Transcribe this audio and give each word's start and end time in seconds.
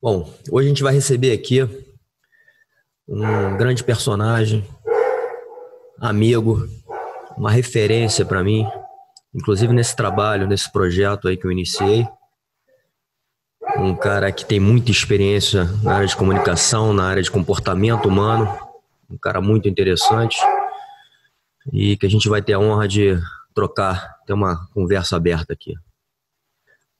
Bom, 0.00 0.32
hoje 0.48 0.66
a 0.66 0.68
gente 0.68 0.82
vai 0.84 0.94
receber 0.94 1.32
aqui 1.32 1.60
um 3.08 3.56
grande 3.56 3.82
personagem, 3.82 4.64
amigo, 5.98 6.68
uma 7.36 7.50
referência 7.50 8.24
para 8.24 8.44
mim, 8.44 8.64
inclusive 9.34 9.72
nesse 9.72 9.96
trabalho, 9.96 10.46
nesse 10.46 10.70
projeto 10.70 11.26
aí 11.26 11.36
que 11.36 11.44
eu 11.44 11.50
iniciei. 11.50 12.06
Um 13.76 13.92
cara 13.92 14.30
que 14.30 14.44
tem 14.44 14.60
muita 14.60 14.92
experiência 14.92 15.64
na 15.82 15.96
área 15.96 16.06
de 16.06 16.16
comunicação, 16.16 16.92
na 16.92 17.08
área 17.08 17.22
de 17.22 17.30
comportamento 17.30 18.06
humano, 18.06 18.48
um 19.10 19.18
cara 19.18 19.40
muito 19.40 19.68
interessante 19.68 20.38
e 21.72 21.96
que 21.96 22.06
a 22.06 22.10
gente 22.10 22.28
vai 22.28 22.40
ter 22.40 22.52
a 22.52 22.60
honra 22.60 22.86
de 22.86 23.18
trocar, 23.52 24.16
ter 24.24 24.32
uma 24.32 24.64
conversa 24.72 25.16
aberta 25.16 25.54
aqui. 25.54 25.74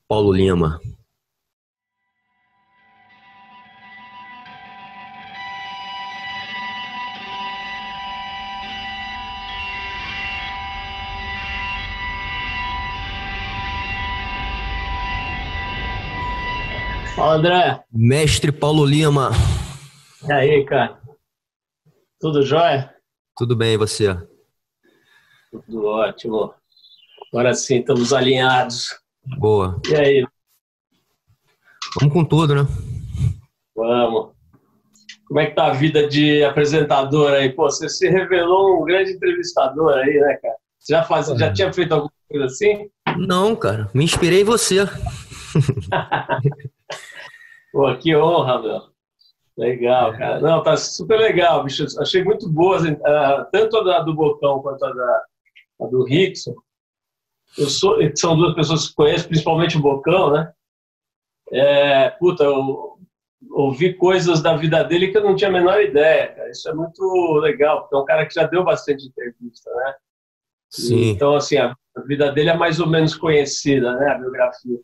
Paulo 0.09 0.33
Lima. 0.33 0.80
Fala, 17.19 17.35
André. 17.35 17.85
Mestre 17.93 18.53
Paulo 18.53 18.85
Lima. 18.87 19.33
E 20.25 20.33
aí, 20.33 20.65
cara? 20.65 21.01
Tudo 22.21 22.47
jóia? 22.47 22.95
Tudo 23.37 23.57
bem, 23.57 23.75
e 23.75 23.77
você? 23.77 24.17
Tudo 25.51 25.85
ótimo. 25.85 26.55
Agora 27.33 27.55
sim, 27.55 27.81
estamos 27.81 28.13
alinhados. 28.13 28.95
Boa. 29.37 29.83
E 29.91 29.97
aí? 29.97 30.27
Vamos 31.99 32.15
com 32.15 32.25
tudo, 32.25 32.55
né? 32.55 32.69
Vamos. 33.75 34.30
Como 35.27 35.41
é 35.41 35.47
que 35.47 35.57
tá 35.57 35.66
a 35.66 35.75
vida 35.75 36.07
de 36.07 36.45
apresentador 36.45 37.32
aí? 37.32 37.51
Pô, 37.51 37.65
você 37.65 37.88
se 37.88 38.09
revelou 38.09 38.80
um 38.80 38.85
grande 38.85 39.10
entrevistador 39.10 39.93
aí, 39.93 40.21
né, 40.21 40.38
cara? 40.41 40.55
Você 40.79 40.93
já, 40.93 41.03
faz, 41.03 41.27
já 41.27 41.53
tinha 41.53 41.73
feito 41.73 41.95
alguma 41.95 42.13
coisa 42.30 42.47
assim? 42.47 42.88
Não, 43.16 43.57
cara. 43.57 43.91
Me 43.93 44.05
inspirei 44.05 44.43
em 44.43 44.45
você. 44.45 44.87
Pô, 47.73 47.97
que 47.97 48.16
honra, 48.16 48.63
meu. 48.63 48.80
Legal, 49.57 50.13
cara. 50.16 50.41
Não, 50.41 50.63
tá 50.63 50.77
super 50.77 51.19
legal, 51.19 51.65
bicho. 51.65 51.85
Achei 52.01 52.23
muito 52.23 52.49
boas, 52.49 52.85
tanto 53.51 53.77
a 53.79 53.83
da, 53.83 54.01
do 54.01 54.15
Bocão 54.15 54.60
quanto 54.60 54.85
a, 54.85 54.93
da, 54.93 55.23
a 55.83 55.87
do 55.87 56.05
Rickson. 56.05 56.55
Eu 57.57 57.66
sou, 57.66 57.99
são 58.15 58.37
duas 58.37 58.55
pessoas 58.55 58.88
que 58.88 58.95
conheço, 58.95 59.27
principalmente 59.27 59.77
o 59.77 59.83
Bocão, 59.83 60.30
né? 60.33 60.52
É, 61.52 62.10
puta, 62.10 62.45
eu 62.45 62.99
ouvi 63.51 63.95
coisas 63.95 64.41
da 64.41 64.56
vida 64.56 64.84
dele 64.84 65.09
que 65.09 65.19
eu 65.19 65.25
não 65.25 65.34
tinha 65.34 65.50
a 65.50 65.53
menor 65.53 65.81
ideia, 65.82 66.28
cara. 66.28 66.50
Isso 66.50 66.69
é 66.69 66.75
muito 66.75 67.34
legal, 67.41 67.81
porque 67.81 67.97
é 67.97 67.99
um 67.99 68.05
cara 68.05 68.27
que 68.27 68.34
já 68.34 68.44
deu 68.44 68.62
bastante 68.62 69.06
entrevista, 69.06 69.75
né? 69.75 69.94
Sim. 70.71 71.10
Então, 71.10 71.34
assim, 71.34 71.56
a 71.56 71.75
vida 72.06 72.31
dele 72.31 72.50
é 72.50 72.56
mais 72.56 72.78
ou 72.78 72.87
menos 72.87 73.16
conhecida, 73.16 73.93
né? 73.97 74.12
A 74.12 74.19
biografia. 74.19 74.78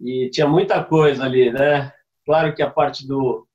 E 0.00 0.30
tinha 0.30 0.46
muita 0.46 0.82
coisa 0.82 1.24
ali, 1.24 1.52
né? 1.52 1.92
Claro 2.24 2.54
que 2.54 2.62
a 2.62 2.70
parte 2.70 3.06
do, 3.06 3.46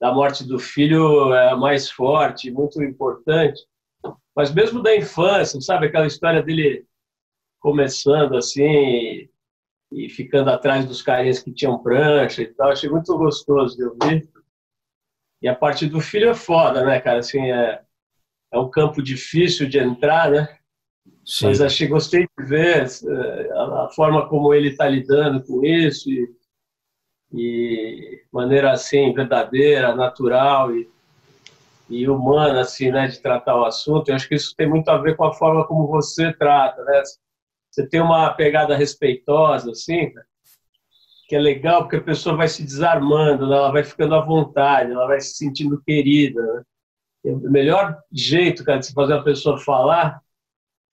da 0.00 0.12
morte 0.12 0.46
do 0.46 0.58
filho 0.58 1.32
é 1.34 1.54
mais 1.54 1.90
forte, 1.90 2.50
muito 2.50 2.82
importante, 2.82 3.60
mas 4.34 4.52
mesmo 4.52 4.82
da 4.82 4.96
infância, 4.96 5.60
sabe? 5.60 5.86
Aquela 5.86 6.06
história 6.06 6.42
dele 6.42 6.86
começando 7.60 8.36
assim 8.36 9.28
e, 9.92 10.08
ficando 10.08 10.50
atrás 10.50 10.86
dos 10.86 11.02
carinhas 11.02 11.40
que 11.42 11.52
tinham 11.52 11.82
prancha 11.82 12.42
e 12.42 12.46
tal, 12.46 12.70
achei 12.70 12.88
muito 12.88 13.16
gostoso 13.18 13.76
de 13.76 13.84
ouvir. 13.84 14.28
E 15.42 15.48
a 15.48 15.54
parte 15.54 15.86
do 15.86 16.00
filho 16.00 16.30
é 16.30 16.34
foda, 16.34 16.84
né, 16.84 17.00
cara? 17.00 17.18
Assim, 17.18 17.50
é, 17.50 17.82
é 18.52 18.58
um 18.58 18.70
campo 18.70 19.02
difícil 19.02 19.68
de 19.68 19.78
entrar, 19.78 20.30
né? 20.30 20.58
Sim. 21.24 21.46
Mas 21.46 21.60
achei, 21.60 21.86
gostei 21.86 22.26
de 22.38 22.44
ver 22.46 22.86
é, 22.86 23.52
a, 23.52 23.84
a 23.84 23.88
forma 23.94 24.28
como 24.28 24.54
ele 24.54 24.68
está 24.68 24.88
lidando 24.88 25.42
com 25.44 25.64
isso 25.64 26.10
e, 26.10 26.28
e 27.32 28.22
maneira 28.32 28.72
assim 28.72 29.12
verdadeira, 29.12 29.94
natural 29.94 30.74
e, 30.74 30.88
e 31.88 32.08
humana 32.08 32.60
assim, 32.60 32.90
né, 32.90 33.08
de 33.08 33.20
tratar 33.20 33.56
o 33.56 33.64
assunto. 33.64 34.08
Eu 34.08 34.14
acho 34.16 34.28
que 34.28 34.34
isso 34.34 34.54
tem 34.56 34.68
muito 34.68 34.88
a 34.88 34.98
ver 34.98 35.16
com 35.16 35.24
a 35.24 35.34
forma 35.34 35.66
como 35.66 35.86
você 35.86 36.32
trata, 36.32 36.82
né? 36.84 37.02
Você 37.70 37.86
tem 37.88 38.00
uma 38.00 38.30
pegada 38.34 38.76
respeitosa 38.76 39.70
assim, 39.70 40.12
que 41.28 41.36
é 41.36 41.38
legal 41.38 41.82
porque 41.82 41.96
a 41.96 42.02
pessoa 42.02 42.36
vai 42.36 42.48
se 42.48 42.64
desarmando, 42.64 43.48
né? 43.48 43.56
ela 43.56 43.70
vai 43.70 43.84
ficando 43.84 44.16
à 44.16 44.20
vontade, 44.20 44.90
ela 44.90 45.06
vai 45.06 45.20
se 45.20 45.34
sentindo 45.36 45.80
querida. 45.82 46.42
Né? 46.42 47.32
O 47.32 47.50
melhor 47.50 47.96
jeito, 48.10 48.64
cara, 48.64 48.80
de 48.80 48.86
se 48.86 48.92
fazer 48.92 49.14
a 49.14 49.22
pessoa 49.22 49.56
falar 49.58 50.20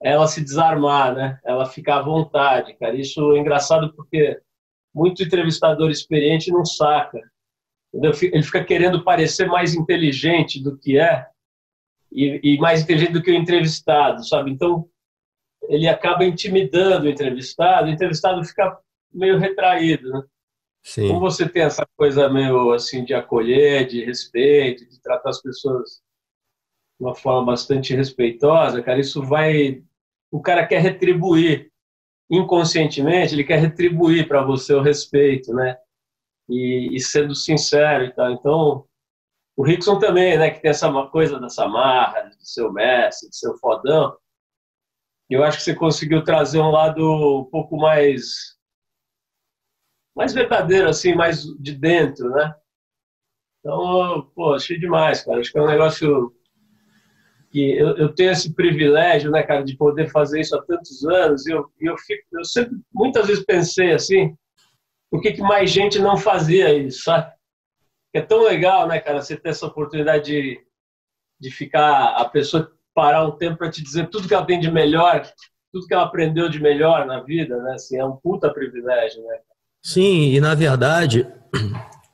é 0.00 0.12
ela 0.12 0.28
se 0.28 0.40
desarmar, 0.40 1.12
né? 1.14 1.40
Ela 1.44 1.66
ficar 1.66 1.98
à 1.98 2.02
vontade, 2.02 2.72
cara. 2.74 2.94
Isso 2.94 3.32
é 3.34 3.38
engraçado 3.40 3.92
porque 3.94 4.40
muito 4.94 5.22
entrevistador 5.22 5.90
experiente 5.90 6.50
não 6.50 6.64
saca. 6.64 7.20
Ele 7.92 8.42
fica 8.42 8.64
querendo 8.64 9.02
parecer 9.02 9.46
mais 9.46 9.74
inteligente 9.74 10.62
do 10.62 10.76
que 10.76 10.98
é 10.98 11.26
e, 12.12 12.40
e 12.42 12.58
mais 12.58 12.82
inteligente 12.82 13.12
do 13.12 13.22
que 13.22 13.30
o 13.30 13.34
entrevistado, 13.34 14.26
sabe? 14.26 14.50
Então, 14.50 14.88
ele 15.68 15.88
acaba 15.88 16.24
intimidando 16.24 17.06
o 17.06 17.08
entrevistado, 17.08 17.88
o 17.88 17.90
entrevistado 17.90 18.44
fica 18.44 18.78
meio 19.12 19.38
retraído, 19.38 20.10
né? 20.10 20.22
Sim. 20.82 21.08
Como 21.08 21.20
você 21.20 21.48
tem 21.48 21.62
essa 21.62 21.86
coisa 21.96 22.28
meio 22.28 22.72
assim 22.72 23.04
de 23.04 23.12
acolher, 23.12 23.86
de 23.86 24.04
respeito, 24.04 24.88
de 24.88 25.00
tratar 25.00 25.30
as 25.30 25.42
pessoas 25.42 26.00
de 26.98 27.04
uma 27.04 27.14
forma 27.14 27.46
bastante 27.46 27.94
respeitosa, 27.94 28.82
cara, 28.82 28.98
isso 28.98 29.22
vai 29.22 29.82
o 30.30 30.40
cara 30.40 30.66
quer 30.66 30.80
retribuir 30.80 31.70
inconscientemente, 32.30 33.34
ele 33.34 33.44
quer 33.44 33.58
retribuir 33.58 34.28
para 34.28 34.44
você 34.44 34.74
o 34.74 34.82
respeito, 34.82 35.52
né? 35.54 35.76
E, 36.48 36.94
e, 36.94 37.00
sendo 37.00 37.34
sincero 37.34 38.04
e 38.04 38.14
tal. 38.14 38.32
Então, 38.32 38.84
o 39.56 39.62
Rickson 39.64 39.98
também, 39.98 40.38
né, 40.38 40.50
que 40.50 40.60
tem 40.60 40.70
essa 40.70 40.90
coisa 41.08 41.38
dessa 41.40 41.66
marra, 41.66 42.22
de 42.28 42.48
seu 42.48 42.72
mestre, 42.72 43.28
de 43.28 43.36
seu 43.36 43.56
fodão. 43.58 44.16
Eu 45.28 45.44
acho 45.44 45.58
que 45.58 45.64
você 45.64 45.74
conseguiu 45.74 46.24
trazer 46.24 46.60
um 46.60 46.70
lado 46.70 47.02
um 47.40 47.44
pouco 47.44 47.76
mais 47.76 48.56
mais 50.16 50.32
verdadeiro 50.32 50.88
assim, 50.88 51.14
mais 51.14 51.44
de 51.60 51.74
dentro, 51.74 52.30
né? 52.30 52.52
Então, 53.60 54.30
pô, 54.34 54.54
achei 54.54 54.78
demais, 54.78 55.22
cara. 55.22 55.38
Acho 55.40 55.52
que 55.52 55.58
é 55.58 55.62
um 55.62 55.68
negócio 55.68 56.34
que 57.58 57.72
eu, 57.72 57.96
eu, 57.96 58.14
tenho 58.14 58.30
esse 58.30 58.54
privilégio, 58.54 59.32
né, 59.32 59.42
cara, 59.42 59.64
de 59.64 59.76
poder 59.76 60.08
fazer 60.10 60.40
isso 60.40 60.56
há 60.56 60.62
tantos 60.62 61.04
anos. 61.04 61.44
E 61.44 61.50
eu, 61.50 61.68
eu, 61.80 61.98
fico, 61.98 62.22
eu 62.32 62.44
sempre, 62.44 62.78
muitas 62.94 63.26
vezes 63.26 63.44
pensei 63.44 63.92
assim, 63.92 64.36
por 65.10 65.20
que, 65.20 65.32
que 65.32 65.42
mais 65.42 65.68
gente 65.68 65.98
não 65.98 66.16
fazia 66.16 66.72
isso, 66.72 67.02
sabe? 67.02 67.32
É 68.14 68.20
tão 68.22 68.42
legal, 68.44 68.86
né, 68.86 69.00
cara, 69.00 69.20
você 69.20 69.36
ter 69.36 69.48
essa 69.48 69.66
oportunidade 69.66 70.26
de, 70.26 70.60
de 71.40 71.50
ficar, 71.50 72.14
a 72.16 72.24
pessoa 72.26 72.72
parar 72.94 73.26
um 73.26 73.36
tempo 73.36 73.58
para 73.58 73.70
te 73.70 73.82
dizer 73.82 74.08
tudo 74.08 74.28
que 74.28 74.34
ela 74.34 74.46
tem 74.46 74.60
de 74.60 74.70
melhor, 74.70 75.28
tudo 75.72 75.86
que 75.86 75.94
ela 75.94 76.04
aprendeu 76.04 76.48
de 76.48 76.60
melhor 76.60 77.06
na 77.06 77.20
vida, 77.20 77.60
né? 77.60 77.74
Assim, 77.74 77.96
é 77.96 78.04
um 78.04 78.16
puta 78.16 78.52
privilégio, 78.52 79.20
né? 79.24 79.38
Sim, 79.82 80.32
e 80.32 80.40
na 80.40 80.54
verdade, 80.54 81.26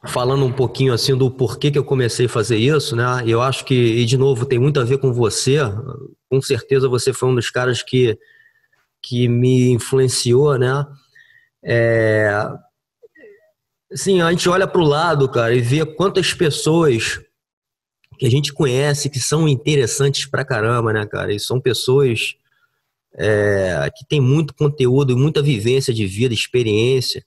falando 0.07 0.45
um 0.45 0.53
pouquinho 0.53 0.93
assim 0.93 1.17
do 1.17 1.31
porquê 1.31 1.71
que 1.71 1.79
eu 1.79 1.85
comecei 1.85 2.27
a 2.27 2.29
fazer 2.29 2.57
isso, 2.57 2.95
né? 2.95 3.23
Eu 3.27 3.41
acho 3.41 3.65
que, 3.65 3.75
e 3.75 4.05
de 4.05 4.17
novo, 4.17 4.45
tem 4.45 4.59
muito 4.59 4.81
a 4.81 4.85
ver 4.85 4.99
com 4.99 5.13
você. 5.13 5.59
Com 6.29 6.41
certeza 6.43 6.89
você 6.89 7.13
foi 7.13 7.29
um 7.29 7.35
dos 7.35 7.51
caras 7.51 7.83
que, 7.83 8.19
que 9.03 9.29
me 9.29 9.71
influenciou, 9.71 10.59
né? 10.59 10.87
É... 11.65 12.31
Assim, 13.93 14.21
a 14.21 14.31
gente 14.31 14.49
olha 14.49 14.67
para 14.67 14.81
o 14.81 14.85
lado, 14.85 15.29
cara, 15.29 15.55
e 15.55 15.61
vê 15.61 15.85
quantas 15.87 16.35
pessoas 16.35 17.21
que 18.19 18.27
a 18.27 18.31
gente 18.31 18.53
conhece 18.53 19.09
que 19.09 19.19
são 19.19 19.49
interessantes 19.49 20.27
pra 20.27 20.45
caramba, 20.45 20.93
né, 20.93 21.07
cara? 21.07 21.33
E 21.33 21.41
são 21.41 21.61
pessoas 21.61 22.35
é, 23.17 23.89
que 23.95 24.05
têm 24.07 24.21
muito 24.21 24.55
conteúdo 24.55 25.13
e 25.13 25.17
muita 25.17 25.43
vivência 25.43 25.95
de 25.95 26.07
vida, 26.07 26.35
experiência. 26.35 27.25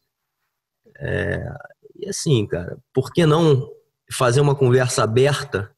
É, 1.00 1.39
assim, 2.09 2.45
cara, 2.45 2.77
por 2.94 3.12
que 3.12 3.25
não 3.25 3.69
fazer 4.12 4.42
uma 4.42 4.56
conversa 4.56 5.04
aberta, 5.04 5.71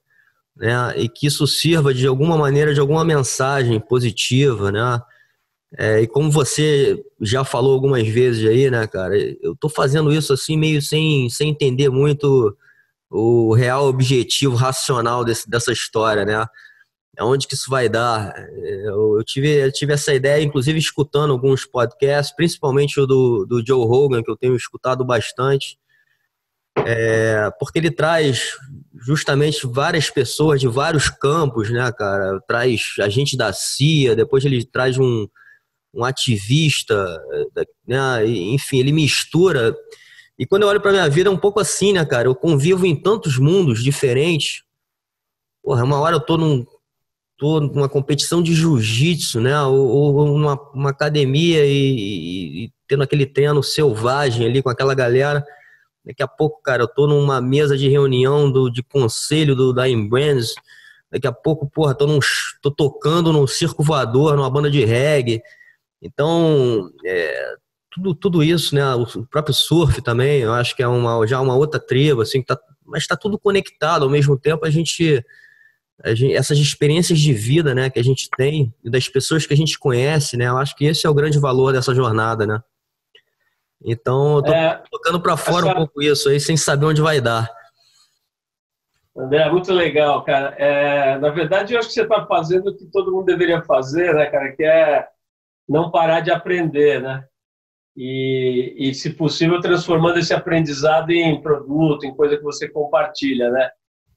né? 0.56 0.94
E 0.98 1.10
que 1.10 1.28
isso 1.28 1.48
sirva 1.48 1.94
de 1.94 2.06
alguma 2.06 2.38
maneira, 2.38 2.74
de 2.74 2.80
alguma 2.80 3.04
mensagem 3.04 3.80
positiva, 3.80 4.72
né? 4.72 5.02
É, 5.78 6.02
e 6.02 6.08
como 6.08 6.32
você 6.32 7.04
já 7.22 7.44
falou 7.44 7.74
algumas 7.74 8.08
vezes 8.08 8.48
aí, 8.50 8.72
né, 8.72 8.88
cara, 8.88 9.16
eu 9.42 9.56
tô 9.56 9.70
fazendo 9.70 10.12
isso 10.12 10.34
assim 10.34 10.58
meio 10.58 10.82
sem, 10.82 11.30
sem 11.30 11.50
entender 11.50 11.90
muito 11.90 12.58
o 13.10 13.54
real 13.54 13.88
objetivo 13.88 14.56
racional 14.56 15.24
desse, 15.24 15.50
dessa 15.50 15.72
história, 15.72 16.26
né? 16.26 16.46
Aonde 17.18 17.48
que 17.48 17.54
isso 17.54 17.70
vai 17.70 17.90
dar? 17.90 18.34
Eu, 18.86 19.18
eu, 19.18 19.24
tive, 19.26 19.50
eu 19.50 19.72
tive 19.72 19.94
essa 19.94 20.14
ideia, 20.14 20.42
inclusive, 20.44 20.80
escutando 20.80 21.32
alguns 21.32 21.66
podcasts, 21.66 22.34
principalmente 22.36 23.00
o 23.00 23.06
do, 23.06 23.46
do 23.46 23.66
Joe 23.66 23.86
Rogan, 23.86 24.24
que 24.24 24.32
eu 24.32 24.38
tenho 24.38 24.56
escutado 24.56 25.04
bastante. 25.04 25.78
É, 26.78 27.50
porque 27.60 27.80
ele 27.80 27.92
traz 27.92 28.54
justamente 29.02 29.66
várias 29.66 30.10
pessoas 30.10 30.60
de 30.60 30.68
vários 30.68 31.10
campos, 31.10 31.70
né, 31.70 31.92
cara? 31.92 32.40
Traz 32.48 32.96
agente 33.00 33.38
da 33.38 33.52
CIA, 33.54 34.16
depois 34.16 34.44
ele 34.46 34.66
traz 34.66 34.98
um, 34.98 35.28
um 35.94 36.04
ativista, 36.04 36.96
né? 37.88 38.26
Enfim, 38.28 38.80
ele 38.80 38.92
mistura. 38.92 39.76
E 40.38 40.46
quando 40.46 40.64
eu 40.64 40.70
olho 40.70 40.82
para 40.82 40.92
minha 40.92 41.10
vida 41.10 41.30
é 41.30 41.32
um 41.32 41.38
pouco 41.38 41.60
assim, 41.60 41.94
né, 41.94 42.06
cara? 42.06 42.28
Eu 42.28 42.36
convivo 42.36 42.86
em 42.86 42.96
tantos 42.96 43.38
mundos 43.38 43.84
diferentes. 43.84 44.64
Porra, 45.64 45.84
uma 45.84 46.00
hora 46.00 46.16
eu 46.16 46.22
tô 46.22 46.38
num 46.38 46.66
tô 47.38 47.62
numa 47.62 47.88
competição 47.88 48.44
de 48.44 48.54
jiu-jitsu, 48.54 49.40
né? 49.40 49.62
Ou, 49.64 49.88
ou 49.88 50.36
uma, 50.36 50.60
uma 50.74 50.90
academia 50.90 51.66
e, 51.66 51.72
e, 51.72 52.66
e, 52.66 52.72
tendo 52.86 53.02
aquele 53.02 53.26
treino 53.26 53.64
selvagem 53.64 54.46
ali 54.46 54.62
com 54.62 54.70
aquela 54.70 54.94
galera. 54.94 55.46
Daqui 56.06 56.24
a 56.24 56.28
pouco, 56.28 56.62
cara, 56.62 56.84
eu 56.84 56.88
tô 56.88 57.08
numa 57.08 57.42
mesa 57.42 57.78
de 57.78 57.90
reunião 57.90 58.52
do, 58.52 58.70
de 58.70 58.82
conselho 58.82 59.56
do, 59.56 59.74
da 59.74 59.88
Embrands. 59.88 60.56
Daqui 61.12 61.28
a 61.28 61.32
pouco, 61.32 61.70
porra, 61.70 61.96
tô, 61.96 62.08
num, 62.08 62.20
tô 62.62 62.72
tocando 62.72 63.34
num 63.34 63.46
circo 63.48 63.84
voador, 63.84 64.36
numa 64.36 64.50
banda 64.50 64.70
de 64.70 64.84
reggae. 64.86 65.42
Então, 66.02 66.90
é, 67.06 67.56
tudo, 67.92 68.16
tudo 68.16 68.44
isso, 68.44 68.74
né? 68.76 68.84
O 68.96 69.26
próprio 69.26 69.54
surf 69.54 70.02
também, 70.02 70.42
eu 70.42 70.54
acho 70.54 70.76
que 70.76 70.84
é 70.84 70.88
uma, 70.88 71.26
já 71.28 71.42
uma 71.42 71.56
outra 71.56 71.80
tribo, 71.80 72.22
assim, 72.22 72.42
tá, 72.42 72.58
mas 72.86 73.04
está 73.04 73.16
tudo 73.16 73.38
conectado. 73.38 74.04
Ao 74.04 74.10
mesmo 74.10 74.38
tempo, 74.38 74.66
a 74.66 74.70
gente, 74.70 75.24
a 76.04 76.14
gente, 76.14 76.34
essas 76.34 76.58
experiências 76.58 77.20
de 77.20 77.34
vida, 77.34 77.76
né, 77.76 77.90
que 77.90 78.00
a 78.00 78.04
gente 78.04 78.30
tem, 78.38 78.74
das 78.84 79.08
pessoas 79.10 79.46
que 79.46 79.54
a 79.54 79.58
gente 79.58 79.78
conhece, 79.78 80.38
né? 80.38 80.48
Eu 80.48 80.58
acho 80.58 80.76
que 80.76 80.86
esse 80.86 81.06
é 81.06 81.10
o 81.10 81.14
grande 81.14 81.40
valor 81.40 81.74
dessa 81.74 81.94
jornada, 81.94 82.46
né? 82.46 82.62
Então, 83.84 84.38
eu 84.38 84.44
tô 84.44 84.52
é, 84.52 84.84
tocando 84.92 85.22
para 85.22 85.38
fora 85.38 85.68
essa... 85.68 85.74
um 85.74 85.76
pouco 85.76 86.02
isso 86.02 86.30
aí, 86.30 86.40
sem 86.40 86.58
saber 86.58 86.86
onde 86.86 87.02
vai 87.02 87.22
dar. 87.22 87.50
André, 89.18 89.50
muito 89.50 89.74
legal, 89.74 90.24
cara. 90.24 90.56
É, 90.58 91.18
na 91.18 91.30
verdade, 91.30 91.74
eu 91.74 91.80
acho 91.80 91.90
que 91.90 91.94
você 91.94 92.04
está 92.04 92.26
fazendo 92.26 92.70
o 92.70 92.78
que 92.78 92.86
todo 92.86 93.12
mundo 93.12 93.26
deveria 93.26 93.62
fazer, 93.64 94.14
né, 94.14 94.26
cara? 94.28 94.52
Que 94.56 94.64
é 94.64 95.08
não 95.68 95.92
parar 95.92 96.22
de 96.22 96.32
aprender, 96.32 97.02
né? 97.02 97.26
E, 97.96 98.76
e, 98.78 98.94
se 98.94 99.14
possível, 99.14 99.60
transformando 99.60 100.20
esse 100.20 100.34
aprendizado 100.34 101.12
em 101.12 101.42
produto, 101.42 102.06
em 102.06 102.16
coisa 102.16 102.38
que 102.38 102.44
você 102.44 102.70
compartilha, 102.70 103.50
né? 103.50 103.70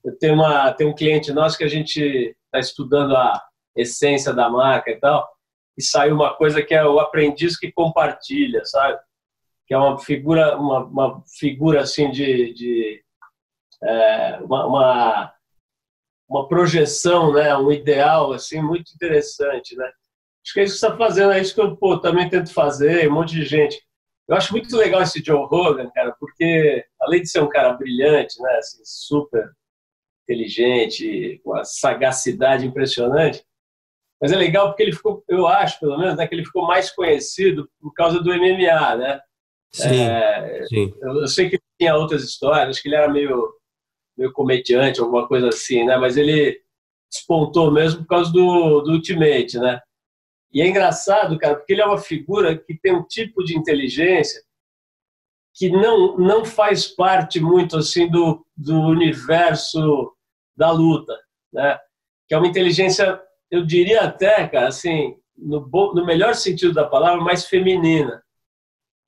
Eu 0.04 0.16
tenho, 0.18 0.34
uma, 0.34 0.72
tenho 0.72 0.90
um 0.90 0.94
cliente 0.94 1.32
nosso 1.32 1.58
que 1.58 1.64
a 1.64 1.68
gente 1.68 2.36
está 2.44 2.58
estudando 2.58 3.16
a 3.16 3.42
essência 3.74 4.32
da 4.32 4.48
marca 4.48 4.90
e 4.90 5.00
tal, 5.00 5.28
e 5.76 5.82
saiu 5.82 6.14
uma 6.14 6.34
coisa 6.34 6.62
que 6.62 6.74
é 6.74 6.84
o 6.84 7.00
aprendiz 7.00 7.58
que 7.58 7.72
compartilha, 7.72 8.64
sabe? 8.64 8.98
Que 9.66 9.74
é 9.74 9.78
uma 9.78 9.98
figura, 9.98 10.56
uma, 10.58 10.84
uma 10.84 11.24
figura 11.38 11.82
assim 11.82 12.10
de, 12.10 12.52
de 12.54 13.04
é, 13.82 14.38
uma, 14.42 14.66
uma, 14.66 15.34
uma 16.28 16.48
projeção, 16.48 17.32
né? 17.32 17.56
Um 17.56 17.72
ideal 17.72 18.32
assim 18.32 18.60
muito 18.60 18.92
interessante, 18.94 19.76
né? 19.76 19.90
Acho 20.44 20.54
que 20.54 20.60
é 20.60 20.64
isso 20.64 20.74
que 20.74 20.80
você 20.80 20.86
está 20.86 20.98
fazendo, 20.98 21.32
é 21.32 21.40
isso 21.40 21.54
que 21.54 21.60
eu 21.60 21.76
pô, 21.76 21.98
também 21.98 22.28
tento 22.28 22.52
fazer, 22.52 23.08
um 23.08 23.14
monte 23.14 23.34
de 23.34 23.44
gente. 23.44 23.80
Eu 24.28 24.36
acho 24.36 24.52
muito 24.52 24.76
legal 24.76 25.02
esse 25.02 25.22
Joe 25.24 25.46
Rogan, 25.46 25.90
cara, 25.90 26.14
porque 26.18 26.84
além 27.00 27.22
de 27.22 27.28
ser 27.28 27.40
um 27.42 27.48
cara 27.48 27.72
brilhante, 27.74 28.40
né, 28.40 28.56
assim, 28.56 28.80
super 28.84 29.52
inteligente, 30.24 31.40
com 31.44 31.54
a 31.54 31.64
sagacidade 31.64 32.66
impressionante, 32.66 33.44
mas 34.20 34.32
é 34.32 34.36
legal 34.36 34.68
porque 34.68 34.82
ele 34.84 34.92
ficou, 34.92 35.24
eu 35.28 35.46
acho, 35.46 35.80
pelo 35.80 35.98
menos, 35.98 36.16
né, 36.16 36.26
que 36.26 36.34
ele 36.34 36.44
ficou 36.44 36.66
mais 36.66 36.90
conhecido 36.90 37.68
por 37.80 37.92
causa 37.92 38.20
do 38.20 38.32
MMA, 38.32 38.96
né? 38.96 39.20
Sim, 39.74 40.02
é, 40.02 40.66
sim. 40.66 40.94
Eu, 41.00 41.26
sei 41.26 41.48
que 41.48 41.58
tinha 41.80 41.96
outras 41.96 42.22
histórias, 42.22 42.78
que 42.78 42.88
ele 42.88 42.96
era 42.96 43.10
meio, 43.10 43.54
meio 44.16 44.32
comediante, 44.32 45.00
alguma 45.00 45.26
coisa 45.26 45.48
assim, 45.48 45.84
né? 45.84 45.96
Mas 45.96 46.16
ele 46.16 46.60
despontou 47.10 47.70
mesmo 47.70 48.00
por 48.02 48.08
causa 48.08 48.30
do, 48.32 48.80
do 48.82 48.92
Ultimate, 48.92 49.58
né? 49.58 49.80
E 50.52 50.60
é 50.60 50.66
engraçado, 50.66 51.38
cara, 51.38 51.56
porque 51.56 51.72
ele 51.72 51.80
é 51.80 51.86
uma 51.86 51.98
figura 51.98 52.56
que 52.56 52.78
tem 52.78 52.94
um 52.94 53.04
tipo 53.04 53.42
de 53.42 53.56
inteligência 53.56 54.42
que 55.54 55.70
não, 55.70 56.16
não 56.16 56.44
faz 56.44 56.86
parte 56.86 57.40
muito 57.40 57.76
assim 57.76 58.10
do, 58.10 58.44
do 58.56 58.78
universo 58.80 60.14
da 60.56 60.70
luta, 60.70 61.18
né? 61.52 61.78
Que 62.28 62.34
é 62.34 62.38
uma 62.38 62.46
inteligência, 62.46 63.20
eu 63.50 63.64
diria 63.64 64.02
até, 64.02 64.46
cara, 64.48 64.68
assim, 64.68 65.16
no, 65.36 65.66
no 65.94 66.04
melhor 66.06 66.34
sentido 66.34 66.72
da 66.72 66.86
palavra, 66.86 67.22
mais 67.22 67.46
feminina. 67.46 68.22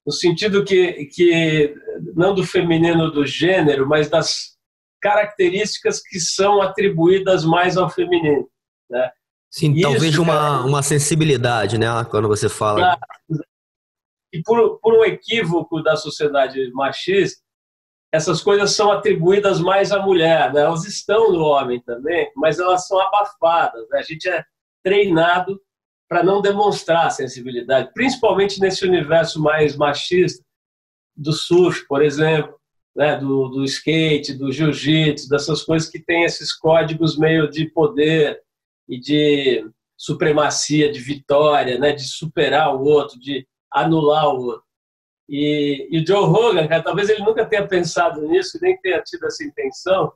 No 0.07 0.13
sentido 0.13 0.65
que, 0.65 1.07
que 1.07 1.75
não 2.15 2.35
do 2.35 2.45
feminino 2.45 3.11
do 3.11 3.27
gênero, 3.27 3.89
mas 3.89 4.09
das 4.09 4.55
características 5.01 6.01
que 6.03 6.19
são 6.21 6.61
atribuídas 6.61 7.45
mais 7.45 7.77
ao 7.77 7.91
feminino, 7.91 8.49
né? 8.91 9.11
Sim, 9.51 9.73
Isso, 9.73 9.83
talvez 9.83 10.19
uma, 10.19 10.65
uma 10.65 10.83
sensibilidade, 10.83 11.79
né? 11.79 11.87
Quando 12.11 12.27
você 12.27 12.49
fala. 12.49 12.99
E 14.33 14.43
por, 14.43 14.81
por 14.81 14.95
um 14.95 15.05
equívoco 15.05 15.81
da 15.81 15.95
sociedade 15.95 16.73
machista, 16.73 17.41
essas 18.13 18.43
coisas 18.43 18.73
são 18.73 18.91
atribuídas 18.91 19.61
mais 19.61 19.93
à 19.93 20.01
mulher, 20.01 20.53
né? 20.53 20.63
Elas 20.63 20.85
estão 20.85 21.33
no 21.33 21.41
homem 21.41 21.81
também, 21.83 22.31
mas 22.35 22.59
elas 22.59 22.87
são 22.87 22.99
abafadas. 23.01 23.89
Né? 23.91 23.99
A 23.99 24.03
gente 24.03 24.29
é 24.29 24.45
treinado 24.83 25.61
para 26.09 26.23
não 26.23 26.43
demonstrar 26.43 27.11
sensibilidade, 27.11 27.91
principalmente 27.95 28.61
nesse 28.61 28.87
universo 28.87 29.41
mais 29.41 29.77
machista 29.77 30.45
do 31.17 31.33
surf, 31.33 31.87
por 31.87 32.03
exemplo, 32.03 32.55
né? 32.95 33.17
do, 33.17 33.49
do 33.49 33.65
skate, 33.65 34.35
do 34.35 34.53
jiu-jitsu, 34.53 35.29
dessas 35.29 35.63
coisas 35.63 35.89
que 35.89 35.99
tem 35.99 36.25
esses 36.25 36.53
códigos 36.53 37.17
meio 37.17 37.49
de 37.49 37.71
poder, 37.71 38.45
e 38.89 38.99
de 38.99 39.69
supremacia, 39.97 40.91
de 40.91 41.01
vitória, 41.01 41.79
né, 41.79 41.93
de 41.93 42.07
superar 42.07 42.75
o 42.75 42.83
outro, 42.85 43.19
de 43.19 43.47
anular 43.73 44.29
o 44.29 44.45
outro. 44.47 44.65
E, 45.29 45.89
e 45.91 45.99
o 46.01 46.07
Joe 46.07 46.27
Rogan, 46.27 46.69
cara, 46.69 46.83
talvez 46.83 47.09
ele 47.09 47.23
nunca 47.23 47.47
tenha 47.47 47.67
pensado 47.67 48.21
nisso, 48.29 48.59
nem 48.61 48.79
tenha 48.81 49.01
tido 49.03 49.27
essa 49.27 49.43
intenção, 49.43 50.13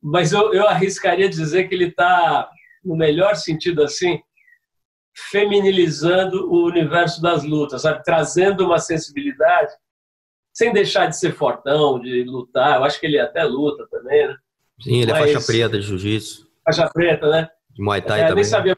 mas 0.00 0.32
eu, 0.32 0.52
eu 0.52 0.68
arriscaria 0.68 1.28
dizer 1.28 1.68
que 1.68 1.74
ele 1.74 1.88
está, 1.88 2.48
no 2.84 2.96
melhor 2.96 3.34
sentido 3.36 3.82
assim, 3.82 4.20
feminilizando 5.14 6.50
o 6.50 6.64
universo 6.66 7.20
das 7.20 7.44
lutas, 7.44 7.82
sabe? 7.82 8.02
trazendo 8.02 8.64
uma 8.64 8.78
sensibilidade, 8.78 9.72
sem 10.54 10.72
deixar 10.72 11.06
de 11.06 11.18
ser 11.18 11.32
fortão, 11.32 12.00
de 12.00 12.24
lutar. 12.24 12.76
Eu 12.76 12.84
acho 12.84 12.98
que 12.98 13.06
ele 13.06 13.18
até 13.18 13.42
luta 13.44 13.86
também, 13.90 14.26
né? 14.26 14.36
Sim, 14.80 15.02
ele 15.02 15.10
é 15.12 15.14
faixa 15.14 15.40
preta 15.40 15.78
de 15.78 15.86
jiu-jitsu 15.86 16.52
faixa 16.64 16.88
preta, 16.90 17.28
né? 17.28 17.48
De 17.70 17.82
Muay 17.82 18.00
Thai 18.00 18.20
é, 18.20 18.22
também. 18.22 18.36
Nem 18.36 18.44
sabia. 18.44 18.76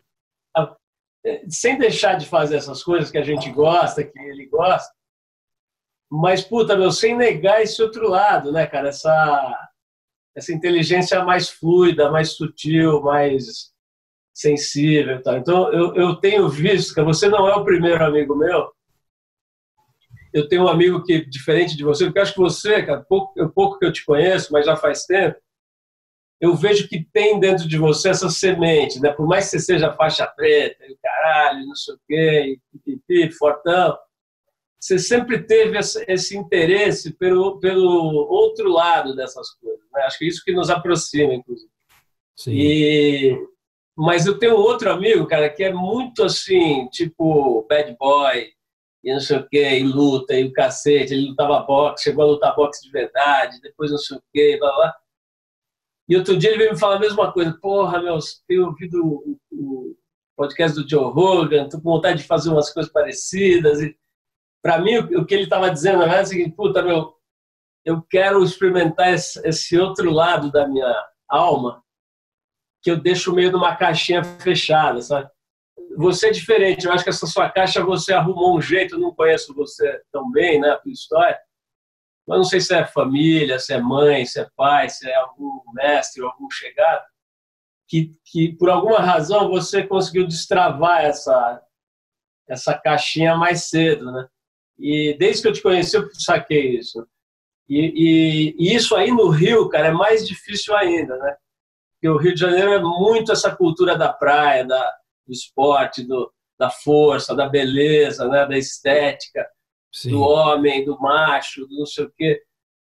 Sem 1.48 1.78
deixar 1.78 2.14
de 2.14 2.26
fazer 2.26 2.56
essas 2.56 2.82
coisas 2.82 3.10
que 3.10 3.18
a 3.18 3.22
gente 3.22 3.50
gosta, 3.50 4.04
que 4.04 4.18
ele 4.18 4.46
gosta, 4.46 4.92
mas, 6.10 6.42
puta, 6.42 6.76
meu, 6.76 6.92
sem 6.92 7.16
negar 7.16 7.62
esse 7.62 7.82
outro 7.82 8.08
lado, 8.08 8.52
né, 8.52 8.66
cara? 8.66 8.88
Essa, 8.88 9.70
essa 10.36 10.52
inteligência 10.52 11.24
mais 11.24 11.48
fluida, 11.48 12.10
mais 12.10 12.32
sutil, 12.32 13.02
mais 13.02 13.72
sensível. 14.34 15.22
Tá? 15.22 15.38
Então, 15.38 15.72
eu, 15.72 15.94
eu 15.94 16.16
tenho 16.16 16.48
visto 16.48 16.92
que 16.92 17.02
você 17.02 17.28
não 17.28 17.48
é 17.48 17.54
o 17.54 17.64
primeiro 17.64 18.04
amigo 18.04 18.34
meu. 18.34 18.70
Eu 20.32 20.48
tenho 20.48 20.64
um 20.64 20.68
amigo 20.68 21.02
que, 21.04 21.24
diferente 21.24 21.76
de 21.76 21.84
você, 21.84 22.06
porque 22.06 22.18
acho 22.18 22.34
que 22.34 22.40
você, 22.40 22.82
cara, 22.82 23.04
pouco, 23.08 23.48
pouco 23.50 23.78
que 23.78 23.86
eu 23.86 23.92
te 23.92 24.04
conheço, 24.04 24.52
mas 24.52 24.66
já 24.66 24.74
faz 24.74 25.04
tempo, 25.04 25.38
eu 26.40 26.56
vejo 26.56 26.88
que 26.88 27.06
tem 27.12 27.38
dentro 27.38 27.68
de 27.68 27.78
você 27.78 28.08
essa 28.08 28.28
semente, 28.28 29.00
né? 29.00 29.12
Por 29.12 29.26
mais 29.28 29.44
que 29.44 29.52
você 29.52 29.60
seja 29.60 29.92
faixa 29.92 30.26
preta, 30.26 30.84
e 30.84 30.96
caralho, 31.00 31.64
não 31.64 31.76
sei 31.76 31.94
o 31.94 32.00
quê, 32.08 32.58
pipi, 32.84 33.30
fortão, 33.30 33.96
você 34.78 34.98
sempre 34.98 35.42
teve 35.44 35.78
esse, 35.78 36.04
esse, 36.08 36.36
interesse 36.36 37.14
pelo, 37.14 37.60
pelo 37.60 38.26
outro 38.28 38.68
lado 38.68 39.14
dessas 39.14 39.52
coisas. 39.52 39.80
Né? 39.92 40.02
Acho 40.02 40.18
que 40.18 40.24
é 40.24 40.28
isso 40.28 40.42
que 40.44 40.52
nos 40.52 40.68
aproxima, 40.68 41.32
inclusive. 41.32 41.70
Sim. 42.36 42.52
E, 42.52 43.38
mas 43.96 44.26
eu 44.26 44.38
tenho 44.38 44.56
outro 44.56 44.90
amigo, 44.90 45.26
cara, 45.26 45.48
que 45.48 45.62
é 45.62 45.72
muito 45.72 46.24
assim, 46.24 46.88
tipo 46.88 47.66
bad 47.68 47.96
boy, 47.98 48.48
e 49.04 49.12
não 49.12 49.20
sei 49.20 49.36
o 49.38 49.48
quê, 49.48 49.78
e 49.78 49.82
luta, 49.82 50.34
e 50.34 50.44
o 50.44 50.52
cacete. 50.52 51.12
Ele 51.12 51.28
lutava 51.28 51.60
boxe, 51.60 52.04
chegou 52.04 52.24
a 52.24 52.28
lutar 52.28 52.56
boxe 52.56 52.82
de 52.82 52.90
verdade, 52.90 53.60
depois 53.60 53.90
não 53.90 53.98
sei 53.98 54.16
o 54.16 54.22
quê, 54.32 54.56
blá 54.58 54.74
blá. 54.74 54.94
E 56.08 56.16
outro 56.16 56.36
dia 56.36 56.50
ele 56.50 56.58
veio 56.58 56.72
me 56.72 56.78
falar 56.78 56.96
a 56.96 57.00
mesma 57.00 57.32
coisa. 57.32 57.56
Porra, 57.60 58.02
meu, 58.02 58.18
tenho 58.48 58.66
ouvido 58.66 59.04
o, 59.04 59.38
o 59.52 59.96
podcast 60.36 60.80
do 60.80 60.88
Joe 60.88 61.12
Rogan, 61.12 61.68
tô 61.68 61.80
com 61.80 61.90
vontade 61.90 62.22
de 62.22 62.26
fazer 62.26 62.50
umas 62.50 62.72
coisas 62.72 62.90
parecidas. 62.90 63.80
E 63.80 63.96
para 64.62 64.78
mim, 64.80 64.96
o, 64.96 65.20
o, 65.20 65.26
que 65.26 65.34
ele 65.34 65.44
estava 65.44 65.70
dizendo 65.70 65.98
na 65.98 66.06
verdade 66.06 66.20
é 66.20 66.24
o 66.24 66.26
seguinte: 66.26 66.56
puta, 66.56 66.82
meu, 66.82 67.14
eu 67.84 68.02
quero 68.02 68.42
experimentar 68.42 69.12
esse, 69.12 69.38
esse, 69.46 69.78
outro 69.78 70.10
lado 70.10 70.50
da 70.50 70.66
minha 70.66 70.92
alma 71.28 71.83
que 72.84 72.90
eu 72.90 73.00
deixo 73.00 73.34
meio 73.34 73.50
numa 73.50 73.74
caixinha 73.74 74.22
fechada, 74.22 75.00
sabe? 75.00 75.28
Você 75.96 76.28
é 76.28 76.30
diferente. 76.30 76.86
Eu 76.86 76.92
acho 76.92 77.02
que 77.02 77.10
essa 77.10 77.26
sua 77.26 77.50
caixa 77.50 77.82
você 77.82 78.12
arrumou 78.12 78.56
um 78.56 78.60
jeito. 78.60 78.94
Eu 78.94 79.00
não 79.00 79.12
conheço 79.12 79.54
você 79.54 80.00
tão 80.12 80.30
bem, 80.30 80.60
né? 80.60 80.70
A 80.70 80.78
tua 80.78 80.92
história 80.92 81.38
mas 82.26 82.38
não 82.38 82.44
sei 82.44 82.60
se 82.60 82.74
é 82.74 82.86
família, 82.86 83.58
se 83.58 83.72
é 83.72 83.80
mãe, 83.80 84.24
se 84.24 84.40
é 84.40 84.48
pai, 84.56 84.88
se 84.88 85.08
é 85.08 85.14
algum 85.14 85.60
mestre 85.74 86.22
ou 86.22 86.30
algum 86.30 86.50
chegado, 86.50 87.04
que, 87.86 88.14
que 88.24 88.56
por 88.56 88.70
alguma 88.70 88.98
razão 88.98 89.50
você 89.50 89.86
conseguiu 89.86 90.26
destravar 90.26 91.04
essa, 91.04 91.62
essa 92.48 92.78
caixinha 92.78 93.36
mais 93.36 93.64
cedo, 93.68 94.10
né? 94.10 94.26
E 94.78 95.16
desde 95.18 95.42
que 95.42 95.48
eu 95.48 95.52
te 95.52 95.62
conheci, 95.62 95.96
eu 95.96 96.08
saquei 96.14 96.78
isso. 96.78 97.06
E, 97.68 97.78
e, 97.78 98.56
e, 98.58 98.74
isso 98.74 98.96
aí 98.96 99.10
no 99.10 99.28
Rio, 99.28 99.68
cara, 99.68 99.88
é 99.88 99.92
mais 99.92 100.26
difícil 100.26 100.74
ainda, 100.76 101.16
né? 101.16 101.36
Porque 102.04 102.08
o 102.08 102.18
Rio 102.18 102.34
de 102.34 102.40
Janeiro 102.40 102.70
é 102.70 102.82
muito 102.82 103.32
essa 103.32 103.56
cultura 103.56 103.96
da 103.96 104.12
praia, 104.12 104.62
da, 104.62 104.94
do 105.26 105.32
esporte, 105.32 106.06
do, 106.06 106.30
da 106.58 106.68
força, 106.68 107.34
da 107.34 107.48
beleza, 107.48 108.28
né? 108.28 108.46
da 108.46 108.58
estética, 108.58 109.48
Sim. 109.90 110.10
do 110.10 110.20
homem, 110.20 110.84
do 110.84 111.00
macho, 111.00 111.66
do 111.66 111.78
não 111.78 111.86
sei 111.86 112.04
o 112.04 112.12
quê. 112.14 112.42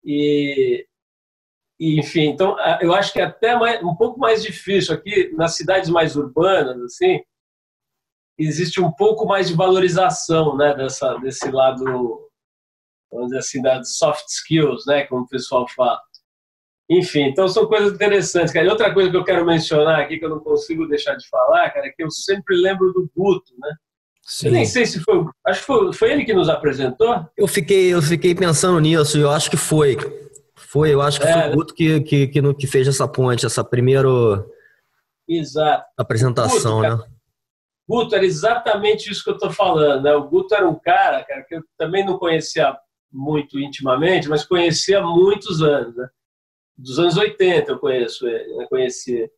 E, 0.03 0.87
e, 1.79 1.99
enfim, 1.99 2.29
então 2.29 2.57
eu 2.81 2.95
acho 2.95 3.13
que 3.13 3.21
é 3.21 3.25
até 3.25 3.55
mais, 3.55 3.79
um 3.83 3.95
pouco 3.95 4.19
mais 4.19 4.41
difícil 4.41 4.95
aqui 4.95 5.31
nas 5.35 5.55
cidades 5.55 5.91
mais 5.91 6.15
urbanas, 6.15 6.81
assim, 6.81 7.21
existe 8.39 8.81
um 8.81 8.91
pouco 8.91 9.27
mais 9.27 9.47
de 9.47 9.53
valorização, 9.53 10.57
né, 10.57 10.73
dessa 10.73 11.15
desse 11.19 11.51
lado, 11.51 12.27
vamos 13.11 13.27
dizer 13.27 13.37
assim, 13.37 13.61
das 13.61 13.97
soft 13.97 14.25
skills, 14.29 14.83
né, 14.87 15.05
como 15.05 15.25
o 15.25 15.29
pessoal 15.29 15.67
fala. 15.75 16.01
Enfim, 16.89 17.23
então 17.23 17.47
são 17.47 17.65
coisas 17.65 17.93
interessantes, 17.93 18.53
cara. 18.53 18.65
E 18.65 18.69
outra 18.69 18.93
coisa 18.93 19.09
que 19.09 19.17
eu 19.17 19.23
quero 19.23 19.45
mencionar 19.45 19.99
aqui 19.99 20.19
que 20.19 20.25
eu 20.25 20.29
não 20.29 20.39
consigo 20.39 20.87
deixar 20.87 21.15
de 21.15 21.27
falar, 21.27 21.69
cara, 21.71 21.87
é 21.87 21.89
que 21.89 22.03
eu 22.03 22.11
sempre 22.11 22.55
lembro 22.55 22.93
do 22.93 23.09
Guto, 23.15 23.53
né? 23.59 23.73
Sim. 24.21 24.47
Eu 24.47 24.53
nem 24.53 24.65
sei 24.65 24.85
se 24.85 24.99
foi, 24.99 25.23
acho 25.45 25.59
que 25.59 25.65
foi, 25.65 25.93
foi 25.93 26.11
ele 26.11 26.25
que 26.25 26.33
nos 26.33 26.49
apresentou. 26.49 27.27
Eu 27.37 27.47
fiquei, 27.47 27.93
eu 27.93 28.01
fiquei 28.01 28.33
pensando 28.33 28.79
nisso, 28.79 29.17
e 29.17 29.21
eu 29.21 29.29
acho 29.29 29.49
que 29.49 29.57
foi. 29.57 29.97
Foi, 30.55 30.93
eu 30.93 31.01
acho 31.01 31.19
que 31.19 31.27
é, 31.27 31.31
foi 31.31 31.41
o 31.41 31.45
né? 31.45 31.55
Guto 31.55 31.73
que, 31.73 32.01
que, 32.01 32.27
que, 32.27 32.53
que, 32.53 32.67
fez 32.67 32.87
essa 32.87 33.07
ponte, 33.07 33.45
essa 33.45 33.63
primeira 33.63 34.09
Exato. 35.27 35.85
apresentação, 35.97 36.81
Guto, 36.81 36.97
né? 36.97 37.03
Guto 37.87 38.15
era 38.15 38.25
exatamente 38.25 39.11
isso 39.11 39.23
que 39.23 39.29
eu 39.29 39.35
estou 39.35 39.51
falando. 39.51 40.03
Né? 40.03 40.13
O 40.13 40.27
Guto 40.27 40.55
era 40.55 40.67
um 40.67 40.75
cara, 40.75 41.23
cara 41.23 41.43
que 41.43 41.55
eu 41.55 41.63
também 41.77 42.03
não 42.03 42.17
conhecia 42.17 42.75
muito 43.11 43.59
intimamente, 43.59 44.27
mas 44.27 44.43
conhecia 44.43 44.99
há 44.99 45.03
muitos 45.03 45.61
anos. 45.61 45.95
Né? 45.95 46.07
Dos 46.77 46.99
anos 46.99 47.17
80 47.17 47.71
eu 47.71 47.79
conheço 47.79 48.27
ele, 48.27 48.55
né? 48.55 48.67
conheci. 48.69 49.29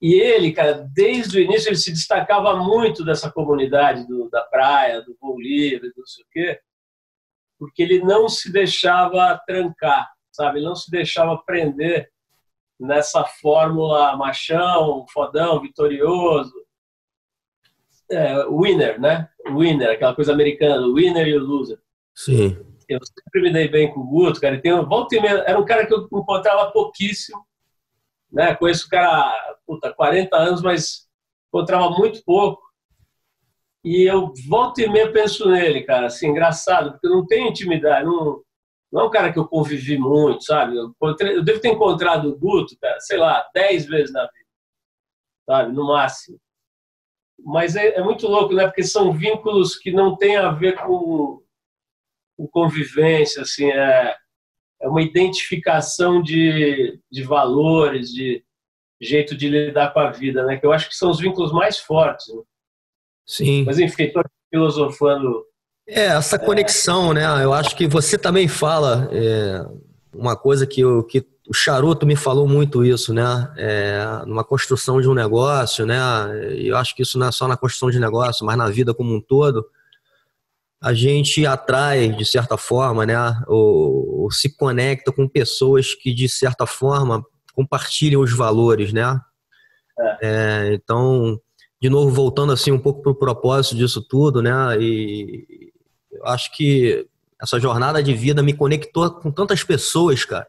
E 0.00 0.14
ele, 0.14 0.52
cara, 0.52 0.86
desde 0.94 1.38
o 1.38 1.40
início 1.40 1.68
ele 1.68 1.76
se 1.76 1.90
destacava 1.90 2.56
muito 2.56 3.04
dessa 3.04 3.30
comunidade 3.30 4.06
do, 4.06 4.28
da 4.30 4.42
praia, 4.42 5.02
do 5.02 5.16
voo 5.20 5.40
livre, 5.40 5.88
do 5.88 5.98
não 5.98 6.06
sei 6.06 6.24
o 6.24 6.28
quê, 6.30 6.60
porque 7.58 7.82
ele 7.82 8.00
não 8.00 8.28
se 8.28 8.52
deixava 8.52 9.40
trancar, 9.46 10.08
sabe? 10.30 10.58
Ele 10.58 10.66
não 10.66 10.76
se 10.76 10.90
deixava 10.90 11.36
prender 11.38 12.10
nessa 12.78 13.24
fórmula 13.24 14.14
machão, 14.16 15.06
fodão, 15.10 15.60
vitorioso, 15.60 16.54
é, 18.10 18.44
winner, 18.48 19.00
né? 19.00 19.28
Winner, 19.48 19.90
aquela 19.90 20.14
coisa 20.14 20.32
americana, 20.32 20.86
winner 20.92 21.26
e 21.26 21.38
loser. 21.38 21.78
Sim. 22.14 22.56
Eu 22.88 23.00
sempre 23.04 23.42
me 23.42 23.52
dei 23.52 23.68
bem 23.68 23.92
com 23.92 24.00
o 24.00 24.06
Guto, 24.06 24.40
cara. 24.40 24.60
tem, 24.60 24.72
volta 24.84 25.16
e 25.16 25.20
meia, 25.20 25.44
era 25.46 25.58
um 25.58 25.64
cara 25.64 25.86
que 25.86 25.92
eu 25.92 26.06
encontrava 26.12 26.70
pouquíssimo. 26.70 27.44
Né? 28.30 28.54
Conheço 28.54 28.86
o 28.86 28.88
cara, 28.88 29.56
puta, 29.66 29.92
40 29.92 30.36
anos, 30.36 30.62
mas 30.62 31.08
encontrava 31.48 31.90
muito 31.90 32.22
pouco. 32.24 32.62
E 33.84 34.02
eu 34.02 34.32
volta 34.48 34.82
e 34.82 34.88
meia 34.88 35.12
penso 35.12 35.48
nele, 35.48 35.84
cara, 35.84 36.06
assim, 36.06 36.28
engraçado, 36.28 36.92
porque 36.92 37.08
não 37.08 37.24
tenho 37.24 37.48
intimidade, 37.48 38.04
não, 38.04 38.42
não 38.92 39.02
é 39.02 39.04
um 39.04 39.10
cara 39.10 39.32
que 39.32 39.38
eu 39.38 39.46
convivi 39.46 39.96
muito, 39.96 40.42
sabe? 40.42 40.76
Eu, 40.76 40.94
eu 41.20 41.44
devo 41.44 41.60
ter 41.60 41.68
encontrado 41.68 42.28
o 42.28 42.36
Guto, 42.36 42.76
cara, 42.80 42.98
sei 43.00 43.16
lá, 43.16 43.48
10 43.54 43.86
vezes 43.86 44.12
na 44.12 44.22
vida, 44.22 44.48
sabe? 45.48 45.72
No 45.72 45.86
máximo. 45.86 46.40
Mas 47.38 47.76
é, 47.76 47.98
é, 47.98 48.02
muito 48.02 48.26
louco, 48.26 48.54
né? 48.54 48.66
Porque 48.66 48.82
são 48.82 49.12
vínculos 49.12 49.76
que 49.76 49.92
não 49.92 50.16
têm 50.16 50.36
a 50.36 50.50
ver 50.50 50.74
com, 50.76 51.42
com 52.36 52.46
convivência, 52.46 53.42
assim, 53.42 53.70
é, 53.70 54.14
é 54.80 54.88
uma 54.88 55.02
identificação 55.02 56.22
de, 56.22 57.00
de 57.10 57.22
valores, 57.22 58.10
de 58.10 58.44
jeito 59.00 59.36
de 59.36 59.48
lidar 59.48 59.92
com 59.92 60.00
a 60.00 60.10
vida, 60.10 60.44
né? 60.44 60.56
Que 60.56 60.66
eu 60.66 60.72
acho 60.72 60.88
que 60.88 60.96
são 60.96 61.10
os 61.10 61.20
vínculos 61.20 61.52
mais 61.52 61.78
fortes. 61.78 62.28
Né? 62.34 62.42
Sim. 63.26 63.64
Mas 63.64 63.78
enfim, 63.78 64.04
estou 64.04 64.22
filosofando. 64.50 65.44
É, 65.88 66.06
essa 66.06 66.38
conexão, 66.38 67.12
né? 67.12 67.24
Eu 67.42 67.52
acho 67.52 67.76
que 67.76 67.86
você 67.86 68.18
também 68.18 68.48
fala 68.48 69.08
é, 69.12 69.64
uma 70.12 70.36
coisa 70.36 70.66
que, 70.66 70.80
eu, 70.80 71.04
que 71.04 71.24
o 71.48 71.54
Charuto 71.54 72.06
me 72.06 72.16
falou 72.16 72.48
muito 72.48 72.84
isso, 72.84 73.14
né? 73.14 73.52
É, 73.56 74.22
numa 74.26 74.42
construção 74.42 75.00
de 75.00 75.08
um 75.08 75.14
negócio, 75.14 75.86
né? 75.86 75.98
Eu 76.56 76.76
acho 76.76 76.94
que 76.94 77.02
isso 77.02 77.18
não 77.18 77.28
é 77.28 77.32
só 77.32 77.46
na 77.46 77.56
construção 77.56 77.90
de 77.90 78.00
negócio, 78.00 78.44
mas 78.44 78.56
na 78.56 78.68
vida 78.68 78.94
como 78.94 79.14
um 79.14 79.20
todo. 79.20 79.64
A 80.80 80.92
gente 80.92 81.46
atrai, 81.46 82.10
de 82.10 82.24
certa 82.24 82.56
forma, 82.56 83.06
né? 83.06 83.16
Ou, 83.46 84.22
ou 84.22 84.30
se 84.30 84.54
conecta 84.56 85.10
com 85.10 85.28
pessoas 85.28 85.94
que, 85.94 86.12
de 86.12 86.28
certa 86.28 86.66
forma, 86.66 87.24
compartilham 87.54 88.20
os 88.20 88.32
valores, 88.32 88.92
né? 88.92 89.18
É. 89.98 90.18
É, 90.22 90.74
então, 90.74 91.40
de 91.80 91.88
novo, 91.88 92.10
voltando 92.10 92.52
assim 92.52 92.70
um 92.70 92.78
pouco 92.78 93.02
para 93.02 93.12
o 93.12 93.18
propósito 93.18 93.76
disso 93.76 94.06
tudo, 94.06 94.42
né? 94.42 94.52
E 94.80 95.72
eu 96.12 96.26
acho 96.26 96.54
que 96.54 97.06
essa 97.40 97.58
jornada 97.58 98.02
de 98.02 98.14
vida 98.14 98.42
me 98.42 98.54
conectou 98.54 99.10
com 99.10 99.30
tantas 99.30 99.62
pessoas, 99.62 100.24
cara 100.24 100.46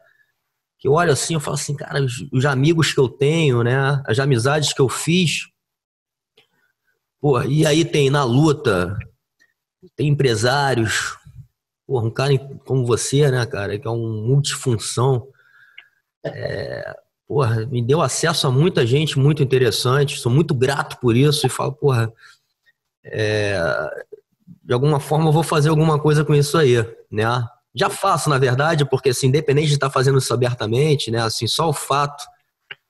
que 0.78 0.86
eu 0.86 0.92
olho 0.92 1.12
assim, 1.12 1.34
eu 1.34 1.40
falo 1.40 1.56
assim, 1.56 1.74
cara, 1.74 2.02
os, 2.02 2.24
os, 2.32 2.44
amigos 2.44 2.92
que 2.92 3.00
eu 3.00 3.08
tenho, 3.08 3.62
né, 3.62 4.00
as 4.06 4.18
amizades 4.18 4.72
que 4.72 4.80
eu 4.80 4.88
fiz, 4.88 5.48
pô, 7.20 7.42
e 7.42 7.66
aí 7.66 7.84
tem 7.84 8.08
na 8.08 8.22
luta, 8.22 8.96
tem 9.96 10.08
empresários, 10.08 11.16
pô, 11.86 12.00
um 12.00 12.10
cara 12.10 12.36
como 12.64 12.84
você, 12.84 13.30
né, 13.30 13.44
cara, 13.46 13.78
que 13.78 13.86
é 13.86 13.90
um 13.90 14.26
multifunção, 14.26 15.28
é, 16.24 16.96
porra, 17.26 17.66
me 17.66 17.82
deu 17.82 18.00
acesso 18.00 18.46
a 18.46 18.50
muita 18.50 18.86
gente 18.86 19.18
muito 19.18 19.42
interessante, 19.42 20.18
sou 20.18 20.32
muito 20.32 20.54
grato 20.54 20.98
por 20.98 21.16
isso 21.16 21.46
e 21.46 21.50
falo, 21.50 21.72
porra, 21.72 22.12
é, 23.04 23.60
de 24.64 24.72
alguma 24.72 24.98
forma 24.98 25.28
eu 25.28 25.32
vou 25.32 25.42
fazer 25.42 25.68
alguma 25.68 25.98
coisa 25.98 26.24
com 26.24 26.34
isso 26.34 26.58
aí, 26.58 26.76
né? 27.10 27.26
Já 27.74 27.88
faço, 27.88 28.28
na 28.28 28.38
verdade, 28.38 28.84
porque 28.84 29.10
assim, 29.10 29.28
independente 29.28 29.68
de 29.68 29.74
estar 29.74 29.90
fazendo 29.90 30.18
isso 30.18 30.32
abertamente, 30.32 31.10
né, 31.10 31.22
assim, 31.22 31.46
só 31.46 31.68
o 31.68 31.72
fato 31.72 32.24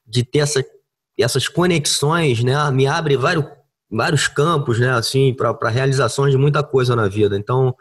de 0.06 0.24
ter 0.24 0.38
essa, 0.38 0.64
essas 1.18 1.48
conexões, 1.48 2.42
né, 2.42 2.70
me 2.70 2.86
abre 2.86 3.16
vários, 3.16 3.44
vários 3.90 4.28
campos, 4.28 4.78
né, 4.78 4.90
assim, 4.90 5.34
para 5.34 5.68
realizações 5.68 6.30
de 6.30 6.38
muita 6.38 6.62
coisa 6.62 6.94
na 6.94 7.08
vida. 7.08 7.36
Então, 7.36 7.74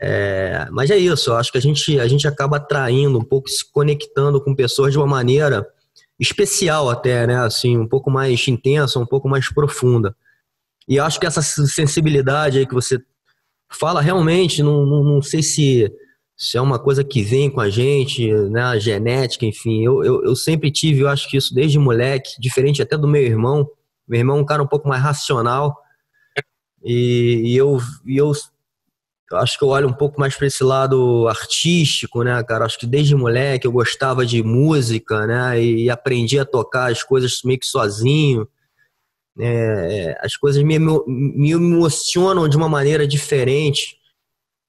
é, 0.00 0.66
mas 0.70 0.90
é 0.90 0.96
isso, 0.96 1.30
eu 1.30 1.36
acho 1.36 1.52
que 1.52 1.58
a 1.58 1.60
gente, 1.60 2.00
a 2.00 2.08
gente 2.08 2.26
acaba 2.26 2.56
atraindo 2.56 3.18
um 3.18 3.24
pouco, 3.24 3.48
se 3.48 3.70
conectando 3.70 4.42
com 4.42 4.54
pessoas 4.54 4.92
de 4.92 4.98
uma 4.98 5.06
maneira 5.06 5.66
especial 6.18 6.88
até, 6.88 7.26
né, 7.26 7.36
assim, 7.36 7.76
um 7.76 7.88
pouco 7.88 8.10
mais 8.10 8.46
intensa, 8.48 8.98
um 8.98 9.06
pouco 9.06 9.28
mais 9.28 9.52
profunda. 9.52 10.16
E 10.88 10.98
acho 10.98 11.20
que 11.20 11.26
essa 11.26 11.42
sensibilidade 11.42 12.58
aí 12.58 12.66
que 12.66 12.74
você 12.74 12.98
fala 13.70 14.00
realmente, 14.00 14.62
não, 14.62 14.84
não, 14.84 15.04
não 15.04 15.22
sei 15.22 15.42
se 15.42 15.92
se 16.42 16.56
é 16.56 16.60
uma 16.60 16.76
coisa 16.76 17.04
que 17.04 17.22
vem 17.22 17.48
com 17.48 17.60
a 17.60 17.70
gente, 17.70 18.32
né, 18.50 18.62
a 18.62 18.76
genética, 18.76 19.46
enfim. 19.46 19.84
Eu, 19.84 20.02
eu, 20.02 20.24
eu, 20.24 20.34
sempre 20.34 20.72
tive, 20.72 21.02
eu 21.02 21.08
acho 21.08 21.30
que 21.30 21.36
isso 21.36 21.54
desde 21.54 21.78
moleque, 21.78 22.32
diferente 22.40 22.82
até 22.82 22.98
do 22.98 23.06
meu 23.06 23.22
irmão. 23.22 23.68
Meu 24.06 24.20
irmão 24.20 24.38
é 24.38 24.40
um 24.40 24.44
cara 24.44 24.62
um 24.62 24.66
pouco 24.66 24.88
mais 24.88 25.02
racional. 25.02 25.76
E, 26.84 27.42
e 27.44 27.56
eu, 27.56 27.78
e 28.04 28.16
eu, 28.16 28.32
acho 29.32 29.58
que 29.58 29.64
eu 29.64 29.68
olho 29.68 29.88
um 29.88 29.92
pouco 29.92 30.20
mais 30.20 30.34
para 30.34 30.46
esse 30.46 30.64
lado 30.64 31.26
artístico, 31.28 32.22
né, 32.22 32.42
cara? 32.42 32.64
Acho 32.64 32.78
que 32.78 32.86
desde 32.86 33.14
moleque 33.14 33.66
eu 33.66 33.72
gostava 33.72 34.26
de 34.26 34.42
música, 34.42 35.26
né? 35.26 35.62
E, 35.62 35.84
e 35.84 35.90
aprendi 35.90 36.38
a 36.38 36.44
tocar 36.44 36.90
as 36.90 37.02
coisas 37.02 37.40
meio 37.44 37.58
que 37.58 37.66
sozinho. 37.66 38.48
É, 39.38 40.18
as 40.20 40.36
coisas 40.36 40.62
me, 40.62 40.78
me 40.78 41.52
emocionam 41.52 42.48
de 42.48 42.56
uma 42.56 42.68
maneira 42.68 43.06
diferente, 43.06 43.96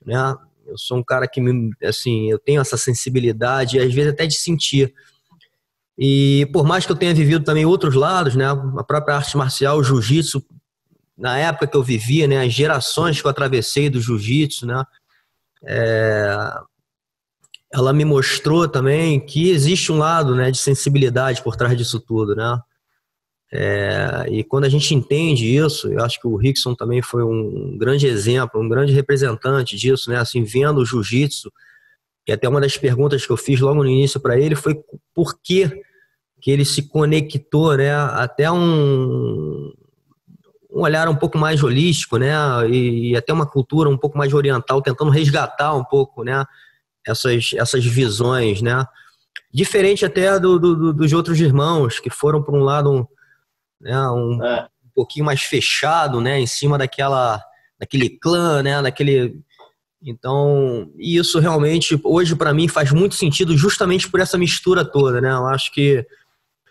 né? 0.05 0.35
Eu 0.65 0.77
sou 0.77 0.97
um 0.97 1.03
cara 1.03 1.27
que, 1.27 1.41
me, 1.41 1.71
assim, 1.83 2.31
eu 2.31 2.39
tenho 2.39 2.61
essa 2.61 2.77
sensibilidade, 2.77 3.79
às 3.79 3.93
vezes 3.93 4.13
até 4.13 4.25
de 4.25 4.35
sentir. 4.35 4.93
E 5.97 6.47
por 6.51 6.65
mais 6.65 6.85
que 6.85 6.91
eu 6.91 6.95
tenha 6.95 7.13
vivido 7.13 7.45
também 7.45 7.65
outros 7.65 7.95
lados, 7.95 8.35
né, 8.35 8.45
a 8.47 8.83
própria 8.83 9.15
arte 9.15 9.37
marcial, 9.37 9.77
o 9.77 9.83
jiu-jitsu, 9.83 10.43
na 11.17 11.37
época 11.37 11.67
que 11.67 11.77
eu 11.77 11.83
vivia, 11.83 12.27
né, 12.27 12.43
as 12.43 12.51
gerações 12.51 13.21
que 13.21 13.27
eu 13.27 13.31
atravessei 13.31 13.89
do 13.89 14.01
jiu-jitsu, 14.01 14.65
né, 14.65 14.83
é, 15.65 16.53
ela 17.71 17.93
me 17.93 18.05
mostrou 18.05 18.67
também 18.67 19.19
que 19.19 19.49
existe 19.49 19.91
um 19.91 19.97
lado, 19.97 20.35
né, 20.35 20.49
de 20.49 20.57
sensibilidade 20.57 21.43
por 21.43 21.55
trás 21.55 21.77
disso 21.77 21.99
tudo, 21.99 22.35
né. 22.35 22.59
É, 23.55 24.25
e 24.31 24.43
quando 24.43 24.63
a 24.63 24.69
gente 24.69 24.95
entende 24.95 25.55
isso, 25.55 25.87
eu 25.87 26.03
acho 26.03 26.19
que 26.19 26.25
o 26.27 26.35
Rickson 26.35 26.73
também 26.73 27.03
foi 27.03 27.23
um 27.23 27.77
grande 27.77 28.07
exemplo, 28.07 28.59
um 28.59 28.67
grande 28.67 28.91
representante 28.91 29.77
disso, 29.77 30.09
né? 30.09 30.17
Assim, 30.17 30.43
vendo 30.43 30.79
o 30.79 30.85
jiu-jitsu 30.85 31.53
e 32.27 32.31
até 32.31 32.47
uma 32.47 32.61
das 32.61 32.77
perguntas 32.77 33.25
que 33.25 33.31
eu 33.31 33.37
fiz 33.37 33.59
logo 33.59 33.83
no 33.83 33.89
início 33.89 34.19
para 34.19 34.39
ele 34.39 34.55
foi 34.55 34.81
por 35.13 35.39
que, 35.41 35.69
que 36.41 36.51
ele 36.51 36.63
se 36.63 36.87
conectou 36.87 37.75
né, 37.75 37.93
até 37.93 38.49
um, 38.49 39.73
um 40.71 40.81
olhar 40.81 41.09
um 41.09 41.15
pouco 41.15 41.37
mais 41.37 41.61
holístico, 41.63 42.17
né, 42.17 42.33
e, 42.69 43.11
e, 43.11 43.15
até 43.17 43.33
uma 43.33 43.45
cultura 43.45 43.89
um 43.89 43.97
pouco 43.97 44.17
mais 44.17 44.33
oriental, 44.33 44.81
tentando 44.81 45.11
resgatar 45.11 45.73
um 45.73 45.83
pouco, 45.83 46.23
né, 46.23 46.45
essas, 47.05 47.51
essas 47.55 47.85
visões, 47.85 48.61
né, 48.61 48.85
diferente 49.53 50.05
até 50.05 50.39
do, 50.39 50.57
do 50.57 50.93
dos 50.93 51.13
outros 51.13 51.39
irmãos 51.39 51.99
que 51.99 52.09
foram 52.09 52.41
por 52.41 52.55
um 52.55 52.63
lado 52.63 52.91
um, 52.91 53.05
né, 53.81 54.09
um, 54.09 54.43
é. 54.43 54.67
um 54.85 54.89
pouquinho 54.95 55.25
mais 55.25 55.41
fechado, 55.43 56.21
né, 56.21 56.39
em 56.39 56.47
cima 56.47 56.77
daquela, 56.77 57.43
daquele 57.77 58.09
clã, 58.09 58.63
né, 58.63 58.81
daquele 58.81 59.43
então, 60.05 60.91
isso 60.97 61.39
realmente 61.39 61.99
hoje 62.03 62.35
para 62.35 62.53
mim 62.53 62.67
faz 62.67 62.91
muito 62.91 63.15
sentido 63.15 63.55
justamente 63.55 64.09
por 64.09 64.19
essa 64.19 64.37
mistura 64.37 64.83
toda, 64.83 65.21
né? 65.21 65.31
Eu 65.31 65.47
acho 65.47 65.71
que 65.71 66.05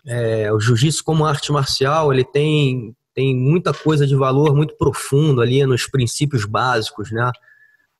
é, 0.05 0.51
o 0.53 0.59
jiu-jitsu 0.59 1.03
como 1.03 1.25
arte 1.25 1.51
marcial 1.51 2.13
ele 2.13 2.23
tem 2.23 2.95
tem 3.15 3.35
muita 3.35 3.73
coisa 3.73 4.07
de 4.07 4.15
valor 4.15 4.55
muito 4.55 4.75
profundo 4.75 5.39
ali 5.41 5.63
nos 5.65 5.87
princípios 5.87 6.45
básicos, 6.45 7.11
né? 7.11 7.31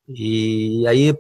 E 0.08 0.86
aí 0.88 1.16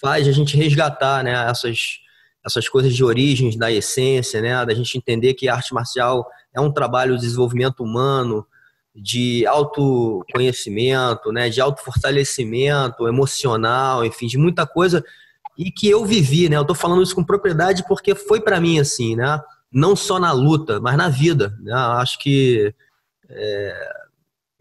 faz 0.00 0.26
a 0.26 0.32
gente 0.32 0.56
resgatar, 0.56 1.22
né? 1.22 1.32
Essas 1.50 2.00
essas 2.44 2.66
coisas 2.68 2.94
de 2.94 3.04
origens, 3.04 3.56
da 3.56 3.70
essência, 3.70 4.40
né? 4.40 4.64
Da 4.64 4.74
gente 4.74 4.96
entender 4.96 5.34
que 5.34 5.48
a 5.48 5.54
arte 5.54 5.74
marcial 5.74 6.26
é 6.54 6.60
um 6.60 6.72
trabalho 6.72 7.14
de 7.16 7.20
desenvolvimento 7.20 7.82
humano, 7.82 8.46
de 8.94 9.46
autoconhecimento, 9.46 11.32
né? 11.32 11.48
De 11.48 11.60
autofortalecimento 11.60 13.06
emocional, 13.06 14.04
enfim, 14.04 14.26
de 14.26 14.38
muita 14.38 14.66
coisa 14.66 15.04
e 15.60 15.70
que 15.70 15.88
eu 15.88 16.06
vivi, 16.06 16.48
né? 16.48 16.56
Eu 16.56 16.64
tô 16.64 16.74
falando 16.74 17.02
isso 17.02 17.14
com 17.14 17.22
propriedade 17.22 17.84
porque 17.86 18.14
foi 18.14 18.40
para 18.40 18.60
mim 18.60 18.80
assim, 18.80 19.14
né? 19.14 19.40
Não 19.70 19.94
só 19.94 20.18
na 20.18 20.32
luta, 20.32 20.80
mas 20.80 20.96
na 20.96 21.08
vida. 21.08 21.54
Né? 21.60 21.72
Acho 21.72 22.18
que 22.18 22.74
é, 23.28 23.90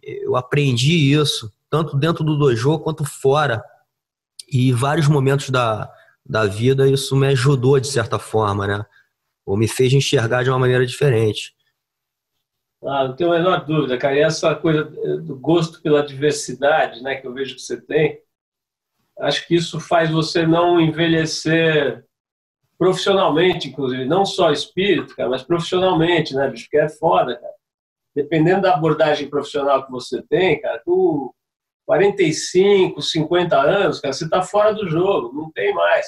eu 0.03 0.36
aprendi 0.36 1.13
isso, 1.13 1.51
tanto 1.69 1.98
dentro 1.98 2.24
do 2.24 2.38
dojo 2.38 2.79
quanto 2.79 3.05
fora. 3.05 3.63
E 4.51 4.74
vários 4.74 5.07
momentos 5.07 5.50
da, 5.50 5.89
da 6.25 6.45
vida 6.45 6.88
isso 6.88 7.15
me 7.15 7.27
ajudou 7.27 7.79
de 7.79 7.88
certa 7.88 8.19
forma, 8.19 8.67
né? 8.67 8.86
Ou 9.45 9.55
me 9.55 9.67
fez 9.67 9.93
enxergar 9.93 10.43
de 10.43 10.50
uma 10.50 10.59
maneira 10.59 10.86
diferente. 10.86 11.55
Ah, 12.83 13.07
não 13.07 13.15
tenho 13.15 13.33
a 13.33 13.38
menor 13.38 13.65
dúvida, 13.65 13.98
cara. 13.98 14.15
E 14.15 14.21
essa 14.21 14.55
coisa 14.55 14.86
do 14.86 15.38
gosto 15.38 15.81
pela 15.81 16.05
diversidade, 16.05 17.01
né, 17.03 17.15
que 17.15 17.27
eu 17.27 17.33
vejo 17.33 17.55
que 17.55 17.62
você 17.62 17.79
tem, 17.79 18.21
acho 19.19 19.45
que 19.48 19.55
isso 19.55 19.79
faz 19.79 20.09
você 20.09 20.48
não 20.48 20.79
envelhecer 20.79 22.05
profissionalmente, 22.77 23.67
inclusive, 23.67 24.05
não 24.05 24.25
só 24.25 24.51
espírito, 24.51 25.15
cara, 25.15 25.29
mas 25.29 25.43
profissionalmente, 25.43 26.33
né, 26.33 26.48
bicho? 26.50 26.63
Porque 26.65 26.77
é 26.77 26.88
foda, 26.88 27.36
cara 27.38 27.59
dependendo 28.15 28.63
da 28.63 28.74
abordagem 28.74 29.29
profissional 29.29 29.86
que 29.86 29.91
você 29.91 30.21
tem, 30.24 30.59
cara, 30.59 30.81
com 30.83 31.33
45, 31.86 33.01
50 33.01 33.59
anos, 33.59 34.00
cara, 34.00 34.13
você 34.13 34.25
está 34.25 34.41
fora 34.41 34.74
do 34.74 34.89
jogo, 34.89 35.33
não 35.33 35.51
tem 35.51 35.74
mais. 35.74 36.07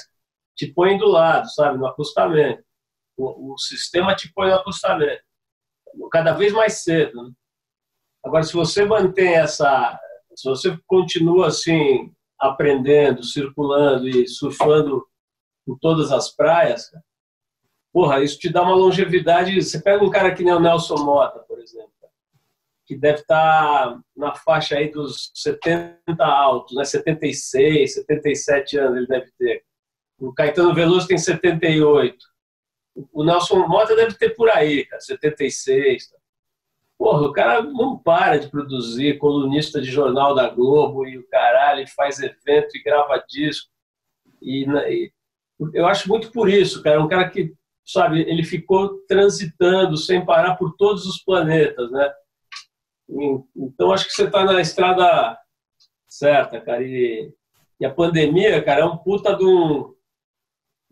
Te 0.54 0.72
põe 0.72 0.98
do 0.98 1.06
lado, 1.06 1.50
sabe, 1.50 1.78
no 1.78 1.86
acostamento. 1.86 2.62
O, 3.16 3.54
o 3.54 3.58
sistema 3.58 4.14
te 4.14 4.30
põe 4.32 4.48
no 4.48 4.56
acostamento. 4.56 5.22
Cada 6.10 6.32
vez 6.32 6.52
mais 6.52 6.82
cedo. 6.82 7.22
Né? 7.22 7.30
Agora, 8.24 8.42
se 8.42 8.52
você 8.52 8.84
mantém 8.84 9.34
essa. 9.34 9.98
Se 10.34 10.48
você 10.48 10.78
continua 10.86 11.48
assim, 11.48 12.10
aprendendo, 12.38 13.22
circulando 13.22 14.08
e 14.08 14.26
surfando 14.26 15.04
em 15.68 15.76
todas 15.78 16.10
as 16.10 16.34
praias, 16.34 16.88
cara, 16.88 17.04
porra, 17.92 18.22
isso 18.22 18.38
te 18.38 18.48
dá 18.48 18.62
uma 18.62 18.74
longevidade. 18.74 19.60
Você 19.60 19.80
pega 19.82 20.02
um 20.02 20.10
cara 20.10 20.34
que 20.34 20.42
nem 20.42 20.54
o 20.54 20.60
Nelson 20.60 20.96
Mota, 21.04 21.40
por 21.40 21.60
exemplo 21.60 21.92
que 22.92 22.96
deve 22.96 23.20
estar 23.20 23.98
na 24.14 24.34
faixa 24.34 24.76
aí 24.76 24.90
dos 24.90 25.30
70 25.34 26.24
altos, 26.24 26.76
né? 26.76 26.84
76, 26.84 27.94
77 27.94 28.78
anos 28.78 28.96
ele 28.98 29.06
deve 29.06 29.30
ter. 29.38 29.64
O 30.18 30.32
Caetano 30.32 30.74
Veloso 30.74 31.06
tem 31.06 31.18
78. 31.18 32.16
O 33.12 33.24
Nelson 33.24 33.66
Mota 33.66 33.96
deve 33.96 34.14
ter 34.14 34.30
por 34.30 34.50
aí, 34.50 34.84
cara, 34.84 35.00
76. 35.00 36.08
Tá? 36.08 36.18
Porra, 36.98 37.22
o 37.22 37.32
cara 37.32 37.62
não 37.62 37.98
para 37.98 38.38
de 38.38 38.48
produzir, 38.48 39.18
colunista 39.18 39.80
de 39.80 39.90
jornal 39.90 40.34
da 40.34 40.48
Globo 40.48 41.06
e 41.06 41.18
o 41.18 41.26
caralho, 41.28 41.80
ele 41.80 41.88
faz 41.88 42.20
evento 42.20 42.76
e 42.76 42.82
grava 42.82 43.24
disco. 43.28 43.70
E, 44.40 44.64
e 44.64 45.12
eu 45.74 45.86
acho 45.86 46.08
muito 46.08 46.30
por 46.30 46.48
isso, 46.48 46.82
cara, 46.82 47.02
um 47.02 47.08
cara 47.08 47.28
que, 47.28 47.54
sabe, 47.84 48.20
ele 48.20 48.44
ficou 48.44 48.98
transitando 49.08 49.96
sem 49.96 50.24
parar 50.24 50.56
por 50.56 50.76
todos 50.76 51.06
os 51.06 51.22
planetas, 51.22 51.90
né? 51.90 52.12
Então, 53.56 53.92
acho 53.92 54.06
que 54.06 54.12
você 54.12 54.24
está 54.24 54.44
na 54.44 54.60
estrada 54.60 55.38
certa, 56.08 56.60
cara. 56.60 56.82
E, 56.82 57.32
e, 57.80 57.84
a 57.84 57.92
pandemia, 57.92 58.62
cara, 58.62 58.82
é 58.82 58.84
um 58.84 58.96
puta 58.96 59.34
de 59.34 59.44
um, 59.44 59.94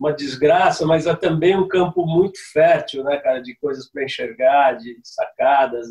uma 0.01 0.11
desgraça, 0.11 0.83
mas 0.83 1.05
é 1.05 1.15
também 1.15 1.55
um 1.55 1.67
campo 1.67 2.07
muito 2.07 2.39
fértil, 2.51 3.03
né, 3.03 3.17
cara, 3.17 3.39
de 3.39 3.55
coisas 3.57 3.87
para 3.87 4.03
enxergar, 4.03 4.73
de 4.73 4.99
sacadas. 5.03 5.89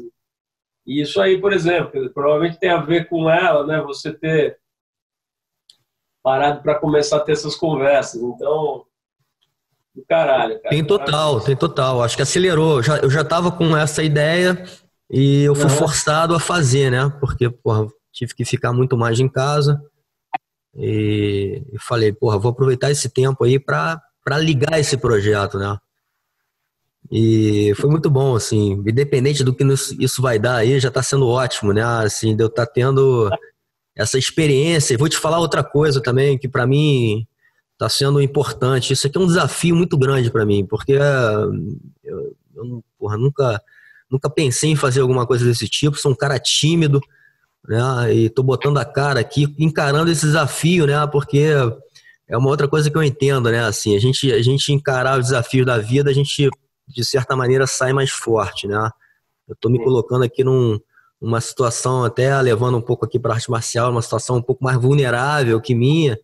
E 0.85 1.01
isso 1.01 1.21
aí, 1.21 1.41
por 1.41 1.53
exemplo, 1.53 2.11
provavelmente 2.11 2.59
tem 2.59 2.71
a 2.71 2.81
ver 2.81 3.09
com 3.09 3.31
ela, 3.31 3.65
né, 3.65 3.81
você 3.81 4.13
ter 4.13 4.59
parado 6.25 6.61
para 6.61 6.75
começar 6.75 7.19
a 7.19 7.21
ter 7.21 7.33
essas 7.33 7.55
conversas. 7.55 8.21
Então, 8.21 8.85
do 9.95 10.05
caralho, 10.09 10.61
cara. 10.61 10.71
Tem 10.71 10.85
total, 10.85 11.41
tem 11.41 11.55
total. 11.55 12.03
Acho 12.03 12.17
que 12.17 12.23
acelerou. 12.23 12.79
Eu 12.79 12.83
já, 12.83 12.97
eu 12.99 13.11
já 13.11 13.25
tava 13.25 13.53
com 13.53 13.77
essa 13.77 14.03
ideia 14.03 14.61
e 15.09 15.45
eu 15.45 15.55
fui 15.55 15.71
uhum. 15.71 15.71
forçado 15.71 16.35
a 16.35 16.41
fazer, 16.41 16.91
né? 16.91 17.13
Porque, 17.21 17.49
porra, 17.49 17.87
tive 18.13 18.35
que 18.35 18.45
ficar 18.45 18.73
muito 18.73 18.97
mais 18.97 19.21
em 19.21 19.29
casa. 19.29 19.81
E, 20.77 21.63
falei, 21.79 22.13
porra, 22.13 22.39
vou 22.39 22.53
aproveitar 22.53 22.91
esse 22.91 23.09
tempo 23.09 23.45
aí 23.45 23.59
para 23.59 24.01
ligar 24.39 24.79
esse 24.79 24.97
projeto, 24.97 25.59
né? 25.59 25.77
E 27.11 27.73
foi 27.77 27.91
muito 27.91 28.09
bom, 28.09 28.37
assim, 28.37 28.73
independente 28.87 29.43
do 29.43 29.55
que 29.55 29.65
isso 29.99 30.23
vai 30.23 30.39
dar 30.39 30.57
aí, 30.57 30.79
já 30.79 30.89
está 30.89 31.03
sendo 31.03 31.27
ótimo, 31.27 31.73
né? 31.73 31.83
Assim, 31.83 32.37
de 32.37 32.43
eu 32.43 32.47
estar 32.47 32.67
tá 32.67 32.73
tendo 32.73 33.29
essa 33.97 34.17
experiência. 34.17 34.95
E 34.95 34.97
vou 34.97 35.09
te 35.09 35.17
falar 35.17 35.41
outra 35.41 35.65
coisa 35.65 36.01
também, 36.01 36.39
que 36.39 36.49
para 36.49 36.67
mim 36.67 37.27
está 37.73 37.89
sendo 37.89 38.21
importante. 38.21 38.93
Isso 38.93 39.07
aqui 39.07 39.19
é 39.19 39.21
um 39.21 39.27
desafio 39.27 39.75
muito 39.75 39.99
grande 39.99 40.31
para 40.31 40.47
mim, 40.47 40.65
porque 40.65 40.93
eu, 42.05 42.33
eu 42.55 42.85
porra, 42.99 43.17
nunca 43.17 43.61
Nunca 44.11 44.29
pensei 44.29 44.71
em 44.71 44.77
fazer 44.77 45.01
alguma 45.01 45.25
coisa 45.25 45.45
desse 45.45 45.69
tipo, 45.69 45.97
sou 45.97 46.11
um 46.11 46.17
cara 46.17 46.39
tímido, 46.39 47.01
né? 47.67 48.15
E 48.15 48.31
tô 48.31 48.43
botando 48.43 48.79
a 48.79 48.85
cara 48.85 49.21
aqui, 49.21 49.55
encarando 49.59 50.11
esse 50.11 50.27
desafio, 50.27 50.87
né? 50.87 51.07
Porque 51.07 51.53
é 52.29 52.37
uma 52.37 52.49
outra 52.49 52.69
coisa 52.69 52.91
que 52.91 52.97
eu 52.97 53.03
entendo, 53.03 53.51
né? 53.51 53.65
Assim, 53.65 53.97
a 53.97 54.01
gente, 54.01 54.33
a 54.33 54.43
gente 54.43 54.73
encarar 54.73 55.19
os 55.19 55.27
desafios 55.27 55.67
da 55.67 55.79
vida, 55.79 56.11
a 56.11 56.15
gente, 56.15 56.49
de 56.89 57.05
certa 57.05 57.37
maneira, 57.37 57.67
sai 57.67 57.93
mais 57.93 58.11
forte, 58.11 58.67
né? 58.67 58.91
Eu 59.49 59.57
tô 59.57 59.69
me 59.69 59.83
colocando 59.83 60.23
aqui 60.23 60.45
num, 60.45 60.79
uma 61.21 61.41
situação, 61.41 62.05
até 62.05 62.41
levando 62.41 62.79
um 62.79 62.83
pouco 62.83 63.05
aqui 63.05 63.19
para 63.19 63.35
arte 63.35 63.51
marcial, 63.51 63.91
uma 63.91 64.03
situação 64.03 64.37
um 64.37 64.43
pouco 64.43 64.65
mais 64.65 64.79
vulnerável 64.79 65.61
que 65.61 65.75
minha, 65.75 66.19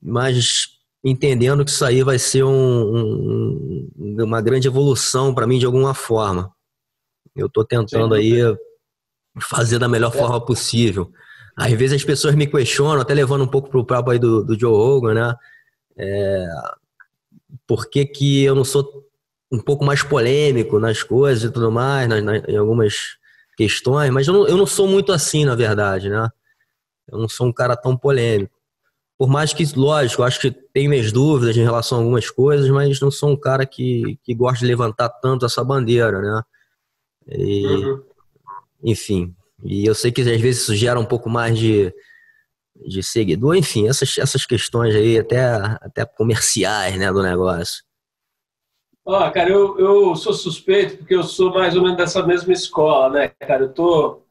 mas 0.00 0.68
entendendo 1.04 1.64
que 1.64 1.70
isso 1.70 1.84
aí 1.84 2.02
vai 2.02 2.18
ser 2.18 2.44
um, 2.44 2.50
um, 2.50 4.16
uma 4.20 4.40
grande 4.40 4.66
evolução 4.66 5.34
para 5.34 5.46
mim 5.46 5.58
de 5.58 5.66
alguma 5.66 5.94
forma. 5.94 6.50
Eu 7.36 7.46
estou 7.46 7.64
tentando 7.64 8.14
aí 8.14 8.40
fazer 9.40 9.78
da 9.78 9.88
melhor 9.88 10.12
forma 10.12 10.44
possível. 10.44 11.12
Às 11.56 11.72
vezes 11.72 11.96
as 11.96 12.04
pessoas 12.04 12.34
me 12.34 12.46
questionam, 12.46 13.00
até 13.00 13.14
levando 13.14 13.42
um 13.42 13.48
pouco 13.48 13.68
para 13.68 13.80
o 13.80 13.84
papo 13.84 14.10
aí 14.10 14.18
do, 14.18 14.44
do 14.44 14.58
Joe 14.58 14.72
Rogan, 14.72 15.14
né? 15.14 15.34
É, 15.96 16.46
por 17.66 17.90
que, 17.90 18.06
que 18.06 18.44
eu 18.44 18.54
não 18.54 18.64
sou 18.64 19.04
um 19.50 19.58
pouco 19.58 19.84
mais 19.84 20.02
polêmico 20.02 20.78
nas 20.78 21.02
coisas 21.02 21.50
e 21.50 21.52
tudo 21.52 21.72
mais, 21.72 22.08
nas, 22.08 22.22
nas, 22.22 22.44
em 22.46 22.56
algumas 22.56 23.18
questões, 23.56 24.10
mas 24.10 24.28
eu 24.28 24.34
não, 24.34 24.46
eu 24.46 24.56
não 24.56 24.66
sou 24.66 24.86
muito 24.86 25.10
assim, 25.10 25.44
na 25.44 25.56
verdade, 25.56 26.08
né? 26.08 26.28
Eu 27.10 27.18
não 27.18 27.28
sou 27.28 27.46
um 27.46 27.52
cara 27.52 27.76
tão 27.76 27.96
polêmico. 27.96 28.56
Por 29.18 29.28
mais 29.28 29.52
que, 29.52 29.64
lógico, 29.74 30.22
eu 30.22 30.26
acho 30.26 30.38
que 30.38 30.52
tenho 30.52 30.90
minhas 30.90 31.10
dúvidas 31.10 31.56
em 31.56 31.64
relação 31.64 31.98
a 31.98 32.00
algumas 32.00 32.30
coisas, 32.30 32.70
mas 32.70 33.00
não 33.00 33.10
sou 33.10 33.30
um 33.30 33.36
cara 33.36 33.66
que, 33.66 34.16
que 34.22 34.32
gosta 34.32 34.60
de 34.60 34.66
levantar 34.66 35.08
tanto 35.08 35.44
essa 35.44 35.64
bandeira, 35.64 36.20
né? 36.20 36.42
E, 37.26 37.66
uhum. 37.66 38.02
Enfim, 38.82 39.34
e 39.64 39.86
eu 39.86 39.94
sei 39.94 40.12
que 40.12 40.20
às 40.20 40.40
vezes 40.40 40.62
isso 40.62 40.74
gera 40.74 40.98
um 40.98 41.04
pouco 41.04 41.28
mais 41.28 41.58
de, 41.58 41.92
de 42.86 43.02
seguidor, 43.02 43.56
enfim, 43.56 43.88
essas, 43.88 44.16
essas 44.18 44.46
questões 44.46 44.94
aí, 44.94 45.18
até, 45.18 45.40
até 45.80 46.06
comerciais 46.06 46.96
né, 46.96 47.12
do 47.12 47.22
negócio. 47.22 47.82
Ó, 49.04 49.26
oh, 49.26 49.32
cara, 49.32 49.48
eu, 49.50 49.78
eu 49.78 50.16
sou 50.16 50.34
suspeito 50.34 50.98
porque 50.98 51.14
eu 51.14 51.22
sou 51.22 51.52
mais 51.52 51.74
ou 51.74 51.82
menos 51.82 51.96
dessa 51.96 52.24
mesma 52.26 52.52
escola, 52.52 53.08
né, 53.08 53.28
cara? 53.40 53.64
Eu 53.64 53.72
tô. 53.72 54.22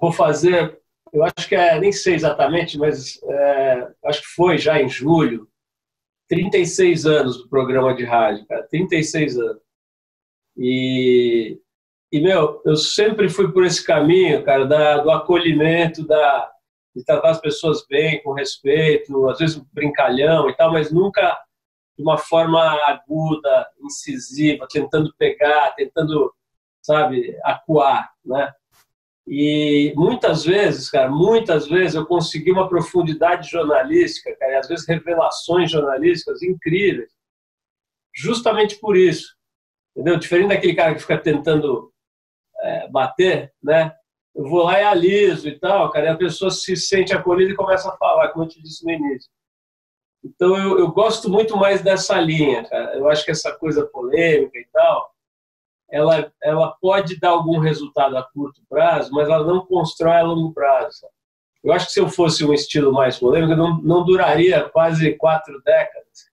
Vou 0.00 0.10
fazer, 0.10 0.80
eu 1.12 1.22
acho 1.22 1.46
que 1.46 1.54
é, 1.54 1.78
nem 1.78 1.92
sei 1.92 2.14
exatamente, 2.14 2.78
mas 2.78 3.20
é, 3.22 3.92
acho 4.06 4.22
que 4.22 4.28
foi 4.28 4.56
já 4.56 4.80
em 4.80 4.88
julho, 4.88 5.48
36 6.28 7.04
anos 7.04 7.36
do 7.42 7.48
programa 7.48 7.94
de 7.94 8.04
rádio, 8.04 8.46
cara, 8.46 8.66
36 8.68 9.38
anos. 9.38 9.62
E, 10.56 11.58
e 12.10 12.20
meu, 12.20 12.62
eu 12.64 12.76
sempre 12.76 13.28
fui 13.28 13.52
por 13.52 13.64
esse 13.64 13.84
caminho, 13.84 14.42
cara, 14.42 14.66
da, 14.66 14.98
do 14.98 15.10
acolhimento, 15.10 16.06
da, 16.06 16.50
de 16.96 17.04
tratar 17.04 17.30
as 17.30 17.40
pessoas 17.40 17.84
bem, 17.86 18.22
com 18.22 18.32
respeito, 18.32 19.28
às 19.28 19.38
vezes 19.38 19.62
brincalhão 19.72 20.48
e 20.48 20.56
tal, 20.56 20.72
mas 20.72 20.90
nunca 20.90 21.38
de 21.96 22.02
uma 22.02 22.16
forma 22.16 22.60
aguda, 22.86 23.66
incisiva, 23.82 24.66
tentando 24.70 25.12
pegar, 25.18 25.74
tentando, 25.74 26.32
sabe, 26.80 27.36
acuar, 27.44 28.08
né? 28.24 28.52
E 29.26 29.92
muitas 29.94 30.44
vezes, 30.44 30.88
cara, 30.88 31.10
muitas 31.10 31.68
vezes 31.68 31.94
eu 31.94 32.06
consegui 32.06 32.50
uma 32.50 32.68
profundidade 32.68 33.50
jornalística, 33.50 34.34
cara, 34.36 34.52
e 34.52 34.56
às 34.56 34.68
vezes 34.68 34.88
revelações 34.88 35.70
jornalísticas 35.70 36.42
incríveis, 36.42 37.12
justamente 38.14 38.76
por 38.76 38.96
isso, 38.96 39.36
entendeu? 39.94 40.18
Diferente 40.18 40.48
daquele 40.48 40.74
cara 40.74 40.94
que 40.94 41.02
fica 41.02 41.18
tentando 41.18 41.92
é, 42.60 42.88
bater, 42.88 43.52
né? 43.62 43.94
Eu 44.34 44.48
vou 44.48 44.62
lá 44.62 44.80
e 44.80 44.84
aliso 44.84 45.48
e 45.48 45.58
tal, 45.58 45.90
cara, 45.90 46.06
e 46.06 46.08
a 46.10 46.16
pessoa 46.16 46.50
se 46.50 46.76
sente 46.76 47.12
acolhida 47.12 47.52
e 47.52 47.56
começa 47.56 47.88
a 47.88 47.96
falar, 47.96 48.28
como 48.28 48.44
eu 48.44 48.48
te 48.48 48.62
disse 48.62 48.84
no 48.84 48.92
início. 48.92 49.30
Então 50.24 50.56
eu, 50.56 50.78
eu 50.78 50.92
gosto 50.92 51.28
muito 51.28 51.56
mais 51.56 51.82
dessa 51.82 52.20
linha, 52.20 52.64
cara. 52.68 52.96
Eu 52.96 53.08
acho 53.08 53.24
que 53.24 53.30
essa 53.30 53.52
coisa 53.56 53.86
polêmica 53.86 54.58
e 54.58 54.66
tal, 54.72 55.12
ela, 55.90 56.32
ela 56.42 56.76
pode 56.80 57.18
dar 57.18 57.30
algum 57.30 57.58
resultado 57.58 58.16
a 58.16 58.22
curto 58.22 58.60
prazo, 58.68 59.10
mas 59.12 59.28
ela 59.28 59.44
não 59.44 59.64
constrói 59.64 60.16
a 60.16 60.22
longo 60.22 60.52
prazo. 60.52 61.06
Eu 61.62 61.72
acho 61.72 61.86
que 61.86 61.92
se 61.92 62.00
eu 62.00 62.08
fosse 62.08 62.44
um 62.44 62.52
estilo 62.52 62.92
mais 62.92 63.18
polêmico, 63.18 63.56
não, 63.56 63.80
não 63.82 64.04
duraria 64.04 64.68
quase 64.68 65.14
quatro 65.14 65.60
décadas 65.62 66.28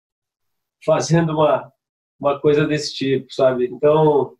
fazendo 0.85 1.33
uma, 1.33 1.71
uma 2.19 2.39
coisa 2.39 2.65
desse 2.65 2.93
tipo, 2.93 3.33
sabe? 3.33 3.65
Então, 3.65 4.37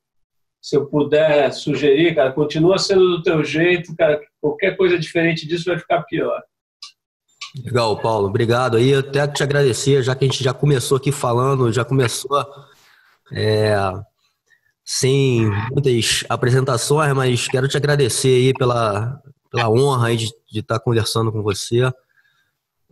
se 0.66 0.76
eu 0.76 0.88
puder 0.88 1.54
sugerir, 1.54 2.16
cara, 2.16 2.32
continua 2.32 2.80
sendo 2.80 3.18
do 3.18 3.22
teu 3.22 3.44
jeito, 3.44 3.96
cara, 3.96 4.20
qualquer 4.42 4.76
coisa 4.76 4.98
diferente 4.98 5.48
disso 5.48 5.66
vai 5.66 5.78
ficar 5.78 6.02
pior. 6.02 6.42
Legal, 7.64 8.02
Paulo, 8.02 8.30
obrigado 8.30 8.76
aí. 8.76 8.92
Até 8.96 9.28
te 9.28 9.44
agradecer, 9.44 10.02
já 10.02 10.16
que 10.16 10.26
a 10.26 10.28
gente 10.28 10.44
já 10.44 10.56
começou 10.56 10.98
aqui 10.98 11.12
falando, 11.12 11.72
já 11.72 11.86
começou 11.86 12.44
é, 13.32 13.76
sem 14.84 15.48
muitas 15.72 16.24
apresentações, 16.28 17.14
mas 17.14 17.48
quero 17.48 17.68
te 17.68 17.78
agradecer 17.78 18.30
aí 18.30 18.54
pela, 18.54 19.22
pela 19.52 19.70
honra 19.70 20.08
aí 20.08 20.18
de, 20.18 20.32
de 20.52 20.62
estar 20.62 20.80
conversando 20.80 21.32
com 21.32 21.44
você 21.44 21.94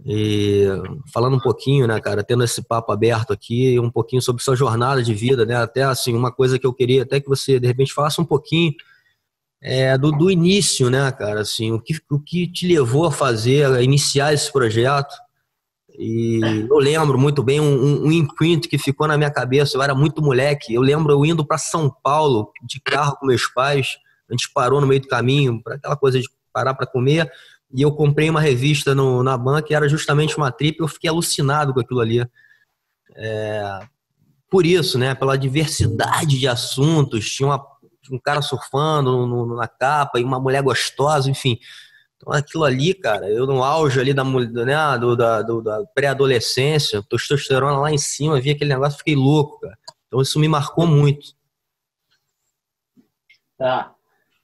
e 0.05 0.65
falando 1.13 1.35
um 1.35 1.39
pouquinho, 1.39 1.87
né, 1.87 1.99
cara, 1.99 2.23
tendo 2.23 2.43
esse 2.43 2.61
papo 2.61 2.91
aberto 2.91 3.31
aqui, 3.31 3.79
um 3.79 3.89
pouquinho 3.89 4.21
sobre 4.21 4.43
sua 4.43 4.55
jornada 4.55 5.03
de 5.03 5.13
vida, 5.13 5.45
né, 5.45 5.55
até 5.55 5.83
assim, 5.83 6.13
uma 6.13 6.31
coisa 6.31 6.57
que 6.57 6.65
eu 6.65 6.73
queria 6.73 7.03
até 7.03 7.19
que 7.19 7.29
você, 7.29 7.59
de 7.59 7.67
repente, 7.67 7.93
falasse 7.93 8.19
um 8.19 8.25
pouquinho 8.25 8.73
é, 9.61 9.97
do, 9.97 10.11
do 10.11 10.29
início, 10.29 10.89
né, 10.89 11.11
cara, 11.11 11.41
assim, 11.41 11.71
o 11.71 11.79
que, 11.79 11.95
o 12.09 12.19
que 12.19 12.51
te 12.51 12.67
levou 12.67 13.05
a 13.05 13.11
fazer, 13.11 13.65
a 13.65 13.81
iniciar 13.81 14.33
esse 14.33 14.51
projeto, 14.51 15.15
e 15.97 16.39
eu 16.69 16.77
lembro 16.79 17.19
muito 17.19 17.43
bem 17.43 17.59
um, 17.59 18.07
um, 18.07 18.11
imprint 18.11 18.67
que 18.67 18.77
ficou 18.77 19.07
na 19.07 19.17
minha 19.17 19.29
cabeça. 19.29 19.77
Eu 19.77 19.81
era 19.83 19.93
muito 19.93 20.21
moleque. 20.21 20.73
Eu 20.73 20.81
lembro 20.81 21.13
eu 21.13 21.25
indo 21.25 21.45
para 21.45 21.57
São 21.57 21.89
Paulo 22.03 22.51
de 22.63 22.79
carro 22.81 23.15
com 23.17 23.27
meus 23.27 23.45
pais. 23.45 23.97
A 24.27 24.33
gente 24.33 24.51
parou 24.53 24.81
no 24.81 24.87
meio 24.87 25.01
do 25.01 25.07
caminho 25.07 25.61
para 25.61 25.75
aquela 25.75 25.95
coisa 25.95 26.19
de 26.19 26.27
parar 26.51 26.73
para 26.73 26.87
comer. 26.87 27.31
E 27.73 27.81
eu 27.81 27.91
comprei 27.91 28.29
uma 28.29 28.39
revista 28.39 28.93
no, 28.93 29.23
na 29.23 29.35
banca 29.35 29.75
era 29.75 29.89
justamente 29.89 30.37
uma 30.37 30.51
trip. 30.51 30.79
Eu 30.79 30.87
fiquei 30.87 31.09
alucinado 31.09 31.73
com 31.73 31.79
aquilo 31.79 31.99
ali. 31.99 32.23
É, 33.15 33.79
por 34.49 34.65
isso, 34.65 34.99
né? 34.99 35.15
Pela 35.15 35.35
diversidade 35.35 36.37
de 36.37 36.47
assuntos. 36.47 37.31
Tinha 37.31 37.47
uma, 37.47 37.65
um 38.11 38.19
cara 38.19 38.43
surfando 38.43 39.25
no, 39.25 39.55
na 39.55 39.67
capa 39.67 40.19
e 40.19 40.23
uma 40.23 40.39
mulher 40.39 40.61
gostosa, 40.61 41.31
enfim. 41.31 41.57
Então 42.15 42.31
aquilo 42.31 42.63
ali, 42.63 42.93
cara, 42.93 43.27
eu 43.29 43.45
no 43.45 43.63
auge 43.63 43.99
ali 43.99 44.13
da, 44.13 44.23
né, 44.23 44.97
do, 44.97 45.15
da, 45.15 45.41
do, 45.41 45.61
da 45.61 45.83
pré-adolescência, 45.93 47.03
testosterona 47.09 47.77
lá 47.77 47.91
em 47.91 47.97
cima, 47.97 48.39
vi 48.39 48.51
aquele 48.51 48.69
negócio, 48.69 48.99
fiquei 48.99 49.15
louco, 49.15 49.59
cara. 49.59 49.77
Então 50.07 50.21
isso 50.21 50.39
me 50.39 50.47
marcou 50.47 50.87
muito. 50.87 51.33
Tá. 53.57 53.93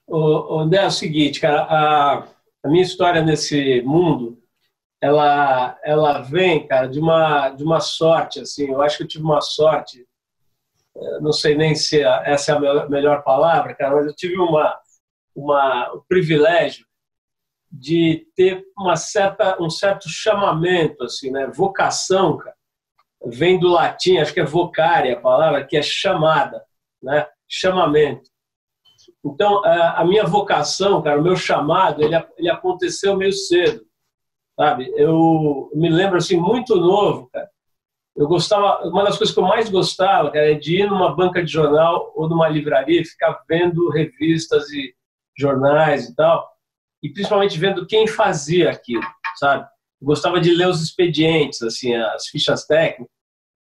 O, 0.05 0.65
o 0.65 0.73
é 0.73 0.87
o 0.87 0.91
seguinte, 0.91 1.39
cara, 1.39 1.61
a, 1.69 2.27
a 2.63 2.67
minha 2.67 2.83
história 2.83 3.21
nesse 3.21 3.81
mundo, 3.81 4.41
ela, 5.01 5.79
ela 5.83 6.21
vem, 6.21 6.67
cara, 6.67 6.87
de 6.87 6.99
uma, 6.99 7.49
de 7.49 7.63
uma 7.63 7.79
sorte, 7.79 8.41
assim, 8.41 8.69
eu 8.69 8.81
acho 8.81 8.97
que 8.97 9.03
eu 9.03 9.07
tive 9.07 9.23
uma 9.23 9.41
sorte, 9.41 10.05
eh, 10.95 11.19
não 11.21 11.31
sei 11.31 11.55
nem 11.55 11.73
se 11.73 12.01
essa 12.01 12.51
é 12.51 12.55
a 12.55 12.89
melhor 12.89 13.23
palavra, 13.23 13.73
cara, 13.73 13.95
mas 13.95 14.07
eu 14.07 14.15
tive 14.15 14.37
uma, 14.37 14.77
uma, 15.33 15.93
o 15.93 16.03
privilégio 16.07 16.85
de 17.71 18.27
ter 18.35 18.65
uma 18.77 18.95
certa, 18.95 19.61
um 19.61 19.69
certo 19.69 20.09
chamamento, 20.09 21.03
assim, 21.03 21.31
né? 21.31 21.47
Vocação, 21.47 22.37
cara, 22.37 22.55
vem 23.25 23.59
do 23.59 23.67
latim, 23.69 24.17
acho 24.17 24.33
que 24.33 24.39
é 24.39 24.45
vocare 24.45 25.11
a 25.11 25.19
palavra, 25.19 25.65
que 25.65 25.77
é 25.77 25.81
chamada, 25.81 26.63
né? 27.01 27.27
Chamamento. 27.47 28.29
Então, 29.23 29.63
a 29.65 30.03
minha 30.05 30.23
vocação, 30.25 31.01
cara, 31.01 31.19
o 31.19 31.23
meu 31.23 31.35
chamado, 31.35 32.01
ele, 32.01 32.15
ele 32.37 32.49
aconteceu 32.49 33.17
meio 33.17 33.33
cedo, 33.33 33.85
sabe? 34.57 34.91
Eu 34.95 35.69
me 35.73 35.89
lembro, 35.89 36.17
assim, 36.17 36.37
muito 36.37 36.75
novo, 36.75 37.29
cara. 37.31 37.49
Eu 38.15 38.27
gostava, 38.27 38.87
uma 38.87 39.03
das 39.03 39.17
coisas 39.17 39.33
que 39.33 39.39
eu 39.39 39.47
mais 39.47 39.69
gostava, 39.69 40.31
cara, 40.31 40.51
é 40.51 40.55
de 40.55 40.81
ir 40.81 40.89
numa 40.89 41.15
banca 41.15 41.43
de 41.43 41.51
jornal 41.51 42.11
ou 42.15 42.27
numa 42.29 42.47
livraria 42.47 43.01
e 43.01 43.05
ficar 43.05 43.43
vendo 43.47 43.89
revistas 43.89 44.69
e 44.69 44.93
jornais 45.37 46.09
e 46.09 46.15
tal 46.15 46.49
e 47.01 47.09
principalmente 47.09 47.57
vendo 47.57 47.85
quem 47.85 48.07
fazia 48.07 48.69
aquilo, 48.69 49.03
sabe? 49.35 49.67
Eu 50.01 50.05
gostava 50.05 50.39
de 50.39 50.53
ler 50.53 50.67
os 50.67 50.81
expedientes, 50.81 51.61
assim, 51.61 51.93
as 51.95 52.27
fichas 52.27 52.65
técnicas 52.65 53.07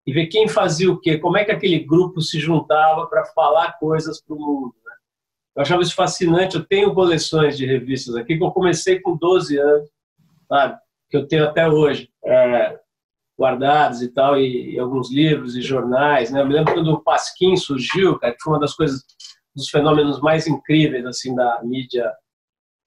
e 0.05 0.13
ver 0.13 0.27
quem 0.27 0.47
fazia 0.47 0.91
o 0.91 0.99
quê, 0.99 1.17
como 1.17 1.37
é 1.37 1.43
que 1.43 1.51
aquele 1.51 1.79
grupo 1.79 2.21
se 2.21 2.39
juntava 2.39 3.07
para 3.07 3.25
falar 3.25 3.73
coisas 3.73 4.21
para 4.21 4.35
o 4.35 4.39
mundo. 4.39 4.75
Eu 5.57 5.63
achava 5.63 5.81
isso 5.81 5.95
fascinante. 5.95 6.55
Eu 6.55 6.63
tenho 6.63 6.93
coleções 6.93 7.57
de 7.57 7.65
revistas 7.65 8.15
aqui 8.15 8.37
que 8.37 8.43
eu 8.43 8.51
comecei 8.51 8.99
com 9.01 9.17
12 9.17 9.57
anos, 9.57 9.89
sabe? 10.47 10.79
Que 11.09 11.17
eu 11.17 11.27
tenho 11.27 11.45
até 11.45 11.67
hoje. 11.67 12.09
É, 12.23 12.79
guardados 13.37 14.01
e 14.01 14.09
tal, 14.09 14.39
e, 14.39 14.73
e, 14.73 14.79
alguns 14.79 15.11
livros 15.11 15.55
e 15.55 15.61
jornais. 15.61 16.31
Né? 16.31 16.41
Eu 16.41 16.47
me 16.47 16.53
lembro 16.53 16.73
quando 16.73 16.91
o 16.91 17.03
Pasquim 17.03 17.55
surgiu, 17.55 18.17
cara, 18.17 18.33
que 18.33 18.41
foi 18.41 18.53
uma 18.53 18.59
das 18.59 18.73
coisas, 18.73 19.03
dos 19.55 19.69
fenômenos 19.69 20.19
mais 20.19 20.47
incríveis 20.47 21.05
assim 21.05 21.35
da 21.35 21.61
mídia 21.63 22.11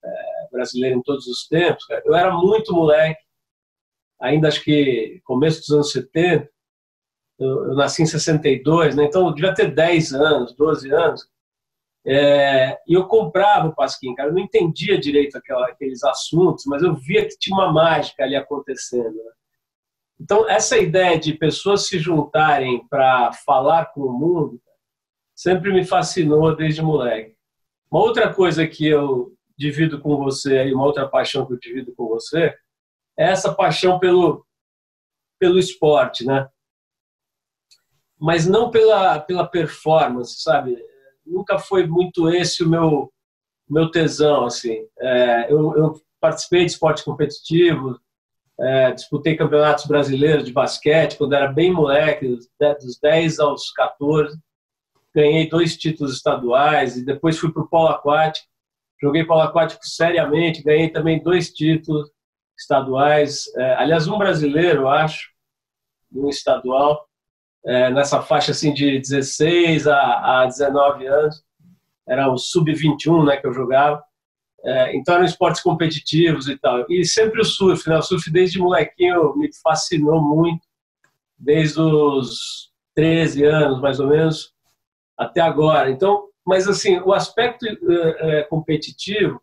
é, 0.05 0.49
brasileiro 0.51 0.99
em 0.99 1.03
todos 1.03 1.27
os 1.27 1.47
tempos, 1.47 1.85
cara, 1.85 2.03
eu 2.05 2.15
era 2.15 2.33
muito 2.33 2.73
moleque, 2.73 3.21
ainda 4.21 4.49
acho 4.49 4.63
que 4.63 5.21
começo 5.25 5.61
dos 5.61 5.71
anos 5.71 5.93
70, 5.93 6.49
eu, 7.39 7.67
eu 7.69 7.75
nasci 7.75 8.03
em 8.03 8.07
62, 8.07 8.97
né, 8.97 9.05
então 9.05 9.27
eu 9.27 9.35
devia 9.35 9.55
ter 9.55 9.75
10 9.75 10.15
anos, 10.15 10.55
12 10.55 10.93
anos, 10.93 11.29
é, 12.07 12.79
e 12.87 12.95
eu 12.95 13.07
comprava 13.07 13.69
o 13.69 13.75
Pasquim, 13.75 14.15
cara, 14.15 14.31
eu 14.31 14.35
não 14.35 14.41
entendia 14.41 14.99
direito 14.99 15.37
aquela, 15.37 15.67
aqueles 15.69 16.03
assuntos, 16.03 16.65
mas 16.67 16.83
eu 16.83 16.95
via 16.95 17.27
que 17.27 17.39
tinha 17.39 17.55
uma 17.55 17.73
mágica 17.73 18.23
ali 18.23 18.35
acontecendo. 18.35 19.15
Né? 19.15 19.33
Então, 20.19 20.49
essa 20.49 20.79
ideia 20.79 21.19
de 21.19 21.35
pessoas 21.35 21.87
se 21.87 21.99
juntarem 21.99 22.87
para 22.89 23.33
falar 23.45 23.87
com 23.87 24.03
o 24.03 24.13
mundo 24.13 24.61
sempre 25.35 25.73
me 25.73 25.85
fascinou 25.85 26.55
desde 26.55 26.83
moleque. 26.83 27.35
Uma 27.91 28.03
outra 28.03 28.33
coisa 28.33 28.67
que 28.67 28.87
eu 28.87 29.35
divido 29.57 30.01
com 30.01 30.17
você, 30.17 30.65
e 30.67 30.75
uma 30.75 30.85
outra 30.85 31.09
paixão 31.09 31.47
que 31.47 31.53
eu 31.53 31.59
divido 31.59 31.95
com 31.95 32.09
você, 32.09 32.55
é 33.19 33.31
essa 33.31 33.55
paixão 33.55 33.99
pelo, 33.99 34.47
pelo 35.39 35.59
esporte, 35.59 36.25
né? 36.25 36.49
Mas 38.19 38.47
não 38.47 38.71
pela, 38.71 39.19
pela 39.19 39.47
performance, 39.47 40.43
sabe? 40.43 40.83
Nunca 41.31 41.59
foi 41.59 41.87
muito 41.87 42.29
esse 42.29 42.63
o 42.63 42.69
meu, 42.69 43.13
meu 43.69 43.91
tesão, 43.91 44.47
assim. 44.47 44.87
É, 44.99 45.53
eu, 45.53 45.77
eu, 45.77 46.01
participei 46.21 46.67
de 46.67 46.73
esporte 46.73 47.03
competitivo, 47.03 47.99
é, 48.61 48.93
disputei 48.93 49.37
campeonatos 49.37 49.87
brasileiros 49.87 50.45
de 50.45 50.53
basquete 50.53 51.17
quando 51.17 51.33
era 51.35 51.51
bem 51.51 51.73
moleque, 51.73 52.29
dos 52.29 52.99
10 53.01 53.39
aos 53.39 53.73
14. 53.73 54.39
Ganhei 55.15 55.49
dois 55.49 55.77
títulos 55.77 56.15
estaduais 56.15 56.97
e 56.97 57.05
depois 57.05 57.39
fui 57.39 57.51
para 57.51 57.63
o 57.63 57.69
polo 57.69 57.89
aquático 57.89 58.51
Joguei 59.03 59.25
polo 59.25 59.41
aquático 59.41 59.85
seriamente, 59.87 60.63
ganhei 60.63 60.91
também 60.91 61.23
dois 61.23 61.51
títulos 61.51 62.11
estaduais. 62.59 63.45
É, 63.57 63.75
aliás, 63.77 64.07
um 64.07 64.19
brasileiro, 64.19 64.89
acho, 64.89 65.31
um 66.13 66.29
estadual, 66.29 67.09
é, 67.65 67.91
nessa 67.91 68.23
faixa 68.23 68.53
assim 68.53 68.73
de 68.73 68.99
16 68.99 69.87
a, 69.87 70.43
a 70.43 70.47
19 70.47 71.07
anos. 71.07 71.45
Era 72.09 72.31
o 72.31 72.37
sub-21 72.37 73.27
né, 73.27 73.37
que 73.37 73.47
eu 73.47 73.53
jogava. 73.53 74.03
É, 74.63 74.95
então 74.97 75.15
eram 75.15 75.25
esportes 75.25 75.63
competitivos 75.63 76.49
e 76.49 76.59
tal. 76.59 76.85
E 76.89 77.05
sempre 77.05 77.41
o 77.41 77.45
surf, 77.45 77.89
né? 77.89 77.97
O 77.97 78.03
surf 78.03 78.31
desde 78.31 78.59
molequinho 78.59 79.35
me 79.37 79.49
fascinou 79.63 80.21
muito. 80.21 80.67
desde 81.39 81.81
os 81.81 82.71
13 82.95 83.45
anos, 83.45 83.81
mais 83.81 83.99
ou 84.01 84.09
menos, 84.09 84.53
até 85.17 85.41
agora. 85.41 85.91
Então, 85.91 86.29
mas 86.47 86.69
assim, 86.69 86.99
o 86.99 87.13
aspecto 87.13 87.67
é, 87.67 88.43
competitivo, 88.45 89.41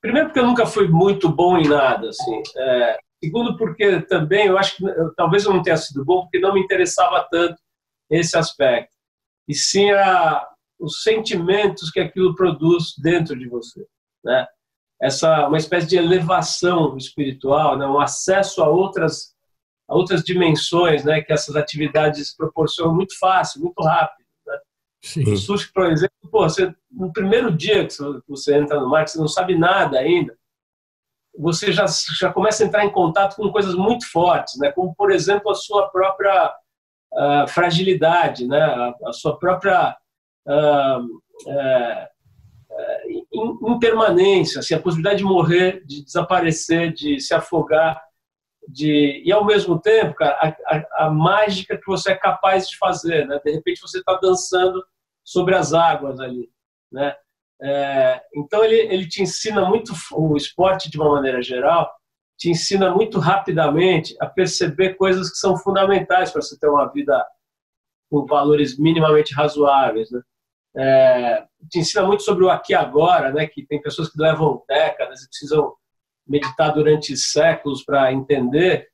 primeiro 0.00 0.28
porque 0.28 0.40
eu 0.40 0.46
nunca 0.46 0.64
fui 0.64 0.88
muito 0.88 1.28
bom 1.28 1.58
em 1.58 1.68
nada, 1.68 2.08
assim. 2.08 2.42
É, 2.56 2.98
segundo 3.22 3.56
porque 3.56 4.02
também 4.02 4.46
eu 4.46 4.58
acho 4.58 4.76
que 4.76 4.84
talvez 5.16 5.44
eu 5.44 5.52
não 5.52 5.62
tenha 5.62 5.76
sido 5.76 6.04
bom 6.04 6.22
porque 6.22 6.40
não 6.40 6.54
me 6.54 6.60
interessava 6.60 7.26
tanto 7.30 7.56
esse 8.10 8.36
aspecto. 8.36 8.92
E 9.48 9.54
sim 9.54 9.90
a, 9.92 10.46
os 10.78 11.02
sentimentos 11.02 11.90
que 11.90 12.00
aquilo 12.00 12.34
produz 12.34 12.94
dentro 12.98 13.38
de 13.38 13.48
você, 13.48 13.86
né? 14.24 14.46
Essa 15.00 15.48
uma 15.48 15.56
espécie 15.56 15.86
de 15.86 15.96
elevação 15.96 16.96
espiritual, 16.96 17.76
né? 17.76 17.86
um 17.86 18.00
acesso 18.00 18.62
a 18.62 18.68
outras 18.68 19.32
a 19.88 19.94
outras 19.94 20.22
dimensões, 20.22 21.04
né? 21.04 21.20
Que 21.20 21.32
essas 21.32 21.56
atividades 21.56 22.34
proporcionam 22.36 22.94
muito 22.94 23.18
fácil, 23.18 23.62
muito 23.62 23.82
rápido. 23.82 24.26
Né? 24.46 24.58
Sim. 25.02 25.32
O 25.32 25.36
sushi, 25.36 25.72
por 25.72 25.86
exemplo, 25.86 26.16
pô, 26.30 26.48
você, 26.48 26.72
no 26.90 27.12
primeiro 27.12 27.54
dia 27.54 27.86
que 27.86 27.94
você 28.28 28.56
entra 28.56 28.80
no 28.80 28.88
mar, 28.88 29.06
você 29.06 29.18
não 29.18 29.28
sabe 29.28 29.58
nada 29.58 29.98
ainda, 29.98 30.36
você 31.36 31.72
já, 31.72 31.86
já 32.18 32.32
começa 32.32 32.62
a 32.62 32.66
entrar 32.66 32.84
em 32.84 32.90
contato 32.90 33.36
com 33.36 33.50
coisas 33.50 33.74
muito 33.74 34.10
fortes, 34.10 34.58
né? 34.58 34.70
como, 34.72 34.94
por 34.94 35.10
exemplo, 35.10 35.50
a 35.50 35.54
sua 35.54 35.88
própria 35.88 36.54
uh, 37.12 37.48
fragilidade, 37.48 38.46
né? 38.46 38.60
a, 38.60 38.94
a 39.06 39.12
sua 39.12 39.38
própria 39.38 39.96
uh, 40.46 41.00
uh, 41.00 42.12
impermanência, 43.62 44.60
assim, 44.60 44.74
a 44.74 44.80
possibilidade 44.80 45.18
de 45.18 45.24
morrer, 45.24 45.84
de 45.84 46.04
desaparecer, 46.04 46.92
de 46.92 47.20
se 47.20 47.34
afogar, 47.34 48.00
de 48.68 49.22
e 49.24 49.32
ao 49.32 49.44
mesmo 49.44 49.78
tempo, 49.78 50.14
cara, 50.14 50.36
a, 50.40 50.76
a, 50.76 51.06
a 51.06 51.10
mágica 51.10 51.76
que 51.76 51.86
você 51.86 52.12
é 52.12 52.16
capaz 52.16 52.68
de 52.68 52.78
fazer, 52.78 53.26
né? 53.26 53.40
De 53.44 53.50
repente 53.50 53.80
você 53.80 53.98
está 53.98 54.14
dançando 54.22 54.84
sobre 55.24 55.54
as 55.54 55.72
águas 55.72 56.20
ali, 56.20 56.48
né? 56.90 57.14
É, 57.60 58.20
então 58.34 58.64
ele, 58.64 58.76
ele 58.76 59.08
te 59.08 59.22
ensina 59.22 59.68
muito 59.68 59.92
o 60.12 60.36
esporte 60.36 60.90
de 60.90 60.98
uma 60.98 61.10
maneira 61.10 61.40
geral 61.42 61.90
te 62.42 62.50
ensina 62.50 62.92
muito 62.92 63.20
rapidamente 63.20 64.16
a 64.20 64.26
perceber 64.26 64.94
coisas 64.94 65.30
que 65.30 65.36
são 65.36 65.56
fundamentais 65.56 66.32
para 66.32 66.42
você 66.42 66.58
ter 66.58 66.68
uma 66.68 66.90
vida 66.92 67.24
com 68.10 68.26
valores 68.26 68.76
minimamente 68.76 69.32
razoáveis, 69.32 70.10
né? 70.10 70.20
É, 70.74 71.46
te 71.70 71.78
ensina 71.78 72.04
muito 72.04 72.24
sobre 72.24 72.42
o 72.44 72.50
aqui 72.50 72.72
e 72.72 72.74
agora, 72.74 73.30
né? 73.30 73.46
Que 73.46 73.64
tem 73.64 73.80
pessoas 73.80 74.10
que 74.10 74.20
levam 74.20 74.60
décadas 74.68 75.22
e 75.22 75.28
precisam 75.28 75.72
meditar 76.26 76.74
durante 76.74 77.16
séculos 77.16 77.84
para 77.84 78.12
entender. 78.12 78.88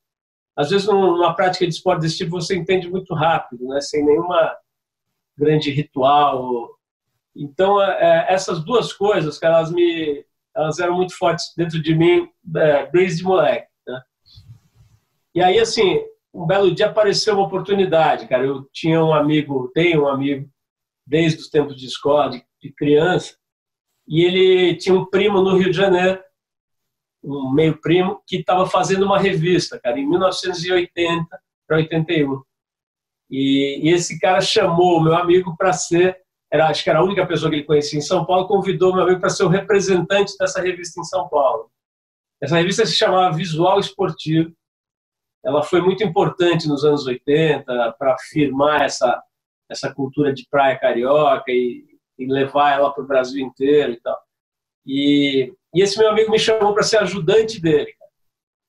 Às 0.55 0.69
vezes, 0.69 0.85
numa 0.85 1.33
prática 1.33 1.65
de 1.65 1.73
esporte 1.73 2.01
desse 2.01 2.17
tipo, 2.17 2.39
você 2.39 2.55
entende 2.55 2.87
muito 2.87 3.15
rápido, 3.15 3.65
né? 3.67 3.81
Sem 3.81 4.05
nenhuma 4.05 4.55
grande 5.35 5.71
ritual 5.71 6.69
então, 7.39 7.81
é, 7.81 7.97
é, 8.01 8.33
essas 8.33 8.63
duas 8.65 8.91
coisas, 8.91 9.39
que 9.39 9.45
elas 9.45 9.71
me 9.71 10.25
elas 10.53 10.77
eram 10.79 10.97
muito 10.97 11.17
fortes 11.17 11.53
dentro 11.55 11.81
de 11.81 11.95
mim 11.95 12.27
é, 12.57 12.85
desde 12.87 13.23
moleque. 13.23 13.69
Né? 13.87 14.01
E 15.35 15.41
aí, 15.41 15.57
assim, 15.57 16.03
um 16.33 16.45
belo 16.45 16.75
dia 16.75 16.87
apareceu 16.87 17.35
uma 17.35 17.45
oportunidade, 17.45 18.27
cara. 18.27 18.43
Eu 18.43 18.67
tinha 18.73 19.01
um 19.01 19.13
amigo, 19.13 19.71
tenho 19.73 20.03
um 20.03 20.07
amigo, 20.09 20.49
desde 21.07 21.39
os 21.39 21.49
tempos 21.49 21.77
de 21.77 21.85
escola, 21.85 22.31
de, 22.31 22.43
de 22.61 22.73
criança, 22.73 23.37
e 24.05 24.21
ele 24.21 24.75
tinha 24.75 24.93
um 24.93 25.05
primo 25.05 25.41
no 25.41 25.55
Rio 25.55 25.71
de 25.71 25.77
Janeiro, 25.77 26.21
um 27.23 27.53
meio 27.53 27.79
primo, 27.79 28.21
que 28.27 28.37
estava 28.37 28.65
fazendo 28.65 29.05
uma 29.05 29.19
revista, 29.19 29.79
cara, 29.79 29.97
em 29.97 30.05
1980 30.05 31.25
para 31.65 31.77
81. 31.77 32.41
E, 33.29 33.87
e 33.87 33.93
esse 33.93 34.19
cara 34.19 34.41
chamou 34.41 34.97
o 34.97 35.03
meu 35.03 35.15
amigo 35.15 35.55
para 35.55 35.71
ser 35.71 36.19
era, 36.51 36.67
acho 36.67 36.83
que 36.83 36.89
era 36.89 36.99
a 36.99 37.03
única 37.03 37.25
pessoa 37.27 37.49
que 37.49 37.57
ele 37.57 37.65
conhecia 37.65 37.99
em 37.99 38.01
São 38.01 38.25
Paulo, 38.25 38.47
convidou 38.47 38.93
meu 38.93 39.03
amigo 39.03 39.19
para 39.19 39.29
ser 39.29 39.43
o 39.43 39.49
representante 39.49 40.35
dessa 40.37 40.61
revista 40.61 40.99
em 40.99 41.03
São 41.03 41.27
Paulo. 41.29 41.71
Essa 42.41 42.57
revista 42.57 42.85
se 42.85 42.95
chamava 42.95 43.35
Visual 43.35 43.79
Esportivo. 43.79 44.51
Ela 45.43 45.61
foi 45.61 45.81
muito 45.81 46.03
importante 46.03 46.67
nos 46.67 46.83
anos 46.83 47.05
80 47.05 47.95
para 47.97 48.13
afirmar 48.13 48.81
essa, 48.83 49.21
essa 49.69 49.93
cultura 49.93 50.33
de 50.33 50.47
praia 50.49 50.77
carioca 50.77 51.51
e, 51.51 51.85
e 52.17 52.25
levar 52.25 52.73
ela 52.73 52.91
para 52.91 53.03
o 53.03 53.07
Brasil 53.07 53.45
inteiro 53.45 53.93
e 53.93 54.01
tal. 54.01 54.17
E, 54.85 55.53
e 55.73 55.81
esse 55.81 55.99
meu 55.99 56.09
amigo 56.09 56.31
me 56.31 56.39
chamou 56.39 56.73
para 56.73 56.83
ser 56.83 56.97
ajudante 56.97 57.61
dele. 57.61 57.93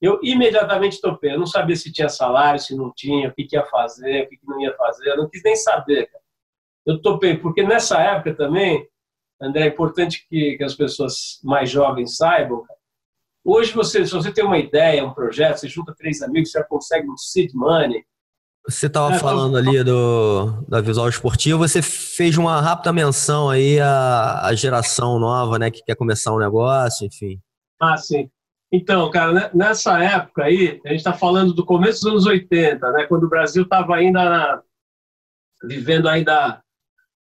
Eu 0.03 0.21
imediatamente 0.23 1.01
topei. 1.01 1.33
Eu 1.33 1.39
não 1.39 1.47
sabia 1.47 1.77
se 1.77 1.93
tinha 1.93 2.09
salário, 2.09 2.61
se 2.61 2.75
não 2.77 2.93
tinha, 2.95 3.29
o 3.29 3.35
que, 3.35 3.45
que 3.45 3.57
ia 3.57 3.65
fazer, 3.67 4.25
o 4.25 4.29
que, 4.29 4.37
que 4.37 4.47
não 4.47 4.61
ia 4.61 4.75
fazer. 4.77 5.11
Eu 5.11 5.17
não 5.17 5.29
quis 5.29 5.43
nem 5.43 5.57
saber. 5.57 6.07
Cara 6.07 6.20
eu 6.87 7.01
topei, 7.01 7.37
porque 7.37 7.63
nessa 7.63 8.01
época 8.01 8.35
também, 8.35 8.87
André, 9.41 9.65
é 9.65 9.69
importante 9.69 10.27
que, 10.29 10.57
que 10.57 10.65
as 10.65 10.75
pessoas 10.75 11.41
mais 11.43 11.71
jovens 11.71 12.17
saibam, 12.17 12.63
hoje 13.45 13.73
você, 13.73 14.05
se 14.07 14.13
você 14.13 14.33
tem 14.33 14.45
uma 14.45 14.59
ideia, 14.59 15.05
um 15.05 15.15
projeto, 15.15 15.59
você 15.59 15.69
junta 15.69 15.95
três 15.97 16.23
amigos, 16.23 16.51
você 16.51 16.59
já 16.59 16.65
consegue 16.65 17.09
um 17.09 17.17
seed 17.17 17.53
money, 17.55 18.05
você 18.69 18.87
estava 18.87 19.15
é, 19.15 19.19
falando 19.19 19.57
ali 19.57 19.83
do, 19.83 20.63
da 20.69 20.81
Visual 20.81 21.09
Esportivo, 21.09 21.59
você 21.59 21.81
fez 21.81 22.37
uma 22.37 22.61
rápida 22.61 22.93
menção 22.93 23.49
aí 23.49 23.81
à, 23.81 24.47
à, 24.47 24.55
geração 24.55 25.19
nova, 25.19 25.59
né, 25.59 25.71
que 25.71 25.83
quer 25.83 25.97
começar 25.97 26.33
um 26.33 26.39
negócio, 26.39 27.07
enfim. 27.07 27.41
Ah, 27.81 27.97
sim. 27.97 28.31
Então, 28.71 29.11
cara, 29.11 29.33
né, 29.33 29.51
nessa 29.55 30.03
época 30.03 30.45
aí, 30.45 30.81
a 30.85 30.91
gente 30.91 30.99
está 30.99 31.13
falando 31.13 31.55
do 31.55 31.65
começo 31.65 32.03
dos 32.03 32.13
anos 32.13 32.27
80, 32.27 32.93
né, 32.93 33.07
quando 33.07 33.25
o 33.25 33.29
Brasil 33.29 33.63
estava 33.63 33.97
ainda 33.97 34.23
na, 34.25 34.63
vivendo 35.65 36.09
ainda 36.09 36.63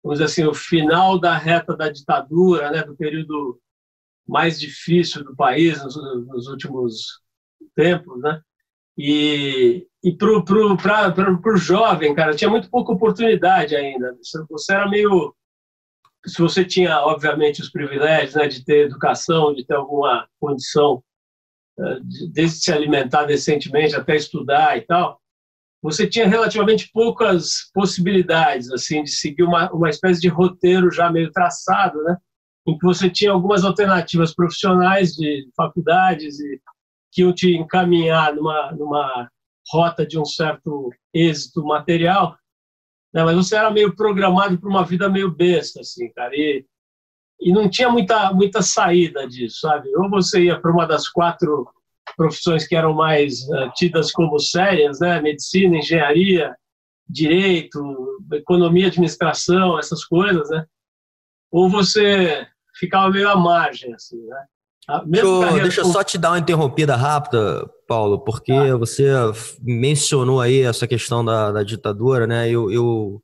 vamos 0.07 0.19
dizer 0.19 0.31
assim, 0.31 0.45
o 0.45 0.53
final 0.53 1.19
da 1.19 1.37
reta 1.37 1.75
da 1.75 1.89
ditadura, 1.89 2.71
né, 2.71 2.81
do 2.81 2.95
período 2.95 3.59
mais 4.25 4.57
difícil 4.57 5.23
do 5.23 5.35
país 5.35 5.83
nos, 5.83 5.95
nos 6.27 6.47
últimos 6.47 7.21
tempos, 7.75 8.21
né? 8.21 8.41
E, 8.97 9.85
e 10.03 10.15
para 10.15 10.29
o 10.31 11.57
jovem, 11.57 12.15
cara, 12.15 12.35
tinha 12.35 12.49
muito 12.49 12.69
pouca 12.69 12.93
oportunidade 12.93 13.75
ainda. 13.75 14.17
Você 14.49 14.73
era 14.73 14.89
meio. 14.89 15.35
Se 16.25 16.41
você 16.41 16.65
tinha, 16.65 16.99
obviamente, 17.01 17.61
os 17.61 17.69
privilégios 17.69 18.35
né, 18.35 18.47
de 18.47 18.65
ter 18.65 18.87
educação, 18.87 19.53
de 19.53 19.65
ter 19.65 19.75
alguma 19.75 20.27
condição, 20.39 21.03
eh, 21.79 21.99
de, 22.01 22.31
desde 22.31 22.57
se 22.57 22.71
alimentar 22.71 23.25
decentemente 23.25 23.95
até 23.95 24.15
estudar 24.15 24.77
e 24.77 24.81
tal, 24.81 25.21
você 25.87 26.05
tinha 26.05 26.27
relativamente 26.27 26.89
poucas 26.91 27.71
possibilidades 27.73 28.69
assim 28.71 29.03
de 29.03 29.11
seguir 29.11 29.43
uma, 29.43 29.71
uma 29.71 29.89
espécie 29.89 30.19
de 30.19 30.27
roteiro 30.27 30.91
já 30.91 31.09
meio 31.09 31.31
traçado, 31.31 32.03
né? 32.03 32.17
em 32.67 32.77
que 32.77 32.85
você 32.85 33.09
tinha 33.09 33.31
algumas 33.31 33.63
alternativas 33.63 34.35
profissionais 34.35 35.13
de 35.13 35.49
faculdades 35.55 36.37
e 36.41 36.59
que 37.09 37.21
iam 37.21 37.33
te 37.33 37.55
encaminhar 37.55 38.35
numa, 38.35 38.73
numa 38.73 39.31
rota 39.71 40.05
de 40.05 40.19
um 40.19 40.25
certo 40.25 40.91
êxito 41.13 41.63
material, 41.63 42.37
né? 43.13 43.23
mas 43.23 43.37
você 43.37 43.55
era 43.55 43.71
meio 43.71 43.95
programado 43.95 44.59
para 44.59 44.69
uma 44.69 44.83
vida 44.83 45.07
meio 45.07 45.31
besta, 45.31 45.79
assim, 45.79 46.11
cara, 46.11 46.35
e, 46.35 46.65
e 47.39 47.53
não 47.53 47.69
tinha 47.69 47.89
muita, 47.89 48.33
muita 48.33 48.61
saída 48.61 49.25
disso, 49.25 49.61
sabe? 49.61 49.87
Ou 49.95 50.09
você 50.09 50.43
ia 50.43 50.59
para 50.59 50.71
uma 50.71 50.85
das 50.85 51.07
quatro 51.07 51.69
profissões 52.17 52.67
que 52.67 52.75
eram 52.75 52.93
mais 52.93 53.43
uh, 53.43 53.71
tidas 53.75 54.11
como 54.11 54.39
sérias, 54.39 54.99
né? 54.99 55.21
Medicina, 55.21 55.77
engenharia, 55.77 56.55
direito, 57.07 57.79
economia, 58.33 58.87
administração, 58.87 59.77
essas 59.79 60.03
coisas, 60.03 60.49
né? 60.49 60.65
Ou 61.51 61.69
você 61.69 62.45
ficava 62.77 63.09
meio 63.09 63.29
à 63.29 63.35
margem, 63.35 63.93
assim, 63.93 64.17
né? 64.25 64.45
Deixa, 65.05 65.61
deixa 65.61 65.81
eu 65.81 65.85
só 65.85 66.01
te 66.01 66.17
dar 66.17 66.31
uma 66.31 66.39
interrompida 66.39 66.95
rápida, 66.95 67.69
Paulo, 67.87 68.19
porque 68.19 68.53
ah. 68.53 68.77
você 68.77 69.11
mencionou 69.61 70.39
aí 70.39 70.61
essa 70.61 70.87
questão 70.87 71.23
da, 71.23 71.51
da 71.51 71.61
ditadura, 71.61 72.25
né? 72.25 72.49
Eu, 72.49 72.71
eu, 72.71 73.21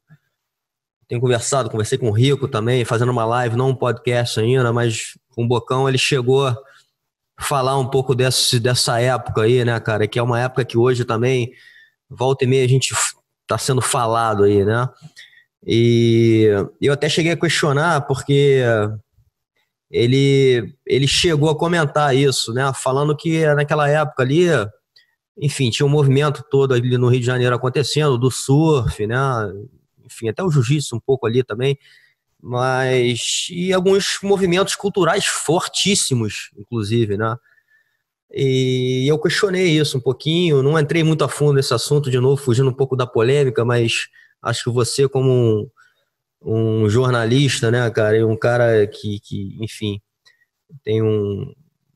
tenho 1.07 1.21
conversado, 1.21 1.69
conversei 1.69 1.97
com 1.97 2.09
o 2.09 2.13
Rico 2.13 2.49
também, 2.49 2.83
fazendo 2.83 3.13
uma 3.13 3.25
live, 3.25 3.55
não 3.55 3.69
um 3.69 3.75
podcast 3.75 4.39
ainda, 4.39 4.73
mas 4.73 5.17
com 5.29 5.45
o 5.45 5.47
Bocão 5.47 5.87
ele 5.87 5.97
chegou 5.97 6.53
falar 7.39 7.77
um 7.77 7.87
pouco 7.87 8.15
dessa, 8.15 8.59
dessa 8.59 8.99
época 8.99 9.43
aí, 9.43 9.63
né, 9.65 9.79
cara? 9.79 10.07
Que 10.07 10.19
é 10.19 10.23
uma 10.23 10.39
época 10.39 10.65
que 10.65 10.77
hoje 10.77 11.05
também, 11.05 11.51
volta 12.09 12.45
e 12.45 12.47
meia, 12.47 12.63
a 12.63 12.69
gente 12.69 12.93
tá 13.47 13.57
sendo 13.57 13.81
falado 13.81 14.43
aí, 14.43 14.63
né? 14.63 14.87
E 15.65 16.47
eu 16.81 16.93
até 16.93 17.07
cheguei 17.07 17.31
a 17.31 17.37
questionar, 17.37 18.01
porque 18.01 18.61
ele, 19.89 20.75
ele 20.85 21.07
chegou 21.07 21.49
a 21.49 21.57
comentar 21.57 22.15
isso, 22.15 22.53
né? 22.53 22.71
Falando 22.73 23.15
que 23.15 23.45
naquela 23.53 23.89
época 23.89 24.23
ali, 24.23 24.47
enfim, 25.39 25.69
tinha 25.69 25.85
um 25.85 25.89
movimento 25.89 26.43
todo 26.49 26.73
ali 26.73 26.97
no 26.97 27.07
Rio 27.07 27.19
de 27.19 27.25
Janeiro 27.25 27.55
acontecendo, 27.55 28.17
do 28.17 28.29
surf, 28.29 29.05
né? 29.07 29.17
Enfim, 30.05 30.29
até 30.29 30.43
o 30.43 30.51
jiu-jitsu 30.51 30.95
um 30.95 30.99
pouco 30.99 31.25
ali 31.25 31.43
também 31.43 31.77
mas 32.45 33.47
e 33.49 33.71
alguns 33.71 34.17
movimentos 34.21 34.75
culturais 34.75 35.25
fortíssimos, 35.25 36.51
inclusive, 36.57 37.15
né? 37.15 37.37
E 38.29 39.05
eu 39.07 39.17
questionei 39.17 39.79
isso 39.79 39.97
um 39.97 40.01
pouquinho, 40.01 40.61
não 40.61 40.77
entrei 40.77 41.05
muito 41.05 41.23
a 41.23 41.29
fundo 41.29 41.53
nesse 41.53 41.73
assunto, 41.73 42.11
de 42.11 42.19
novo, 42.19 42.41
fugindo 42.41 42.69
um 42.69 42.73
pouco 42.73 42.97
da 42.97 43.07
polêmica, 43.07 43.63
mas 43.63 44.07
acho 44.41 44.65
que 44.65 44.69
você, 44.71 45.07
como 45.07 45.31
um, 46.41 46.83
um 46.83 46.89
jornalista, 46.89 47.71
né, 47.71 47.89
cara, 47.91 48.17
e 48.17 48.23
um 48.25 48.35
cara 48.35 48.85
que, 48.87 49.21
que 49.21 49.55
enfim, 49.61 50.01
tem 50.83 51.01
um, 51.01 51.53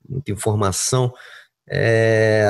muita 0.07 0.31
informação, 0.31 1.11
é, 1.69 2.47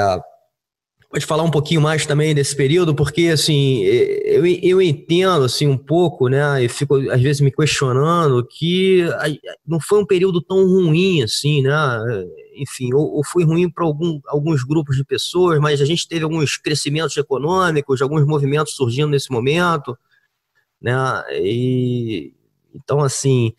pode 1.09 1.25
falar 1.25 1.43
um 1.43 1.51
pouquinho 1.51 1.81
mais 1.81 2.05
também 2.05 2.35
desse 2.35 2.55
período, 2.55 2.93
porque 2.93 3.27
assim, 3.29 3.81
eu, 3.83 4.45
eu 4.45 4.81
entendo 4.81 5.45
assim 5.45 5.65
um 5.67 5.77
pouco, 5.77 6.27
né? 6.27 6.63
E 6.63 6.69
fico 6.69 6.95
às 7.09 7.21
vezes 7.21 7.41
me 7.41 7.51
questionando 7.51 8.45
que 8.45 9.05
não 9.65 9.79
foi 9.79 9.99
um 10.01 10.05
período 10.05 10.41
tão 10.41 10.65
ruim 10.67 11.23
assim, 11.23 11.61
né? 11.61 11.73
Enfim, 12.55 12.93
ou, 12.93 13.15
ou 13.15 13.23
foi 13.23 13.45
ruim 13.45 13.69
para 13.69 13.85
algum, 13.85 14.19
alguns 14.27 14.63
grupos 14.63 14.97
de 14.97 15.05
pessoas, 15.05 15.59
mas 15.59 15.81
a 15.81 15.85
gente 15.85 16.07
teve 16.07 16.23
alguns 16.23 16.57
crescimentos 16.57 17.15
econômicos, 17.15 18.01
alguns 18.01 18.25
movimentos 18.25 18.75
surgindo 18.75 19.09
nesse 19.09 19.31
momento, 19.31 19.97
né? 20.81 21.23
E 21.31 22.33
então 22.75 22.99
assim, 22.99 23.53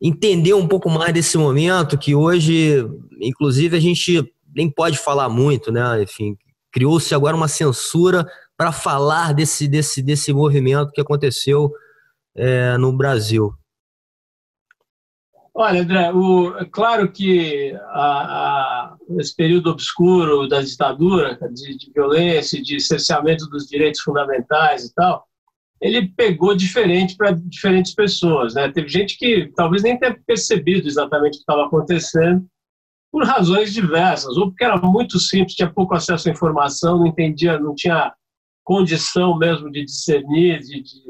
entender 0.00 0.54
um 0.54 0.68
pouco 0.68 0.88
mais 0.88 1.12
desse 1.12 1.36
momento 1.36 1.98
que 1.98 2.14
hoje, 2.14 2.86
inclusive 3.20 3.76
a 3.76 3.80
gente 3.80 4.32
nem 4.54 4.70
pode 4.70 4.96
falar 4.96 5.28
muito, 5.28 5.72
né? 5.72 6.02
Enfim, 6.02 6.36
criou-se 6.74 7.14
agora 7.14 7.36
uma 7.36 7.46
censura 7.46 8.28
para 8.56 8.72
falar 8.72 9.32
desse, 9.32 9.68
desse, 9.68 10.02
desse 10.02 10.32
movimento 10.32 10.90
que 10.90 11.00
aconteceu 11.00 11.72
é, 12.36 12.76
no 12.76 12.92
Brasil. 12.92 13.54
Olha, 15.56 15.82
André, 15.82 16.12
o, 16.12 16.56
é 16.58 16.64
claro 16.64 17.12
que 17.12 17.72
a, 17.90 18.00
a, 18.00 18.96
esse 19.20 19.36
período 19.36 19.70
obscuro 19.70 20.48
da 20.48 20.60
ditadura, 20.60 21.38
de, 21.52 21.78
de 21.78 21.92
violência, 21.94 22.60
de 22.60 22.80
cerceamento 22.80 23.46
dos 23.46 23.68
direitos 23.68 24.00
fundamentais 24.00 24.84
e 24.84 24.94
tal, 24.94 25.24
ele 25.80 26.08
pegou 26.08 26.56
diferente 26.56 27.16
para 27.16 27.30
diferentes 27.30 27.94
pessoas. 27.94 28.54
Né? 28.54 28.68
Teve 28.72 28.88
gente 28.88 29.16
que 29.16 29.52
talvez 29.54 29.84
nem 29.84 29.96
tenha 29.96 30.18
percebido 30.26 30.88
exatamente 30.88 31.34
o 31.34 31.36
que 31.36 31.38
estava 31.38 31.66
acontecendo, 31.66 32.44
por 33.14 33.24
razões 33.24 33.72
diversas, 33.72 34.36
ou 34.36 34.48
porque 34.48 34.64
era 34.64 34.76
muito 34.76 35.20
simples, 35.20 35.54
tinha 35.54 35.72
pouco 35.72 35.94
acesso 35.94 36.28
à 36.28 36.32
informação, 36.32 36.98
não 36.98 37.06
entendia, 37.06 37.60
não 37.60 37.72
tinha 37.72 38.12
condição 38.64 39.38
mesmo 39.38 39.70
de 39.70 39.84
discernir, 39.84 40.58
de, 40.58 40.82
de, 40.82 41.00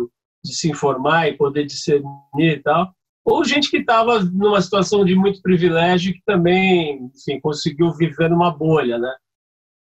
de 0.45 0.55
se 0.55 0.71
informar 0.71 1.29
e 1.29 1.37
poder 1.39 1.65
discernir 1.65 2.13
e 2.37 2.61
tal, 2.63 2.93
ou 3.25 3.43
gente 3.43 3.71
que 3.71 3.79
estava 3.79 4.23
numa 4.23 4.61
situação 4.61 5.03
de 5.03 5.15
muito 5.15 5.41
privilégio 5.41 6.13
que 6.13 6.21
também, 6.27 7.11
enfim, 7.17 7.41
conseguiu 7.41 7.91
viver 7.95 8.29
numa 8.29 8.51
bolha, 8.51 8.99
né? 8.99 9.17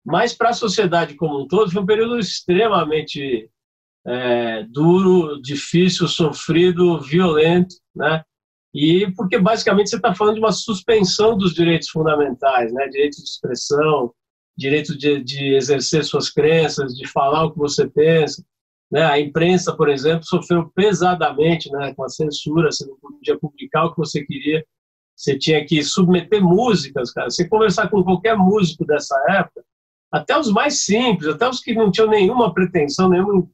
Mas 0.05 0.33
para 0.33 0.51
a 0.51 0.53
sociedade 0.53 1.15
como 1.15 1.41
um 1.41 1.45
todo 1.45 1.71
foi 1.71 1.81
um 1.81 1.85
período 1.85 2.17
extremamente 2.17 3.49
é, 4.07 4.63
duro, 4.63 5.41
difícil, 5.41 6.07
sofrido, 6.07 7.01
violento, 7.01 7.75
né? 7.93 8.23
E 8.73 9.11
porque 9.15 9.37
basicamente 9.37 9.89
você 9.89 9.97
está 9.97 10.15
falando 10.15 10.35
de 10.35 10.39
uma 10.39 10.51
suspensão 10.51 11.37
dos 11.37 11.53
direitos 11.53 11.89
fundamentais, 11.89 12.73
né? 12.73 12.87
direito 12.87 13.17
de 13.17 13.29
expressão, 13.29 14.11
direito 14.57 14.97
de, 14.97 15.23
de 15.23 15.53
exercer 15.55 16.03
suas 16.03 16.29
crenças, 16.29 16.95
de 16.95 17.07
falar 17.07 17.45
o 17.45 17.51
que 17.51 17.59
você 17.59 17.87
pensa. 17.87 18.43
Né? 18.91 19.03
A 19.03 19.19
imprensa, 19.19 19.75
por 19.75 19.89
exemplo, 19.89 20.25
sofreu 20.25 20.71
pesadamente 20.75 21.71
né? 21.71 21.93
com 21.93 22.03
a 22.03 22.09
censura, 22.09 22.71
você 22.71 22.85
não 22.85 22.97
podia 22.99 23.37
publicar 23.37 23.85
o 23.85 23.91
que 23.91 23.99
você 23.99 24.23
queria, 24.25 24.65
você 25.15 25.37
tinha 25.37 25.63
que 25.65 25.83
submeter 25.83 26.43
músicas, 26.43 27.11
cara. 27.11 27.29
Você 27.29 27.47
conversar 27.47 27.89
com 27.89 28.03
qualquer 28.03 28.35
músico 28.35 28.85
dessa 28.85 29.15
época, 29.29 29.63
até 30.11 30.37
os 30.37 30.51
mais 30.51 30.85
simples, 30.85 31.27
até 31.27 31.47
os 31.47 31.59
que 31.59 31.73
não 31.73 31.91
tinham 31.91 32.09
nenhuma 32.09 32.53
pretensão, 32.53 33.09
nenhum 33.09 33.47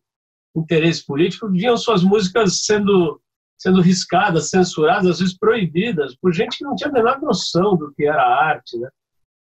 interesse 0.56 1.06
político, 1.06 1.50
viam 1.50 1.78
suas 1.78 2.04
músicas 2.04 2.66
sendo 2.66 3.22
sendo 3.60 3.82
riscadas, 3.82 4.50
censuradas, 4.50 5.06
às 5.06 5.20
vezes 5.20 5.38
proibidas, 5.38 6.16
por 6.16 6.34
gente 6.34 6.58
que 6.58 6.64
não 6.64 6.76
tinha 6.76 6.90
a 6.90 6.94
menor 6.94 7.20
noção 7.22 7.76
do 7.76 7.94
que 7.94 8.08
era 8.08 8.24
arte. 8.24 8.78
Né? 8.78 8.90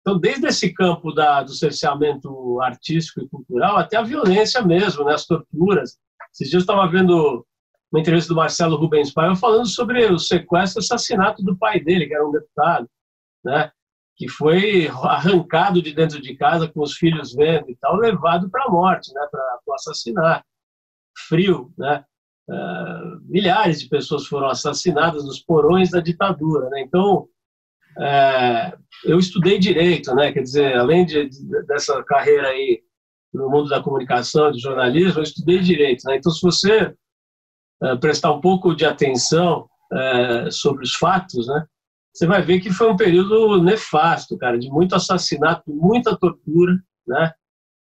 Então, 0.00 0.18
desde 0.18 0.48
esse 0.48 0.74
campo 0.74 1.12
da, 1.12 1.44
do 1.44 1.52
cerceamento 1.52 2.60
artístico 2.60 3.20
e 3.20 3.28
cultural 3.28 3.76
até 3.76 3.96
a 3.96 4.02
violência 4.02 4.60
mesmo, 4.62 5.04
né? 5.04 5.14
as 5.14 5.26
torturas. 5.26 5.96
Esses 6.32 6.50
dias 6.50 6.54
eu 6.54 6.72
estava 6.72 6.90
vendo 6.90 7.46
uma 7.92 8.00
entrevista 8.00 8.28
do 8.32 8.36
Marcelo 8.36 8.76
Rubens 8.76 9.12
Paiva 9.12 9.36
falando 9.36 9.66
sobre 9.66 10.04
o 10.06 10.18
sequestro 10.18 10.80
e 10.80 10.84
assassinato 10.84 11.42
do 11.42 11.56
pai 11.56 11.78
dele, 11.78 12.06
que 12.06 12.14
era 12.14 12.26
um 12.26 12.32
deputado, 12.32 12.88
né? 13.44 13.70
que 14.16 14.28
foi 14.28 14.88
arrancado 14.88 15.80
de 15.80 15.94
dentro 15.94 16.20
de 16.20 16.34
casa 16.34 16.68
com 16.68 16.82
os 16.82 16.94
filhos 16.94 17.32
vendo 17.32 17.70
e 17.70 17.76
tal, 17.76 17.94
levado 17.96 18.50
para 18.50 18.64
a 18.64 18.70
morte, 18.70 19.14
né? 19.14 19.24
para 19.30 19.60
o 19.66 19.74
assassinato. 19.74 20.44
Frio, 21.28 21.72
né? 21.78 22.04
Uh, 22.50 23.20
milhares 23.28 23.80
de 23.80 23.88
pessoas 23.88 24.26
foram 24.26 24.48
assassinadas 24.48 25.24
nos 25.24 25.38
porões 25.38 25.90
da 25.90 26.00
ditadura. 26.00 26.68
Né? 26.68 26.82
Então, 26.82 27.28
uh, 27.96 28.78
eu 29.04 29.20
estudei 29.20 29.56
direito, 29.56 30.12
né? 30.16 30.32
quer 30.32 30.42
dizer, 30.42 30.76
além 30.76 31.06
de, 31.06 31.28
de, 31.28 31.62
dessa 31.66 32.02
carreira 32.02 32.48
aí 32.48 32.82
no 33.32 33.48
mundo 33.48 33.68
da 33.68 33.80
comunicação, 33.80 34.50
de 34.50 34.58
jornalismo, 34.58 35.20
eu 35.20 35.22
estudei 35.22 35.60
direito. 35.60 36.02
Né? 36.06 36.16
Então, 36.16 36.32
se 36.32 36.42
você 36.42 36.92
uh, 37.84 38.00
prestar 38.00 38.32
um 38.32 38.40
pouco 38.40 38.74
de 38.74 38.84
atenção 38.84 39.68
sobre 40.52 40.84
os 40.84 40.94
fatos, 40.94 41.48
né? 41.48 41.66
você 42.14 42.24
vai 42.24 42.40
ver 42.40 42.60
que 42.60 42.70
foi 42.70 42.88
um 42.88 42.96
período 42.96 43.60
nefasto, 43.60 44.38
cara, 44.38 44.56
de 44.56 44.70
muito 44.70 44.94
assassinato, 44.94 45.64
muita 45.66 46.16
tortura, 46.16 46.78
né? 47.04 47.32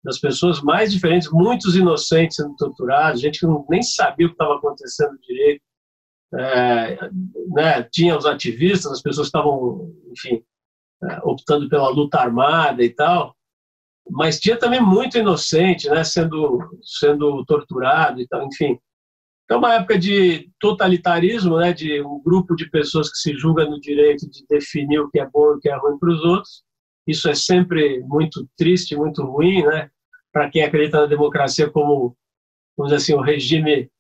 Das 0.09 0.19
pessoas 0.19 0.63
mais 0.63 0.91
diferentes, 0.91 1.31
muitos 1.31 1.77
inocentes 1.77 2.37
sendo 2.37 2.57
torturados, 2.57 3.21
gente 3.21 3.41
que 3.41 3.47
não, 3.47 3.67
nem 3.69 3.83
sabia 3.83 4.25
o 4.25 4.31
que 4.31 4.35
estava 4.35 4.57
acontecendo 4.57 5.19
direito. 5.21 5.61
É, 6.35 7.11
né, 7.49 7.83
tinha 7.93 8.17
os 8.17 8.25
ativistas, 8.25 8.91
as 8.91 9.03
pessoas 9.03 9.27
estavam, 9.27 9.95
enfim, 10.11 10.43
é, 11.05 11.21
optando 11.23 11.69
pela 11.69 11.91
luta 11.91 12.19
armada 12.19 12.83
e 12.83 12.89
tal, 12.89 13.37
mas 14.11 14.41
tinha 14.41 14.57
também 14.57 14.81
muito 14.81 15.19
inocente, 15.19 15.91
né, 15.91 16.03
sendo 16.05 16.59
sendo 16.83 17.45
torturado 17.45 18.19
e 18.19 18.27
tal, 18.27 18.47
enfim. 18.47 18.79
É 19.51 19.57
uma 19.57 19.75
época 19.75 19.99
de 19.99 20.51
totalitarismo, 20.59 21.59
né, 21.59 21.75
de 21.75 22.01
um 22.01 22.23
grupo 22.23 22.57
de 22.57 22.71
pessoas 22.71 23.11
que 23.11 23.19
se 23.19 23.35
julga 23.37 23.67
no 23.67 23.79
direito 23.79 24.29
de 24.31 24.47
definir 24.49 25.01
o 25.01 25.11
que 25.11 25.21
é 25.21 25.29
bom 25.29 25.53
e 25.53 25.57
o 25.57 25.61
que 25.61 25.69
é 25.69 25.77
ruim 25.77 25.99
para 25.99 26.13
os 26.13 26.25
outros. 26.25 26.63
Isso 27.07 27.29
é 27.29 27.35
sempre 27.35 28.01
muito 28.01 28.47
triste, 28.57 28.97
muito 28.97 29.23
ruim, 29.23 29.63
né? 29.63 29.91
Para 30.39 30.51
quem 30.51 30.63
acredita 30.63 31.01
na 31.01 31.07
democracia 31.07 31.69
como, 31.69 32.17
vamos 32.77 32.93
dizer 32.93 33.03
assim, 33.03 33.15
o 33.15 33.21
regime 33.21 33.91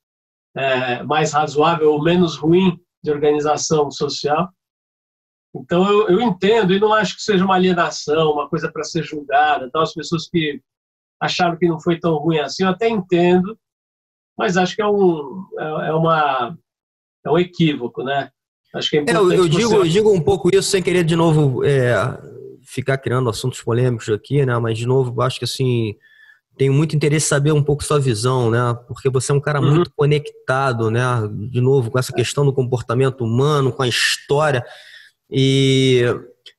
é, 0.56 1.02
mais 1.02 1.32
razoável 1.32 1.90
ou 1.90 2.00
menos 2.00 2.36
ruim 2.36 2.78
de 3.02 3.10
organização 3.10 3.90
social. 3.90 4.48
Então 5.52 5.90
eu, 5.90 6.08
eu, 6.10 6.20
entendo 6.20 6.72
e 6.72 6.78
não 6.78 6.92
acho 6.92 7.16
que 7.16 7.22
seja 7.22 7.44
uma 7.44 7.56
alienação, 7.56 8.30
uma 8.30 8.48
coisa 8.48 8.70
para 8.70 8.84
ser 8.84 9.02
julgada. 9.02 9.68
Tal. 9.72 9.82
As 9.82 9.92
pessoas 9.92 10.28
que 10.28 10.62
acharam 11.20 11.58
que 11.58 11.66
não 11.66 11.80
foi 11.80 11.98
tão 11.98 12.14
ruim 12.18 12.38
assim, 12.38 12.62
eu 12.62 12.68
até 12.68 12.88
entendo, 12.88 13.58
mas 14.38 14.56
acho 14.56 14.76
que 14.76 14.82
é 14.82 14.86
um 14.86 15.44
é, 15.58 15.88
é 15.88 15.92
uma 15.92 16.56
é 17.26 17.30
um 17.30 17.38
equívoco, 17.38 18.04
né? 18.04 18.30
Acho 18.72 18.90
que 18.90 18.98
é 18.98 19.00
importante. 19.00 19.34
É, 19.34 19.38
eu, 19.38 19.48
digo, 19.48 19.74
eu 19.74 19.88
digo 19.88 20.12
um 20.12 20.20
pouco 20.20 20.54
isso 20.54 20.70
sem 20.70 20.80
querer 20.80 21.02
de 21.02 21.16
novo 21.16 21.64
é, 21.64 21.90
ficar 22.62 22.96
criando 22.98 23.28
assuntos 23.28 23.60
polêmicos 23.60 24.08
aqui, 24.08 24.46
né? 24.46 24.56
Mas 24.58 24.78
de 24.78 24.86
novo, 24.86 25.20
acho 25.20 25.40
que 25.40 25.44
assim 25.44 25.96
tenho 26.58 26.72
muito 26.72 26.96
interesse 26.96 27.26
em 27.26 27.28
saber 27.28 27.52
um 27.52 27.62
pouco 27.62 27.84
sua 27.84 28.00
visão, 28.00 28.50
né? 28.50 28.76
Porque 28.88 29.08
você 29.08 29.30
é 29.30 29.34
um 29.34 29.40
cara 29.40 29.60
uhum. 29.60 29.76
muito 29.76 29.92
conectado, 29.94 30.90
né? 30.90 31.02
De 31.50 31.60
novo, 31.60 31.90
com 31.90 31.98
essa 31.98 32.12
questão 32.12 32.44
do 32.44 32.52
comportamento 32.52 33.24
humano, 33.24 33.72
com 33.72 33.82
a 33.82 33.88
história. 33.88 34.64
E, 35.30 36.02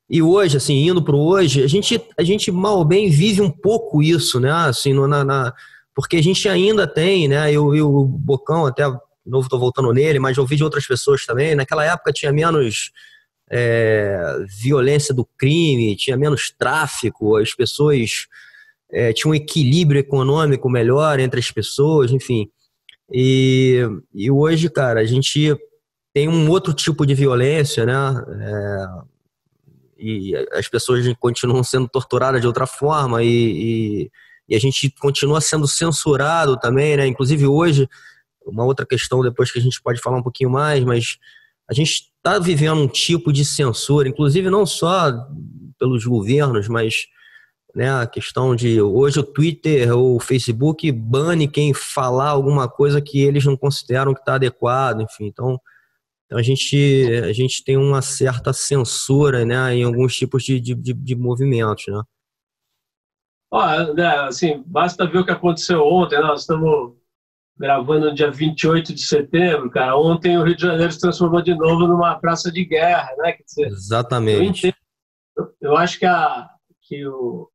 e 0.09 0.21
hoje, 0.21 0.55
assim, 0.55 0.87
indo 0.87 1.03
para 1.03 1.15
o 1.15 1.27
hoje, 1.27 1.61
a 1.61 1.67
gente, 1.67 2.01
a 2.17 2.23
gente 2.23 2.49
mal 2.49 2.77
ou 2.77 2.85
bem 2.85 3.09
vive 3.09 3.41
um 3.41 3.51
pouco 3.51 4.01
isso, 4.01 4.39
né? 4.39 4.49
Assim, 4.51 4.93
na, 4.93 5.23
na, 5.25 5.53
porque 5.93 6.15
a 6.15 6.23
gente 6.23 6.47
ainda 6.47 6.87
tem, 6.87 7.27
né? 7.27 7.51
Eu 7.51 7.75
e 7.75 7.81
o 7.81 8.05
Bocão, 8.05 8.65
até, 8.65 8.89
de 8.89 8.97
novo, 9.25 9.47
estou 9.47 9.59
voltando 9.59 9.91
nele, 9.91 10.17
mas 10.17 10.37
ouvi 10.37 10.55
de 10.55 10.63
outras 10.63 10.87
pessoas 10.87 11.25
também. 11.25 11.55
Naquela 11.55 11.83
época 11.83 12.13
tinha 12.13 12.31
menos. 12.31 12.91
É, 13.51 14.45
violência 14.61 15.11
do 15.11 15.25
crime, 15.25 15.95
tinha 15.95 16.15
menos 16.15 16.53
tráfico, 16.55 17.35
as 17.35 17.51
pessoas 17.51 18.27
é, 18.91 19.13
tinha 19.13 19.31
um 19.31 19.35
equilíbrio 19.35 19.99
econômico 19.99 20.69
melhor 20.69 21.19
entre 21.19 21.39
as 21.39 21.51
pessoas, 21.51 22.11
enfim. 22.11 22.49
E, 23.11 23.83
e 24.13 24.29
hoje, 24.29 24.69
cara, 24.69 24.99
a 24.99 25.05
gente 25.05 25.55
tem 26.13 26.27
um 26.27 26.49
outro 26.49 26.73
tipo 26.73 27.05
de 27.05 27.13
violência, 27.13 27.85
né? 27.85 27.93
É, 28.41 28.85
e 29.97 30.35
as 30.53 30.67
pessoas 30.67 31.05
continuam 31.19 31.63
sendo 31.63 31.87
torturadas 31.87 32.39
de 32.39 32.47
outra 32.47 32.65
forma 32.65 33.21
e, 33.21 33.27
e, 33.27 34.11
e, 34.47 34.55
a 34.55 34.59
gente 34.59 34.89
continua 34.99 35.41
sendo 35.41 35.67
censurado 35.67 36.57
também, 36.57 36.97
né? 36.97 37.05
Inclusive 37.05 37.45
hoje, 37.45 37.87
uma 38.45 38.63
outra 38.63 38.85
questão 38.85 39.21
depois 39.21 39.51
que 39.51 39.59
a 39.59 39.61
gente 39.61 39.81
pode 39.81 39.99
falar 40.01 40.17
um 40.17 40.23
pouquinho 40.23 40.49
mais, 40.49 40.83
mas 40.83 41.17
a 41.69 41.73
gente 41.73 42.09
está 42.17 42.39
vivendo 42.39 42.81
um 42.81 42.87
tipo 42.87 43.31
de 43.31 43.45
censura, 43.45 44.09
inclusive 44.09 44.49
não 44.49 44.65
só 44.65 45.11
pelos 45.77 46.05
governos, 46.05 46.67
mas 46.67 47.07
né, 47.75 47.91
a 47.91 48.07
questão 48.07 48.55
de 48.55 48.81
hoje 48.81 49.19
o 49.19 49.23
Twitter 49.23 49.95
ou 49.95 50.15
o 50.15 50.19
Facebook 50.19 50.91
bane 50.91 51.47
quem 51.47 51.73
falar 51.73 52.29
alguma 52.29 52.67
coisa 52.67 53.01
que 53.01 53.21
eles 53.21 53.45
não 53.45 53.55
consideram 53.55 54.13
que 54.13 54.19
está 54.19 54.35
adequado, 54.35 55.01
enfim. 55.01 55.25
Então, 55.25 55.59
então 56.25 56.37
a 56.37 56.43
gente, 56.43 57.07
a 57.23 57.33
gente 57.33 57.63
tem 57.63 57.77
uma 57.77 58.01
certa 58.01 58.53
censura 58.53 59.45
né, 59.45 59.75
em 59.75 59.83
alguns 59.83 60.15
tipos 60.15 60.43
de, 60.43 60.59
de, 60.59 60.73
de 60.75 61.15
movimentos. 61.15 61.85
Né? 61.87 62.01
Né, 63.95 64.07
assim, 64.19 64.63
basta 64.65 65.07
ver 65.07 65.19
o 65.19 65.25
que 65.25 65.31
aconteceu 65.31 65.83
ontem. 65.83 66.19
Né? 66.19 66.21
Nós 66.21 66.41
estamos 66.41 66.93
gravando 67.57 68.07
no 68.07 68.15
dia 68.15 68.31
28 68.31 68.93
de 68.93 69.01
setembro, 69.01 69.69
cara. 69.69 69.97
Ontem 69.97 70.37
o 70.37 70.43
Rio 70.43 70.55
de 70.55 70.61
Janeiro 70.61 70.91
se 70.91 70.99
transformou 70.99 71.41
de 71.41 71.53
novo 71.53 71.87
numa 71.87 72.17
praça 72.19 72.51
de 72.51 72.63
guerra, 72.63 73.09
né? 73.17 73.35
Dizer, 73.45 73.67
Exatamente. 73.67 74.73
Eu, 75.35 75.53
eu, 75.61 75.77
acho 75.77 75.99
que, 75.99 76.05
a, 76.05 76.49
que 76.83 77.05
o, 77.05 77.49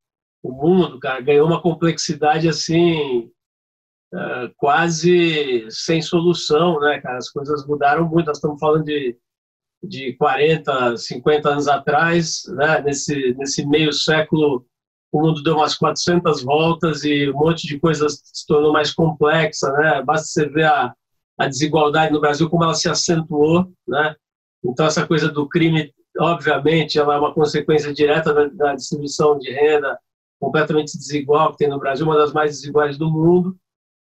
o 0.45 0.53
mundo, 0.53 1.01
cara, 1.01 1.23
ganhou 1.23 1.47
uma 1.47 1.63
complexidade 1.63 2.47
assim 2.47 3.31
uh, 4.13 4.53
quase 4.59 5.67
sem 5.71 6.03
solução, 6.03 6.79
né, 6.81 7.01
cara? 7.01 7.17
As 7.17 7.31
coisas 7.31 7.67
mudaram 7.67 8.07
muito. 8.07 8.27
Nós 8.27 8.37
estamos 8.37 8.61
falando 8.61 8.85
de 8.85 9.17
de 9.87 10.15
40, 10.15 10.97
50 10.97 11.49
anos 11.51 11.69
atrás, 11.69 12.43
né? 12.49 12.81
Nesse 12.83 13.35
nesse 13.35 13.67
meio 13.67 13.93
século 13.93 14.67
o 15.13 15.23
mundo 15.23 15.43
deu 15.43 15.55
umas 15.55 15.77
400 15.77 16.43
voltas 16.43 17.05
e 17.05 17.31
um 17.31 17.35
monte 17.35 17.69
de 17.69 17.79
coisas 17.79 18.21
se 18.25 18.47
tornou 18.47 18.73
mais 18.73 18.93
complexa, 18.93 19.71
né? 19.73 20.03
Basta 20.03 20.27
você 20.27 20.49
ver 20.49 20.65
a, 20.65 20.93
a 21.39 21.47
desigualdade 21.47 22.13
no 22.13 22.21
Brasil 22.21 22.51
como 22.51 22.65
ela 22.65 22.75
se 22.75 22.89
acentuou, 22.89 23.73
né? 23.87 24.15
Então 24.65 24.87
essa 24.87 25.07
coisa 25.07 25.29
do 25.31 25.49
crime, 25.49 25.93
obviamente, 26.19 26.99
ela 26.99 27.15
é 27.15 27.19
uma 27.19 27.33
consequência 27.33 27.95
direta 27.95 28.35
da, 28.35 28.47
da 28.47 28.75
distribuição 28.75 29.39
de 29.39 29.51
renda 29.53 29.99
completamente 30.45 30.99
desigual 30.99 31.53
que 31.53 31.59
tem 31.59 31.69
no 31.69 31.79
Brasil, 31.79 32.05
uma 32.05 32.19
das 32.19 32.33
mais 32.33 32.51
desiguais 32.53 32.99
do 32.99 33.11
mundo. 33.11 33.57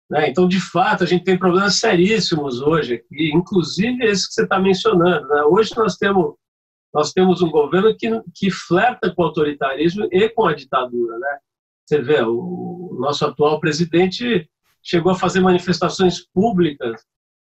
Né? 0.09 0.29
Então, 0.29 0.47
de 0.47 0.59
fato, 0.59 1.03
a 1.03 1.07
gente 1.07 1.23
tem 1.23 1.37
problemas 1.37 1.75
seríssimos 1.75 2.61
hoje 2.61 2.95
aqui, 2.95 3.31
inclusive 3.33 4.03
esse 4.05 4.27
que 4.27 4.33
você 4.33 4.43
está 4.43 4.59
mencionando. 4.59 5.27
Né? 5.27 5.43
Hoje 5.43 5.71
nós 5.75 5.95
temos 5.95 6.35
nós 6.93 7.11
temos 7.11 7.41
um 7.41 7.51
governo 7.51 7.95
que, 7.95 8.09
que 8.33 8.49
flerta 8.49 9.13
com 9.13 9.21
o 9.21 9.25
autoritarismo 9.25 10.07
e 10.11 10.29
com 10.29 10.47
a 10.47 10.55
ditadura. 10.55 11.19
Né? 11.19 11.37
Você 11.85 12.01
vê, 12.01 12.21
o 12.23 12.97
nosso 12.99 13.25
atual 13.25 13.59
presidente 13.59 14.49
chegou 14.81 15.11
a 15.11 15.19
fazer 15.19 15.41
manifestações 15.41 16.25
públicas 16.33 17.05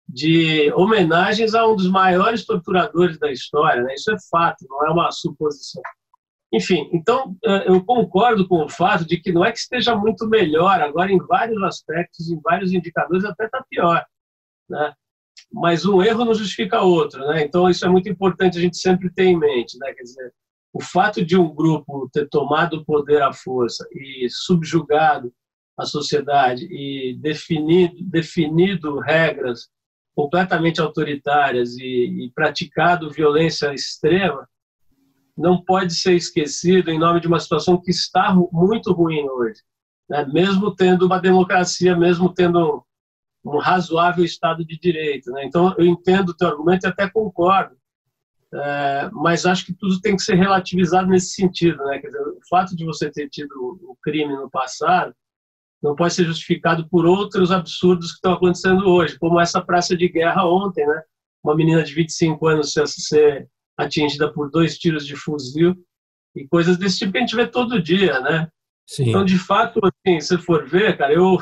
de 0.08 0.72
homenagens 0.74 1.56
a 1.56 1.68
um 1.68 1.76
dos 1.76 1.90
maiores 1.90 2.46
torturadores 2.46 3.18
da 3.18 3.32
história. 3.32 3.84
Né? 3.84 3.96
Isso 3.96 4.12
é 4.12 4.18
fato, 4.32 4.66
não 4.70 4.88
é 4.88 4.92
uma 4.92 5.12
suposição. 5.12 5.82
Enfim, 6.54 6.90
então 6.94 7.36
eh, 7.44 7.66
eu 7.68 7.84
concordo 7.84 8.48
com 8.48 8.64
o 8.64 8.70
fato 8.70 9.06
de 9.06 9.18
que 9.18 9.32
não 9.32 9.44
é 9.44 9.52
que 9.52 9.58
esteja 9.58 9.96
muito 9.96 10.28
melhor 10.28 10.80
agora 10.82 11.12
em 11.12 11.18
vários 11.18 11.62
aspectos, 11.64 12.30
em 12.30 12.40
vários 12.42 12.72
indicadores, 12.72 13.26
até 13.26 13.46
está 13.46 13.64
pior. 13.70 14.06
Né? 14.70 14.94
mas 15.54 15.86
um 15.86 16.02
erro 16.02 16.26
não 16.26 16.34
justifica 16.34 16.82
outro, 16.82 17.26
né? 17.28 17.44
Então 17.44 17.70
isso 17.70 17.86
é 17.86 17.90
muito 17.90 18.10
importante 18.10 18.58
a 18.58 18.62
gente 18.62 18.78
sempre 18.78 19.10
ter 19.12 19.26
em 19.26 19.38
mente, 19.38 19.78
né? 19.78 19.94
Quer 19.94 20.02
dizer, 20.04 20.34
o 20.74 20.82
fato 20.82 21.24
de 21.24 21.38
um 21.38 21.54
grupo 21.54 22.10
ter 22.12 22.28
tomado 22.28 22.78
o 22.78 22.86
poder 22.86 23.22
à 23.22 23.32
força 23.32 23.88
e 23.92 24.28
subjugado 24.30 25.32
a 25.78 25.86
sociedade 25.86 26.66
e 26.72 27.16
definido, 27.20 27.96
definido 28.02 29.00
regras 29.00 29.70
completamente 30.16 30.82
autoritárias 30.82 31.76
e, 31.78 32.26
e 32.26 32.32
praticado 32.34 33.12
violência 33.12 33.74
extrema 33.74 34.48
não 35.36 35.64
pode 35.64 35.96
ser 35.96 36.14
esquecido 36.16 36.92
em 36.92 37.00
nome 37.00 37.20
de 37.20 37.28
uma 37.28 37.40
situação 37.40 37.80
que 37.82 37.92
está 37.92 38.34
muito 38.52 38.94
ruim 38.94 39.28
hoje, 39.28 39.62
né? 40.10 40.26
mesmo 40.26 40.76
tendo 40.76 41.06
uma 41.06 41.20
democracia, 41.20 41.96
mesmo 41.96 42.34
tendo 42.34 42.86
um 43.44 43.58
razoável 43.58 44.24
Estado 44.24 44.64
de 44.64 44.80
Direito. 44.80 45.32
Né? 45.32 45.46
Então, 45.46 45.74
eu 45.78 45.86
entendo 45.86 46.30
o 46.30 46.34
teu 46.36 46.48
argumento 46.48 46.86
e 46.86 46.90
até 46.90 47.10
concordo, 47.10 47.76
é, 48.54 49.10
mas 49.12 49.46
acho 49.46 49.66
que 49.66 49.74
tudo 49.74 50.00
tem 50.00 50.16
que 50.16 50.22
ser 50.22 50.36
relativizado 50.36 51.08
nesse 51.08 51.34
sentido. 51.34 51.84
Né? 51.86 52.00
Dizer, 52.00 52.22
o 52.22 52.40
fato 52.48 52.76
de 52.76 52.86
você 52.86 53.10
ter 53.10 53.28
tido 53.28 53.52
o 53.84 53.98
crime 54.02 54.36
no 54.36 54.50
passado 54.50 55.14
não 55.82 55.96
pode 55.96 56.14
ser 56.14 56.26
justificado 56.26 56.88
por 56.88 57.06
outros 57.06 57.52
absurdos 57.52 58.12
que 58.12 58.16
estão 58.16 58.34
acontecendo 58.34 58.88
hoje, 58.88 59.18
como 59.20 59.40
essa 59.40 59.62
praça 59.62 59.98
de 59.98 60.08
guerra 60.08 60.46
ontem, 60.46 60.86
né? 60.86 61.02
uma 61.44 61.56
menina 61.56 61.84
de 61.84 61.94
25 61.94 62.48
anos 62.48 62.72
ser 62.72 63.50
atingida 63.78 64.32
por 64.32 64.50
dois 64.50 64.78
tiros 64.78 65.06
de 65.06 65.16
fuzil 65.16 65.76
e 66.36 66.48
coisas 66.48 66.78
desse 66.78 67.00
tipo 67.00 67.12
que 67.12 67.18
a 67.18 67.22
gente 67.22 67.36
vê 67.36 67.48
todo 67.48 67.82
dia, 67.82 68.20
né? 68.20 68.48
Sim. 68.88 69.10
Então, 69.10 69.24
de 69.24 69.38
fato, 69.38 69.80
assim, 69.84 70.20
se 70.20 70.38
for 70.38 70.68
ver, 70.68 70.98
cara, 70.98 71.14
eu 71.14 71.38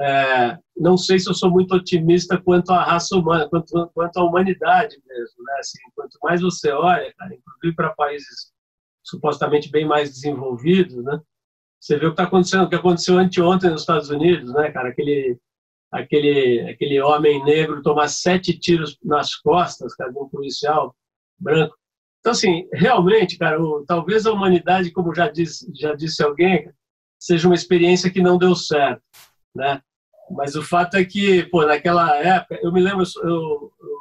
é, 0.00 0.58
não 0.76 0.96
sei 0.96 1.18
se 1.18 1.28
eu 1.28 1.34
sou 1.34 1.50
muito 1.50 1.74
otimista 1.74 2.40
quanto 2.40 2.72
à 2.72 2.82
raça 2.82 3.16
humana, 3.16 3.48
quanto, 3.48 3.90
quanto 3.94 4.16
à 4.18 4.24
humanidade 4.24 4.96
mesmo. 5.06 5.44
Né? 5.44 5.54
Assim, 5.58 5.78
quanto 5.94 6.18
mais 6.22 6.40
você 6.40 6.70
olha, 6.70 7.12
cara, 7.16 7.34
inclusive 7.34 7.74
para 7.74 7.94
países 7.94 8.52
supostamente 9.02 9.70
bem 9.70 9.86
mais 9.86 10.10
desenvolvidos, 10.10 11.02
né? 11.02 11.20
você 11.80 11.96
vê 11.96 12.06
o 12.06 12.10
que 12.10 12.14
está 12.14 12.24
acontecendo, 12.24 12.64
o 12.64 12.68
que 12.68 12.74
aconteceu 12.74 13.18
anteontem 13.18 13.70
nos 13.70 13.82
Estados 13.82 14.10
Unidos, 14.10 14.52
né, 14.52 14.70
cara? 14.70 14.88
Aquele, 14.88 15.38
aquele, 15.92 16.68
aquele 16.68 17.00
homem 17.00 17.42
negro 17.44 17.82
tomar 17.82 18.08
sete 18.08 18.58
tiros 18.58 18.98
nas 19.02 19.34
costas, 19.36 19.94
cara, 19.94 20.12
de 20.12 20.18
um 20.18 20.28
policial 20.28 20.94
branco. 21.38 21.76
Então, 22.20 22.32
assim, 22.32 22.68
realmente, 22.72 23.38
cara, 23.38 23.58
talvez 23.86 24.26
a 24.26 24.32
humanidade, 24.32 24.90
como 24.90 25.14
já 25.14 25.28
disse, 25.28 25.70
já 25.74 25.94
disse 25.94 26.22
alguém, 26.22 26.70
seja 27.18 27.48
uma 27.48 27.54
experiência 27.54 28.10
que 28.10 28.20
não 28.20 28.38
deu 28.38 28.54
certo 28.54 29.02
né? 29.58 29.82
Mas 30.30 30.54
o 30.54 30.62
fato 30.62 30.96
é 30.96 31.04
que, 31.04 31.44
pô, 31.44 31.64
naquela 31.64 32.16
época, 32.16 32.58
eu 32.62 32.72
me 32.72 32.80
lembro, 32.80 33.02
eu, 33.22 33.72
eu 33.80 33.98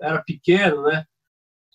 era 0.00 0.22
pequeno, 0.22 0.82
né? 0.82 1.04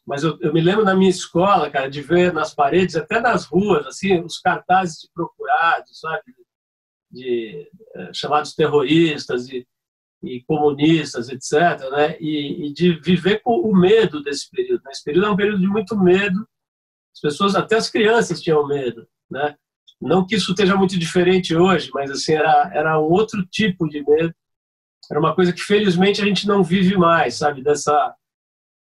Mas 0.05 0.23
eu, 0.23 0.37
eu, 0.41 0.53
me 0.53 0.61
lembro 0.61 0.85
na 0.85 0.95
minha 0.95 1.09
escola, 1.09 1.69
cara, 1.69 1.89
de 1.89 2.01
ver 2.01 2.33
nas 2.33 2.53
paredes, 2.53 2.95
até 2.95 3.19
nas 3.19 3.45
ruas, 3.45 3.85
assim, 3.85 4.19
os 4.21 4.39
cartazes 4.39 5.01
de 5.01 5.09
procurados, 5.13 5.99
sabe? 5.99 6.23
De, 7.11 7.69
é, 7.95 8.13
chamados 8.13 8.53
terroristas 8.53 9.49
e, 9.49 9.67
e, 10.21 10.43
comunistas, 10.43 11.29
etc. 11.29 11.89
Né? 11.91 12.17
E, 12.19 12.67
e, 12.67 12.73
de 12.73 12.99
viver 12.99 13.41
com 13.41 13.59
o 13.59 13.75
medo 13.75 14.21
desse 14.21 14.49
período. 14.49 14.81
Esse 14.89 15.03
período 15.03 15.27
é 15.27 15.31
um 15.31 15.35
período 15.35 15.59
de 15.59 15.67
muito 15.67 15.97
medo. 15.97 16.47
As 17.13 17.21
pessoas, 17.21 17.55
até 17.55 17.75
as 17.75 17.89
crianças, 17.89 18.41
tinham 18.41 18.67
medo, 18.67 19.07
né? 19.29 19.55
Não 20.01 20.25
que 20.25 20.35
isso 20.35 20.51
esteja 20.51 20.75
muito 20.75 20.97
diferente 20.97 21.53
hoje, 21.55 21.91
mas 21.93 22.09
assim 22.09 22.33
era 22.33 22.71
era 22.73 22.99
um 22.99 23.11
outro 23.11 23.45
tipo 23.45 23.87
de 23.89 24.01
medo. 24.01 24.33
Era 25.11 25.19
uma 25.19 25.35
coisa 25.35 25.51
que 25.51 25.61
felizmente 25.61 26.21
a 26.21 26.25
gente 26.25 26.47
não 26.47 26.63
vive 26.63 26.95
mais, 26.95 27.35
sabe? 27.35 27.61
Dessa 27.61 28.15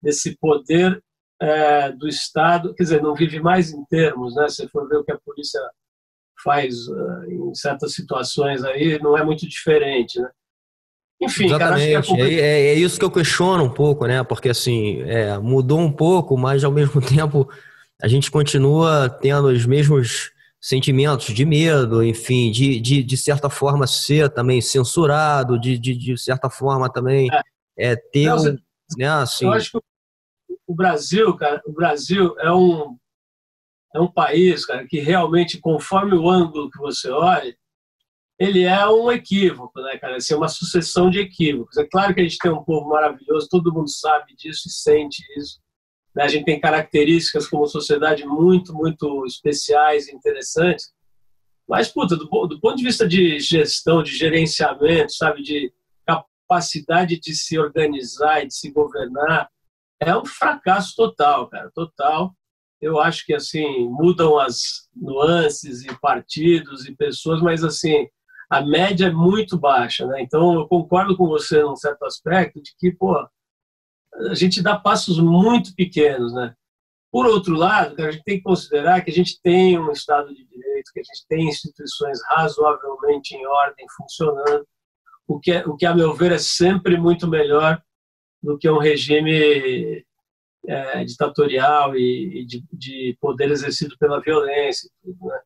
desse 0.01 0.37
poder 0.37 1.03
é, 1.41 1.91
do 1.91 2.07
Estado, 2.07 2.73
quer 2.73 2.83
dizer, 2.83 3.01
não 3.01 3.13
vive 3.15 3.39
mais 3.41 3.71
em 3.73 3.83
termos, 3.85 4.35
né? 4.35 4.47
Se 4.47 4.67
for 4.69 4.87
ver 4.87 4.97
o 4.97 5.03
que 5.03 5.11
a 5.11 5.19
polícia 5.19 5.59
faz 6.41 6.87
uh, 6.87 7.25
em 7.29 7.53
certas 7.53 7.93
situações 7.93 8.63
aí, 8.63 8.97
não 9.01 9.17
é 9.17 9.23
muito 9.23 9.47
diferente, 9.47 10.19
né? 10.21 10.29
Enfim, 11.21 11.45
Exatamente. 11.45 12.07
Cara, 12.09 12.21
é, 12.21 12.33
é, 12.33 12.67
é, 12.67 12.73
isso 12.75 12.97
que 12.97 13.03
eu 13.03 13.11
questiono 13.11 13.63
um 13.63 13.69
pouco, 13.69 14.05
né? 14.05 14.23
Porque 14.23 14.49
assim, 14.49 15.01
é, 15.01 15.37
mudou 15.37 15.79
um 15.79 15.91
pouco, 15.91 16.37
mas 16.37 16.63
ao 16.63 16.71
mesmo 16.71 17.01
tempo 17.01 17.49
a 18.01 18.07
gente 18.07 18.31
continua 18.31 19.09
tendo 19.09 19.47
os 19.47 19.65
mesmos 19.65 20.31
sentimentos 20.61 21.33
de 21.33 21.45
medo, 21.45 22.03
enfim, 22.03 22.51
de, 22.51 22.79
de, 22.79 23.03
de 23.03 23.17
certa 23.17 23.49
forma 23.49 23.87
ser 23.87 24.29
também 24.29 24.61
censurado, 24.61 25.59
de, 25.59 25.77
de, 25.77 25.95
de 25.95 26.17
certa 26.17 26.49
forma 26.49 26.91
também 26.91 27.29
é, 27.77 27.91
é 27.91 27.95
ter 27.95 28.25
Não, 28.25 28.37
um, 28.37 28.57
né, 28.97 29.09
assim... 29.09 29.45
Eu 29.45 29.53
acho 29.53 29.71
que 29.71 29.79
o 30.67 30.75
Brasil, 30.75 31.35
cara, 31.35 31.61
o 31.65 31.71
Brasil 31.71 32.35
é 32.39 32.51
um 32.51 32.97
é 33.95 33.99
um 33.99 34.07
país, 34.07 34.65
cara, 34.65 34.85
que 34.85 34.99
realmente, 34.99 35.59
conforme 35.59 36.15
o 36.15 36.29
ângulo 36.29 36.69
que 36.69 36.77
você 36.77 37.09
olha, 37.09 37.55
ele 38.39 38.63
é 38.63 38.87
um 38.87 39.11
equívoco, 39.11 39.81
né, 39.81 39.97
cara? 39.97 40.15
Assim, 40.15 40.33
é 40.33 40.37
uma 40.37 40.47
sucessão 40.47 41.09
de 41.09 41.19
equívocos. 41.19 41.77
É 41.77 41.85
claro 41.85 42.15
que 42.15 42.21
a 42.21 42.23
gente 42.23 42.37
tem 42.37 42.49
um 42.49 42.63
povo 42.63 42.87
maravilhoso, 42.87 43.49
todo 43.49 43.73
mundo 43.73 43.89
sabe 43.89 44.33
disso 44.33 44.69
e 44.69 44.71
sente 44.71 45.21
isso. 45.37 45.59
Né? 46.15 46.23
A 46.23 46.27
gente 46.29 46.45
tem 46.45 46.59
características 46.59 47.47
como 47.47 47.67
sociedade 47.67 48.25
muito, 48.25 48.73
muito 48.73 49.25
especiais 49.25 50.07
e 50.07 50.15
interessantes. 50.15 50.93
Mas, 51.67 51.89
puta, 51.89 52.15
do, 52.15 52.25
do 52.25 52.59
ponto 52.61 52.77
de 52.77 52.83
vista 52.83 53.05
de 53.05 53.39
gestão, 53.41 54.01
de 54.01 54.15
gerenciamento, 54.15 55.11
sabe, 55.11 55.43
de 55.43 55.71
capacidade 56.05 57.19
de 57.19 57.35
se 57.35 57.59
organizar 57.59 58.41
e 58.41 58.47
de 58.47 58.55
se 58.55 58.71
governar, 58.71 59.49
é 59.99 60.15
um 60.15 60.25
fracasso 60.25 60.95
total, 60.95 61.49
cara, 61.49 61.69
total. 61.75 62.33
Eu 62.81 63.01
acho 63.01 63.25
que, 63.25 63.33
assim, 63.33 63.87
mudam 63.89 64.39
as 64.39 64.87
nuances 64.95 65.83
e 65.83 65.93
partidos 65.99 66.85
e 66.85 66.95
pessoas, 66.95 67.41
mas, 67.41 67.65
assim, 67.65 68.07
a 68.49 68.61
média 68.61 69.07
é 69.07 69.11
muito 69.11 69.57
baixa, 69.57 70.05
né? 70.07 70.21
Então, 70.21 70.55
eu 70.55 70.67
concordo 70.67 71.15
com 71.15 71.27
você 71.27 71.61
num 71.61 71.75
certo 71.75 72.03
aspecto 72.03 72.61
de 72.61 72.71
que, 72.77 72.91
pô, 72.91 73.15
a 74.13 74.33
gente 74.33 74.61
dá 74.61 74.77
passos 74.77 75.19
muito 75.19 75.73
pequenos, 75.75 76.33
né? 76.33 76.55
Por 77.11 77.25
outro 77.25 77.55
lado, 77.55 77.99
a 78.01 78.11
gente 78.11 78.23
tem 78.23 78.37
que 78.37 78.43
considerar 78.43 79.03
que 79.03 79.09
a 79.09 79.13
gente 79.13 79.39
tem 79.41 79.79
um 79.79 79.91
Estado 79.91 80.33
de 80.33 80.45
Direito, 80.45 80.91
que 80.93 80.99
a 80.99 81.03
gente 81.03 81.25
tem 81.27 81.47
instituições 81.47 82.19
razoavelmente 82.27 83.35
em 83.35 83.45
ordem, 83.45 83.85
funcionando, 83.97 84.67
o 85.27 85.39
que, 85.39 85.51
é, 85.51 85.65
o 85.65 85.75
que 85.75 85.85
a 85.85 85.93
meu 85.93 86.13
ver, 86.13 86.31
é 86.31 86.37
sempre 86.37 86.97
muito 86.97 87.27
melhor 87.27 87.81
do 88.41 88.57
que 88.57 88.69
um 88.69 88.79
regime 88.79 90.03
é, 90.67 91.03
ditatorial 91.03 91.95
e, 91.95 92.41
e 92.41 92.45
de, 92.45 92.63
de, 92.71 93.17
poder 93.19 93.49
exercido 93.51 93.95
pela 93.97 94.21
violência. 94.21 94.89
Né? 95.03 95.39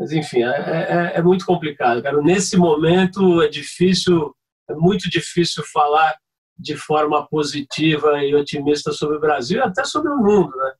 Mas, 0.00 0.12
enfim, 0.12 0.42
é, 0.42 0.48
é, 0.48 1.12
é, 1.16 1.22
muito 1.22 1.44
complicado. 1.44 2.02
Cara. 2.02 2.22
Nesse 2.22 2.56
momento, 2.56 3.42
é 3.42 3.48
difícil, 3.48 4.34
é 4.66 4.72
muito 4.74 5.10
difícil 5.10 5.62
falar 5.70 6.16
de 6.58 6.74
forma 6.74 7.28
positiva 7.28 8.24
e 8.24 8.34
otimista 8.34 8.92
sobre 8.92 9.18
o 9.18 9.20
Brasil 9.20 9.62
até 9.62 9.84
sobre 9.84 10.10
o 10.10 10.16
mundo, 10.16 10.56
né? 10.56 10.72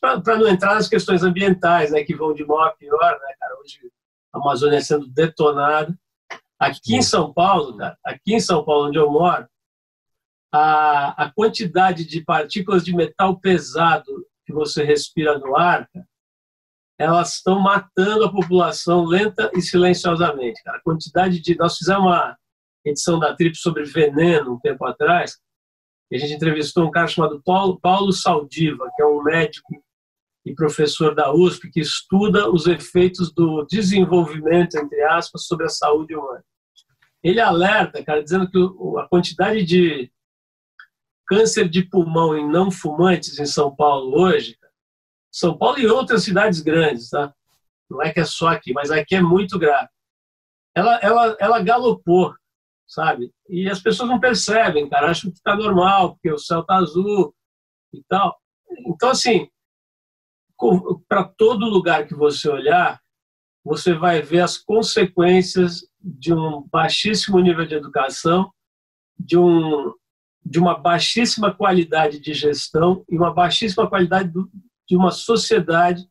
Para 0.00 0.36
não 0.36 0.48
entrar 0.48 0.74
nas 0.74 0.88
questões 0.88 1.22
ambientais, 1.22 1.92
né, 1.92 2.02
que 2.02 2.14
vão 2.14 2.34
de 2.34 2.44
mal 2.44 2.62
a 2.62 2.70
pior, 2.70 3.12
né, 3.12 3.34
cara? 3.38 3.54
Hoje 3.60 3.78
a 4.32 4.38
Amazônia 4.38 4.80
sendo 4.80 5.06
detonada. 5.06 5.96
Aqui 6.58 6.96
em 6.96 7.02
São 7.02 7.32
Paulo, 7.32 7.76
cara, 7.76 7.96
aqui 8.04 8.34
em 8.34 8.40
São 8.40 8.64
Paulo, 8.64 8.88
onde 8.88 8.98
eu 8.98 9.10
moro, 9.10 9.48
a, 10.52 11.24
a 11.24 11.32
quantidade 11.32 12.04
de 12.04 12.20
partículas 12.24 12.84
de 12.84 12.94
metal 12.94 13.38
pesado 13.38 14.26
que 14.44 14.52
você 14.52 14.82
respira 14.82 15.38
no 15.38 15.56
ar, 15.56 15.88
cara, 15.88 16.09
elas 17.00 17.36
estão 17.36 17.58
matando 17.58 18.26
a 18.26 18.30
população 18.30 19.06
lenta 19.06 19.50
e 19.54 19.62
silenciosamente. 19.62 20.62
Cara. 20.62 20.76
A 20.76 20.82
quantidade 20.82 21.40
de. 21.40 21.56
Nós 21.56 21.78
fizemos 21.78 22.04
uma 22.04 22.36
edição 22.84 23.18
da 23.18 23.34
Trip 23.34 23.56
sobre 23.56 23.84
veneno 23.84 24.52
um 24.52 24.60
tempo 24.60 24.84
atrás, 24.84 25.38
e 26.10 26.16
a 26.16 26.18
gente 26.18 26.34
entrevistou 26.34 26.86
um 26.86 26.90
cara 26.90 27.06
chamado 27.06 27.40
Paulo, 27.42 27.80
Paulo 27.80 28.12
Saldiva, 28.12 28.90
que 28.94 29.02
é 29.02 29.06
um 29.06 29.22
médico 29.22 29.82
e 30.44 30.54
professor 30.54 31.14
da 31.14 31.32
USP 31.32 31.70
que 31.70 31.80
estuda 31.80 32.50
os 32.50 32.66
efeitos 32.66 33.32
do 33.32 33.66
desenvolvimento, 33.66 34.76
entre 34.76 35.02
aspas, 35.04 35.46
sobre 35.46 35.64
a 35.66 35.70
saúde 35.70 36.14
humana. 36.14 36.44
Ele 37.22 37.40
alerta, 37.40 38.04
cara, 38.04 38.22
dizendo 38.22 38.50
que 38.50 38.58
a 38.98 39.08
quantidade 39.08 39.64
de 39.64 40.10
câncer 41.26 41.66
de 41.66 41.82
pulmão 41.82 42.36
em 42.36 42.46
não 42.46 42.70
fumantes 42.70 43.38
em 43.38 43.46
São 43.46 43.74
Paulo 43.74 44.20
hoje, 44.20 44.58
São 45.30 45.56
Paulo 45.56 45.78
e 45.78 45.86
outras 45.86 46.24
cidades 46.24 46.60
grandes, 46.60 47.10
tá? 47.10 47.32
Não 47.88 48.02
é 48.02 48.12
que 48.12 48.20
é 48.20 48.24
só 48.24 48.48
aqui, 48.48 48.72
mas 48.72 48.90
aqui 48.90 49.16
é 49.16 49.20
muito 49.20 49.58
grave. 49.58 49.88
Ela, 50.74 50.96
ela, 51.02 51.36
ela 51.40 51.62
galopou 51.62 52.34
sabe? 52.90 53.32
E 53.48 53.70
as 53.70 53.80
pessoas 53.80 54.08
não 54.08 54.18
percebem, 54.18 54.88
cara, 54.88 55.10
acham 55.10 55.30
que 55.30 55.36
está 55.36 55.54
normal, 55.54 56.14
porque 56.14 56.32
o 56.32 56.38
céu 56.38 56.60
está 56.60 56.76
azul 56.76 57.32
e 57.94 58.02
tal. 58.08 58.36
Então, 58.86 59.10
assim, 59.10 59.48
para 61.08 61.22
todo 61.24 61.70
lugar 61.70 62.06
que 62.06 62.14
você 62.14 62.48
olhar, 62.48 63.00
você 63.64 63.94
vai 63.94 64.20
ver 64.20 64.40
as 64.40 64.58
consequências 64.58 65.88
de 66.00 66.34
um 66.34 66.66
baixíssimo 66.68 67.38
nível 67.38 67.64
de 67.64 67.76
educação, 67.76 68.50
de, 69.16 69.38
um, 69.38 69.94
de 70.44 70.58
uma 70.58 70.76
baixíssima 70.76 71.54
qualidade 71.54 72.18
de 72.18 72.34
gestão 72.34 73.04
e 73.08 73.16
uma 73.16 73.32
baixíssima 73.32 73.88
qualidade 73.88 74.30
do, 74.30 74.50
de 74.90 74.96
uma 74.96 75.12
sociedade 75.12 76.04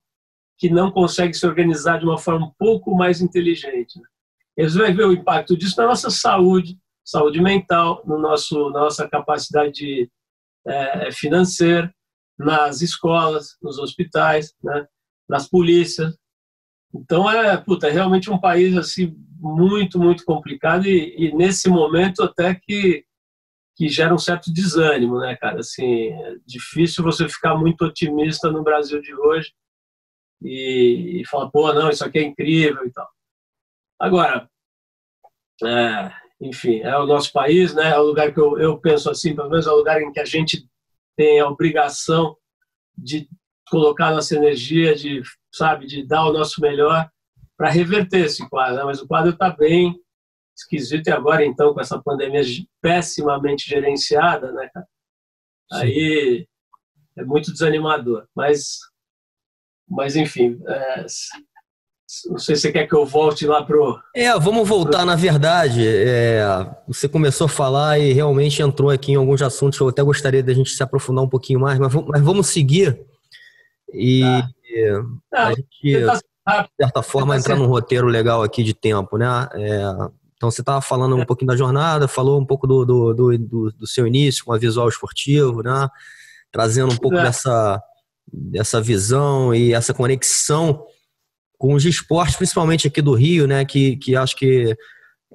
que 0.57 0.69
não 0.69 0.89
consegue 0.89 1.34
se 1.34 1.45
organizar 1.45 1.99
de 1.99 2.05
uma 2.05 2.17
forma 2.17 2.47
um 2.47 2.53
pouco 2.57 2.95
mais 2.95 3.21
inteligente. 3.21 3.99
Né? 3.99 4.07
Eles 4.55 4.73
vão 4.73 4.93
ver 4.95 5.05
o 5.05 5.11
impacto 5.11 5.57
disso 5.57 5.75
na 5.77 5.88
nossa 5.88 6.09
saúde, 6.09 6.77
saúde 7.03 7.41
mental, 7.41 8.01
no 8.05 8.17
nosso, 8.17 8.69
na 8.69 8.80
nossa 8.80 9.07
capacidade 9.07 10.09
é, 10.65 11.11
financeira, 11.11 11.93
nas 12.38 12.82
escolas, 12.82 13.57
nos 13.61 13.77
hospitais, 13.80 14.53
né, 14.63 14.88
nas 15.27 15.47
polícias. 15.47 16.17
Então 16.95 17.30
é, 17.30 17.57
puta, 17.57 17.88
é 17.88 17.91
realmente 17.91 18.32
um 18.32 18.39
país 18.39 18.77
assim 18.77 19.13
muito, 19.39 19.99
muito 19.99 20.23
complicado 20.23 20.86
e, 20.88 21.15
e, 21.17 21.36
nesse 21.36 21.69
momento 21.69 22.23
até 22.23 22.55
que 22.55 23.03
que 23.80 23.88
gera 23.88 24.13
um 24.13 24.17
certo 24.17 24.51
desânimo, 24.51 25.19
né, 25.19 25.38
cara? 25.38 25.61
Assim, 25.61 26.09
é 26.09 26.36
difícil 26.45 27.01
você 27.01 27.30
ficar 27.30 27.55
muito 27.55 27.86
otimista 27.86 28.51
no 28.51 28.61
Brasil 28.61 29.01
de 29.01 29.15
hoje 29.15 29.53
e, 30.43 31.21
e 31.21 31.25
falar, 31.25 31.49
pô, 31.49 31.71
não, 31.71 31.89
isso 31.89 32.03
aqui 32.03 32.19
é 32.19 32.23
incrível 32.23 32.86
e 32.86 32.91
tal. 32.91 33.07
Agora, 33.97 34.49
é, 35.63 36.11
enfim, 36.41 36.82
é 36.82 36.97
o 36.97 37.05
nosso 37.05 37.32
país, 37.32 37.73
né? 37.73 37.91
É 37.91 37.97
o 37.97 38.03
lugar 38.03 38.34
que 38.34 38.39
eu, 38.41 38.59
eu 38.59 38.77
penso 38.77 39.09
assim, 39.09 39.34
pelo 39.34 39.49
menos 39.49 39.65
é 39.65 39.71
o 39.71 39.77
lugar 39.77 40.01
em 40.01 40.11
que 40.11 40.19
a 40.19 40.25
gente 40.25 40.67
tem 41.15 41.39
a 41.39 41.47
obrigação 41.47 42.36
de 42.97 43.30
colocar 43.69 44.11
nossa 44.11 44.36
energia, 44.36 44.93
de 44.93 45.21
sabe, 45.55 45.88
de 45.88 46.05
dar 46.05 46.25
o 46.25 46.34
nosso 46.34 46.59
melhor 46.59 47.09
para 47.55 47.69
reverter 47.69 48.25
esse 48.25 48.45
quadro. 48.49 48.75
Né? 48.75 48.84
Mas 48.84 49.01
o 49.01 49.07
quadro 49.07 49.32
está 49.32 49.49
bem 49.49 49.97
esquisito 50.60 51.07
e 51.07 51.12
agora 51.12 51.45
então 51.45 51.74
com 51.74 51.82
essa 51.82 52.01
pandemia 52.01 52.41
pessimamente 52.82 53.68
gerenciada, 53.68 54.51
né? 54.51 54.70
Aí 55.72 56.47
é 57.18 57.24
muito 57.24 57.51
desanimador. 57.51 58.26
Mas, 58.36 58.78
mas 59.88 60.16
enfim, 60.16 60.60
é, 60.68 61.05
não 62.28 62.39
sei 62.39 62.55
se 62.55 62.62
você 62.64 62.72
quer 62.72 62.88
que 62.88 62.95
eu 62.95 63.05
volte 63.05 63.45
lá 63.45 63.64
pro. 63.64 63.99
É, 64.16 64.38
vamos 64.39 64.68
voltar, 64.68 65.05
na 65.05 65.16
verdade. 65.16 65.88
É, 65.88 66.43
você 66.88 67.07
começou 67.07 67.45
a 67.45 67.49
falar 67.49 67.99
e 67.99 68.14
realmente 68.14 68.62
entrou 68.62 68.89
aqui 68.89 69.12
em 69.12 69.16
alguns 69.16 69.41
assuntos 69.41 69.78
que 69.78 69.84
eu 69.84 69.89
até 69.89 70.01
gostaria 70.01 70.41
da 70.41 70.53
gente 70.53 70.72
se 70.72 70.82
aprofundar 70.82 71.24
um 71.24 71.30
pouquinho 71.30 71.60
mais, 71.60 71.78
mas, 71.78 71.93
mas 71.93 72.22
vamos 72.22 72.47
seguir. 72.47 72.99
E 73.93 74.22
tá. 75.30 75.47
a 75.47 75.53
gente, 75.53 75.72
de 75.84 76.70
certa 76.82 77.03
forma, 77.03 77.38
entrar 77.38 77.55
num 77.55 77.68
roteiro 77.68 78.07
legal 78.07 78.41
aqui 78.41 78.64
de 78.64 78.74
tempo, 78.74 79.18
né? 79.18 79.47
É, 79.53 79.82
então 80.39 80.49
você 80.49 80.61
estava 80.61 80.79
falando 80.79 81.17
um 81.17 81.21
é. 81.21 81.25
pouquinho 81.25 81.49
da 81.49 81.57
jornada, 81.57 82.07
falou 82.07 82.39
um 82.39 82.45
pouco 82.45 82.65
do, 82.65 82.85
do, 82.85 83.13
do, 83.13 83.71
do, 83.73 83.85
seu 83.85 84.07
início 84.07 84.45
com 84.45 84.53
a 84.53 84.57
visual 84.57 84.87
esportivo, 84.87 85.61
né? 85.61 85.89
Trazendo 86.49 86.93
um 86.93 86.95
pouco 86.95 87.17
é. 87.17 87.23
dessa, 87.23 87.83
dessa 88.31 88.81
visão 88.81 89.53
e 89.53 89.73
essa 89.73 89.93
conexão 89.93 90.81
com 91.57 91.73
os 91.73 91.83
esportes, 91.83 92.37
principalmente 92.37 92.87
aqui 92.87 93.01
do 93.01 93.13
Rio, 93.13 93.45
né, 93.45 93.65
que, 93.65 93.97
que 93.97 94.15
acho 94.15 94.33
que 94.37 94.73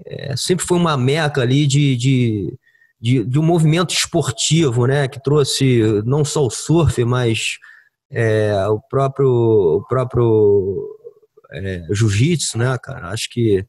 é, 0.07 0.35
sempre 0.39 0.65
foi 0.65 0.79
uma 0.79 0.97
meca 0.97 1.43
ali 1.43 1.67
de, 1.67 1.95
de, 1.99 2.59
de, 2.99 3.25
de, 3.25 3.39
um 3.39 3.43
movimento 3.43 3.93
esportivo, 3.93 4.87
né, 4.87 5.07
que 5.07 5.23
trouxe 5.23 5.83
não 6.07 6.25
só 6.25 6.47
o 6.47 6.51
surf, 6.51 7.05
mas 7.05 7.59
é, 8.11 8.57
o 8.69 8.81
próprio, 8.81 9.29
o 9.29 9.87
próprio 9.87 10.97
é, 11.53 11.87
jiu-jitsu, 11.91 12.57
né, 12.57 12.79
cara, 12.83 13.11
acho 13.11 13.29
que 13.29 13.67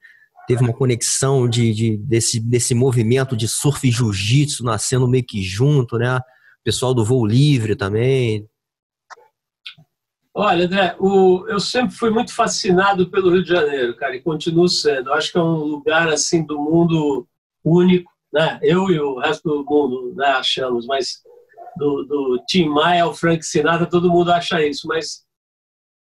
teve 0.47 0.63
uma 0.63 0.73
conexão 0.73 1.47
de, 1.47 1.73
de, 1.73 1.97
desse, 1.97 2.39
desse 2.39 2.73
movimento 2.73 3.35
de 3.35 3.47
surf 3.47 3.87
e 3.87 3.91
jiu-jitsu 3.91 4.63
nascendo 4.63 5.07
meio 5.07 5.25
que 5.25 5.41
junto, 5.41 5.97
né, 5.97 6.19
pessoal 6.63 6.93
do 6.93 7.05
voo 7.05 7.25
livre 7.25 7.75
também, 7.75 8.47
Olha, 10.37 10.65
André, 10.65 10.93
o, 10.99 11.47
eu 11.47 11.61
sempre 11.61 11.95
fui 11.95 12.09
muito 12.09 12.33
fascinado 12.33 13.09
pelo 13.09 13.31
Rio 13.31 13.41
de 13.41 13.47
Janeiro, 13.47 13.95
cara, 13.95 14.17
e 14.17 14.21
continuo 14.21 14.67
sendo. 14.67 15.09
Eu 15.09 15.13
acho 15.13 15.31
que 15.31 15.37
é 15.37 15.41
um 15.41 15.63
lugar 15.63 16.09
assim 16.09 16.45
do 16.45 16.59
mundo 16.59 17.25
único, 17.63 18.11
né? 18.33 18.59
Eu 18.61 18.89
e 18.89 18.99
o 18.99 19.17
resto 19.17 19.47
do 19.47 19.63
mundo 19.63 20.13
né, 20.13 20.27
achamos, 20.27 20.85
mas 20.85 21.21
do, 21.77 22.03
do 22.03 22.43
Tim 22.49 22.67
Maia 22.67 23.03
ao 23.03 23.13
Frank 23.13 23.45
Sinatra, 23.45 23.85
todo 23.85 24.11
mundo 24.11 24.29
acha 24.29 24.61
isso. 24.61 24.89
Mas, 24.89 25.23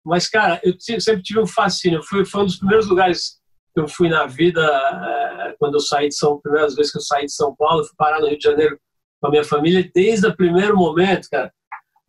mas 0.03 0.27
cara, 0.27 0.59
eu 0.63 0.73
sempre 0.79 1.21
tive 1.21 1.39
um 1.39 1.45
fascínio. 1.45 2.01
Fui, 2.01 2.25
foi 2.25 2.41
um 2.41 2.45
dos 2.45 2.57
primeiros 2.57 2.87
lugares 2.87 3.37
eu 3.79 3.87
fui 3.87 4.09
na 4.09 4.25
vida 4.25 4.61
é, 4.61 5.55
quando 5.59 5.75
eu 5.75 5.79
saí 5.79 6.09
de 6.09 6.15
São 6.15 6.39
primeiras 6.39 6.75
vezes 6.75 6.91
que 6.91 6.97
eu 6.97 7.03
saí 7.03 7.25
de 7.25 7.33
São 7.33 7.55
Paulo, 7.55 7.83
fui 7.83 7.95
parar 7.97 8.19
no 8.19 8.27
Rio 8.27 8.37
de 8.37 8.43
Janeiro 8.43 8.79
com 9.19 9.27
a 9.27 9.31
minha 9.31 9.43
família. 9.43 9.89
Desde 9.93 10.27
o 10.27 10.35
primeiro 10.35 10.75
momento, 10.75 11.27
cara 11.29 11.51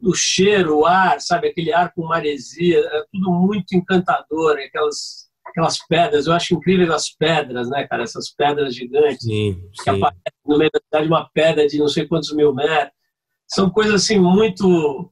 o 0.01 0.15
cheiro, 0.15 0.79
o 0.79 0.87
ar, 0.87 1.21
sabe, 1.21 1.49
aquele 1.49 1.73
ar 1.73 1.93
com 1.93 2.07
maresia, 2.07 2.79
é 2.79 3.05
tudo 3.13 3.33
muito 3.33 3.75
encantador, 3.75 4.57
aquelas 4.59 5.29
aquelas 5.45 5.79
pedras, 5.87 6.27
eu 6.27 6.35
acho 6.35 6.55
incrível 6.55 6.95
as 6.95 7.09
pedras, 7.09 7.71
né, 7.71 7.87
cara, 7.87 8.03
essas 8.03 8.31
pedras 8.31 8.75
gigantes 8.75 9.25
sim, 9.25 9.59
que 9.73 9.83
sim. 9.83 9.91
aparecem 9.91 10.41
no 10.45 10.59
meio 10.59 10.71
da 10.71 10.79
cidade, 10.79 11.09
uma 11.09 11.29
pedra 11.33 11.67
de 11.67 11.79
não 11.79 11.89
sei 11.89 12.07
quantos 12.07 12.35
mil 12.35 12.55
metros, 12.55 12.93
são 13.49 13.71
coisas 13.71 13.95
assim 13.95 14.19
muito 14.19 15.11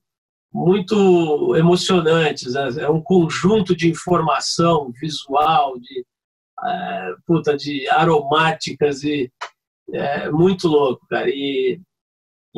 muito 0.53 1.55
emocionantes, 1.57 2.55
né? 2.55 2.69
é 2.79 2.89
um 2.89 3.01
conjunto 3.01 3.75
de 3.75 3.91
informação 3.91 4.93
visual, 5.01 5.79
de 5.79 6.05
é, 6.67 7.15
puta, 7.27 7.57
de 7.57 7.89
aromáticas 7.91 9.03
e 9.03 9.31
é 9.93 10.31
muito 10.31 10.67
louco, 10.67 11.07
cara, 11.09 11.29
e 11.29 11.81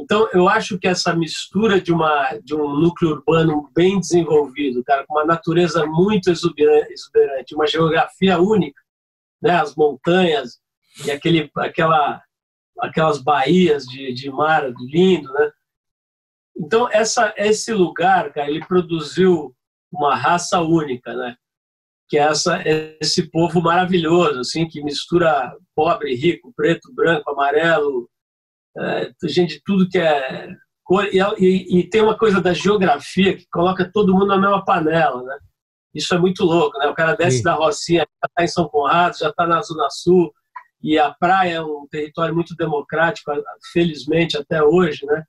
então, 0.01 0.29
eu 0.33 0.49
acho 0.49 0.79
que 0.79 0.87
essa 0.87 1.13
mistura 1.13 1.81
de, 1.81 1.93
uma, 1.93 2.39
de 2.45 2.55
um 2.55 2.79
núcleo 2.79 3.11
urbano 3.11 3.69
bem 3.75 3.99
desenvolvido, 3.99 4.85
cara, 4.85 5.05
com 5.05 5.15
uma 5.15 5.25
natureza 5.25 5.85
muito 5.87 6.31
exuberante, 6.31 7.53
uma 7.53 7.67
geografia 7.67 8.39
única, 8.39 8.81
né, 9.43 9.61
as 9.61 9.75
montanhas 9.75 10.61
e 11.05 11.11
aquele, 11.11 11.51
aquela, 11.57 12.23
aquelas 12.79 13.19
baías 13.19 13.87
de, 13.87 14.15
de 14.15 14.31
mar 14.31 14.73
lindo, 14.79 15.33
né, 15.33 15.51
Então, 16.57 16.89
essa, 16.93 17.35
esse 17.37 17.73
lugar, 17.73 18.33
cara, 18.33 18.49
ele 18.49 18.65
produziu 18.65 19.53
uma 19.91 20.15
raça 20.15 20.61
única, 20.61 21.13
né? 21.15 21.37
Que 22.09 22.19
é 22.19 22.23
essa, 22.23 22.63
esse 23.01 23.31
povo 23.31 23.61
maravilhoso, 23.61 24.41
assim, 24.41 24.67
que 24.67 24.83
mistura 24.83 25.55
pobre, 25.75 26.15
rico, 26.15 26.53
preto, 26.57 26.93
branco, 26.95 27.31
amarelo, 27.31 28.09
é, 28.77 29.13
gente 29.25 29.57
de 29.57 29.63
tudo 29.65 29.89
que 29.89 29.99
é 29.99 30.49
e, 31.13 31.19
e, 31.39 31.81
e, 31.81 31.91
tem 31.91 32.01
uma 32.01 32.17
coisa 32.17 32.41
da 32.41 32.55
geografia 32.55 33.37
que 33.37 33.47
coloca 33.53 33.91
todo 33.93 34.15
mundo 34.15 34.27
na 34.27 34.39
mesma 34.39 34.65
panela, 34.65 35.23
né? 35.23 35.39
Isso 35.95 36.15
é 36.15 36.19
muito 36.19 36.45
louco, 36.45 36.79
né? 36.79 36.87
O 36.87 36.95
cara 36.95 37.15
desce 37.15 37.39
Sim. 37.39 37.43
da 37.43 37.55
Rocinha, 37.55 38.01
já 38.01 38.27
está 38.27 38.45
em 38.45 38.49
São 38.49 38.69
Conrado, 38.69 39.19
já 39.19 39.29
está 39.29 39.47
na 39.47 39.61
Zona 39.61 39.91
Sul, 39.91 40.33
e 40.83 40.99
a 40.99 41.13
praia 41.13 41.57
é 41.57 41.63
um 41.63 41.87
território 41.91 42.35
muito 42.35 42.55
democrático, 42.57 43.31
felizmente 43.73 44.39
até 44.39 44.63
hoje, 44.63 45.05
né? 45.05 45.25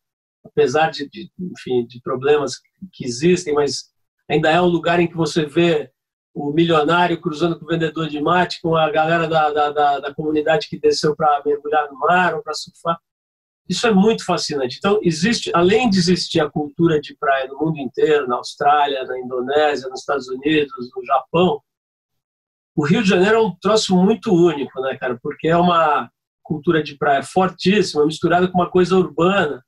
Apesar 0.45 0.91
de, 0.91 1.09
de 1.09 1.29
enfim, 1.37 1.85
de 1.85 1.99
problemas 2.01 2.53
que 2.93 3.03
existem, 3.03 3.53
mas 3.53 3.89
ainda 4.29 4.49
é 4.49 4.61
um 4.61 4.65
lugar 4.67 4.99
em 5.01 5.07
que 5.07 5.17
você 5.17 5.45
vê 5.45 5.91
o 6.33 6.51
milionário 6.51 7.19
cruzando 7.19 7.57
com 7.57 7.65
o 7.65 7.67
vendedor 7.67 8.07
de 8.07 8.21
mate, 8.21 8.61
com 8.61 8.75
a 8.75 8.89
galera 8.89 9.27
da, 9.27 9.51
da, 9.51 9.71
da, 9.71 9.99
da 9.99 10.13
comunidade 10.13 10.67
que 10.69 10.79
desceu 10.79 11.15
para 11.15 11.41
mergulhar 11.45 11.89
no 11.89 11.97
mar 11.99 12.35
ou 12.35 12.43
para 12.43 12.53
surfar. 12.53 12.99
Isso 13.67 13.85
é 13.85 13.91
muito 13.91 14.25
fascinante. 14.25 14.77
Então, 14.77 14.99
existe, 15.03 15.51
além 15.53 15.89
de 15.89 15.99
existir 15.99 16.39
a 16.39 16.49
cultura 16.49 16.99
de 16.99 17.15
praia 17.15 17.47
no 17.47 17.59
mundo 17.59 17.77
inteiro, 17.77 18.27
na 18.27 18.37
Austrália, 18.37 19.03
na 19.03 19.19
Indonésia, 19.19 19.87
nos 19.89 19.99
Estados 19.99 20.27
Unidos, 20.27 20.89
no 20.95 21.05
Japão, 21.05 21.61
o 22.75 22.85
Rio 22.85 23.03
de 23.03 23.09
Janeiro 23.09 23.35
é 23.37 23.41
um 23.41 23.55
troço 23.61 23.95
muito 23.95 24.33
único, 24.33 24.81
né, 24.81 24.97
cara? 24.97 25.19
Porque 25.21 25.47
é 25.47 25.57
uma 25.57 26.09
cultura 26.41 26.81
de 26.81 26.97
praia 26.97 27.21
fortíssima, 27.21 28.05
misturada 28.05 28.47
com 28.47 28.57
uma 28.57 28.71
coisa 28.71 28.95
urbana, 28.95 29.63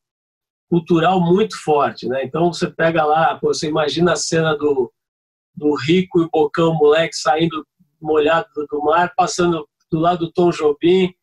cultural 0.68 1.20
muito 1.22 1.62
forte, 1.62 2.08
né? 2.08 2.24
Então, 2.24 2.52
você 2.52 2.72
pega 2.72 3.06
lá, 3.06 3.38
você 3.40 3.68
imagina 3.68 4.14
a 4.14 4.16
cena 4.16 4.58
do, 4.58 4.92
do 5.56 5.76
rico 5.76 6.22
e 6.22 6.30
bocão 6.30 6.74
moleque 6.74 7.16
saindo 7.16 7.66
molhado 8.02 8.48
do 8.70 8.82
mar, 8.82 9.14
passando 9.16 9.68
do 9.92 10.00
lado 10.00 10.26
do 10.26 10.32
Tom 10.32 10.50
Jobim, 10.50 11.14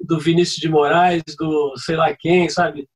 do 0.00 0.18
Vinícius 0.18 0.56
de 0.56 0.68
Moraes, 0.68 1.22
do 1.38 1.74
sei 1.76 1.96
lá 1.96 2.14
quem, 2.14 2.48
sabe? 2.48 2.88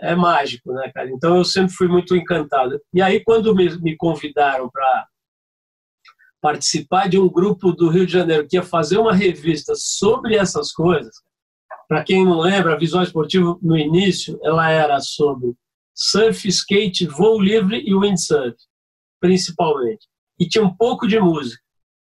É 0.00 0.14
mágico, 0.14 0.72
né, 0.72 0.90
cara? 0.94 1.10
Então 1.10 1.36
eu 1.36 1.44
sempre 1.44 1.72
fui 1.72 1.88
muito 1.88 2.14
encantado. 2.14 2.80
E 2.92 3.02
aí, 3.02 3.22
quando 3.24 3.54
me, 3.54 3.68
me 3.80 3.96
convidaram 3.96 4.68
para 4.70 5.06
participar 6.40 7.08
de 7.08 7.18
um 7.18 7.28
grupo 7.28 7.72
do 7.72 7.88
Rio 7.88 8.06
de 8.06 8.12
Janeiro 8.12 8.46
que 8.48 8.56
ia 8.56 8.62
fazer 8.62 8.98
uma 8.98 9.12
revista 9.12 9.72
sobre 9.76 10.36
essas 10.36 10.72
coisas, 10.72 11.14
para 11.88 12.04
quem 12.04 12.24
não 12.24 12.38
lembra, 12.38 12.74
a 12.74 12.78
Visão 12.78 13.02
Esportiva, 13.02 13.58
no 13.60 13.76
início, 13.76 14.38
ela 14.44 14.70
era 14.70 15.00
sobre 15.00 15.54
surf, 15.94 16.46
skate, 16.46 17.06
voo 17.06 17.40
livre 17.40 17.82
e 17.84 17.94
windsurf, 17.94 18.56
principalmente. 19.20 20.06
E 20.38 20.48
tinha 20.48 20.64
um 20.64 20.74
pouco 20.74 21.06
de 21.06 21.18
música, 21.18 21.62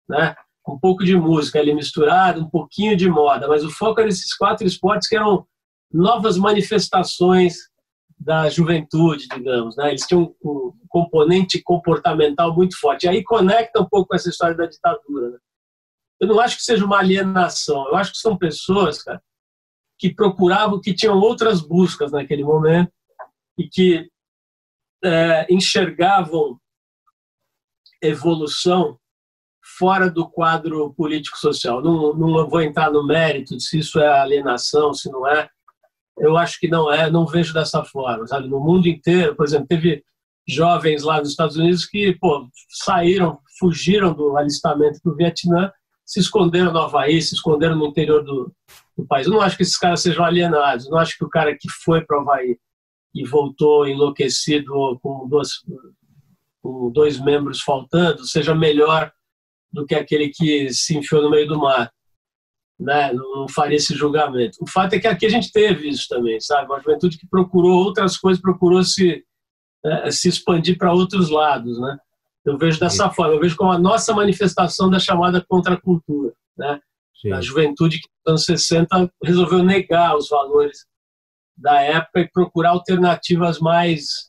né? 0.09 0.35
um 0.67 0.79
pouco 0.79 1.05
de 1.05 1.17
música 1.17 1.59
ali 1.59 1.75
misturada, 1.75 2.41
um 2.41 2.49
pouquinho 2.49 2.97
de 2.97 3.09
moda, 3.09 3.49
mas 3.49 3.65
o 3.65 3.71
foco 3.71 4.01
era 4.01 4.09
esses 4.09 4.35
quatro 4.35 4.67
esportes 4.67 5.09
que 5.09 5.17
eram 5.17 5.47
novas 5.93 6.37
manifestações 6.37 7.57
da 8.19 8.49
juventude, 8.49 9.27
digamos. 9.29 9.77
Né? 9.77 9.91
Eles 9.91 10.07
tinham 10.07 10.35
um 10.45 10.73
componente 10.89 11.63
comportamental 11.63 12.55
muito 12.55 12.79
forte. 12.79 13.05
E 13.05 13.09
aí 13.09 13.25
conecta 13.25 13.81
um 13.81 13.89
pouco 13.89 14.09
com 14.09 14.17
essa 14.17 14.29
história 14.29 14.57
da 14.57 14.67
ditadura. 14.67 15.31
Né? 15.31 15.39
Eu 16.21 16.29
não 16.29 16.41
acho 16.41 16.57
que 16.57 16.63
seja 16.63 16.85
uma 16.85 16.99
alienação, 16.99 17.89
eu 17.89 17.97
acho 17.97 18.13
que 18.13 18.19
são 18.19 18.37
pessoas 18.37 19.03
cara, 19.03 19.23
que 19.99 20.13
procuravam, 20.15 20.81
que 20.81 20.95
tinham 20.95 21.19
outras 21.19 21.61
buscas 21.61 22.13
naquele 22.13 22.45
momento 22.45 22.93
e 23.57 23.69
que 23.69 24.11
é, 25.03 25.47
enxergavam 25.53 26.59
evolução 28.03 28.99
fora 29.77 30.11
do 30.11 30.29
quadro 30.29 30.93
político-social. 30.95 31.83
Não, 31.83 32.15
não 32.15 32.49
vou 32.49 32.63
entrar 32.63 32.91
no 32.91 33.07
mérito 33.07 33.57
de 33.57 33.63
se 33.63 33.79
isso 33.79 34.01
é 34.01 34.09
alienação, 34.09 34.95
se 34.95 35.11
não 35.11 35.27
é. 35.27 35.49
Eu 36.19 36.37
acho 36.37 36.59
que 36.59 36.69
não 36.69 36.93
é, 36.93 37.11
não 37.11 37.27
vejo 37.27 37.53
dessa 37.53 37.85
forma. 37.85 38.27
Sabe? 38.27 38.49
No 38.49 38.61
mundo 38.61 38.89
inteiro, 38.89 39.37
por 39.37 39.47
exemplo, 39.47 39.67
teve 39.69 40.03
jovens 40.49 41.03
lá 41.03 41.19
nos 41.19 41.31
Estados 41.31 41.57
Unidos 41.57 41.85
que 41.85 42.17
pô, 42.19 42.49
saíram, 42.71 43.39
fugiram 43.59 44.15
do 44.15 44.37
alistamento 44.37 44.99
do 45.05 45.15
Vietnã, 45.15 45.71
se 46.07 46.21
esconderam 46.21 46.73
no 46.73 46.79
Havaí, 46.79 47.21
se 47.21 47.35
esconderam 47.35 47.77
no 47.77 47.87
interior 47.87 48.25
do, 48.25 48.51
do 48.97 49.07
país. 49.07 49.27
Eu 49.27 49.35
não 49.35 49.43
acho 49.43 49.57
que 49.57 49.63
esses 49.63 49.77
caras 49.77 50.01
sejam 50.01 50.25
alienados. 50.25 50.87
Eu 50.87 50.93
não 50.93 50.99
acho 50.99 51.17
que 51.19 51.25
o 51.25 51.29
cara 51.29 51.55
que 51.55 51.69
foi 51.85 52.01
para 52.01 52.19
o 52.19 52.23
Havaí 52.23 52.59
e 53.15 53.25
voltou 53.27 53.87
enlouquecido 53.87 54.99
com 55.03 55.29
dois, 55.29 55.51
com 56.63 56.91
dois 56.91 57.19
membros 57.21 57.61
faltando 57.61 58.25
seja 58.25 58.55
melhor 58.55 59.13
do 59.73 59.85
que 59.87 59.95
aquele 59.95 60.31
que 60.31 60.73
se 60.73 60.97
enfiou 60.97 61.23
no 61.23 61.31
meio 61.31 61.47
do 61.47 61.59
mar. 61.59 61.91
Né? 62.79 63.13
Não 63.13 63.49
faria 63.49 63.77
esse 63.77 63.95
julgamento. 63.95 64.59
O 64.61 64.71
fato 64.71 64.95
é 64.95 65.01
que 65.01 65.09
aqui 65.09 65.27
a 65.27 65.31
gente 65.31 65.53
teve 65.53 65.89
isso 65.89 66.07
também, 66.09 66.41
sabe? 66.41 66.71
Uma 66.71 66.81
juventude 66.81 67.19
que 67.19 67.27
procurou 67.29 67.85
outras 67.85 68.17
coisas, 68.17 68.41
procurou 68.41 68.83
se, 68.85 69.25
é, 69.85 70.11
se 70.11 70.29
expandir 70.29 70.79
para 70.79 70.93
outros 70.93 71.29
lados, 71.29 71.79
né? 71.81 71.99
Eu 72.45 72.57
vejo 72.57 72.81
dessa 72.81 73.09
Sim. 73.09 73.15
forma, 73.15 73.35
eu 73.35 73.41
vejo 73.41 73.57
como 73.57 73.73
a 73.73 73.79
nossa 73.79 74.15
manifestação 74.15 74.89
da 74.89 74.99
chamada 74.99 75.45
contracultura, 75.47 76.33
né? 76.57 76.81
Sim. 77.21 77.33
A 77.33 77.41
juventude 77.41 77.99
que 77.99 78.09
nos 78.25 78.31
anos 78.31 78.45
60 78.45 79.13
resolveu 79.23 79.63
negar 79.63 80.17
os 80.17 80.29
valores 80.29 80.87
da 81.57 81.81
época 81.81 82.21
e 82.21 82.31
procurar 82.31 82.71
alternativas 82.71 83.59
mais 83.59 84.28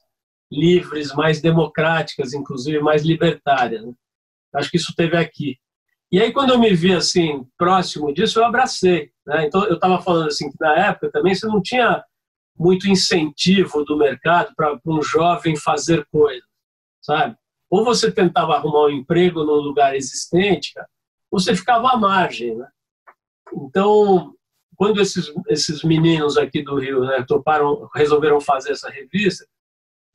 livres, 0.51 1.13
mais 1.13 1.41
democráticas, 1.41 2.33
inclusive 2.33 2.79
mais 2.79 3.03
libertárias. 3.03 3.85
Né? 3.85 3.93
Acho 4.55 4.69
que 4.69 4.77
isso 4.77 4.93
teve 4.95 5.15
aqui. 5.17 5.57
E 6.11 6.19
aí, 6.19 6.31
quando 6.31 6.51
eu 6.51 6.59
me 6.59 6.73
vi 6.73 6.93
assim, 6.93 7.45
próximo 7.57 8.11
disso, 8.13 8.39
eu 8.39 8.45
abracei. 8.45 9.11
Né? 9.25 9.45
Então, 9.45 9.63
eu 9.65 9.75
estava 9.75 10.01
falando 10.01 10.27
assim, 10.27 10.49
que 10.49 10.57
na 10.59 10.87
época 10.87 11.11
também 11.11 11.35
você 11.35 11.45
não 11.45 11.61
tinha 11.61 12.03
muito 12.57 12.89
incentivo 12.89 13.85
do 13.85 13.97
mercado 13.97 14.53
para 14.55 14.77
um 14.85 15.01
jovem 15.01 15.55
fazer 15.55 16.05
coisas, 16.11 16.43
sabe? 17.01 17.37
Ou 17.69 17.85
você 17.85 18.11
tentava 18.11 18.55
arrumar 18.55 18.87
um 18.87 18.89
emprego 18.89 19.45
no 19.45 19.53
lugar 19.53 19.95
existente, 19.95 20.73
cara, 20.73 20.87
ou 21.31 21.39
você 21.39 21.55
ficava 21.55 21.91
à 21.91 21.97
margem, 21.97 22.55
né? 22.55 22.67
Então, 23.53 24.33
quando 24.75 24.99
esses, 24.99 25.31
esses 25.47 25.83
meninos 25.83 26.37
aqui 26.37 26.61
do 26.61 26.77
Rio 26.77 27.01
né, 27.01 27.23
toparam, 27.27 27.89
resolveram 27.95 28.41
fazer 28.41 28.71
essa 28.71 28.89
revista, 28.89 29.45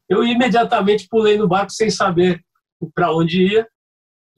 eu 0.09 0.25
imediatamente 0.25 1.09
pulei 1.09 1.37
no 1.37 1.49
barco 1.49 1.71
sem 1.71 1.91
saber 1.91 2.45
para 2.95 3.15
onde 3.15 3.43
ia 3.43 3.69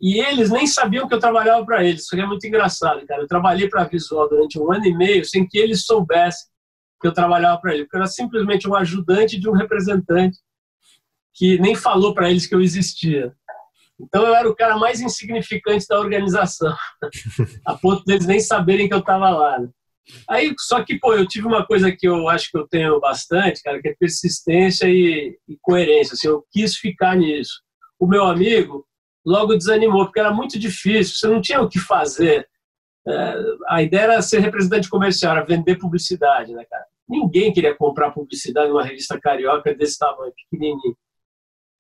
e 0.01 0.21
eles 0.21 0.51
nem 0.51 0.67
sabiam 0.67 1.09
que 1.09 1.15
eu 1.15 1.19
trabalhava 1.19 1.65
para 1.65 1.83
eles. 1.83 2.03
Isso 2.03 2.15
é 2.15 2.27
muito 2.27 2.47
engraçado, 2.47 3.07
cara. 3.07 3.23
Eu 3.23 3.27
trabalhei 3.27 3.69
para 3.69 3.83
a 3.83 3.89
Visual 3.89 4.29
durante 4.29 4.59
um 4.59 4.71
ano 4.71 4.85
e 4.85 4.95
meio 4.95 5.25
sem 5.25 5.47
que 5.47 5.59
eles 5.59 5.85
soubessem 5.85 6.49
que 7.01 7.09
eu 7.09 7.13
trabalhava 7.13 7.61
para 7.61 7.73
eles. 7.73 7.85
Porque 7.85 7.97
eu 7.97 8.01
era 8.01 8.09
simplesmente 8.09 8.69
um 8.69 8.75
ajudante 8.75 9.41
de 9.41 9.49
um 9.49 9.53
representante 9.53 10.39
que 11.35 11.59
nem 11.59 11.75
falou 11.75 12.15
para 12.15 12.31
eles 12.31 12.47
que 12.47 12.55
eu 12.55 12.61
existia. 12.61 13.35
Então 13.99 14.27
eu 14.27 14.35
era 14.35 14.49
o 14.49 14.55
cara 14.55 14.77
mais 14.77 15.01
insignificante 15.01 15.87
da 15.89 15.99
organização, 15.99 16.75
a 17.65 17.75
ponto 17.75 18.05
deles 18.05 18.27
nem 18.27 18.41
saberem 18.41 18.89
que 18.89 18.95
eu 18.95 18.99
estava 18.99 19.31
lá. 19.31 19.59
Né? 19.59 19.69
Aí, 20.29 20.55
só 20.59 20.85
que, 20.85 20.99
pô, 20.99 21.15
eu 21.15 21.27
tive 21.27 21.47
uma 21.47 21.67
coisa 21.67 21.91
que 21.91 22.07
eu 22.07 22.29
acho 22.29 22.51
que 22.51 22.59
eu 22.59 22.67
tenho 22.67 23.01
bastante, 23.01 23.63
cara, 23.63 23.81
que 23.81 23.89
é 23.89 23.97
persistência 23.99 24.87
e, 24.89 25.37
e 25.49 25.57
coerência. 25.61 26.15
Assim, 26.15 26.29
eu 26.29 26.45
quis 26.51 26.77
ficar 26.77 27.17
nisso. 27.17 27.63
O 27.99 28.07
meu 28.07 28.25
amigo, 28.25 28.87
logo 29.25 29.57
desanimou, 29.57 30.05
porque 30.05 30.21
era 30.21 30.33
muito 30.33 30.59
difícil, 30.59 31.17
você 31.17 31.27
não 31.27 31.41
tinha 31.41 31.61
o 31.61 31.69
que 31.69 31.81
fazer. 31.81 32.49
É, 33.07 33.35
a 33.69 33.83
ideia 33.83 34.03
era 34.03 34.23
ser 34.23 34.41
representante 34.41 34.89
comercial, 34.89 35.37
era 35.37 35.45
vender 35.45 35.77
publicidade, 35.77 36.53
né, 36.53 36.65
cara? 36.65 36.85
Ninguém 37.09 37.53
queria 37.53 37.75
comprar 37.75 38.11
publicidade 38.11 38.69
numa 38.69 38.85
revista 38.85 39.19
carioca 39.21 39.75
desse 39.75 39.99
tamanho, 39.99 40.33
pequenininho. 40.33 40.97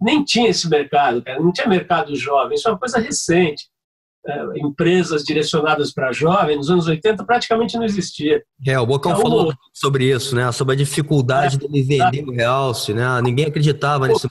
Nem 0.00 0.24
tinha 0.24 0.50
esse 0.50 0.68
mercado, 0.68 1.22
cara, 1.22 1.40
não 1.40 1.52
tinha 1.52 1.66
mercado 1.66 2.14
jovem, 2.14 2.56
isso 2.56 2.68
é 2.68 2.72
uma 2.72 2.78
coisa 2.78 2.98
recente. 2.98 3.68
É, 4.28 4.58
empresas 4.58 5.22
direcionadas 5.22 5.92
para 5.92 6.10
jovens, 6.10 6.56
nos 6.56 6.70
anos 6.70 6.88
80 6.88 7.24
praticamente 7.24 7.76
não 7.76 7.84
existia. 7.84 8.42
É, 8.66 8.78
o 8.78 8.84
Bocão 8.84 9.12
então, 9.12 9.22
falou 9.22 9.54
sobre 9.72 10.12
isso, 10.12 10.34
né? 10.34 10.50
Sobre 10.50 10.74
a 10.74 10.76
dificuldade 10.76 11.56
é, 11.56 11.58
dele 11.60 11.82
vender 11.82 12.24
o 12.24 12.32
realce, 12.32 12.92
né? 12.92 13.04
Ninguém 13.22 13.46
acreditava 13.46 14.08
nisso. 14.08 14.28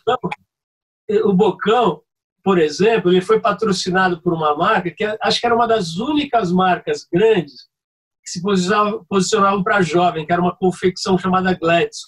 O 1.24 1.34
Bocão, 1.34 2.02
por 2.44 2.58
exemplo, 2.58 3.10
ele 3.10 3.22
foi 3.22 3.40
patrocinado 3.40 4.22
por 4.22 4.34
uma 4.34 4.56
marca 4.58 4.92
que 4.92 5.04
acho 5.22 5.40
que 5.40 5.46
era 5.46 5.56
uma 5.56 5.68
das 5.68 5.96
únicas 5.96 6.52
marcas 6.52 7.08
grandes 7.10 7.70
que 8.26 8.32
se 8.32 8.42
posicionavam, 8.42 9.06
posicionavam 9.08 9.64
para 9.64 9.82
jovem, 9.82 10.26
que 10.26 10.34
era 10.34 10.42
uma 10.42 10.56
confecção 10.56 11.18
chamada 11.18 11.54
Gladson, 11.54 12.08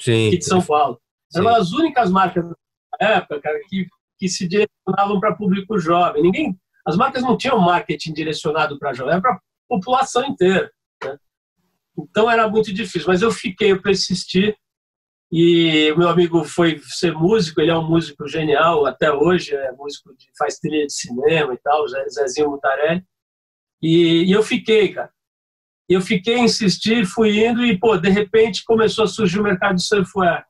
Sim. 0.00 0.28
aqui 0.28 0.38
de 0.38 0.44
São 0.44 0.62
Paulo. 0.62 0.98
Era 1.32 1.42
Sim. 1.42 1.48
uma 1.48 1.58
das 1.58 1.72
únicas 1.72 2.10
marcas 2.10 2.44
da 2.44 3.06
época, 3.06 3.40
cara, 3.42 3.60
que, 3.68 3.86
que 4.18 4.28
se 4.28 4.48
direcionavam 4.48 5.20
para 5.20 5.36
público 5.36 5.78
jovem. 5.78 6.22
Ninguém, 6.22 6.58
as 6.86 6.96
marcas 6.96 7.22
não 7.22 7.36
tinham 7.36 7.58
marketing 7.58 8.12
direcionado 8.12 8.78
para 8.78 8.92
jovem, 8.94 9.14
era 9.14 9.20
para 9.20 9.34
a 9.34 9.40
população 9.68 10.24
inteira. 10.24 10.70
Né? 11.02 11.18
Então 11.98 12.30
era 12.30 12.48
muito 12.48 12.72
difícil, 12.72 13.08
mas 13.08 13.22
eu 13.22 13.32
fiquei, 13.32 13.72
eu 13.72 13.82
persisti 13.82 14.56
E 15.32 15.92
meu 15.96 16.08
amigo 16.08 16.44
foi 16.44 16.80
ser 16.84 17.12
músico, 17.12 17.60
ele 17.60 17.72
é 17.72 17.76
um 17.76 17.88
músico 17.88 18.28
genial 18.28 18.86
até 18.86 19.12
hoje, 19.12 19.54
é 19.54 19.72
músico 19.72 20.14
de, 20.16 20.26
faz 20.38 20.58
trilha 20.58 20.86
de 20.86 20.92
cinema 20.92 21.52
e 21.52 21.58
tal, 21.58 21.84
Zezinho 21.88 22.50
Mutarelli. 22.50 23.04
E, 23.82 24.24
e 24.24 24.32
eu 24.32 24.42
fiquei, 24.42 24.92
cara. 24.92 25.10
Eu 25.88 26.00
fiquei 26.00 26.36
a 26.36 26.44
insistir, 26.44 27.04
fui 27.04 27.44
indo 27.44 27.64
e, 27.64 27.78
pô, 27.78 27.96
de 27.96 28.08
repente 28.08 28.64
começou 28.64 29.04
a 29.04 29.08
surgir 29.08 29.40
o 29.40 29.42
mercado 29.42 29.76
de 29.76 29.82
surfwear, 29.82 30.46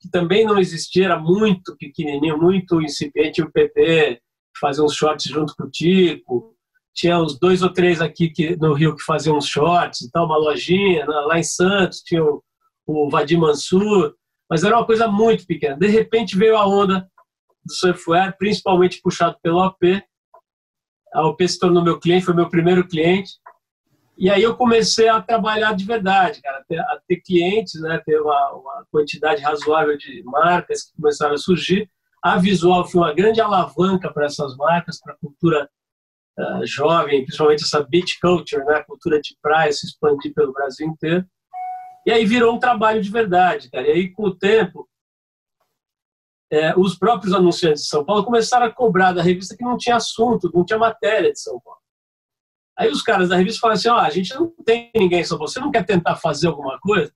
que 0.00 0.08
também 0.10 0.44
não 0.44 0.58
existia, 0.58 1.06
era 1.06 1.18
muito 1.18 1.76
pequenininho, 1.76 2.38
muito 2.38 2.80
incipiente. 2.82 3.42
O 3.42 3.50
PP 3.50 4.20
fazia 4.58 4.84
uns 4.84 4.94
shorts 4.94 5.26
junto 5.26 5.54
com 5.56 5.64
o 5.64 5.70
Tico, 5.70 6.56
tinha 6.94 7.18
uns 7.20 7.38
dois 7.38 7.62
ou 7.62 7.70
três 7.70 8.00
aqui 8.00 8.30
que, 8.30 8.56
no 8.56 8.72
Rio 8.72 8.96
que 8.96 9.02
faziam 9.02 9.36
uns 9.36 9.46
shorts 9.46 10.00
e 10.00 10.10
tal, 10.10 10.24
uma 10.24 10.38
lojinha. 10.38 11.04
Lá 11.06 11.38
em 11.38 11.42
Santos 11.42 12.00
tinha 12.00 12.24
o, 12.24 12.42
o 12.86 13.10
Vadim 13.10 13.36
Mansur, 13.36 14.14
mas 14.48 14.64
era 14.64 14.76
uma 14.76 14.86
coisa 14.86 15.06
muito 15.06 15.46
pequena. 15.46 15.76
De 15.76 15.88
repente 15.88 16.38
veio 16.38 16.56
a 16.56 16.66
onda 16.66 17.06
do 17.64 17.72
surfwear, 17.72 18.36
principalmente 18.38 19.00
puxado 19.02 19.36
pelo 19.42 19.58
OP. 19.58 20.02
A 21.12 21.26
OP 21.26 21.46
se 21.46 21.58
tornou 21.58 21.84
meu 21.84 22.00
cliente, 22.00 22.24
foi 22.24 22.34
meu 22.34 22.48
primeiro 22.48 22.86
cliente. 22.88 23.32
E 24.16 24.30
aí 24.30 24.42
eu 24.42 24.56
comecei 24.56 25.08
a 25.08 25.20
trabalhar 25.20 25.74
de 25.74 25.84
verdade, 25.84 26.40
cara, 26.40 26.64
a 26.70 27.00
ter 27.06 27.16
clientes, 27.16 27.78
né, 27.82 28.00
ter 28.04 28.18
uma, 28.18 28.52
uma, 28.52 28.86
quantidade 28.90 29.42
razoável 29.42 29.98
de 29.98 30.22
marcas 30.24 30.84
que 30.84 30.96
começaram 30.96 31.34
a 31.34 31.38
surgir. 31.38 31.90
A 32.26 32.38
Visual 32.38 32.84
foi 32.84 33.00
uma 33.02 33.14
grande 33.14 33.40
alavanca 33.40 34.12
para 34.12 34.26
essas 34.26 34.56
marcas, 34.56 34.98
para 35.00 35.14
a 35.14 35.16
cultura 35.16 35.70
uh, 36.36 36.66
jovem, 36.66 37.24
principalmente 37.24 37.62
essa 37.62 37.84
beach 37.84 38.18
culture, 38.20 38.64
né, 38.64 38.74
a 38.74 38.84
cultura 38.84 39.20
de 39.20 39.36
praia 39.40 39.70
se 39.70 39.86
expandir 39.86 40.34
pelo 40.34 40.52
Brasil 40.52 40.88
inteiro. 40.88 41.24
E 42.04 42.10
aí 42.10 42.26
virou 42.26 42.56
um 42.56 42.58
trabalho 42.58 43.00
de 43.00 43.12
verdade, 43.12 43.70
cara. 43.70 43.86
E 43.86 43.92
aí, 43.92 44.12
com 44.12 44.24
o 44.24 44.34
tempo, 44.34 44.88
é, 46.50 46.76
os 46.76 46.98
próprios 46.98 47.32
anunciantes 47.32 47.84
de 47.84 47.88
São 47.88 48.04
Paulo 48.04 48.24
começaram 48.24 48.66
a 48.66 48.72
cobrar 48.72 49.12
da 49.12 49.22
revista 49.22 49.56
que 49.56 49.64
não 49.64 49.76
tinha 49.76 49.94
assunto, 49.94 50.50
não 50.52 50.64
tinha 50.64 50.80
matéria 50.80 51.30
de 51.30 51.38
São 51.38 51.60
Paulo. 51.60 51.80
Aí 52.76 52.90
os 52.90 53.02
caras 53.02 53.28
da 53.28 53.36
revista 53.36 53.60
falaram 53.60 53.78
assim: 53.78 53.88
ó, 53.88 53.94
oh, 53.94 54.00
a 54.00 54.10
gente 54.10 54.34
não 54.34 54.52
tem 54.64 54.90
ninguém 54.96 55.20
em 55.20 55.24
São 55.24 55.38
Paulo, 55.38 55.52
você 55.52 55.60
não 55.60 55.70
quer 55.70 55.86
tentar 55.86 56.16
fazer 56.16 56.48
alguma 56.48 56.76
coisa? 56.80 57.12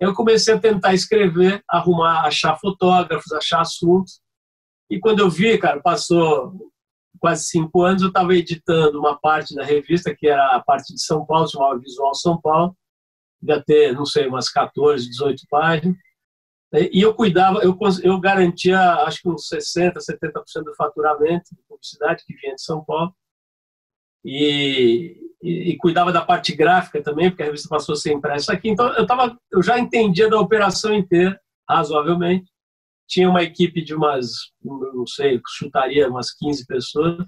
Eu 0.00 0.14
comecei 0.14 0.54
a 0.54 0.58
tentar 0.58 0.94
escrever, 0.94 1.62
arrumar, 1.68 2.26
achar 2.26 2.58
fotógrafos, 2.58 3.30
achar 3.32 3.60
assuntos. 3.60 4.20
E 4.90 4.98
quando 4.98 5.20
eu 5.20 5.28
vi, 5.28 5.58
cara, 5.58 5.80
passou 5.80 6.72
quase 7.18 7.44
cinco 7.44 7.82
anos, 7.82 8.02
eu 8.02 8.08
estava 8.08 8.34
editando 8.34 8.98
uma 8.98 9.18
parte 9.18 9.54
da 9.54 9.64
revista, 9.64 10.14
que 10.14 10.28
era 10.28 10.56
a 10.56 10.60
parte 10.60 10.94
de 10.94 11.02
São 11.02 11.26
Paulo, 11.26 11.48
chamava 11.48 11.78
Visual 11.78 12.14
São 12.14 12.40
Paulo. 12.40 12.76
Devia 13.40 13.62
ter, 13.62 13.92
não 13.92 14.06
sei, 14.06 14.26
umas 14.26 14.48
14, 14.48 15.08
18 15.08 15.42
páginas. 15.50 15.96
E 16.92 17.00
eu 17.00 17.14
cuidava, 17.14 17.60
eu, 17.60 17.76
eu 18.02 18.20
garantia, 18.20 18.78
acho 19.04 19.22
que 19.22 19.28
uns 19.28 19.48
60%, 19.48 19.94
70% 19.94 20.64
do 20.64 20.74
faturamento 20.74 21.54
de 21.54 21.62
publicidade 21.68 22.24
que 22.26 22.34
vinha 22.34 22.54
de 22.54 22.62
São 22.62 22.84
Paulo. 22.84 23.14
E, 24.24 25.16
e, 25.42 25.70
e, 25.70 25.76
cuidava 25.78 26.12
da 26.12 26.20
parte 26.20 26.54
gráfica 26.54 27.02
também, 27.02 27.30
porque 27.30 27.42
a 27.42 27.46
revista 27.46 27.68
passou 27.68 27.94
a 27.94 27.96
ser 27.96 28.12
impressa 28.12 28.52
aqui. 28.52 28.68
Então, 28.68 28.92
eu, 28.94 29.06
tava, 29.06 29.38
eu 29.50 29.62
já 29.62 29.78
entendia 29.78 30.28
da 30.28 30.38
operação 30.38 30.92
inteira, 30.92 31.40
razoavelmente 31.68 32.50
tinha 33.08 33.28
uma 33.28 33.42
equipe 33.42 33.82
de 33.82 33.94
umas, 33.94 34.28
não 34.62 35.06
sei, 35.06 35.40
chutaria 35.48 36.08
umas 36.08 36.30
15 36.32 36.66
pessoas, 36.66 37.26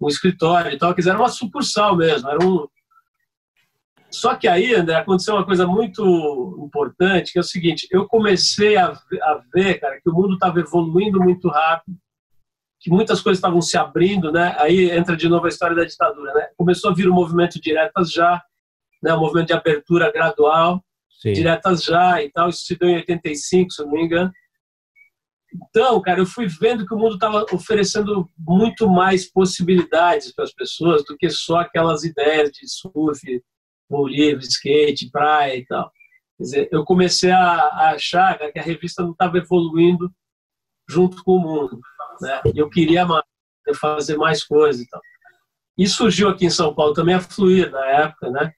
um 0.00 0.08
escritório 0.08 0.72
e 0.72 0.78
tal, 0.78 0.94
que 0.94 1.08
era 1.08 1.18
uma 1.18 1.28
sucursal 1.28 1.96
mesmo, 1.96 2.28
era 2.28 2.44
um... 2.44 2.68
Só 4.10 4.34
que 4.34 4.46
aí, 4.46 4.74
André, 4.74 4.94
aconteceu 4.96 5.34
uma 5.34 5.46
coisa 5.46 5.66
muito 5.66 6.04
importante, 6.66 7.32
que 7.32 7.38
é 7.38 7.40
o 7.40 7.44
seguinte, 7.44 7.88
eu 7.90 8.06
comecei 8.06 8.76
a, 8.76 8.88
a 8.88 9.42
ver, 9.54 9.80
cara, 9.80 9.98
que 9.98 10.10
o 10.10 10.12
mundo 10.12 10.34
estava 10.34 10.60
evoluindo 10.60 11.18
muito 11.18 11.48
rápido, 11.48 11.96
que 12.78 12.90
muitas 12.90 13.22
coisas 13.22 13.38
estavam 13.38 13.62
se 13.62 13.78
abrindo, 13.78 14.30
né? 14.30 14.54
Aí 14.58 14.90
entra 14.90 15.16
de 15.16 15.28
novo 15.28 15.46
a 15.46 15.48
história 15.48 15.74
da 15.74 15.84
ditadura, 15.84 16.34
né? 16.34 16.48
Começou 16.58 16.90
a 16.90 16.94
vir 16.94 17.08
o 17.08 17.14
movimento 17.14 17.60
diretas 17.60 18.12
já, 18.12 18.42
né? 19.02 19.14
O 19.14 19.20
movimento 19.20 19.46
de 19.46 19.52
abertura 19.54 20.12
gradual, 20.12 20.84
Sim. 21.08 21.32
diretas 21.32 21.84
já 21.84 22.20
e 22.20 22.30
tal. 22.30 22.48
Isso 22.48 22.66
se 22.66 22.76
deu 22.76 22.88
em 22.88 22.96
85, 22.96 23.70
se 23.70 23.82
não 23.82 23.92
me 23.92 24.02
engano. 24.02 24.32
Então, 25.54 26.00
cara, 26.00 26.20
eu 26.20 26.26
fui 26.26 26.46
vendo 26.46 26.86
que 26.86 26.94
o 26.94 26.98
mundo 26.98 27.14
estava 27.14 27.44
oferecendo 27.52 28.28
muito 28.38 28.88
mais 28.88 29.30
possibilidades 29.30 30.32
para 30.34 30.44
as 30.44 30.52
pessoas 30.52 31.04
do 31.04 31.16
que 31.16 31.28
só 31.28 31.60
aquelas 31.60 32.04
ideias 32.04 32.50
de 32.50 32.66
surf, 32.66 33.20
voo 33.88 34.08
livre, 34.08 34.44
skate, 34.44 35.10
praia 35.10 35.56
e 35.56 35.66
tal. 35.66 35.90
Quer 36.38 36.42
dizer, 36.42 36.68
eu 36.72 36.84
comecei 36.84 37.30
a, 37.30 37.90
achar 37.94 38.38
que 38.50 38.58
a 38.58 38.62
revista 38.62 39.02
não 39.02 39.12
estava 39.12 39.36
evoluindo 39.38 40.10
junto 40.88 41.22
com 41.22 41.36
o 41.36 41.40
mundo. 41.40 41.78
Né? 42.20 42.40
Eu 42.54 42.70
queria 42.70 43.04
mais, 43.06 43.24
fazer 43.78 44.16
mais 44.16 44.42
coisas 44.42 44.82
e 44.82 44.88
tal. 44.88 45.00
E 45.76 45.86
surgiu 45.86 46.28
aqui 46.28 46.46
em 46.46 46.50
São 46.50 46.74
Paulo 46.74 46.94
também 46.94 47.14
a 47.14 47.20
Fluir, 47.20 47.70
na 47.70 47.84
época, 47.86 48.30
né? 48.30 48.52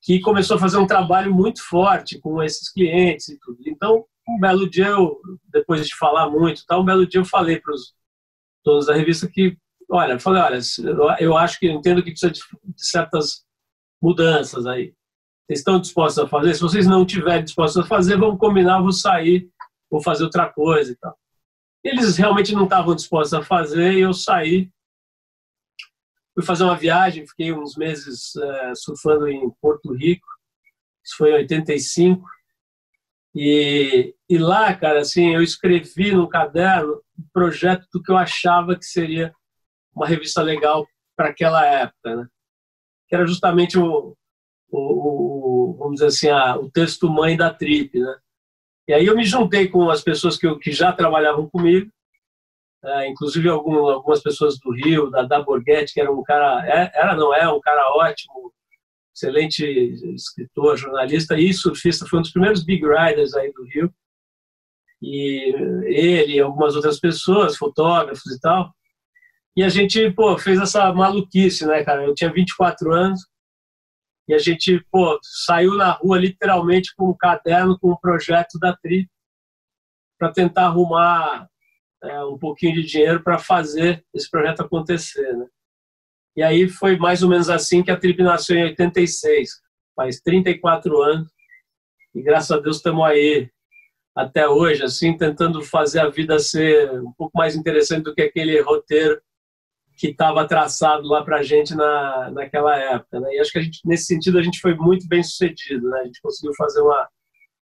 que 0.00 0.20
começou 0.20 0.56
a 0.56 0.60
fazer 0.60 0.76
um 0.76 0.86
trabalho 0.86 1.34
muito 1.34 1.62
forte 1.62 2.20
com 2.20 2.42
esses 2.42 2.70
clientes 2.72 3.28
e 3.28 3.38
tudo. 3.40 3.58
Então, 3.66 4.04
um 4.28 4.38
belo 4.38 4.68
dia 4.68 4.88
eu, 4.88 5.20
depois 5.50 5.86
de 5.86 5.96
falar 5.96 6.28
muito, 6.28 6.64
tá, 6.66 6.78
um 6.78 6.84
belo 6.84 7.06
dia 7.06 7.20
eu 7.20 7.24
falei 7.24 7.58
para 7.60 7.72
os 7.72 7.94
donos 8.64 8.86
da 8.86 8.94
revista 8.94 9.28
que, 9.28 9.56
olha, 9.90 10.12
eu 10.12 10.20
falei, 10.20 10.42
olha, 10.42 10.60
eu 11.18 11.36
acho 11.36 11.58
que 11.58 11.66
eu 11.66 11.72
entendo 11.72 12.02
que 12.02 12.10
precisa 12.10 12.30
de, 12.30 12.40
de 12.40 12.86
certas 12.86 13.44
mudanças 14.00 14.66
aí. 14.66 14.94
Vocês 15.46 15.60
estão 15.60 15.80
dispostos 15.80 16.22
a 16.22 16.28
fazer? 16.28 16.54
Se 16.54 16.60
vocês 16.60 16.86
não 16.86 17.04
estiverem 17.04 17.44
dispostos 17.44 17.82
a 17.82 17.86
fazer, 17.86 18.18
vamos 18.18 18.38
combinar, 18.38 18.82
vou 18.82 18.92
sair, 18.92 19.50
vou 19.90 20.02
fazer 20.02 20.24
outra 20.24 20.46
coisa 20.52 20.92
e 20.92 20.96
tal. 20.96 21.18
Eles 21.82 22.18
realmente 22.18 22.52
não 22.52 22.64
estavam 22.64 22.94
dispostos 22.94 23.32
a 23.32 23.42
fazer 23.42 23.94
e 23.94 24.00
eu 24.00 24.12
saí. 24.12 24.70
Fui 26.34 26.44
fazer 26.44 26.64
uma 26.64 26.76
viagem, 26.76 27.26
fiquei 27.26 27.52
uns 27.52 27.76
meses 27.76 28.34
uh, 28.36 28.76
surfando 28.76 29.26
em 29.26 29.50
Porto 29.60 29.92
Rico. 29.94 30.26
Isso 31.02 31.16
foi 31.16 31.30
em 31.30 31.34
85. 31.36 32.28
E, 33.34 34.14
e 34.28 34.38
lá, 34.38 34.74
cara, 34.74 35.00
assim, 35.00 35.34
eu 35.34 35.42
escrevi 35.42 36.12
no 36.12 36.28
caderno 36.28 37.02
um 37.18 37.24
projeto 37.32 37.86
do 37.92 38.02
que 38.02 38.10
eu 38.10 38.16
achava 38.16 38.76
que 38.76 38.84
seria 38.84 39.32
uma 39.94 40.06
revista 40.06 40.42
legal 40.42 40.86
para 41.16 41.28
aquela 41.28 41.64
época, 41.66 42.16
né? 42.16 42.26
Que 43.08 43.14
era 43.14 43.26
justamente 43.26 43.78
o, 43.78 44.16
o, 44.70 45.72
o 45.72 45.76
vamos 45.78 45.94
dizer 45.94 46.06
assim, 46.06 46.28
a, 46.28 46.56
o 46.56 46.70
texto 46.70 47.08
mãe 47.08 47.36
da 47.36 47.52
Trip, 47.52 47.98
né? 47.98 48.18
E 48.88 48.94
aí 48.94 49.06
eu 49.06 49.16
me 49.16 49.24
juntei 49.24 49.68
com 49.68 49.90
as 49.90 50.02
pessoas 50.02 50.38
que, 50.38 50.52
que 50.60 50.72
já 50.72 50.92
trabalhavam 50.92 51.48
comigo, 51.48 51.90
é, 52.82 53.08
inclusive 53.08 53.48
algum, 53.48 53.86
algumas 53.86 54.22
pessoas 54.22 54.58
do 54.58 54.72
Rio, 54.72 55.10
da, 55.10 55.22
da 55.22 55.42
Borghetti, 55.42 55.92
que 55.92 56.00
era 56.00 56.10
um 56.10 56.22
cara, 56.22 56.66
é, 56.66 56.90
era 56.94 57.14
não 57.14 57.34
é, 57.34 57.46
um 57.52 57.60
cara 57.60 57.82
ótimo, 57.96 58.52
excelente 59.18 59.64
escritor, 60.14 60.76
jornalista 60.76 61.36
e 61.36 61.52
surfista, 61.52 62.06
foi 62.06 62.20
um 62.20 62.22
dos 62.22 62.30
primeiros 62.30 62.64
big 62.64 62.86
riders 62.86 63.34
aí 63.34 63.52
do 63.52 63.64
Rio. 63.64 63.92
E 65.02 65.54
ele 65.86 66.34
e 66.34 66.40
algumas 66.40 66.76
outras 66.76 66.98
pessoas, 67.00 67.56
fotógrafos 67.56 68.30
e 68.32 68.40
tal. 68.40 68.72
E 69.56 69.62
a 69.62 69.68
gente, 69.68 70.10
pô, 70.12 70.38
fez 70.38 70.60
essa 70.60 70.92
maluquice, 70.92 71.66
né, 71.66 71.84
cara? 71.84 72.04
Eu 72.04 72.14
tinha 72.14 72.32
24 72.32 72.92
anos 72.92 73.20
e 74.28 74.34
a 74.34 74.38
gente, 74.38 74.84
pô, 74.90 75.18
saiu 75.22 75.74
na 75.74 75.90
rua 75.90 76.18
literalmente 76.18 76.94
com 76.94 77.10
um 77.10 77.16
caderno 77.16 77.78
com 77.78 77.92
um 77.92 77.96
projeto 77.96 78.58
da 78.58 78.76
Tri 78.76 79.08
para 80.18 80.32
tentar 80.32 80.66
arrumar 80.66 81.48
é, 82.02 82.24
um 82.24 82.38
pouquinho 82.38 82.74
de 82.74 82.84
dinheiro 82.84 83.22
para 83.22 83.38
fazer 83.38 84.04
esse 84.14 84.30
projeto 84.30 84.62
acontecer, 84.62 85.32
né? 85.36 85.46
E 86.38 86.42
aí 86.44 86.68
foi 86.68 86.96
mais 86.96 87.20
ou 87.20 87.28
menos 87.28 87.50
assim 87.50 87.82
que 87.82 87.90
a 87.90 87.96
Trip 87.96 88.22
nasceu 88.22 88.56
em 88.56 88.62
86, 88.66 89.60
faz 89.96 90.20
34 90.20 91.02
anos. 91.02 91.26
E 92.14 92.22
graças 92.22 92.52
a 92.52 92.60
Deus 92.60 92.76
estamos 92.76 93.04
aí 93.04 93.50
até 94.14 94.48
hoje, 94.48 94.84
assim, 94.84 95.16
tentando 95.16 95.60
fazer 95.62 95.98
a 95.98 96.08
vida 96.08 96.38
ser 96.38 96.92
um 96.92 97.12
pouco 97.18 97.36
mais 97.36 97.56
interessante 97.56 98.04
do 98.04 98.14
que 98.14 98.22
aquele 98.22 98.60
roteiro 98.60 99.20
que 99.96 100.10
estava 100.10 100.46
traçado 100.46 101.08
lá 101.08 101.24
para 101.24 101.38
a 101.38 101.42
gente 101.42 101.74
na, 101.74 102.30
naquela 102.30 102.78
época. 102.78 103.18
Né? 103.18 103.34
E 103.34 103.40
acho 103.40 103.50
que 103.50 103.60
gente, 103.60 103.80
nesse 103.84 104.04
sentido 104.04 104.38
a 104.38 104.42
gente 104.42 104.60
foi 104.60 104.76
muito 104.76 105.08
bem 105.08 105.24
sucedido. 105.24 105.90
Né? 105.90 106.02
A 106.02 106.04
gente 106.04 106.22
conseguiu 106.22 106.54
fazer 106.54 106.80
uma 106.80 107.08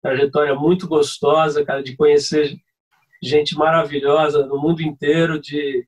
trajetória 0.01 0.53
muito 0.55 0.89
gostosa, 0.89 1.63
cara, 1.63 1.81
de 1.81 1.95
conhecer 1.95 2.53
gente 3.23 3.55
maravilhosa 3.55 4.45
no 4.45 4.61
mundo 4.61 4.81
inteiro, 4.81 5.39
de 5.39 5.87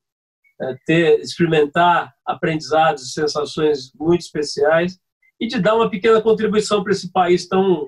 ter, 0.86 1.20
experimentar 1.20 2.14
aprendizados 2.26 3.03
e 3.03 3.14
sensações 3.14 3.91
muito 3.93 4.22
especiais 4.22 4.99
e 5.39 5.47
de 5.47 5.60
dar 5.60 5.76
uma 5.76 5.89
pequena 5.89 6.22
contribuição 6.22 6.84
para 6.84 6.91
esse 6.91 7.12
país 7.12 7.47
tão 7.47 7.88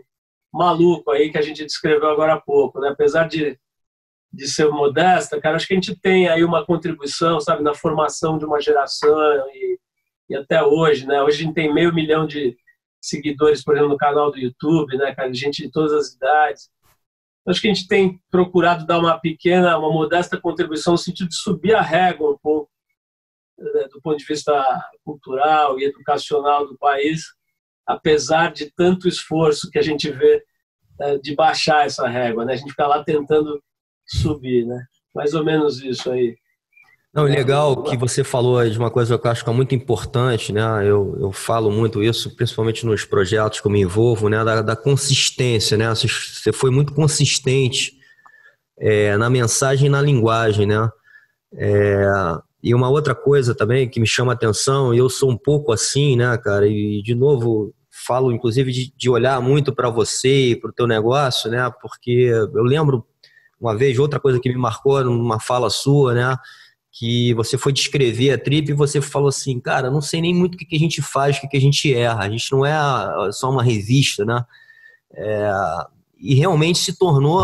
maluco 0.54 1.12
aí 1.12 1.32
que 1.32 1.38
a 1.38 1.42
gente 1.42 1.66
descreveu 1.66 2.10
agora 2.10 2.34
há 2.34 2.42
pouco, 2.42 2.80
né? 2.80 2.90
Apesar 2.90 3.28
de, 3.28 3.58
de 4.32 4.48
ser 4.48 4.70
modesta, 4.70 5.40
cara, 5.40 5.56
acho 5.56 5.68
que 5.68 5.74
a 5.74 5.76
gente 5.78 5.96
tem 5.96 6.28
aí 6.30 6.44
uma 6.44 6.66
contribuição, 6.66 7.40
sabe, 7.40 7.64
na 7.64 7.74
formação 7.74 8.38
de 8.38 8.46
uma 8.46 8.60
geração 8.62 9.48
e, 9.54 9.80
e 10.30 10.36
até 10.36 10.64
hoje, 10.64 11.06
né? 11.06 11.22
Hoje 11.22 11.42
a 11.42 11.44
gente 11.46 11.56
tem 11.56 11.74
meio 11.74 11.94
milhão 11.94 12.26
de 12.26 12.56
seguidores, 13.02 13.64
por 13.64 13.74
exemplo, 13.74 13.92
no 13.92 13.98
canal 13.98 14.32
do 14.32 14.38
YouTube, 14.38 14.96
né, 14.96 15.14
cara, 15.16 15.34
gente 15.34 15.64
de 15.64 15.72
todas 15.72 15.92
as 15.92 16.14
idades. 16.14 16.70
Acho 17.48 17.62
que 17.62 17.68
a 17.70 17.74
gente 17.74 17.88
tem 17.88 18.22
procurado 18.30 18.86
dar 18.86 19.00
uma 19.00 19.20
pequena, 19.20 19.78
uma 19.78 19.92
modesta 19.92 20.39
contribuição 20.39 20.94
no 20.94 20.98
sentido 20.98 21.30
de 21.30 21.36
subir 21.36 21.74
a 21.74 21.82
régua 21.82 22.32
um 22.32 22.38
pouco, 22.38 22.70
né, 23.58 23.88
do 23.92 24.02
ponto 24.02 24.18
de 24.18 24.26
vista 24.26 24.54
cultural 25.04 25.80
e 25.80 25.86
educacional 25.86 26.68
do 26.68 26.78
país, 26.78 27.24
apesar 27.86 28.52
de 28.52 28.72
tanto 28.72 29.08
esforço 29.08 29.70
que 29.72 29.80
a 29.80 29.82
gente 29.82 30.10
vê 30.12 30.44
é, 31.00 31.18
de 31.18 31.36
baixar 31.36 31.86
essa 31.86 32.08
régua, 32.08 32.46
né? 32.46 32.54
A 32.54 32.56
gente 32.56 32.70
fica 32.70 32.86
lá 32.86 33.04
tentando 33.04 33.62
subir, 34.06 34.66
né? 34.66 34.86
Mais 35.16 35.34
ou 35.34 35.44
menos 35.44 35.82
isso 35.82 36.12
aí. 36.12 36.38
Não, 37.14 37.24
legal 37.26 37.84
que 37.84 37.97
você 37.97 38.24
falou 38.24 38.68
de 38.70 38.78
uma 38.80 38.89
coisa 38.89 39.18
que 39.20 39.28
eu 39.28 39.32
acho 39.32 39.43
que 39.43 39.49
é 39.49 39.53
muito 39.53 39.76
importante, 39.76 40.53
né? 40.53 40.62
Eu, 40.88 41.18
eu 41.20 41.32
falo 41.34 41.70
muito 41.70 42.01
isso, 42.01 42.34
principalmente 42.38 42.86
nos 42.86 43.03
projetos 43.03 43.59
que 43.59 43.68
eu 43.68 43.72
me 43.72 43.82
envolvo, 43.82 44.30
né? 44.30 44.41
Da, 44.45 44.62
da 44.62 44.76
consistência, 44.78 45.78
né? 45.78 45.93
Você 45.93 46.53
foi 46.53 46.72
muito 46.72 46.93
consistente 46.93 47.91
é, 48.80 49.18
na 49.18 49.30
mensagem 49.30 49.88
e 49.88 49.89
na 49.89 50.01
linguagem, 50.01 50.66
né? 50.66 50.89
É, 51.53 52.05
e 52.64 52.74
uma 52.74 52.89
outra 52.89 53.14
coisa 53.14 53.53
também 53.53 53.89
que 53.89 53.99
me 53.99 54.07
chama 54.07 54.32
a 54.32 54.36
atenção, 54.36 54.93
e 54.93 54.97
eu 54.97 55.09
sou 55.09 55.30
um 55.30 55.38
pouco 55.38 55.74
assim, 55.74 56.16
né, 56.16 56.38
cara? 56.38 56.66
E 56.66 57.01
de 57.03 57.14
novo 57.14 57.74
falo, 58.07 58.32
inclusive, 58.32 58.72
de, 58.72 58.93
de 58.95 59.09
olhar 59.09 59.41
muito 59.41 59.76
para 59.76 59.89
você 59.89 60.51
e 60.51 60.55
para 60.55 60.70
o 60.70 60.74
teu 60.74 60.88
negócio, 60.88 61.51
né? 61.51 61.70
Porque 61.82 62.32
eu 62.32 62.64
lembro 62.64 63.05
uma 63.59 63.76
vez 63.76 63.99
outra 63.99 64.20
coisa 64.20 64.39
que 64.39 64.49
me 64.49 64.55
marcou 64.55 65.03
numa 65.03 65.41
fala 65.41 65.70
sua, 65.70 66.14
né? 66.14 66.38
Que 66.92 67.34
você 67.34 67.58
foi 67.58 67.72
descrever 67.72 68.32
a 68.32 68.38
trip 68.38 68.70
e 68.70 68.76
você 68.76 69.00
falou 69.00 69.30
assim, 69.30 69.60
cara, 69.60 69.89
não 69.89 70.02
sei 70.02 70.22
nem 70.22 70.36
muito 70.36 70.56
o 70.56 70.58
que, 70.58 70.76
a 70.76 70.80
gente 70.80 71.02
faz, 71.02 71.38
o 71.38 71.42
que, 71.42 71.48
que 71.48 71.58
a 71.58 71.62
gente 71.62 71.94
erra. 71.94 72.24
A 72.24 72.30
gente 72.30 72.52
não 72.52 72.66
é 72.66 73.32
só 73.32 73.50
uma 73.50 73.64
revista, 73.64 74.26
né? 74.26 74.44
É, 75.14 75.52
e 76.20 76.36
realmente 76.36 76.80
se 76.80 76.98
tornou 76.98 77.39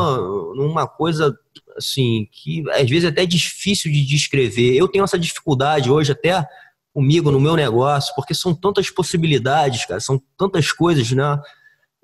uma 0.53 0.85
coisa 0.87 1.37
assim 1.77 2.27
que 2.31 2.63
às 2.71 2.89
vezes 2.89 3.05
é 3.05 3.07
até 3.07 3.25
difícil 3.25 3.91
de 3.91 4.05
descrever. 4.05 4.75
Eu 4.75 4.87
tenho 4.87 5.05
essa 5.05 5.17
dificuldade 5.17 5.89
hoje 5.89 6.11
até 6.11 6.45
comigo 6.93 7.31
no 7.31 7.39
meu 7.39 7.55
negócio, 7.55 8.13
porque 8.15 8.33
são 8.33 8.53
tantas 8.53 8.89
possibilidades, 8.89 9.85
cara, 9.85 9.99
são 9.99 10.21
tantas 10.37 10.71
coisas, 10.71 11.09
né? 11.11 11.39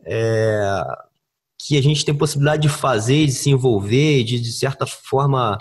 É, 0.06 0.84
que 1.58 1.78
a 1.78 1.82
gente 1.82 2.06
tem 2.06 2.14
possibilidade 2.14 2.62
de 2.64 2.70
fazer, 2.70 3.26
de 3.26 3.32
se 3.32 3.50
envolver, 3.50 4.24
de, 4.24 4.40
de 4.40 4.52
certa 4.52 4.86
forma 4.86 5.58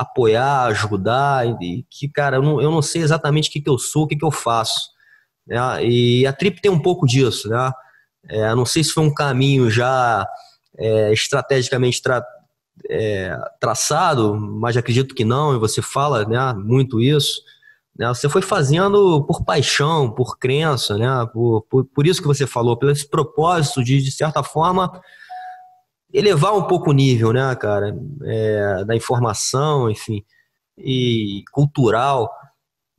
apoiar, 0.00 0.64
ajudar, 0.66 1.46
e 1.62 1.84
que, 1.90 2.08
cara, 2.08 2.36
eu 2.36 2.42
não, 2.42 2.60
eu 2.60 2.70
não 2.70 2.82
sei 2.82 3.02
exatamente 3.02 3.48
o 3.48 3.52
que, 3.52 3.60
que 3.60 3.70
eu 3.70 3.78
sou, 3.78 4.04
o 4.04 4.06
que, 4.06 4.16
que 4.16 4.24
eu 4.24 4.30
faço. 4.30 4.90
Né? 5.46 5.84
E 5.84 6.26
a 6.26 6.32
Trip 6.32 6.60
tem 6.60 6.70
um 6.70 6.80
pouco 6.80 7.06
disso, 7.06 7.48
né? 7.48 7.72
É, 8.28 8.54
não 8.54 8.64
sei 8.64 8.84
se 8.84 8.92
foi 8.92 9.02
um 9.02 9.12
caminho 9.12 9.68
já 9.68 10.26
é, 10.78 11.12
estrategicamente 11.12 12.00
tra, 12.00 12.24
é, 12.88 13.36
traçado, 13.60 14.34
mas 14.34 14.76
acredito 14.76 15.14
que 15.14 15.24
não, 15.24 15.54
e 15.54 15.58
você 15.58 15.82
fala 15.82 16.24
né, 16.24 16.54
muito 16.54 17.00
isso. 17.00 17.42
Né? 17.98 18.06
Você 18.08 18.28
foi 18.28 18.42
fazendo 18.42 19.24
por 19.24 19.44
paixão, 19.44 20.10
por 20.10 20.38
crença, 20.38 20.96
né? 20.96 21.26
por, 21.32 21.62
por, 21.62 21.84
por 21.84 22.06
isso 22.06 22.20
que 22.20 22.28
você 22.28 22.46
falou, 22.46 22.76
pelo 22.76 22.92
esse 22.92 23.08
propósito 23.08 23.82
de, 23.82 24.00
de 24.00 24.12
certa 24.12 24.42
forma, 24.42 25.00
elevar 26.12 26.54
um 26.54 26.66
pouco 26.66 26.90
o 26.90 26.92
nível, 26.92 27.32
né, 27.32 27.54
cara, 27.56 27.96
é, 28.24 28.84
da 28.84 28.94
informação, 28.94 29.90
enfim, 29.90 30.24
e 30.76 31.42
cultural. 31.52 32.30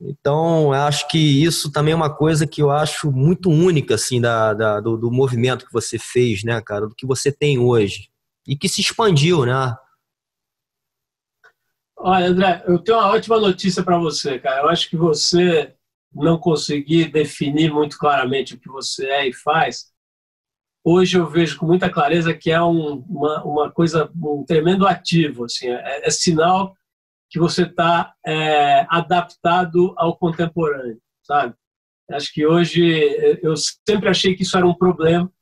Então, 0.00 0.72
acho 0.72 1.08
que 1.08 1.18
isso 1.18 1.70
também 1.70 1.92
é 1.92 1.96
uma 1.96 2.14
coisa 2.14 2.46
que 2.46 2.60
eu 2.60 2.70
acho 2.70 3.12
muito 3.12 3.48
única, 3.48 3.94
assim, 3.94 4.20
da, 4.20 4.52
da 4.52 4.80
do, 4.80 4.96
do, 4.96 5.10
movimento 5.10 5.64
que 5.64 5.72
você 5.72 5.98
fez, 5.98 6.42
né, 6.42 6.60
cara, 6.60 6.88
do 6.88 6.94
que 6.94 7.06
você 7.06 7.30
tem 7.30 7.58
hoje. 7.58 8.08
E 8.46 8.56
que 8.56 8.68
se 8.68 8.80
expandiu, 8.80 9.46
né? 9.46 9.76
Olha, 11.96 12.26
André, 12.26 12.64
eu 12.66 12.78
tenho 12.78 12.98
uma 12.98 13.08
ótima 13.08 13.40
notícia 13.40 13.82
para 13.82 13.96
você, 13.96 14.38
cara. 14.38 14.62
Eu 14.62 14.68
acho 14.68 14.90
que 14.90 14.96
você 14.96 15.72
não 16.12 16.38
conseguir 16.38 17.10
definir 17.10 17.72
muito 17.72 17.96
claramente 17.98 18.54
o 18.54 18.58
que 18.58 18.68
você 18.68 19.06
é 19.06 19.28
e 19.28 19.32
faz, 19.32 19.86
hoje 20.84 21.18
eu 21.18 21.26
vejo 21.26 21.58
com 21.58 21.66
muita 21.66 21.88
clareza 21.88 22.34
que 22.34 22.50
é 22.50 22.62
um, 22.62 23.02
uma, 23.08 23.42
uma 23.42 23.72
coisa, 23.72 24.10
um 24.14 24.44
tremendo 24.44 24.86
ativo, 24.86 25.44
assim, 25.44 25.68
é, 25.68 26.06
é 26.06 26.10
sinal 26.10 26.76
que 27.30 27.38
você 27.38 27.62
está 27.62 28.14
é, 28.24 28.86
adaptado 28.88 29.94
ao 29.96 30.16
contemporâneo, 30.16 31.00
sabe? 31.22 31.54
Acho 32.10 32.32
que 32.32 32.46
hoje, 32.46 32.84
eu 33.42 33.54
sempre 33.56 34.10
achei 34.10 34.36
que 34.36 34.42
isso 34.42 34.56
era 34.56 34.66
um 34.66 34.74
problema, 34.74 35.32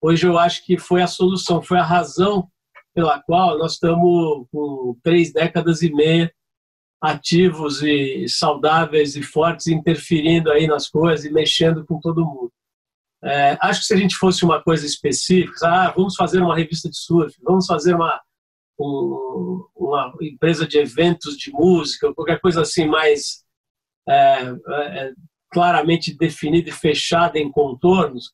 hoje 0.00 0.26
eu 0.26 0.38
acho 0.38 0.64
que 0.64 0.78
foi 0.78 1.02
a 1.02 1.06
solução, 1.08 1.60
foi 1.60 1.78
a 1.78 1.84
razão 1.84 2.48
pela 2.94 3.20
qual 3.20 3.58
nós 3.58 3.72
estamos 3.72 4.46
com 4.52 4.96
três 5.02 5.32
décadas 5.32 5.82
e 5.82 5.92
meia 5.92 6.32
ativos 7.02 7.82
e 7.82 8.28
saudáveis 8.28 9.16
e 9.16 9.22
fortes, 9.22 9.66
interferindo 9.66 10.52
aí 10.52 10.68
nas 10.68 10.88
coisas 10.88 11.24
e 11.24 11.32
mexendo 11.32 11.84
com 11.84 11.98
todo 11.98 12.24
mundo. 12.24 12.52
É, 13.24 13.56
acho 13.60 13.80
que 13.80 13.86
se 13.86 13.94
a 13.94 13.96
gente 13.96 14.16
fosse 14.16 14.44
uma 14.44 14.60
coisa 14.62 14.84
específica, 14.84 15.66
ah, 15.68 15.92
vamos 15.96 16.16
fazer 16.16 16.40
uma 16.40 16.56
revista 16.56 16.90
de 16.90 16.96
surf, 16.96 17.36
vamos 17.42 17.66
fazer 17.66 17.94
uma, 17.94 18.20
um, 18.80 19.64
uma 19.76 20.12
empresa 20.20 20.66
de 20.66 20.78
eventos 20.78 21.36
de 21.36 21.52
música, 21.52 22.12
qualquer 22.14 22.40
coisa 22.40 22.62
assim 22.62 22.86
mais 22.86 23.44
é, 24.08 24.42
é, 24.42 25.12
claramente 25.52 26.16
definida 26.16 26.70
e 26.70 26.72
fechada 26.72 27.38
em 27.38 27.50
contornos, 27.50 28.32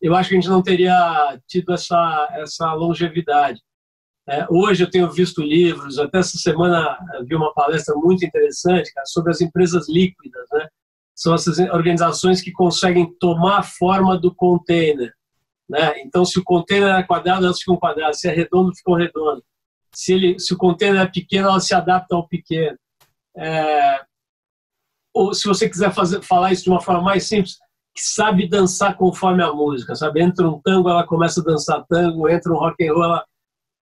eu 0.00 0.14
acho 0.14 0.28
que 0.28 0.34
a 0.34 0.40
gente 0.40 0.50
não 0.50 0.62
teria 0.62 1.40
tido 1.46 1.72
essa, 1.72 2.28
essa 2.32 2.74
longevidade. 2.74 3.60
É, 4.28 4.46
hoje 4.50 4.84
eu 4.84 4.90
tenho 4.90 5.10
visto 5.10 5.42
livros, 5.42 5.98
até 5.98 6.18
essa 6.18 6.36
semana 6.36 6.98
vi 7.24 7.34
uma 7.34 7.52
palestra 7.54 7.94
muito 7.96 8.24
interessante 8.24 8.92
cara, 8.92 9.06
sobre 9.06 9.30
as 9.30 9.40
empresas 9.40 9.88
líquidas, 9.88 10.46
né? 10.52 10.68
São 11.14 11.34
essas 11.34 11.58
organizações 11.58 12.40
que 12.40 12.52
conseguem 12.52 13.12
tomar 13.18 13.58
a 13.58 13.62
forma 13.62 14.18
do 14.18 14.34
container. 14.34 15.12
Né? 15.68 16.00
Então, 16.02 16.24
se 16.24 16.38
o 16.38 16.44
container 16.44 16.96
é 16.96 17.02
quadrado, 17.02 17.44
elas 17.44 17.58
ficam 17.58 17.76
quadradas. 17.76 18.20
Se 18.20 18.28
é 18.28 18.32
redondo, 18.32 18.74
ficam 18.74 18.94
redondo. 18.94 19.42
Se, 19.94 20.12
ele, 20.12 20.38
se 20.38 20.54
o 20.54 20.56
container 20.56 21.02
é 21.02 21.06
pequeno, 21.06 21.48
elas 21.48 21.66
se 21.66 21.74
adaptam 21.74 22.18
ao 22.18 22.28
pequeno. 22.28 22.76
É, 23.36 24.00
ou 25.14 25.34
se 25.34 25.46
você 25.46 25.68
quiser 25.68 25.92
fazer, 25.92 26.22
falar 26.22 26.52
isso 26.52 26.64
de 26.64 26.70
uma 26.70 26.80
forma 26.80 27.02
mais 27.02 27.26
simples, 27.26 27.58
que 27.94 28.02
sabe 28.02 28.48
dançar 28.48 28.96
conforme 28.96 29.42
a 29.42 29.52
música, 29.52 29.94
sabe? 29.94 30.22
Entra 30.22 30.48
um 30.48 30.60
tango, 30.60 30.88
ela 30.88 31.06
começa 31.06 31.40
a 31.40 31.44
dançar 31.44 31.84
tango, 31.88 32.28
entra 32.28 32.52
um 32.52 32.56
rock 32.56 32.86
and 32.86 32.92
roll, 32.92 33.04
ela... 33.04 33.24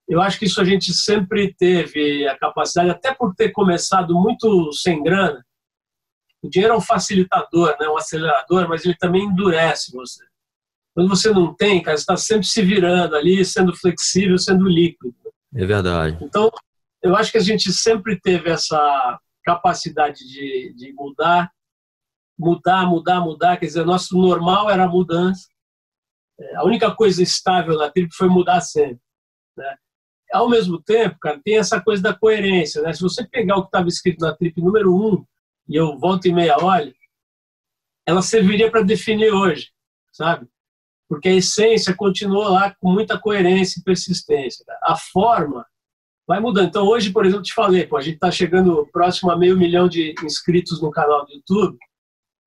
eu 0.07 0.19
acho 0.19 0.39
que 0.39 0.45
isso 0.45 0.59
a 0.59 0.65
gente 0.65 0.91
sempre 0.91 1.53
teve 1.53 2.27
a 2.27 2.37
capacidade, 2.37 2.89
até 2.89 3.13
por 3.13 3.35
ter 3.35 3.51
começado 3.51 4.15
muito 4.15 4.71
sem 4.73 5.03
grana, 5.03 5.45
o 6.43 6.49
dinheiro 6.49 6.73
é 6.73 6.77
um 6.77 6.81
facilitador, 6.81 7.75
né? 7.79 7.87
um 7.87 7.97
acelerador, 7.97 8.67
mas 8.67 8.83
ele 8.83 8.95
também 8.95 9.23
endurece 9.23 9.93
você. 9.93 10.23
Quando 10.93 11.07
você 11.07 11.31
não 11.31 11.55
tem, 11.55 11.81
cara, 11.81 11.97
você 11.97 12.01
está 12.01 12.17
sempre 12.17 12.45
se 12.45 12.61
virando 12.61 13.15
ali, 13.15 13.43
sendo 13.45 13.73
flexível, 13.75 14.37
sendo 14.37 14.67
líquido. 14.67 15.15
É 15.55 15.65
verdade. 15.65 16.17
Então, 16.21 16.51
eu 17.01 17.15
acho 17.15 17.31
que 17.31 17.37
a 17.37 17.41
gente 17.41 17.71
sempre 17.71 18.19
teve 18.19 18.49
essa 18.49 19.19
capacidade 19.43 20.19
de, 20.27 20.73
de 20.75 20.93
mudar, 20.93 21.49
mudar, 22.37 22.85
mudar, 22.85 23.21
mudar. 23.21 23.57
Quer 23.57 23.67
dizer, 23.67 23.85
nosso 23.85 24.17
normal 24.17 24.69
era 24.69 24.83
a 24.83 24.89
mudança. 24.89 25.47
É, 26.37 26.57
a 26.57 26.65
única 26.65 26.93
coisa 26.93 27.23
estável 27.23 27.77
na 27.77 27.89
trip 27.89 28.13
foi 28.13 28.27
mudar 28.27 28.59
sempre. 28.59 28.99
Né? 29.57 29.75
Ao 30.33 30.49
mesmo 30.49 30.81
tempo, 30.81 31.17
cara, 31.21 31.39
tem 31.43 31.57
essa 31.57 31.79
coisa 31.81 32.03
da 32.03 32.13
coerência. 32.13 32.81
Né? 32.81 32.91
Se 32.91 33.01
você 33.01 33.25
pegar 33.25 33.55
o 33.55 33.61
que 33.61 33.67
estava 33.69 33.87
escrito 33.87 34.19
na 34.19 34.35
trip 34.35 34.61
número 34.61 34.93
um, 34.93 35.25
e 35.67 35.75
eu 35.75 35.97
volto 35.97 36.27
e 36.27 36.33
meia 36.33 36.57
olho, 36.57 36.93
ela 38.05 38.21
serviria 38.21 38.69
para 38.69 38.81
definir 38.81 39.31
hoje, 39.31 39.71
sabe? 40.11 40.47
Porque 41.07 41.29
a 41.29 41.35
essência 41.35 41.95
continua 41.95 42.49
lá 42.49 42.75
com 42.79 42.91
muita 42.91 43.19
coerência 43.19 43.79
e 43.79 43.83
persistência. 43.83 44.65
A 44.83 44.95
forma 44.95 45.65
vai 46.27 46.39
mudando. 46.39 46.67
Então, 46.67 46.85
hoje, 46.85 47.11
por 47.11 47.25
exemplo, 47.25 47.43
te 47.43 47.53
falei, 47.53 47.85
pô, 47.85 47.97
a 47.97 48.01
gente 48.01 48.15
está 48.15 48.31
chegando 48.31 48.87
próximo 48.91 49.31
a 49.31 49.37
meio 49.37 49.57
milhão 49.57 49.87
de 49.87 50.15
inscritos 50.23 50.81
no 50.81 50.91
canal 50.91 51.25
do 51.25 51.33
YouTube, 51.33 51.77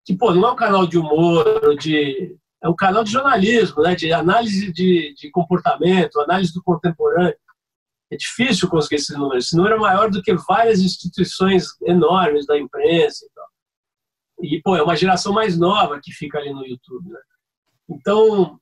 que, 0.05 0.15
pô, 0.17 0.33
não 0.33 0.49
é 0.49 0.53
um 0.53 0.57
canal 0.57 0.87
de 0.87 0.99
humor, 0.99 1.77
de, 1.79 2.37
é 2.63 2.69
um 2.69 2.77
canal 2.77 3.05
de 3.05 3.13
jornalismo, 3.13 3.83
né, 3.83 3.95
de 3.95 4.13
análise 4.13 4.73
de, 4.73 5.15
de 5.15 5.31
comportamento, 5.31 6.21
análise 6.21 6.53
do 6.53 6.63
contemporâneo. 6.63 7.37
É 8.11 8.17
difícil 8.17 8.69
conseguir 8.69 8.97
esse 8.97 9.13
número. 9.15 9.39
Esse 9.39 9.57
número 9.57 9.77
é 9.77 9.79
maior 9.79 10.11
do 10.11 10.23
que 10.23 10.35
várias 10.35 10.81
instituições 10.81 11.67
enormes 11.83 12.47
da 12.47 12.59
imprensa 12.59 13.25
e 13.25 13.31
tal. 13.35 13.47
E, 14.43 14.61
pô, 14.63 14.77
é 14.77 14.83
uma 14.83 14.97
geração 14.97 15.33
mais 15.33 15.59
nova 15.59 16.01
que 16.03 16.13
fica 16.13 16.39
ali 16.39 16.53
no 16.53 16.65
YouTube, 16.65 17.09
né? 17.11 17.19
Então, 17.89 18.61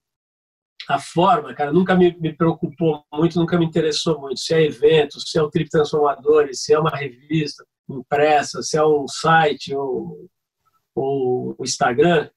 a 0.88 0.98
forma, 0.98 1.54
cara, 1.54 1.72
nunca 1.72 1.94
me, 1.94 2.16
me, 2.18 2.32
preocupou 2.32 3.04
muito, 3.12 3.38
nunca 3.38 3.58
me 3.58 3.64
interessou 3.64 4.20
muito. 4.20 4.38
Se 4.40 4.54
é 4.54 4.62
evento, 4.62 5.20
se 5.20 5.38
é 5.38 5.42
o 5.42 5.50
Trip 5.50 5.68
Transformadores, 5.68 6.62
se 6.62 6.72
é 6.72 6.78
uma 6.78 6.90
revista 6.90 7.64
impressa, 7.88 8.62
se 8.62 8.76
é 8.76 8.84
um 8.84 9.06
site 9.08 9.74
ou, 9.74 10.28
ou 10.94 11.54
o 11.58 11.64
Instagram, 11.64 12.30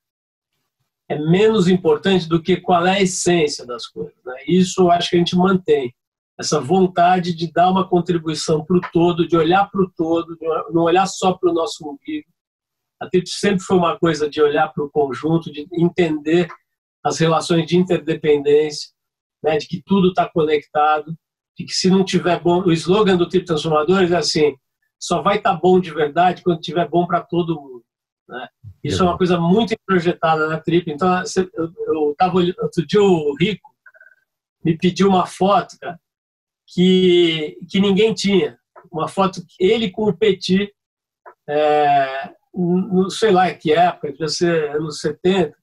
é 1.10 1.18
menos 1.18 1.68
importante 1.68 2.28
do 2.28 2.42
que 2.42 2.58
qual 2.58 2.86
é 2.86 2.98
a 2.98 3.02
essência 3.02 3.66
das 3.66 3.88
coisas. 3.88 4.18
Né? 4.26 4.36
Isso 4.48 4.82
eu 4.82 4.92
acho 4.92 5.10
que 5.10 5.16
a 5.16 5.20
gente 5.20 5.36
mantém. 5.36 5.94
Essa 6.40 6.60
vontade 6.62 7.34
de 7.34 7.52
dar 7.52 7.70
uma 7.70 7.88
contribuição 7.88 8.64
para 8.64 8.78
o 8.78 8.82
todo, 8.94 9.28
de 9.28 9.36
olhar 9.36 9.70
para 9.70 9.82
o 9.82 9.92
todo, 9.96 10.38
de 10.38 10.46
não 10.72 10.84
olhar 10.84 11.08
só 11.08 11.34
para 11.34 11.50
o 11.50 11.54
nosso 11.54 11.88
umbigo. 11.88 12.28
A 13.00 13.10
TIP 13.10 13.28
sempre 13.28 13.62
foi 13.62 13.78
uma 13.78 13.98
coisa 13.98 14.30
de 14.30 14.42
olhar 14.42 14.72
para 14.72 14.84
o 14.84 14.90
conjunto, 14.90 15.52
de 15.52 15.68
entender 15.74 16.48
as 17.04 17.20
relações 17.20 17.66
de 17.66 17.78
interdependência, 17.78 18.90
né, 19.44 19.58
de 19.58 19.68
que 19.68 19.82
tudo 19.86 20.10
está 20.10 20.30
conectado, 20.30 21.16
de 21.58 21.66
que 21.66 21.74
se 21.74 21.90
não 21.90 22.04
tiver 22.04 22.40
bom, 22.40 22.62
o 22.62 22.72
slogan 22.72 23.18
do 23.18 23.28
tipo 23.28 23.46
Transformadores 23.46 24.12
é 24.12 24.18
assim, 24.18 24.56
só 25.00 25.22
vai 25.22 25.38
estar 25.38 25.54
tá 25.54 25.60
bom 25.60 25.80
de 25.80 25.92
verdade 25.92 26.44
quando 26.44 26.60
tiver 26.60 26.88
bom 26.88 27.06
para 27.08 27.22
todo 27.22 27.60
mundo. 27.60 27.84
Né? 28.28 28.48
Isso 28.84 29.02
é 29.02 29.06
uma 29.06 29.18
coisa 29.18 29.40
muito 29.40 29.76
projetada 29.86 30.48
na 30.48 30.60
Trip. 30.60 30.92
Então, 30.92 31.24
eu 31.88 32.12
estava 32.12 32.38
outro 32.38 32.86
dia 32.86 33.02
o 33.02 33.36
Rico 33.40 33.76
me 34.64 34.78
pediu 34.78 35.08
uma 35.08 35.26
foto, 35.26 35.78
cara, 35.80 36.00
que, 36.68 37.58
que 37.70 37.80
ninguém 37.80 38.14
tinha. 38.14 38.60
Uma 38.92 39.08
foto 39.08 39.42
ele 39.60 39.90
com 39.90 40.04
o 40.04 40.18
Petit, 40.18 40.72
é, 41.48 42.34
não 42.54 43.10
sei 43.10 43.32
lá 43.32 43.54
que 43.54 43.74
época, 43.74 44.12
devia 44.12 44.28
ser 44.28 44.72
anos 44.72 45.00
70, 45.00 45.56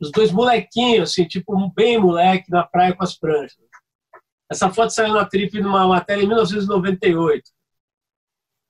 os 0.00 0.12
dois 0.12 0.30
molequinhos, 0.30 1.10
assim, 1.10 1.26
tipo, 1.26 1.72
bem 1.74 1.98
moleque, 1.98 2.50
na 2.50 2.64
praia 2.64 2.94
com 2.94 3.02
as 3.02 3.18
pranchas. 3.18 3.58
Essa 4.50 4.70
foto 4.70 4.90
saiu 4.90 5.12
na 5.12 5.26
Trip 5.26 5.60
numa 5.60 5.86
matéria 5.86 6.22
em 6.22 6.26
1998. 6.26 7.50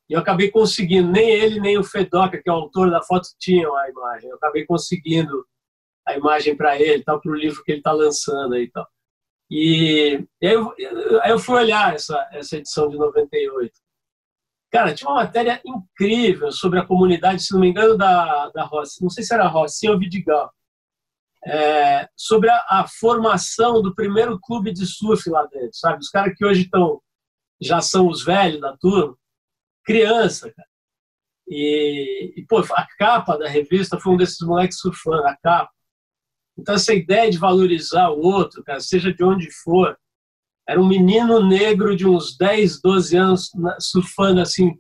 E 0.09 0.15
eu 0.15 0.21
acabei 0.21 0.51
conseguindo, 0.51 1.11
nem 1.11 1.29
ele 1.29 1.61
nem 1.61 1.77
o 1.77 1.85
Fedoca, 1.85 2.41
que 2.43 2.49
é 2.49 2.53
o 2.53 2.57
autor 2.57 2.91
da 2.91 3.03
foto, 3.03 3.29
tinham 3.39 3.77
a 3.77 3.91
imagem. 3.91 4.31
Eu 4.31 4.37
acabei 4.37 4.65
conseguindo 4.65 5.47
a 6.07 6.17
imagem 6.17 6.57
para 6.57 6.81
ele, 6.81 7.05
tal, 7.05 7.21
para 7.21 7.31
o 7.31 7.37
livro 7.37 7.63
que 7.63 7.73
ele 7.73 7.81
está 7.81 7.93
lançando 7.93 8.55
aí, 8.55 8.71
tal. 8.71 8.89
E, 9.51 10.27
aí, 10.43 10.53
eu, 10.53 10.75
eu 11.27 11.39
fui 11.39 11.57
olhar 11.57 11.95
essa, 11.95 12.29
essa 12.33 12.57
edição 12.57 12.89
de 12.89 12.99
98. 12.99 13.73
Cara, 14.71 14.95
tinha 14.95 15.09
uma 15.09 15.23
matéria 15.23 15.61
incrível 15.65 16.53
sobre 16.53 16.79
a 16.79 16.85
comunidade, 16.85 17.43
se 17.43 17.55
não 17.55 17.61
me 17.61 17.69
engano, 17.69 17.97
da, 17.97 18.51
da 18.51 18.65
Rossi, 18.65 19.03
não 19.03 19.09
sei 19.09 19.25
se 19.25 19.33
era 19.33 19.47
Rossi 19.47 19.89
ou 19.89 19.99
Vidigal, 19.99 20.53
é, 21.47 22.09
sobre 22.15 22.51
a, 22.51 22.65
a, 22.69 22.87
formação 22.87 23.81
do 23.81 23.95
primeiro 23.95 24.39
clube 24.41 24.73
de 24.73 24.85
surf 24.85 25.31
lá 25.31 25.47
dentro, 25.47 25.71
sabe? 25.73 26.01
Os 26.01 26.11
caras 26.11 26.35
que 26.37 26.45
hoje 26.45 26.63
estão, 26.63 27.01
já 27.61 27.81
são 27.81 28.09
os 28.09 28.23
velhos 28.25 28.61
da 28.61 28.77
turma, 28.77 29.17
criança, 29.85 30.53
cara. 30.53 30.69
E, 31.49 32.35
e, 32.37 32.47
pô, 32.47 32.59
a 32.59 32.87
capa 32.99 33.39
da 33.39 33.49
revista 33.49 33.99
foi 33.99 34.13
um 34.13 34.17
desses 34.19 34.41
moleques 34.47 34.79
surfando, 34.79 35.27
a 35.27 35.37
capa. 35.37 35.73
Então, 36.59 36.75
essa 36.75 36.93
ideia 36.93 37.31
de 37.31 37.39
valorizar 37.39 38.11
o 38.11 38.21
outro, 38.21 38.65
cara, 38.65 38.81
seja 38.81 39.13
de 39.13 39.23
onde 39.23 39.49
for, 39.63 39.97
era 40.69 40.81
um 40.81 40.87
menino 40.87 41.47
negro 41.47 41.97
de 41.97 42.07
uns 42.07 42.37
10, 42.37 42.81
12 42.83 43.17
anos 43.17 43.51
surfando 43.79 44.41
assim, 44.41 44.77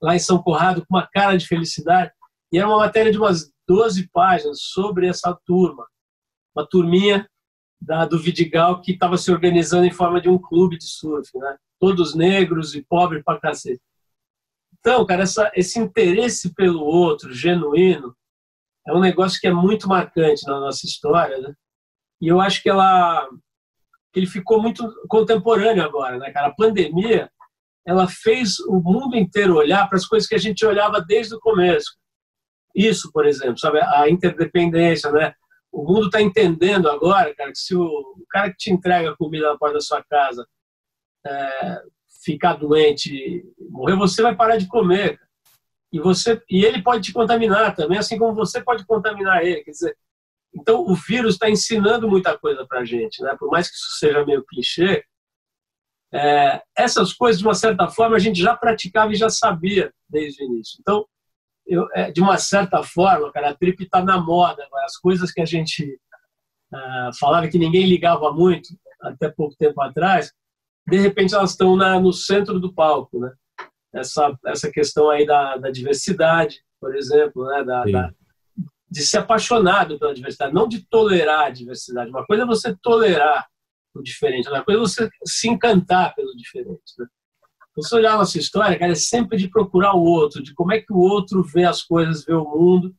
lá 0.00 0.14
em 0.14 0.18
São 0.18 0.40
Corrado, 0.42 0.84
com 0.86 0.94
uma 0.94 1.06
cara 1.06 1.36
de 1.36 1.46
felicidade. 1.46 2.12
E 2.52 2.58
era 2.58 2.68
uma 2.68 2.78
matéria 2.78 3.10
de 3.10 3.18
umas 3.18 3.50
12 3.66 4.08
páginas 4.12 4.58
sobre 4.60 5.08
essa 5.08 5.36
turma. 5.46 5.86
Uma 6.54 6.66
turminha 6.68 7.26
da, 7.80 8.04
do 8.04 8.18
Vidigal 8.18 8.80
que 8.80 8.92
estava 8.92 9.16
se 9.16 9.32
organizando 9.32 9.86
em 9.86 9.90
forma 9.90 10.20
de 10.20 10.28
um 10.28 10.38
clube 10.38 10.78
de 10.78 10.86
surf, 10.86 11.30
né? 11.36 11.56
Todos 11.80 12.14
negros 12.14 12.74
e 12.74 12.82
pobres 12.82 13.24
pra 13.24 13.40
cacete. 13.40 13.80
Então, 14.78 15.04
cara, 15.06 15.22
essa, 15.22 15.50
esse 15.54 15.78
interesse 15.78 16.54
pelo 16.54 16.82
outro, 16.82 17.32
genuíno, 17.32 18.14
é 18.86 18.92
um 18.92 19.00
negócio 19.00 19.40
que 19.40 19.46
é 19.46 19.52
muito 19.52 19.88
marcante 19.88 20.46
na 20.46 20.58
nossa 20.58 20.86
história, 20.86 21.38
né? 21.38 21.54
E 22.20 22.28
eu 22.28 22.40
acho 22.40 22.62
que 22.62 22.70
ela 22.70 23.28
ele 24.14 24.26
ficou 24.26 24.60
muito 24.60 24.92
contemporâneo 25.08 25.82
agora, 25.82 26.18
né, 26.18 26.30
cara? 26.30 26.48
A 26.48 26.54
pandemia, 26.54 27.30
ela 27.86 28.06
fez 28.06 28.58
o 28.60 28.78
mundo 28.80 29.16
inteiro 29.16 29.56
olhar 29.56 29.88
para 29.88 29.96
as 29.96 30.06
coisas 30.06 30.28
que 30.28 30.34
a 30.34 30.38
gente 30.38 30.64
olhava 30.64 31.00
desde 31.00 31.34
o 31.34 31.40
começo. 31.40 31.96
Isso, 32.74 33.10
por 33.12 33.26
exemplo, 33.26 33.58
sabe, 33.58 33.80
a 33.80 34.08
interdependência, 34.08 35.10
né? 35.10 35.34
O 35.70 35.82
mundo 35.84 36.06
está 36.06 36.20
entendendo 36.20 36.88
agora, 36.90 37.34
cara, 37.34 37.50
que 37.50 37.58
se 37.58 37.74
o, 37.74 38.14
cara 38.30 38.50
que 38.50 38.56
te 38.56 38.70
entrega 38.70 39.16
comida 39.16 39.50
na 39.50 39.58
porta 39.58 39.74
da 39.74 39.80
sua 39.80 40.02
casa 40.04 40.46
é, 41.26 41.82
ficar 42.22 42.54
doente, 42.54 43.42
morrer, 43.70 43.96
você 43.96 44.22
vai 44.22 44.36
parar 44.36 44.56
de 44.56 44.68
comer. 44.68 45.18
E 45.92 46.00
você 46.00 46.42
e 46.48 46.64
ele 46.64 46.82
pode 46.82 47.04
te 47.04 47.12
contaminar 47.12 47.74
também, 47.74 47.98
assim 47.98 48.18
como 48.18 48.34
você 48.34 48.62
pode 48.62 48.84
contaminar 48.86 49.44
ele. 49.44 49.62
Quer 49.62 49.70
dizer, 49.70 49.96
então 50.54 50.80
o 50.80 50.94
vírus 50.94 51.34
está 51.34 51.50
ensinando 51.50 52.08
muita 52.08 52.38
coisa 52.38 52.66
para 52.66 52.80
a 52.80 52.84
gente, 52.84 53.22
né? 53.22 53.36
Por 53.38 53.50
mais 53.50 53.68
que 53.68 53.76
isso 53.76 53.98
seja 53.98 54.24
meio 54.24 54.44
clichê, 54.44 55.04
é, 56.14 56.62
essas 56.76 57.12
coisas 57.14 57.40
de 57.40 57.46
uma 57.46 57.54
certa 57.54 57.88
forma 57.88 58.16
a 58.16 58.18
gente 58.18 58.40
já 58.40 58.54
praticava 58.54 59.12
e 59.12 59.16
já 59.16 59.30
sabia 59.30 59.92
desde 60.08 60.42
o 60.42 60.46
início. 60.46 60.78
Então, 60.80 61.06
eu, 61.66 61.88
é, 61.94 62.10
de 62.10 62.20
uma 62.20 62.36
certa 62.36 62.82
forma, 62.82 63.32
cara, 63.32 63.50
a 63.50 63.54
trip 63.54 63.82
está 63.82 64.04
na 64.04 64.20
moda. 64.20 64.66
As 64.84 64.96
coisas 64.98 65.32
que 65.32 65.40
a 65.40 65.46
gente 65.46 65.98
uh, 66.72 67.18
falava 67.18 67.48
que 67.48 67.58
ninguém 67.58 67.86
ligava 67.86 68.30
muito 68.32 68.68
até 69.00 69.30
pouco 69.30 69.56
tempo 69.56 69.80
atrás, 69.80 70.32
de 70.86 70.98
repente 70.98 71.34
elas 71.34 71.50
estão 71.50 71.76
na, 71.76 71.98
no 71.98 72.12
centro 72.12 72.60
do 72.60 72.72
palco, 72.72 73.18
né? 73.18 73.32
Essa, 73.94 74.36
essa 74.46 74.70
questão 74.70 75.10
aí 75.10 75.26
da, 75.26 75.56
da 75.56 75.70
diversidade, 75.70 76.62
por 76.80 76.96
exemplo, 76.96 77.44
né? 77.46 77.62
Da, 77.62 77.84
da, 77.84 78.12
de 78.92 79.02
ser 79.02 79.18
apaixonado 79.18 79.98
pela 79.98 80.14
diversidade, 80.14 80.52
não 80.52 80.68
de 80.68 80.86
tolerar 80.86 81.46
a 81.46 81.50
diversidade. 81.50 82.10
Uma 82.10 82.26
coisa 82.26 82.42
é 82.42 82.46
você 82.46 82.76
tolerar 82.82 83.48
o 83.94 84.02
diferente, 84.02 84.48
outra 84.48 84.62
coisa 84.62 84.80
é 84.80 84.82
você 84.82 85.10
se 85.24 85.48
encantar 85.48 86.14
pelo 86.14 86.36
diferente. 86.36 86.92
Né? 86.98 87.06
Você 87.74 87.94
olhar 87.94 88.14
a 88.14 88.18
nossa 88.18 88.38
história, 88.38 88.78
cara, 88.78 88.92
é 88.92 88.94
sempre 88.94 89.38
de 89.38 89.48
procurar 89.48 89.94
o 89.94 90.02
outro, 90.02 90.42
de 90.42 90.52
como 90.52 90.72
é 90.72 90.80
que 90.80 90.92
o 90.92 90.98
outro 90.98 91.42
vê 91.42 91.64
as 91.64 91.82
coisas, 91.82 92.24
vê 92.24 92.34
o 92.34 92.44
mundo 92.44 92.94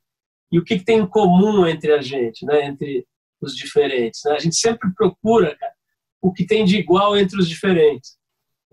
e 0.52 0.58
o 0.58 0.64
que, 0.64 0.80
que 0.80 0.86
tem 0.86 1.00
em 1.00 1.08
comum 1.08 1.68
entre 1.68 1.94
a 1.94 2.02
gente, 2.02 2.44
né? 2.44 2.66
entre 2.66 3.06
os 3.40 3.56
diferentes. 3.56 4.22
Né? 4.26 4.34
A 4.34 4.40
gente 4.40 4.56
sempre 4.56 4.92
procura, 4.96 5.56
cara, 5.56 5.74
o 6.20 6.34
que 6.34 6.44
tem 6.44 6.66
de 6.66 6.78
igual 6.78 7.16
entre 7.16 7.38
os 7.38 7.48
diferentes. 7.48 8.18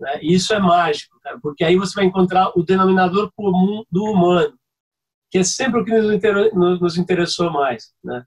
Né? 0.01 0.19
E 0.23 0.33
isso 0.33 0.51
é 0.51 0.59
mágico, 0.59 1.19
cara, 1.21 1.39
porque 1.39 1.63
aí 1.63 1.77
você 1.77 1.93
vai 1.93 2.05
encontrar 2.05 2.51
o 2.57 2.63
denominador 2.63 3.31
comum 3.35 3.83
do 3.91 4.03
humano, 4.03 4.57
que 5.29 5.37
é 5.37 5.43
sempre 5.43 5.79
o 5.79 5.85
que 5.85 5.91
nos 6.51 6.97
interessou 6.97 7.51
mais. 7.51 7.93
Né? 8.03 8.25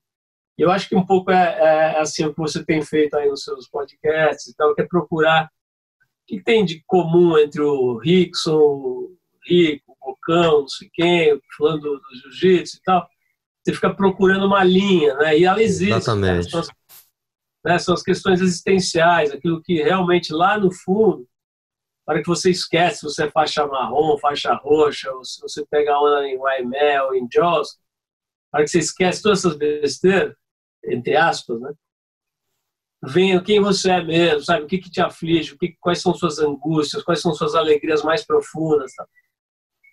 E 0.57 0.63
eu 0.63 0.71
acho 0.71 0.89
que 0.89 0.95
um 0.95 1.05
pouco 1.05 1.33
é, 1.33 1.59
é, 1.59 2.01
assim 2.01 2.25
o 2.25 2.33
que 2.33 2.39
você 2.39 2.65
tem 2.65 2.81
feito 2.81 3.17
aí 3.17 3.29
nos 3.29 3.43
seus 3.43 3.69
podcasts 3.69 4.47
e 4.47 4.55
tal, 4.55 4.73
que 4.73 4.83
é 4.83 4.87
procurar 4.87 5.47
o 5.47 5.49
que 6.29 6.41
tem 6.41 6.65
de 6.65 6.81
comum 6.87 7.37
entre 7.37 7.61
o 7.61 7.99
Rickson, 7.99 8.57
o 8.57 9.17
Rico, 9.45 9.97
o 10.01 10.13
Bocão, 10.13 10.61
não 10.61 10.69
sei 10.69 10.89
quem, 10.95 11.41
falando 11.59 11.81
do, 11.81 11.97
do 11.97 12.31
jiu-jitsu 12.31 12.77
e 12.77 12.83
tal. 12.85 13.09
Você 13.65 13.75
fica 13.75 13.93
procurando 13.93 14.47
uma 14.47 14.63
linha, 14.63 15.15
né? 15.17 15.37
E 15.37 15.45
ela 15.45 15.61
existe. 15.61 15.93
Exatamente. 15.93 16.55
Né? 16.55 16.63
né, 17.65 17.79
são 17.79 17.95
as 17.95 18.03
questões 18.03 18.41
existenciais, 18.41 19.33
aquilo 19.33 19.61
que 19.61 19.83
realmente 19.83 20.33
lá 20.33 20.57
no 20.57 20.71
fundo, 20.71 21.27
para 22.05 22.21
que 22.21 22.29
você 22.29 22.51
esquece 22.51 23.03
você 23.03 23.25
é 23.25 23.31
faixa 23.31 23.67
marrom, 23.67 24.19
faixa 24.19 24.55
roxa, 24.55 25.11
ou 25.13 25.25
se 25.25 25.41
você 25.41 25.65
pega 25.67 25.99
onda 25.99 26.27
em 26.27 26.39
Waimel, 26.39 27.15
em 27.15 27.27
Jaws, 27.33 27.79
para 28.51 28.63
que 28.65 28.69
você 28.69 28.79
esquece 28.79 29.23
todas 29.23 29.41
essas 29.41 29.57
besteiras, 29.57 30.35
entre 30.85 31.17
aspas, 31.17 31.61
né? 31.61 31.73
Venha 33.03 33.43
quem 33.43 33.61
você 33.61 33.91
é 33.91 34.03
mesmo, 34.03 34.43
sabe? 34.43 34.65
O 34.65 34.67
que, 34.67 34.79
que 34.79 34.91
te 34.91 35.01
aflige, 35.01 35.55
o 35.55 35.59
que, 35.59 35.77
quais 35.81 36.01
são 36.01 36.15
suas 36.15 36.39
angústias, 36.39 37.03
quais 37.03 37.21
são 37.21 37.35
suas 37.35 37.55
alegrias 37.55 38.03
mais 38.03 38.25
profundas. 38.25 38.95
Tá? 38.95 39.07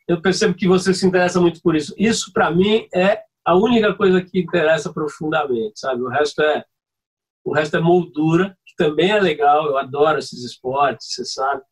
Eu 0.08 0.22
percebo 0.22 0.54
que 0.54 0.68
você 0.68 0.94
se 0.94 1.06
interessa 1.06 1.42
muito 1.42 1.62
por 1.62 1.76
isso. 1.76 1.94
Isso, 1.98 2.32
para 2.32 2.52
mim, 2.52 2.88
é 2.94 3.22
a 3.44 3.56
única 3.56 3.94
coisa 3.96 4.22
que 4.22 4.40
interessa 4.40 4.94
profundamente, 4.94 5.80
sabe? 5.80 6.02
O 6.02 6.08
resto 6.08 6.42
é 6.42 6.64
o 7.44 7.54
resto 7.54 7.76
é 7.76 7.82
moldura, 7.82 8.56
que 8.66 8.76
também 8.76 9.12
é 9.12 9.20
legal, 9.20 9.66
eu 9.66 9.78
adoro 9.78 10.20
esses 10.20 10.44
esportes, 10.44 11.08
você 11.08 11.26
sabe. 11.26 11.64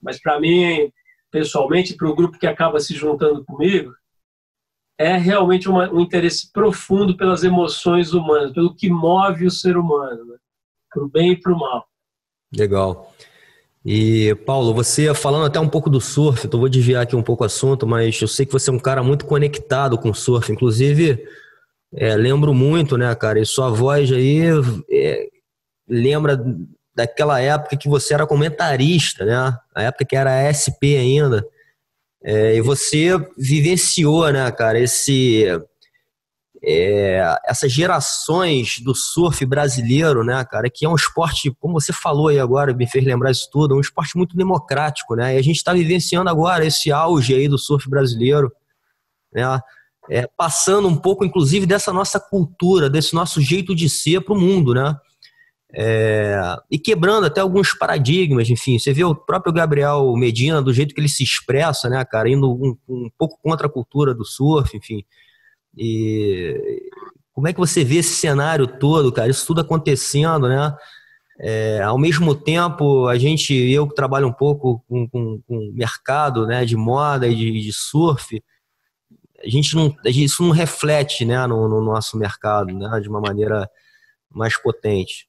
Mas 0.00 0.20
para 0.20 0.40
mim, 0.40 0.92
pessoalmente, 1.30 1.94
para 1.94 2.08
o 2.08 2.14
grupo 2.14 2.38
que 2.38 2.46
acaba 2.46 2.80
se 2.80 2.94
juntando 2.94 3.44
comigo, 3.44 3.92
é 4.98 5.16
realmente 5.16 5.68
uma, 5.68 5.90
um 5.92 6.00
interesse 6.00 6.52
profundo 6.52 7.16
pelas 7.16 7.44
emoções 7.44 8.12
humanas, 8.12 8.52
pelo 8.52 8.74
que 8.74 8.90
move 8.90 9.46
o 9.46 9.50
ser 9.50 9.76
humano, 9.76 10.24
né? 10.24 10.36
para 10.90 11.04
o 11.04 11.08
bem 11.08 11.32
e 11.32 11.40
para 11.40 11.52
o 11.52 11.58
mal. 11.58 11.86
Legal. 12.54 13.12
E, 13.84 14.34
Paulo, 14.46 14.74
você 14.74 15.14
falando 15.14 15.46
até 15.46 15.60
um 15.60 15.68
pouco 15.68 15.88
do 15.88 16.00
surf, 16.00 16.48
eu 16.50 16.58
vou 16.58 16.68
desviar 16.68 17.02
aqui 17.02 17.14
um 17.14 17.22
pouco 17.22 17.42
o 17.42 17.46
assunto, 17.46 17.86
mas 17.86 18.20
eu 18.20 18.28
sei 18.28 18.44
que 18.44 18.52
você 18.52 18.70
é 18.70 18.72
um 18.72 18.78
cara 18.78 19.02
muito 19.02 19.24
conectado 19.24 19.96
com 19.96 20.10
o 20.10 20.14
surf. 20.14 20.50
Inclusive, 20.50 21.24
é, 21.94 22.16
lembro 22.16 22.52
muito, 22.52 22.98
né, 22.98 23.14
cara? 23.14 23.40
E 23.40 23.46
sua 23.46 23.70
voz 23.70 24.10
aí 24.10 24.42
é, 24.90 25.28
lembra 25.88 26.36
daquela 26.98 27.40
época 27.40 27.76
que 27.76 27.88
você 27.88 28.12
era 28.12 28.26
comentarista, 28.26 29.24
né? 29.24 29.56
A 29.72 29.82
época 29.84 30.04
que 30.04 30.16
era 30.16 30.42
SP 30.50 30.98
ainda. 30.98 31.46
É, 32.20 32.56
e 32.56 32.60
você 32.60 33.10
vivenciou, 33.38 34.28
né, 34.32 34.50
cara, 34.50 34.80
esse 34.80 35.46
é, 36.60 37.38
essas 37.46 37.70
gerações 37.70 38.80
do 38.80 38.96
surf 38.96 39.46
brasileiro, 39.46 40.24
né, 40.24 40.44
cara, 40.44 40.68
que 40.68 40.84
é 40.84 40.88
um 40.88 40.96
esporte, 40.96 41.54
como 41.60 41.80
você 41.80 41.92
falou 41.92 42.26
aí 42.26 42.40
agora, 42.40 42.74
me 42.74 42.90
fez 42.90 43.04
lembrar 43.04 43.30
isso 43.30 43.48
tudo, 43.52 43.76
um 43.76 43.80
esporte 43.80 44.16
muito 44.16 44.36
democrático, 44.36 45.14
né, 45.14 45.36
e 45.36 45.38
a 45.38 45.42
gente 45.42 45.58
está 45.58 45.72
vivenciando 45.72 46.28
agora 46.28 46.66
esse 46.66 46.90
auge 46.90 47.32
aí 47.32 47.46
do 47.46 47.56
surf 47.56 47.88
brasileiro, 47.88 48.50
né, 49.32 49.60
é, 50.10 50.28
passando 50.36 50.88
um 50.88 50.96
pouco, 50.96 51.24
inclusive, 51.24 51.64
dessa 51.64 51.92
nossa 51.92 52.18
cultura, 52.18 52.90
desse 52.90 53.14
nosso 53.14 53.40
jeito 53.40 53.76
de 53.76 53.88
ser 53.88 54.22
para 54.22 54.34
o 54.34 54.40
mundo, 54.40 54.74
né, 54.74 54.96
é, 55.74 56.56
e 56.70 56.78
quebrando 56.78 57.26
até 57.26 57.40
alguns 57.40 57.74
paradigmas, 57.74 58.48
enfim, 58.48 58.78
você 58.78 58.92
vê 58.92 59.04
o 59.04 59.14
próprio 59.14 59.52
Gabriel 59.52 60.14
Medina, 60.16 60.62
do 60.62 60.72
jeito 60.72 60.94
que 60.94 61.00
ele 61.00 61.08
se 61.08 61.22
expressa, 61.22 61.88
né, 61.90 62.04
cara, 62.04 62.30
indo 62.30 62.50
um, 62.50 62.76
um 62.88 63.10
pouco 63.18 63.38
contra 63.42 63.66
a 63.66 63.70
cultura 63.70 64.14
do 64.14 64.24
surf, 64.24 64.76
enfim, 64.76 65.04
e 65.76 66.80
como 67.32 67.46
é 67.46 67.52
que 67.52 67.60
você 67.60 67.84
vê 67.84 67.96
esse 67.98 68.16
cenário 68.16 68.66
todo, 68.66 69.12
cara? 69.12 69.30
Isso 69.30 69.46
tudo 69.46 69.60
acontecendo, 69.60 70.48
né? 70.48 70.76
É, 71.40 71.80
ao 71.82 71.96
mesmo 71.96 72.34
tempo, 72.34 73.06
a 73.06 73.16
gente, 73.16 73.54
eu 73.54 73.86
que 73.86 73.94
trabalho 73.94 74.26
um 74.26 74.32
pouco 74.32 74.84
com, 74.88 75.08
com, 75.08 75.40
com 75.46 75.72
mercado 75.72 76.44
né, 76.44 76.64
de 76.64 76.76
moda 76.76 77.28
e 77.28 77.36
de, 77.36 77.60
de, 77.60 77.72
surf, 77.72 78.42
a 79.40 79.48
gente 79.48 79.76
não, 79.76 79.94
isso 80.04 80.42
não 80.42 80.50
reflete 80.50 81.24
né, 81.24 81.46
no, 81.46 81.68
no, 81.68 81.80
nosso 81.80 82.18
mercado 82.18 82.74
né, 82.74 82.98
de 83.00 83.08
uma 83.08 83.20
maneira 83.20 83.70
mais 84.28 84.60
potente. 84.60 85.27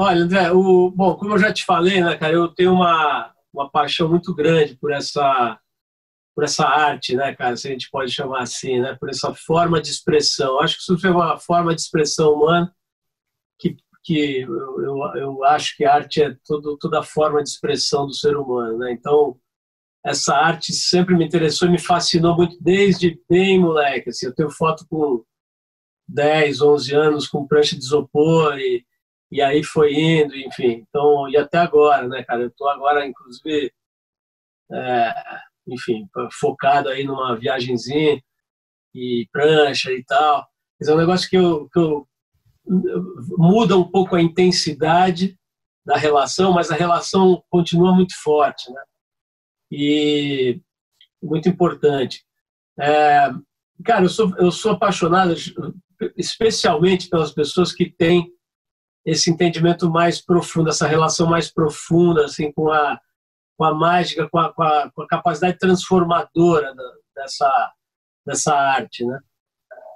Olha, 0.00 0.22
André, 0.22 0.52
o, 0.52 0.92
bom, 0.92 1.16
como 1.16 1.34
eu 1.34 1.38
já 1.40 1.52
te 1.52 1.64
falei, 1.64 2.00
né, 2.00 2.16
cara, 2.16 2.32
eu 2.32 2.46
tenho 2.46 2.72
uma, 2.72 3.34
uma 3.52 3.68
paixão 3.68 4.08
muito 4.08 4.32
grande 4.32 4.76
por 4.76 4.92
essa 4.92 5.58
por 6.36 6.44
essa 6.44 6.64
arte, 6.68 7.16
né, 7.16 7.34
cara, 7.34 7.56
se 7.56 7.66
a 7.66 7.72
gente 7.72 7.90
pode 7.90 8.12
chamar 8.12 8.42
assim, 8.42 8.80
né, 8.80 8.94
por 8.94 9.10
essa 9.10 9.34
forma 9.34 9.82
de 9.82 9.88
expressão. 9.88 10.60
Acho 10.60 10.76
que 10.76 10.82
isso 10.82 10.98
foi 11.00 11.10
uma 11.10 11.36
forma 11.36 11.74
de 11.74 11.80
expressão 11.80 12.34
humana 12.34 12.72
que, 13.58 13.76
que 14.04 14.42
eu, 14.42 14.82
eu, 14.84 14.98
eu 15.16 15.44
acho 15.44 15.76
que 15.76 15.84
a 15.84 15.94
arte 15.96 16.22
é 16.22 16.36
todo, 16.46 16.78
toda 16.78 17.02
forma 17.02 17.42
de 17.42 17.48
expressão 17.48 18.06
do 18.06 18.14
ser 18.14 18.36
humano, 18.36 18.78
né? 18.78 18.92
Então, 18.92 19.36
essa 20.06 20.36
arte 20.36 20.72
sempre 20.72 21.16
me 21.16 21.26
interessou 21.26 21.66
e 21.66 21.72
me 21.72 21.78
fascinou 21.80 22.36
muito 22.36 22.56
desde 22.62 23.20
bem 23.28 23.58
moleque. 23.58 24.10
Assim, 24.10 24.26
eu 24.26 24.34
tenho 24.34 24.50
foto 24.50 24.86
com 24.88 25.24
10, 26.06 26.62
11 26.62 26.94
anos 26.94 27.26
com 27.26 27.48
prancha 27.48 27.76
de 27.76 27.82
isopor 27.82 28.56
e, 28.60 28.86
e 29.30 29.42
aí 29.42 29.62
foi 29.62 29.92
indo, 29.94 30.34
enfim. 30.36 30.84
Então, 30.88 31.28
e 31.28 31.36
até 31.36 31.58
agora, 31.58 32.08
né, 32.08 32.22
cara? 32.24 32.42
Eu 32.42 32.50
tô 32.50 32.68
agora, 32.68 33.06
inclusive, 33.06 33.72
é, 34.72 35.14
enfim, 35.66 36.08
focado 36.40 36.88
aí 36.88 37.04
numa 37.04 37.36
viagenzinha 37.36 38.22
e 38.94 39.28
prancha 39.30 39.92
e 39.92 40.02
tal. 40.04 40.46
Mas 40.80 40.88
é 40.88 40.94
um 40.94 40.98
negócio 40.98 41.28
que 41.28 41.36
eu, 41.36 41.68
que 41.68 41.78
eu 41.78 42.08
muda 43.36 43.76
um 43.76 43.90
pouco 43.90 44.16
a 44.16 44.22
intensidade 44.22 45.38
da 45.84 45.96
relação, 45.96 46.52
mas 46.52 46.70
a 46.70 46.74
relação 46.74 47.42
continua 47.50 47.94
muito 47.94 48.14
forte, 48.22 48.70
né? 48.70 48.82
E 49.70 50.60
muito 51.22 51.48
importante. 51.48 52.24
É, 52.78 53.30
cara, 53.84 54.04
eu 54.04 54.08
sou, 54.08 54.34
eu 54.38 54.50
sou 54.50 54.72
apaixonado 54.72 55.34
especialmente 56.16 57.08
pelas 57.08 57.32
pessoas 57.32 57.72
que 57.72 57.90
têm 57.90 58.30
esse 59.04 59.30
entendimento 59.30 59.90
mais 59.90 60.20
profundo, 60.20 60.68
essa 60.68 60.86
relação 60.86 61.26
mais 61.26 61.50
profunda 61.50 62.24
assim 62.24 62.52
com 62.52 62.70
a 62.70 63.00
com 63.58 63.64
a 63.64 63.74
mágica, 63.74 64.28
com 64.28 64.38
a, 64.38 64.52
com 64.52 64.62
a, 64.62 64.90
com 64.92 65.02
a 65.02 65.08
capacidade 65.08 65.58
transformadora 65.58 66.72
dessa, 67.14 67.72
dessa 68.24 68.54
arte, 68.54 69.04
né? 69.04 69.18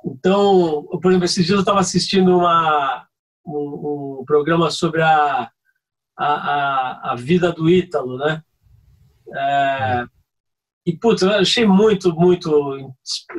Então, 0.04 0.84
por 1.00 1.10
exemplo, 1.12 1.24
esses 1.24 1.46
dias 1.46 1.54
eu 1.54 1.60
estava 1.60 1.78
assistindo 1.78 2.36
uma, 2.36 3.06
um, 3.46 4.18
um, 4.20 4.24
programa 4.26 4.68
sobre 4.68 5.00
a, 5.00 5.48
a, 6.18 7.12
a, 7.12 7.14
vida 7.14 7.52
do 7.52 7.70
Ítalo, 7.70 8.18
né? 8.18 8.42
É, 9.32 10.04
e, 10.84 10.96
putz, 10.98 11.22
eu 11.22 11.30
achei 11.30 11.64
muito, 11.64 12.12
muito 12.12 12.92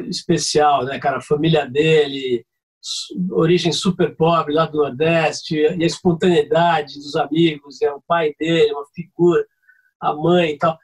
especial, 0.07 0.85
né, 0.85 0.97
cara? 0.99 1.17
A 1.17 1.21
família 1.21 1.69
dele, 1.69 2.45
origem 3.31 3.71
super 3.71 4.15
pobre 4.15 4.53
lá 4.53 4.65
do 4.65 4.77
Nordeste, 4.77 5.55
e 5.55 5.83
a 5.83 5.85
espontaneidade 5.85 6.95
dos 6.95 7.15
amigos, 7.15 7.81
é 7.81 7.91
o 7.91 8.01
pai 8.05 8.33
dele, 8.39 8.73
uma 8.73 8.85
figura 8.93 9.45
a 10.03 10.13
mãe 10.13 10.51
e 10.51 10.57
tal. 10.57 10.77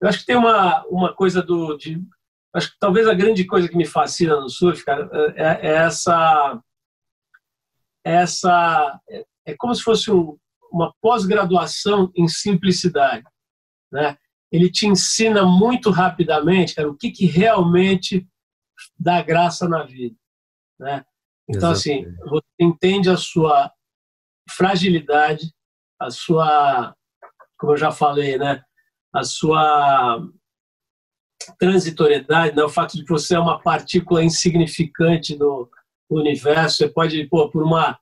Eu 0.00 0.08
acho 0.08 0.20
que 0.20 0.26
tem 0.26 0.36
uma, 0.36 0.84
uma 0.86 1.14
coisa 1.14 1.40
do. 1.42 1.76
De, 1.76 2.02
acho 2.52 2.72
que 2.72 2.78
talvez 2.78 3.06
a 3.06 3.14
grande 3.14 3.44
coisa 3.44 3.68
que 3.68 3.76
me 3.76 3.86
fascina 3.86 4.40
no 4.40 4.48
surf, 4.48 4.84
cara, 4.84 5.08
é, 5.36 5.68
é 5.68 5.74
essa. 5.76 6.60
essa 8.04 9.00
é, 9.08 9.24
é 9.46 9.54
como 9.56 9.74
se 9.74 9.82
fosse 9.82 10.10
um, 10.10 10.36
uma 10.72 10.92
pós-graduação 11.00 12.10
em 12.16 12.26
simplicidade. 12.26 13.24
Né? 13.92 14.16
Ele 14.50 14.70
te 14.70 14.86
ensina 14.86 15.44
muito 15.44 15.90
rapidamente 15.90 16.74
cara, 16.74 16.90
o 16.90 16.96
que, 16.96 17.10
que 17.10 17.26
realmente 17.26 18.26
dá 18.98 19.22
graça 19.22 19.68
na 19.68 19.84
vida. 19.84 20.16
Né? 20.78 21.04
Então, 21.48 21.70
assim, 21.70 22.04
você 22.24 22.46
entende 22.60 23.10
a 23.10 23.16
sua 23.16 23.70
fragilidade, 24.50 25.52
a 26.00 26.10
sua 26.10 26.94
como 27.58 27.72
eu 27.72 27.76
já 27.76 27.90
falei, 27.90 28.36
né? 28.38 28.62
A 29.12 29.22
sua 29.24 30.22
transitoriedade, 31.58 32.56
né? 32.56 32.62
o 32.62 32.68
fato 32.68 32.96
de 32.96 33.04
que 33.04 33.10
você 33.10 33.34
é 33.34 33.38
uma 33.38 33.60
partícula 33.60 34.22
insignificante 34.24 35.36
no, 35.36 35.70
universo, 36.10 36.76
você 36.76 36.88
pode, 36.88 37.26
pô, 37.28 37.50
por 37.50 37.62
uma, 37.62 37.98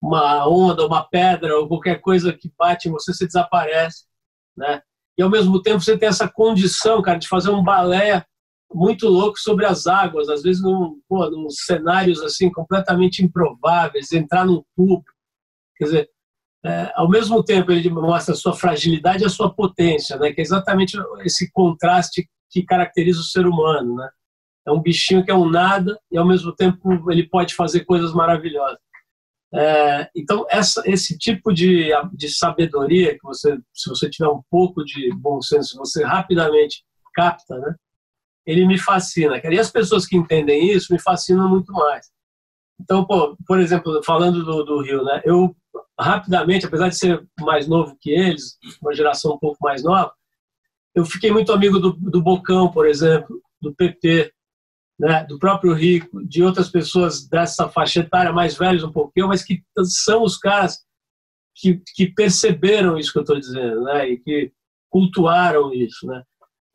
uma 0.00 0.48
onda, 0.48 0.86
uma 0.86 1.02
pedra 1.02 1.58
ou 1.58 1.66
qualquer 1.66 2.00
coisa 2.00 2.32
que 2.32 2.52
bate 2.56 2.88
em 2.88 2.92
você, 2.92 3.12
você 3.12 3.26
desaparece, 3.26 4.04
né? 4.56 4.82
E 5.18 5.22
ao 5.22 5.30
mesmo 5.30 5.62
tempo 5.62 5.80
você 5.80 5.96
tem 5.96 6.08
essa 6.08 6.28
condição, 6.28 7.00
cara, 7.00 7.18
de 7.18 7.26
fazer 7.26 7.50
um 7.50 7.64
balé 7.64 8.24
muito 8.72 9.08
louco 9.08 9.38
sobre 9.38 9.64
as 9.64 9.86
águas, 9.86 10.28
às 10.28 10.42
vezes 10.42 10.62
num, 10.62 11.00
pô, 11.08 11.28
num 11.30 11.48
cenários 11.50 12.20
assim 12.22 12.50
completamente 12.50 13.24
improváveis, 13.24 14.12
entrar 14.12 14.44
num 14.44 14.62
tubo, 14.76 15.04
quer 15.76 15.84
dizer, 15.84 16.10
é, 16.64 16.92
ao 16.96 17.08
mesmo 17.08 17.44
tempo 17.44 17.70
ele 17.70 17.88
mostra 17.88 18.34
a 18.34 18.36
sua 18.36 18.52
fragilidade 18.52 19.22
e 19.22 19.26
a 19.26 19.30
sua 19.30 19.54
potência, 19.54 20.16
né? 20.18 20.32
que 20.32 20.40
é 20.40 20.42
exatamente 20.42 20.98
esse 21.24 21.50
contraste 21.52 22.28
que 22.50 22.64
caracteriza 22.64 23.20
o 23.20 23.24
ser 23.24 23.46
humano. 23.46 23.94
Né? 23.94 24.08
É 24.66 24.72
um 24.72 24.82
bichinho 24.82 25.24
que 25.24 25.30
é 25.30 25.34
um 25.34 25.48
nada 25.48 25.96
e 26.10 26.18
ao 26.18 26.26
mesmo 26.26 26.52
tempo 26.54 27.10
ele 27.10 27.28
pode 27.28 27.54
fazer 27.54 27.84
coisas 27.84 28.12
maravilhosas. 28.12 28.78
É, 29.54 30.10
então 30.14 30.44
essa, 30.50 30.82
esse 30.86 31.16
tipo 31.16 31.54
de, 31.54 31.90
de 32.12 32.28
sabedoria 32.28 33.12
que 33.12 33.22
você, 33.22 33.56
se 33.72 33.88
você 33.88 34.10
tiver 34.10 34.28
um 34.28 34.42
pouco 34.50 34.84
de 34.84 35.14
bom 35.14 35.40
senso, 35.40 35.78
você 35.78 36.04
rapidamente 36.04 36.82
capta, 37.14 37.56
né? 37.58 37.74
Ele 38.46 38.66
me 38.66 38.78
fascina. 38.78 39.40
E 39.42 39.58
as 39.58 39.70
pessoas 39.70 40.06
que 40.06 40.16
entendem 40.16 40.70
isso 40.72 40.92
me 40.92 41.00
fascinam 41.00 41.48
muito 41.48 41.72
mais. 41.72 42.06
Então, 42.80 43.04
pô, 43.04 43.36
por 43.46 43.58
exemplo, 43.58 44.02
falando 44.04 44.44
do, 44.44 44.62
do 44.62 44.82
Rio, 44.82 45.02
né? 45.02 45.22
Eu 45.24 45.56
rapidamente, 45.98 46.66
apesar 46.66 46.88
de 46.88 46.96
ser 46.96 47.26
mais 47.40 47.66
novo 47.66 47.96
que 48.00 48.10
eles, 48.10 48.58
uma 48.82 48.94
geração 48.94 49.34
um 49.34 49.38
pouco 49.38 49.56
mais 49.60 49.82
nova, 49.82 50.12
eu 50.94 51.04
fiquei 51.04 51.30
muito 51.30 51.52
amigo 51.52 51.78
do, 51.78 51.92
do 51.92 52.22
Bocão, 52.22 52.70
por 52.70 52.86
exemplo, 52.86 53.40
do 53.60 53.74
PP, 53.74 54.32
né, 54.98 55.24
do 55.24 55.38
próprio 55.38 55.72
Rico, 55.74 56.24
de 56.26 56.42
outras 56.42 56.70
pessoas 56.70 57.26
dessa 57.28 57.68
faixa 57.68 58.00
etária, 58.00 58.32
mais 58.32 58.56
velhos 58.56 58.82
um 58.82 58.92
pouquinho, 58.92 59.28
mas 59.28 59.42
que 59.42 59.62
são 59.84 60.22
os 60.22 60.38
caras 60.38 60.78
que, 61.54 61.82
que 61.94 62.06
perceberam 62.06 62.98
isso 62.98 63.12
que 63.12 63.18
eu 63.18 63.22
estou 63.22 63.38
dizendo, 63.38 63.82
né, 63.84 64.08
e 64.08 64.18
que 64.18 64.52
cultuaram 64.90 65.72
isso, 65.72 66.06
né. 66.06 66.22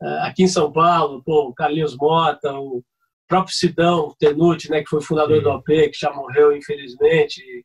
É, 0.02 0.18
aqui 0.26 0.42
em 0.42 0.48
São 0.48 0.72
Paulo, 0.72 1.22
pô, 1.24 1.48
o 1.48 1.54
Carlinhos 1.54 1.96
Mota, 1.96 2.52
o 2.54 2.82
próprio 3.28 3.54
Sidão 3.54 4.14
Tenuti, 4.18 4.70
né, 4.70 4.82
que 4.82 4.88
foi 4.88 5.00
fundador 5.00 5.38
Sim. 5.38 5.42
do 5.42 5.50
OP, 5.50 5.88
que 5.88 5.98
já 5.98 6.12
morreu, 6.12 6.56
infelizmente, 6.56 7.64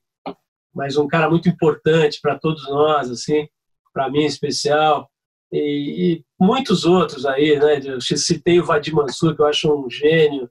mas 0.74 0.96
um 0.98 1.08
cara 1.08 1.30
muito 1.30 1.50
importante 1.50 2.20
para 2.22 2.38
todos 2.38 2.68
nós, 2.70 3.10
assim, 3.10 3.48
para 3.92 4.10
mim 4.10 4.22
em 4.22 4.28
especial, 4.28 5.10
e, 5.52 6.14
e, 6.14 6.26
muitos 6.40 6.86
outros 6.86 7.26
aí, 7.26 7.58
né? 7.58 7.80
Eu 7.84 8.02
citei 8.02 8.60
o 8.60 8.66
Vadim 8.66 8.92
Mansur, 8.92 9.36
que 9.36 9.42
eu 9.42 9.48
acho 9.48 9.74
um 9.74 9.90
gênio. 9.90 10.50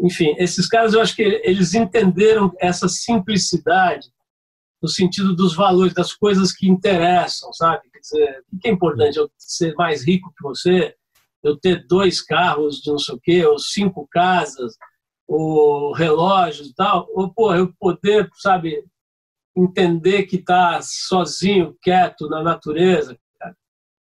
Enfim, 0.00 0.34
esses 0.38 0.68
caras 0.68 0.94
eu 0.94 1.00
acho 1.00 1.14
que 1.16 1.22
eles 1.22 1.74
entenderam 1.74 2.52
essa 2.58 2.88
simplicidade 2.88 4.08
no 4.80 4.88
sentido 4.88 5.34
dos 5.34 5.54
valores, 5.54 5.94
das 5.94 6.12
coisas 6.12 6.52
que 6.52 6.68
interessam, 6.68 7.52
sabe? 7.52 7.82
Dizer, 8.04 8.44
o 8.52 8.58
que 8.58 8.68
é 8.68 8.70
importante? 8.70 9.16
Eu 9.16 9.30
ser 9.38 9.74
mais 9.74 10.06
rico 10.06 10.32
que 10.36 10.42
você, 10.42 10.94
eu 11.42 11.58
ter 11.58 11.86
dois 11.86 12.20
carros 12.20 12.76
de 12.76 12.90
não 12.90 12.98
sei 12.98 13.14
o 13.14 13.20
quê, 13.20 13.46
ou 13.46 13.58
cinco 13.58 14.06
casas, 14.10 14.76
ou 15.26 15.92
relógios 15.92 16.68
e 16.68 16.74
tal, 16.74 17.08
ou, 17.14 17.32
pô, 17.32 17.54
eu 17.54 17.72
poder, 17.80 18.28
sabe, 18.36 18.84
entender 19.56 20.24
que 20.24 20.36
está 20.36 20.80
sozinho, 20.82 21.76
quieto 21.80 22.28
na 22.28 22.42
natureza. 22.42 23.18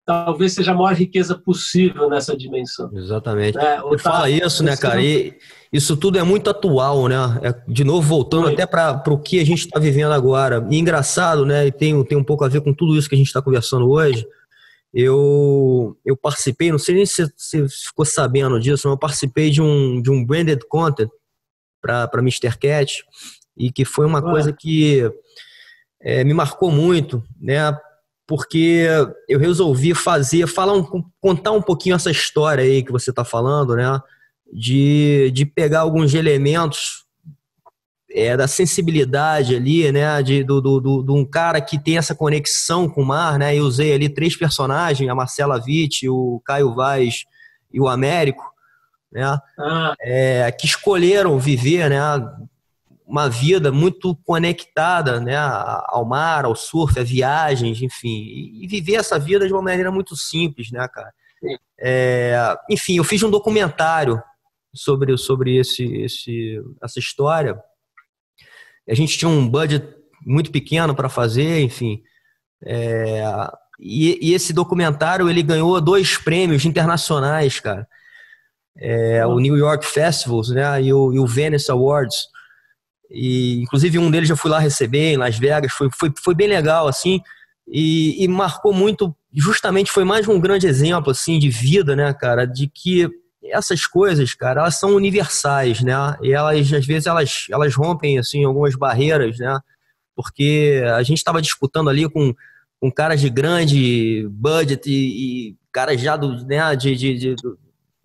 Talvez 0.07 0.53
seja 0.53 0.71
a 0.71 0.73
maior 0.73 0.93
riqueza 0.93 1.37
possível 1.37 2.09
nessa 2.09 2.35
dimensão. 2.35 2.89
Exatamente. 2.93 3.57
É, 3.57 3.81
Você 3.81 4.03
tá, 4.03 4.11
fala 4.11 4.29
isso, 4.29 4.63
né, 4.63 4.77
cara? 4.77 5.03
E 5.03 5.37
isso 5.71 5.97
tudo 5.97 6.17
é 6.17 6.23
muito 6.23 6.49
atual, 6.49 7.09
né? 7.09 7.17
É, 7.43 7.53
de 7.67 7.83
novo, 7.83 8.07
voltando 8.07 8.45
Foi. 8.45 8.53
até 8.53 8.65
para 8.65 9.03
o 9.07 9.19
que 9.19 9.37
a 9.37 9.45
gente 9.45 9.65
está 9.65 9.77
vivendo 9.77 10.13
agora. 10.13 10.65
E 10.71 10.77
engraçado, 10.77 11.45
né? 11.45 11.67
E 11.67 11.73
tem, 11.73 12.01
tem 12.05 12.17
um 12.17 12.23
pouco 12.23 12.45
a 12.45 12.47
ver 12.47 12.61
com 12.61 12.73
tudo 12.73 12.97
isso 12.97 13.09
que 13.09 13.15
a 13.15 13.17
gente 13.17 13.27
está 13.27 13.41
conversando 13.41 13.89
hoje. 13.89 14.25
Eu, 14.93 15.97
eu 16.05 16.15
participei, 16.15 16.71
não 16.71 16.79
sei 16.79 16.95
nem 16.95 17.05
se 17.05 17.29
você 17.35 17.67
ficou 17.67 18.05
sabendo 18.05 18.57
disso, 18.61 18.87
mas 18.87 18.93
eu 18.93 18.97
participei 18.97 19.49
de 19.49 19.61
um, 19.61 20.01
de 20.01 20.09
um 20.09 20.25
branded 20.25 20.61
content 20.69 21.09
para 21.81 22.09
Mr. 22.19 22.57
Cat 22.57 23.03
e 23.57 23.69
que 23.73 23.83
foi 23.83 24.05
uma 24.05 24.21
coisa 24.21 24.53
que 24.53 25.03
é, 26.01 26.23
me 26.23 26.33
marcou 26.33 26.71
muito, 26.71 27.21
né? 27.41 27.77
Porque 28.27 28.85
eu 29.27 29.39
resolvi 29.39 29.95
fazer, 29.95 30.45
falar 30.47 30.73
um, 30.73 30.85
contar 31.21 31.51
um 31.53 31.61
pouquinho 31.61 31.95
essa 31.95 32.11
história 32.11 32.61
aí 32.61 32.83
que 32.83 32.91
você 32.91 33.09
está 33.09 33.23
falando, 33.23 33.75
né? 33.75 33.99
De, 34.51 35.31
de 35.33 35.45
pegar 35.45 35.79
alguns 35.79 36.13
elementos 36.13 37.05
é, 38.11 38.35
da 38.35 38.47
sensibilidade 38.47 39.55
ali, 39.55 39.89
né? 39.93 40.21
De, 40.21 40.43
do, 40.43 40.59
do, 40.59 40.79
do, 40.81 41.03
de 41.03 41.11
um 41.11 41.23
cara 41.23 41.61
que 41.61 41.81
tem 41.81 41.97
essa 41.97 42.13
conexão 42.13 42.89
com 42.89 43.01
o 43.01 43.05
mar, 43.05 43.39
né? 43.39 43.55
Eu 43.55 43.63
usei 43.63 43.93
ali 43.93 44.09
três 44.09 44.35
personagens, 44.35 45.09
a 45.09 45.15
Marcela 45.15 45.61
Witt, 45.65 46.07
o 46.09 46.41
Caio 46.45 46.75
Vaz 46.75 47.23
e 47.71 47.79
o 47.79 47.87
Américo, 47.87 48.43
né? 49.09 49.39
Ah. 49.57 49.93
É, 50.01 50.51
que 50.51 50.65
escolheram 50.65 51.39
viver, 51.39 51.89
né? 51.89 51.99
Uma 53.07 53.29
vida 53.29 53.71
muito 53.71 54.13
conectada 54.17 55.19
né, 55.21 55.37
ao 55.37 56.05
mar, 56.05 56.43
ao 56.43 56.55
surf, 56.55 56.99
a 56.99 57.03
viagens, 57.03 57.81
enfim, 57.81 58.51
e 58.61 58.67
viver 58.67 58.95
essa 58.95 59.17
vida 59.17 59.47
de 59.47 59.53
uma 59.53 59.61
maneira 59.61 59.89
muito 59.89 60.13
simples, 60.15 60.69
né, 60.71 60.85
cara? 60.89 61.13
É, 61.79 62.57
enfim, 62.69 62.97
eu 62.97 63.05
fiz 63.05 63.23
um 63.23 63.29
documentário 63.29 64.21
sobre, 64.75 65.17
sobre 65.17 65.55
esse, 65.55 65.85
esse, 66.01 66.61
essa 66.83 66.99
história. 66.99 67.57
A 68.89 68.93
gente 68.93 69.17
tinha 69.17 69.29
um 69.29 69.47
budget 69.47 69.87
muito 70.25 70.51
pequeno 70.51 70.93
para 70.93 71.07
fazer, 71.07 71.61
enfim. 71.61 72.01
É, 72.65 73.23
e, 73.79 74.19
e, 74.21 74.33
esse 74.33 74.51
documentário 74.51 75.29
ele 75.29 75.43
ganhou 75.43 75.79
dois 75.79 76.17
prêmios 76.17 76.65
internacionais, 76.65 77.59
cara. 77.59 77.87
É, 78.79 79.25
o 79.25 79.39
New 79.39 79.55
York 79.55 79.85
Festivals 79.85 80.49
né, 80.49 80.81
e, 80.81 80.93
o, 80.93 81.13
e 81.13 81.19
o 81.19 81.25
Venice 81.25 81.71
Awards. 81.71 82.27
E, 83.09 83.61
inclusive, 83.61 83.97
um 83.97 84.11
deles 84.11 84.29
já 84.29 84.35
fui 84.35 84.51
lá 84.51 84.59
receber 84.59 85.13
em 85.13 85.17
Las 85.17 85.37
Vegas, 85.37 85.71
foi, 85.71 85.89
foi, 85.93 86.11
foi 86.23 86.35
bem 86.35 86.47
legal, 86.47 86.87
assim, 86.87 87.21
e, 87.67 88.23
e 88.23 88.27
marcou 88.27 88.73
muito, 88.73 89.15
justamente 89.33 89.91
foi 89.91 90.03
mais 90.03 90.27
um 90.27 90.39
grande 90.39 90.67
exemplo, 90.67 91.11
assim, 91.11 91.39
de 91.39 91.49
vida, 91.49 91.95
né, 91.95 92.13
cara, 92.13 92.45
de 92.45 92.67
que 92.67 93.09
essas 93.43 93.85
coisas, 93.85 94.33
cara, 94.33 94.61
elas 94.61 94.77
são 94.77 94.95
universais, 94.95 95.81
né, 95.81 95.93
e 96.21 96.33
elas, 96.33 96.73
às 96.73 96.85
vezes, 96.85 97.07
elas, 97.07 97.45
elas 97.49 97.75
rompem, 97.75 98.19
assim, 98.19 98.43
algumas 98.43 98.75
barreiras, 98.75 99.37
né, 99.37 99.59
porque 100.15 100.81
a 100.95 101.03
gente 101.03 101.17
estava 101.17 101.41
disputando 101.41 101.89
ali 101.89 102.09
com, 102.09 102.33
com 102.79 102.91
caras 102.91 103.21
de 103.21 103.29
grande 103.29 104.27
budget 104.29 104.89
e, 104.89 105.49
e 105.49 105.55
caras 105.71 106.01
já 106.01 106.17
do, 106.17 106.45
né, 106.45 106.75
de, 106.75 106.95
de, 106.95 107.17
de 107.17 107.35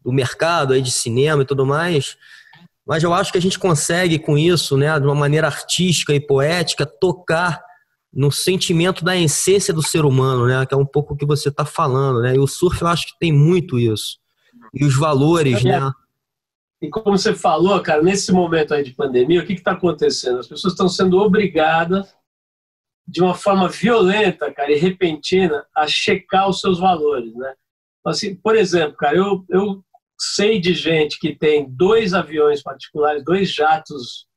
do 0.05 0.13
mercado 0.13 0.73
aí 0.73 0.83
de 0.83 0.91
cinema 0.91 1.43
e 1.43 1.47
tudo 1.47 1.65
mais, 1.65 2.17
mas 2.87 3.03
eu 3.03 3.13
acho 3.13 3.31
que 3.31 3.39
a 3.39 3.43
gente 3.43 3.59
consegue 3.59 4.19
com 4.19 4.37
isso, 4.37 4.77
né, 4.77 4.99
de 4.99 5.07
uma 5.07 5.15
maneira 5.15 5.47
artística 5.47 6.15
e 6.15 6.21
poética, 6.21 6.85
tocar 6.85 7.63
no 8.13 8.31
sentimento 8.31 9.05
da 9.05 9.17
essência 9.17 9.73
do 9.73 9.83
ser 9.83 10.05
humano, 10.05 10.47
né, 10.47 10.67
que 10.67 10.75
é 10.75 10.77
um 10.77 10.87
pouco 10.87 11.15
o 11.15 11.17
que 11.17 11.25
você 11.25 11.49
está 11.49 11.65
falando, 11.65 12.21
né, 12.21 12.35
e 12.35 12.39
o 12.39 12.47
surf 12.47 12.83
eu 12.83 12.89
acho 12.89 13.07
que 13.07 13.19
tem 13.19 13.33
muito 13.33 13.79
isso. 13.79 14.19
E 14.75 14.85
os 14.85 14.97
valores, 14.97 15.65
é. 15.65 15.81
né. 15.81 15.93
E 16.81 16.89
como 16.89 17.17
você 17.17 17.33
falou, 17.33 17.81
cara, 17.81 18.03
nesse 18.03 18.33
momento 18.33 18.75
aí 18.75 18.83
de 18.83 18.93
pandemia, 18.93 19.41
o 19.41 19.47
que 19.47 19.53
está 19.53 19.71
acontecendo? 19.71 20.41
As 20.41 20.49
pessoas 20.49 20.73
estão 20.73 20.89
sendo 20.89 21.17
obrigadas, 21.19 22.13
de 23.07 23.23
uma 23.23 23.35
forma 23.35 23.69
violenta, 23.69 24.53
cara, 24.53 24.73
e 24.73 24.79
repentina, 24.79 25.65
a 25.77 25.87
checar 25.87 26.49
os 26.49 26.61
seus 26.61 26.81
valores, 26.81 27.35
né? 27.35 27.55
Assim, 28.05 28.35
por 28.35 28.57
exemplo, 28.57 28.97
cara, 28.97 29.17
eu, 29.17 29.45
eu 29.49 29.85
sei 30.25 30.61
de 30.61 30.73
gente 30.73 31.19
que 31.19 31.35
tem 31.35 31.69
dois 31.69 32.15
aviões 32.15 32.63
particulares, 32.63 33.25
dois 33.25 33.53
jatos 33.53 34.29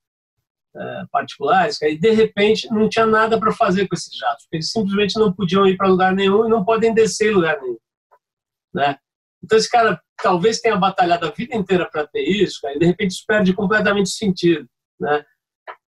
é, 0.76 1.04
particulares, 1.12 1.80
e 1.82 1.96
de 1.96 2.10
repente 2.12 2.68
não 2.72 2.90
tinha 2.90 3.06
nada 3.06 3.40
para 3.40 3.52
fazer 3.52 3.88
com 3.88 3.94
esses 3.94 4.18
jatos, 4.18 4.46
porque 4.46 4.58
eles 4.58 4.72
simplesmente 4.72 5.18
não 5.20 5.32
podiam 5.32 5.68
ir 5.68 5.78
para 5.78 5.88
lugar 5.88 6.14
nenhum 6.14 6.46
e 6.46 6.50
não 6.50 6.66
podem 6.66 6.92
descer 6.92 7.32
em 7.32 7.36
lugar 7.36 7.62
nenhum. 7.62 7.78
Né? 8.74 8.98
Então 9.44 9.58
esse 9.60 9.70
cara 9.70 10.02
talvez 10.22 10.60
tenha 10.60 10.76
batalhado 10.76 11.28
a 11.28 11.32
vida 11.32 11.56
inteira 11.56 11.88
para 11.90 12.08
ter 12.08 12.24
isso, 12.24 12.62
cara, 12.62 12.76
e 12.76 12.80
de 12.80 12.86
repente 12.88 13.12
isso 13.12 13.24
perde 13.28 13.54
completamente 13.54 14.08
o 14.08 14.10
sentido. 14.10 14.68
Né? 15.00 15.24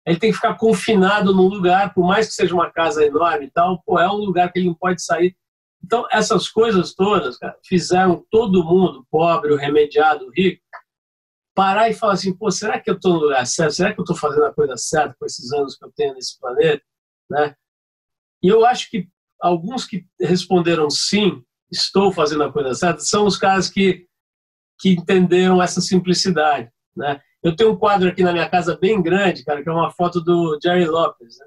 Ele 0.06 0.18
tem 0.18 0.30
que 0.30 0.36
ficar 0.36 0.54
confinado 0.54 1.34
num 1.34 1.48
lugar, 1.48 1.94
por 1.94 2.06
mais 2.06 2.28
que 2.28 2.34
seja 2.34 2.54
uma 2.54 2.70
casa 2.70 3.04
enorme 3.04 3.46
e 3.46 3.50
tal, 3.50 3.82
pô, 3.82 3.98
é 3.98 4.08
um 4.08 4.16
lugar 4.16 4.52
que 4.52 4.58
ele 4.58 4.68
não 4.68 4.74
pode 4.74 5.02
sair. 5.02 5.34
Então, 5.84 6.06
essas 6.10 6.48
coisas 6.48 6.94
todas 6.94 7.38
cara, 7.38 7.56
fizeram 7.64 8.24
todo 8.30 8.64
mundo, 8.64 9.06
pobre, 9.10 9.52
o 9.52 9.56
remediado, 9.56 10.26
o 10.26 10.30
rico, 10.30 10.62
parar 11.54 11.88
e 11.88 11.94
falar 11.94 12.12
assim: 12.12 12.36
pô, 12.36 12.50
será 12.50 12.78
que 12.80 12.90
eu 12.90 12.94
estou 12.94 13.14
no 13.14 13.20
lugar 13.20 13.46
certo? 13.46 13.72
Será 13.72 13.94
que 13.94 14.00
eu 14.00 14.04
estou 14.04 14.16
fazendo 14.16 14.44
a 14.44 14.54
coisa 14.54 14.76
certa 14.76 15.16
com 15.18 15.24
esses 15.24 15.52
anos 15.52 15.76
que 15.76 15.84
eu 15.84 15.92
tenho 15.96 16.14
nesse 16.14 16.38
planeta? 16.38 16.84
Né? 17.30 17.54
E 18.42 18.48
eu 18.48 18.64
acho 18.66 18.90
que 18.90 19.08
alguns 19.40 19.84
que 19.84 20.06
responderam 20.20 20.90
sim, 20.90 21.42
estou 21.70 22.12
fazendo 22.12 22.44
a 22.44 22.52
coisa 22.52 22.74
certa, 22.74 23.00
são 23.00 23.26
os 23.26 23.36
caras 23.36 23.68
que, 23.68 24.06
que 24.78 24.90
entenderam 24.90 25.62
essa 25.62 25.80
simplicidade. 25.80 26.70
Né? 26.94 27.20
Eu 27.42 27.54
tenho 27.54 27.72
um 27.72 27.76
quadro 27.76 28.08
aqui 28.08 28.22
na 28.22 28.32
minha 28.32 28.48
casa 28.48 28.76
bem 28.76 29.02
grande, 29.02 29.44
cara, 29.44 29.62
que 29.62 29.68
é 29.68 29.72
uma 29.72 29.90
foto 29.90 30.20
do 30.20 30.58
Jerry 30.62 30.86
Lopez. 30.86 31.38
Né? 31.38 31.46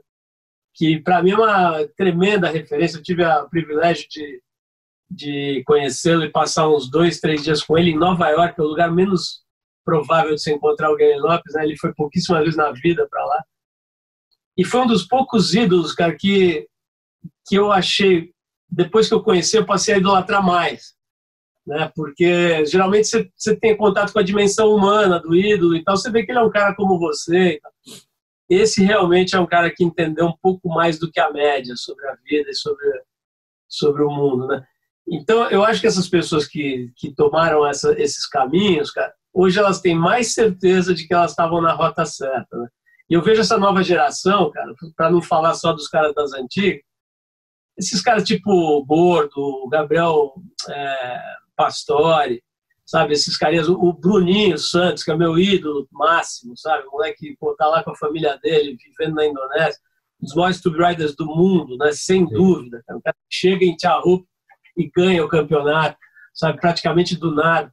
Que 0.73 0.99
para 1.01 1.21
mim 1.21 1.31
é 1.31 1.35
uma 1.35 1.87
tremenda 1.97 2.49
referência. 2.49 2.97
Eu 2.97 3.03
tive 3.03 3.25
o 3.25 3.49
privilégio 3.49 4.07
de, 4.09 4.41
de 5.09 5.63
conhecê-lo 5.65 6.23
e 6.23 6.31
passar 6.31 6.69
uns 6.69 6.89
dois, 6.89 7.19
três 7.19 7.43
dias 7.43 7.63
com 7.63 7.77
ele 7.77 7.91
em 7.91 7.97
Nova 7.97 8.29
York, 8.29 8.59
é 8.59 8.63
o 8.63 8.67
lugar 8.67 8.91
menos 8.91 9.43
provável 9.83 10.35
de 10.35 10.41
se 10.41 10.51
encontrar 10.51 10.91
o 10.91 10.97
Gary 10.97 11.19
Lopes. 11.19 11.53
Né? 11.53 11.65
Ele 11.65 11.77
foi 11.77 11.93
pouquíssimas 11.93 12.41
vezes 12.41 12.57
na 12.57 12.71
vida 12.71 13.07
para 13.09 13.25
lá. 13.25 13.43
E 14.57 14.63
foi 14.63 14.81
um 14.81 14.87
dos 14.87 15.05
poucos 15.05 15.53
ídolos, 15.53 15.93
cara, 15.93 16.15
que, 16.15 16.67
que 17.47 17.55
eu 17.55 17.71
achei, 17.71 18.31
depois 18.69 19.07
que 19.07 19.13
eu 19.13 19.23
conheci, 19.23 19.57
eu 19.57 19.65
passei 19.65 19.95
a 19.95 19.97
idolatrar 19.97 20.45
mais. 20.45 20.93
Né? 21.65 21.91
Porque 21.95 22.65
geralmente 22.65 23.07
você, 23.07 23.31
você 23.35 23.55
tem 23.55 23.75
contato 23.75 24.11
com 24.11 24.19
a 24.19 24.23
dimensão 24.23 24.73
humana 24.73 25.19
do 25.19 25.35
ídolo 25.35 25.75
e 25.75 25.83
tal, 25.83 25.95
você 25.95 26.11
vê 26.11 26.23
que 26.23 26.31
ele 26.31 26.39
é 26.39 26.43
um 26.43 26.49
cara 26.49 26.75
como 26.75 26.99
você 26.99 27.59
esse 28.49 28.83
realmente 28.83 29.35
é 29.35 29.39
um 29.39 29.45
cara 29.45 29.69
que 29.69 29.83
entendeu 29.83 30.25
um 30.25 30.37
pouco 30.41 30.69
mais 30.69 30.97
do 30.97 31.11
que 31.11 31.19
a 31.19 31.31
média 31.31 31.75
sobre 31.75 32.07
a 32.07 32.15
vida 32.25 32.49
e 32.49 32.55
sobre, 32.55 32.85
sobre 33.67 34.03
o 34.03 34.09
mundo, 34.09 34.47
né? 34.47 34.63
Então, 35.07 35.49
eu 35.49 35.63
acho 35.63 35.81
que 35.81 35.87
essas 35.87 36.07
pessoas 36.07 36.47
que, 36.47 36.91
que 36.95 37.13
tomaram 37.13 37.65
essa, 37.65 37.99
esses 37.99 38.27
caminhos, 38.27 38.91
cara, 38.91 39.13
hoje 39.33 39.57
elas 39.57 39.81
têm 39.81 39.95
mais 39.95 40.33
certeza 40.33 40.93
de 40.93 41.07
que 41.07 41.13
elas 41.13 41.31
estavam 41.31 41.61
na 41.61 41.73
rota 41.73 42.05
certa, 42.05 42.57
né? 42.57 42.67
E 43.09 43.13
eu 43.15 43.23
vejo 43.23 43.41
essa 43.41 43.57
nova 43.57 43.81
geração, 43.81 44.51
cara, 44.51 44.71
para 44.95 45.09
não 45.09 45.21
falar 45.21 45.55
só 45.55 45.73
dos 45.73 45.87
caras 45.87 46.13
das 46.13 46.31
antigas, 46.33 46.81
esses 47.77 48.01
caras 48.01 48.23
tipo 48.23 48.85
Gordo, 48.85 49.67
Gabriel 49.69 50.33
é, 50.69 51.21
Pastore, 51.55 52.43
sabe? 52.89 53.13
Esses 53.13 53.37
carinhas, 53.37 53.69
o 53.69 53.93
Bruninho 53.93 54.57
Santos, 54.57 55.03
que 55.03 55.11
é 55.11 55.15
meu 55.15 55.37
ídolo 55.37 55.87
máximo, 55.91 56.57
sabe? 56.57 56.87
O 56.87 56.91
moleque 56.93 57.37
pô, 57.39 57.53
tá 57.55 57.67
lá 57.67 57.83
com 57.83 57.91
a 57.91 57.95
família 57.95 58.39
dele, 58.41 58.75
vivendo 58.83 59.13
na 59.13 59.27
Indonésia, 59.27 59.79
um 60.19 60.25
dos 60.25 60.33
maiores 60.33 60.59
tube 60.59 60.83
riders 60.83 61.15
do 61.15 61.27
mundo, 61.27 61.77
né? 61.77 61.91
Sem 61.91 62.27
Sim. 62.27 62.33
dúvida. 62.33 62.81
Cara. 62.87 62.97
O 62.97 63.01
cara 63.03 63.15
chega 63.29 63.63
em 63.63 63.75
Tiahup 63.75 64.25
e 64.75 64.89
ganha 64.89 65.23
o 65.23 65.29
campeonato, 65.29 65.99
sabe? 66.33 66.59
Praticamente 66.59 67.15
do 67.15 67.31
nada. 67.31 67.71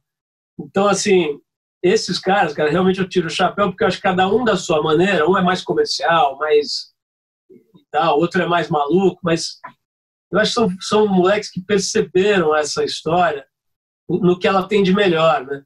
Então, 0.59 0.87
assim, 0.87 1.39
esses 1.81 2.19
caras, 2.19 2.53
cara, 2.53 2.69
realmente 2.69 2.99
eu 2.99 3.09
tiro 3.09 3.25
o 3.25 3.31
chapéu 3.31 3.69
porque 3.69 3.83
eu 3.83 3.87
acho 3.87 3.97
que 3.97 4.03
cada 4.03 4.27
um 4.29 4.43
da 4.43 4.55
sua 4.55 4.83
maneira, 4.83 5.27
um 5.27 5.35
é 5.35 5.41
mais 5.41 5.63
comercial, 5.63 6.37
mais 6.37 6.93
e 7.49 7.59
tal, 7.89 8.19
outro 8.19 8.39
é 8.39 8.45
mais 8.45 8.69
maluco, 8.69 9.19
mas 9.23 9.59
eu 10.31 10.39
acho 10.39 10.51
que 10.51 10.53
são, 10.53 10.69
são 10.79 11.07
moleques 11.07 11.49
que 11.49 11.61
perceberam 11.61 12.55
essa 12.55 12.83
história 12.83 13.43
no 14.07 14.39
que 14.39 14.47
ela 14.47 14.67
tem 14.67 14.83
de 14.83 14.93
melhor, 14.93 15.45
né? 15.45 15.63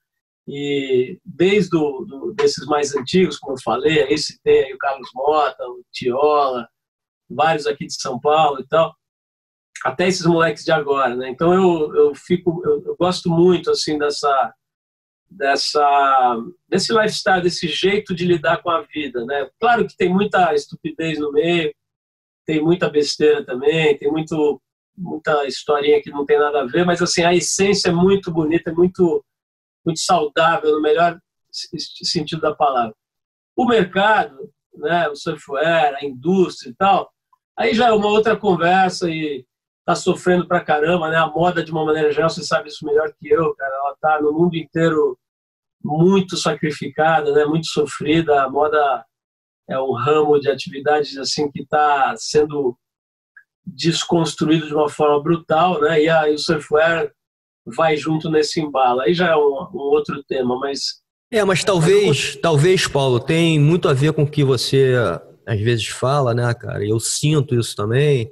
E 0.47 1.19
desde 1.23 1.69
do, 1.69 2.05
do, 2.05 2.33
desses 2.33 2.65
mais 2.65 2.95
antigos, 2.95 3.37
como 3.37 3.53
eu 3.53 3.61
falei, 3.61 4.03
aí 4.03 4.17
citei 4.17 4.65
aí 4.65 4.73
o 4.73 4.77
Carlos 4.77 5.09
Mota, 5.13 5.63
o 5.63 5.83
Tiola, 5.91 6.67
vários 7.29 7.67
aqui 7.67 7.85
de 7.85 7.93
São 7.93 8.19
Paulo 8.19 8.59
e 8.59 8.67
tal, 8.67 8.93
até 9.85 10.07
esses 10.07 10.25
moleques 10.25 10.63
de 10.63 10.71
agora, 10.71 11.15
né? 11.15 11.29
Então 11.29 11.53
eu, 11.53 11.95
eu 11.95 12.15
fico, 12.15 12.61
eu, 12.65 12.83
eu 12.85 12.95
gosto 12.97 13.29
muito 13.29 13.69
assim 13.71 13.97
dessa 13.97 14.53
dessa 15.29 16.37
desse 16.67 16.91
lifestyle, 16.91 17.41
desse 17.41 17.67
jeito 17.67 18.13
de 18.13 18.25
lidar 18.25 18.61
com 18.61 18.69
a 18.69 18.81
vida, 18.81 19.23
né? 19.25 19.49
Claro 19.59 19.87
que 19.87 19.95
tem 19.95 20.09
muita 20.09 20.53
estupidez 20.53 21.19
no 21.19 21.31
meio, 21.31 21.73
tem 22.45 22.61
muita 22.61 22.89
besteira 22.89 23.45
também, 23.45 23.97
tem 23.97 24.11
muito 24.11 24.61
muita 25.01 25.45
historinha 25.47 26.01
que 26.01 26.11
não 26.11 26.25
tem 26.25 26.37
nada 26.37 26.61
a 26.61 26.65
ver, 26.65 26.85
mas 26.85 27.01
assim, 27.01 27.23
a 27.23 27.33
essência 27.33 27.89
é 27.89 27.91
muito 27.91 28.31
bonita, 28.31 28.69
é 28.69 28.73
muito, 28.73 29.23
muito 29.85 29.99
saudável, 29.99 30.71
no 30.71 30.81
melhor 30.81 31.19
sentido 31.51 32.41
da 32.41 32.55
palavra. 32.55 32.95
O 33.55 33.65
mercado, 33.65 34.49
né, 34.75 35.09
o 35.09 35.15
software, 35.15 35.97
a 35.99 36.05
indústria 36.05 36.69
e 36.69 36.75
tal, 36.75 37.11
aí 37.57 37.73
já 37.73 37.87
é 37.87 37.91
uma 37.91 38.07
outra 38.07 38.37
conversa 38.37 39.09
e 39.09 39.45
está 39.79 39.95
sofrendo 39.95 40.47
pra 40.47 40.63
caramba, 40.63 41.09
né? 41.09 41.17
A 41.17 41.27
moda, 41.27 41.63
de 41.63 41.71
uma 41.71 41.83
maneira 41.83 42.11
geral, 42.11 42.29
você 42.29 42.43
sabe 42.43 42.69
isso 42.69 42.85
melhor 42.85 43.11
que 43.19 43.27
eu, 43.27 43.53
cara, 43.55 43.73
ela 43.75 43.93
está 43.93 44.21
no 44.21 44.31
mundo 44.31 44.55
inteiro 44.55 45.17
muito 45.83 46.37
sacrificada, 46.37 47.31
né? 47.33 47.45
Muito 47.45 47.67
sofrida. 47.67 48.43
A 48.43 48.49
moda 48.49 49.05
é 49.67 49.79
um 49.79 49.93
ramo 49.93 50.39
de 50.39 50.49
atividades 50.49 51.17
assim 51.17 51.51
que 51.51 51.63
está 51.63 52.13
sendo 52.17 52.77
desconstruído 53.65 54.67
de 54.67 54.73
uma 54.73 54.89
forma 54.89 55.21
brutal, 55.21 55.79
né? 55.81 56.03
E, 56.03 56.09
a, 56.09 56.29
e 56.29 56.33
o 56.33 56.39
software 56.39 57.11
vai 57.65 57.95
junto 57.95 58.29
nesse 58.29 58.59
embalo. 58.59 59.01
Aí 59.01 59.13
já 59.13 59.29
é 59.29 59.35
um, 59.35 59.67
um 59.73 59.79
outro 59.79 60.23
tema, 60.23 60.57
mas 60.59 61.01
é, 61.33 61.45
mas 61.45 61.63
talvez, 61.63 62.35
talvez, 62.35 62.87
Paulo, 62.87 63.17
tem 63.17 63.57
muito 63.57 63.87
a 63.87 63.93
ver 63.93 64.11
com 64.11 64.23
o 64.23 64.29
que 64.29 64.43
você 64.43 64.93
às 65.47 65.59
vezes 65.61 65.87
fala, 65.87 66.33
né, 66.33 66.53
cara? 66.53 66.85
Eu 66.85 66.99
sinto 66.99 67.57
isso 67.57 67.73
também. 67.73 68.29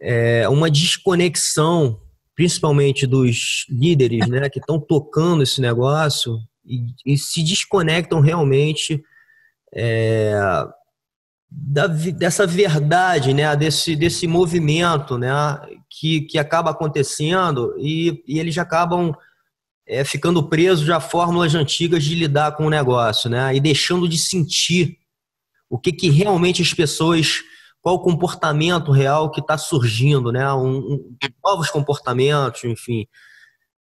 É 0.00 0.48
uma 0.48 0.70
desconexão, 0.70 2.00
principalmente 2.36 3.04
dos 3.04 3.66
líderes, 3.68 4.28
né, 4.28 4.48
que 4.48 4.60
estão 4.60 4.78
tocando 4.78 5.42
esse 5.42 5.60
negócio 5.60 6.38
e, 6.64 7.14
e 7.14 7.18
se 7.18 7.42
desconectam 7.42 8.20
realmente 8.20 9.02
é, 9.74 10.38
da, 11.50 11.86
dessa 11.86 12.46
verdade, 12.46 13.32
né, 13.32 13.54
desse, 13.56 13.94
desse 13.94 14.26
movimento, 14.26 15.16
né, 15.16 15.30
que, 15.88 16.22
que 16.22 16.38
acaba 16.38 16.70
acontecendo 16.70 17.74
e, 17.78 18.22
e 18.26 18.38
eles 18.38 18.58
acabam 18.58 19.14
é, 19.86 20.04
ficando 20.04 20.48
presos 20.48 20.88
a 20.90 21.00
fórmulas 21.00 21.54
antigas 21.54 22.02
de 22.02 22.14
lidar 22.14 22.56
com 22.56 22.66
o 22.66 22.70
negócio, 22.70 23.30
né, 23.30 23.54
e 23.54 23.60
deixando 23.60 24.08
de 24.08 24.18
sentir 24.18 24.98
o 25.70 25.78
que, 25.78 25.92
que 25.92 26.10
realmente 26.10 26.62
as 26.62 26.72
pessoas, 26.74 27.42
qual 27.80 27.96
o 27.96 28.02
comportamento 28.02 28.90
real 28.90 29.30
que 29.30 29.40
está 29.40 29.56
surgindo, 29.56 30.32
né, 30.32 30.52
um, 30.52 30.78
um, 30.78 31.16
novos 31.44 31.70
comportamentos, 31.70 32.64
enfim. 32.64 33.06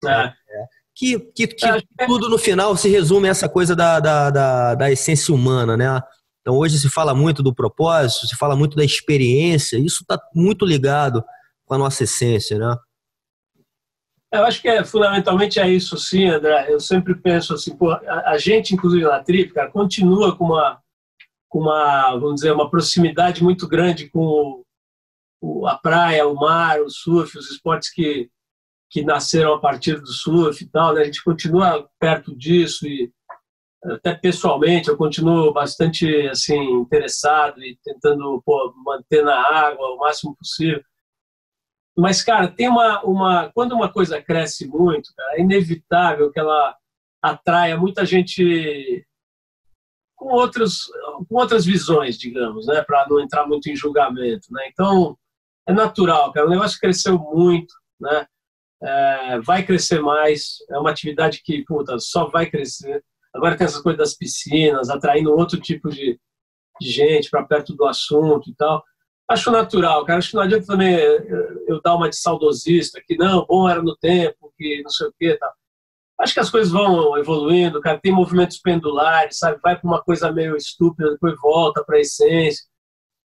É. 0.04 0.08
É, 0.08 0.34
que, 0.94 1.18
que, 1.18 1.46
que 1.46 1.66
tudo 2.06 2.28
no 2.28 2.36
final 2.36 2.76
se 2.76 2.88
resume 2.88 3.28
a 3.28 3.30
essa 3.30 3.48
coisa 3.48 3.74
da, 3.74 3.98
da, 3.98 4.30
da, 4.30 4.74
da 4.74 4.90
essência 4.90 5.34
humana, 5.34 5.76
né? 5.76 6.02
Então 6.42 6.56
hoje 6.58 6.78
se 6.78 6.90
fala 6.90 7.14
muito 7.14 7.42
do 7.42 7.54
propósito, 7.54 8.26
se 8.26 8.36
fala 8.36 8.54
muito 8.54 8.76
da 8.76 8.84
experiência, 8.84 9.78
isso 9.78 10.02
está 10.02 10.20
muito 10.34 10.66
ligado 10.66 11.24
com 11.64 11.74
a 11.74 11.78
nossa 11.78 12.04
essência, 12.04 12.58
né? 12.58 12.76
Eu 14.32 14.44
acho 14.44 14.62
que 14.62 14.68
é, 14.68 14.82
fundamentalmente 14.82 15.60
é 15.60 15.68
isso, 15.68 15.96
sim, 15.98 16.26
André. 16.26 16.72
Eu 16.72 16.80
sempre 16.80 17.14
penso 17.14 17.52
assim, 17.52 17.76
pô, 17.76 17.90
a, 17.90 18.30
a 18.30 18.38
gente, 18.38 18.74
inclusive 18.74 19.04
na 19.04 19.22
Trip, 19.22 19.52
cara, 19.52 19.70
continua 19.70 20.34
com 20.34 20.46
uma, 20.46 20.80
com 21.50 21.60
uma, 21.60 22.12
vamos 22.12 22.36
dizer, 22.36 22.52
uma 22.52 22.70
proximidade 22.70 23.42
muito 23.44 23.68
grande 23.68 24.08
com 24.08 24.64
o, 25.38 25.66
a 25.66 25.76
praia, 25.76 26.26
o 26.26 26.34
mar, 26.34 26.80
o 26.80 26.88
surf, 26.88 27.36
os 27.36 27.50
esportes 27.50 27.92
que, 27.92 28.30
que 28.90 29.04
nasceram 29.04 29.52
a 29.52 29.60
partir 29.60 30.00
do 30.00 30.06
surf 30.06 30.64
e 30.64 30.66
tal. 30.66 30.94
Né? 30.94 31.02
A 31.02 31.04
gente 31.04 31.22
continua 31.22 31.86
perto 32.00 32.34
disso 32.34 32.86
e 32.86 33.12
até 33.84 34.14
pessoalmente 34.14 34.88
eu 34.88 34.96
continuo 34.96 35.52
bastante 35.52 36.28
assim 36.28 36.60
interessado 36.74 37.62
e 37.62 37.76
tentando 37.82 38.40
pô, 38.44 38.72
manter 38.84 39.24
na 39.24 39.36
água 39.36 39.94
o 39.94 39.98
máximo 39.98 40.36
possível. 40.36 40.82
Mas 41.96 42.22
cara, 42.22 42.48
tem 42.48 42.68
uma 42.68 43.02
uma 43.02 43.50
quando 43.52 43.72
uma 43.72 43.92
coisa 43.92 44.22
cresce 44.22 44.66
muito, 44.68 45.12
cara, 45.16 45.36
é 45.36 45.40
inevitável 45.40 46.30
que 46.30 46.40
ela 46.40 46.76
atraia 47.20 47.76
muita 47.76 48.04
gente 48.06 49.04
com 50.16 50.28
outros 50.32 50.84
com 51.28 51.36
outras 51.36 51.64
visões, 51.64 52.16
digamos, 52.16 52.66
né, 52.66 52.82
para 52.82 53.06
não 53.08 53.20
entrar 53.20 53.46
muito 53.46 53.68
em 53.68 53.76
julgamento, 53.76 54.46
né? 54.52 54.68
Então 54.68 55.18
é 55.66 55.72
natural, 55.72 56.32
cara. 56.32 56.46
O 56.46 56.50
negócio 56.50 56.78
cresceu 56.80 57.18
muito, 57.18 57.74
né? 58.00 58.26
É, 58.82 59.40
vai 59.40 59.64
crescer 59.64 60.00
mais. 60.00 60.56
É 60.70 60.78
uma 60.78 60.90
atividade 60.90 61.42
que 61.44 61.64
puta, 61.64 61.98
só 61.98 62.28
vai 62.28 62.46
crescer 62.50 63.02
Agora 63.34 63.56
tem 63.56 63.64
essas 63.64 63.80
coisas 63.80 63.98
das 63.98 64.14
piscinas, 64.14 64.90
atraindo 64.90 65.32
outro 65.32 65.58
tipo 65.60 65.88
de, 65.88 66.18
de 66.80 66.90
gente 66.90 67.30
para 67.30 67.44
perto 67.44 67.74
do 67.74 67.86
assunto 67.86 68.50
e 68.50 68.54
tal. 68.54 68.82
Acho 69.28 69.50
natural, 69.50 70.04
cara. 70.04 70.18
Acho 70.18 70.30
que 70.30 70.36
não 70.36 70.42
adianta 70.42 70.66
também 70.66 70.94
eh, 70.94 71.54
eu 71.66 71.80
dar 71.80 71.94
uma 71.94 72.10
de 72.10 72.16
saudosista, 72.16 73.00
que 73.06 73.16
não, 73.16 73.46
bom 73.46 73.68
era 73.68 73.82
no 73.82 73.96
tempo, 73.96 74.52
que 74.58 74.82
não 74.82 74.90
sei 74.90 75.06
o 75.06 75.14
quê 75.18 75.36
tal. 75.38 75.52
Acho 76.20 76.34
que 76.34 76.40
as 76.40 76.50
coisas 76.50 76.70
vão 76.72 77.16
evoluindo, 77.16 77.80
cara. 77.80 77.98
Tem 77.98 78.12
movimentos 78.12 78.58
pendulares, 78.58 79.38
sabe? 79.38 79.58
Vai 79.62 79.78
para 79.78 79.88
uma 79.88 80.02
coisa 80.02 80.30
meio 80.30 80.56
estúpida, 80.56 81.10
depois 81.10 81.34
volta 81.40 81.82
para 81.84 81.96
a 81.96 82.00
essência. 82.00 82.64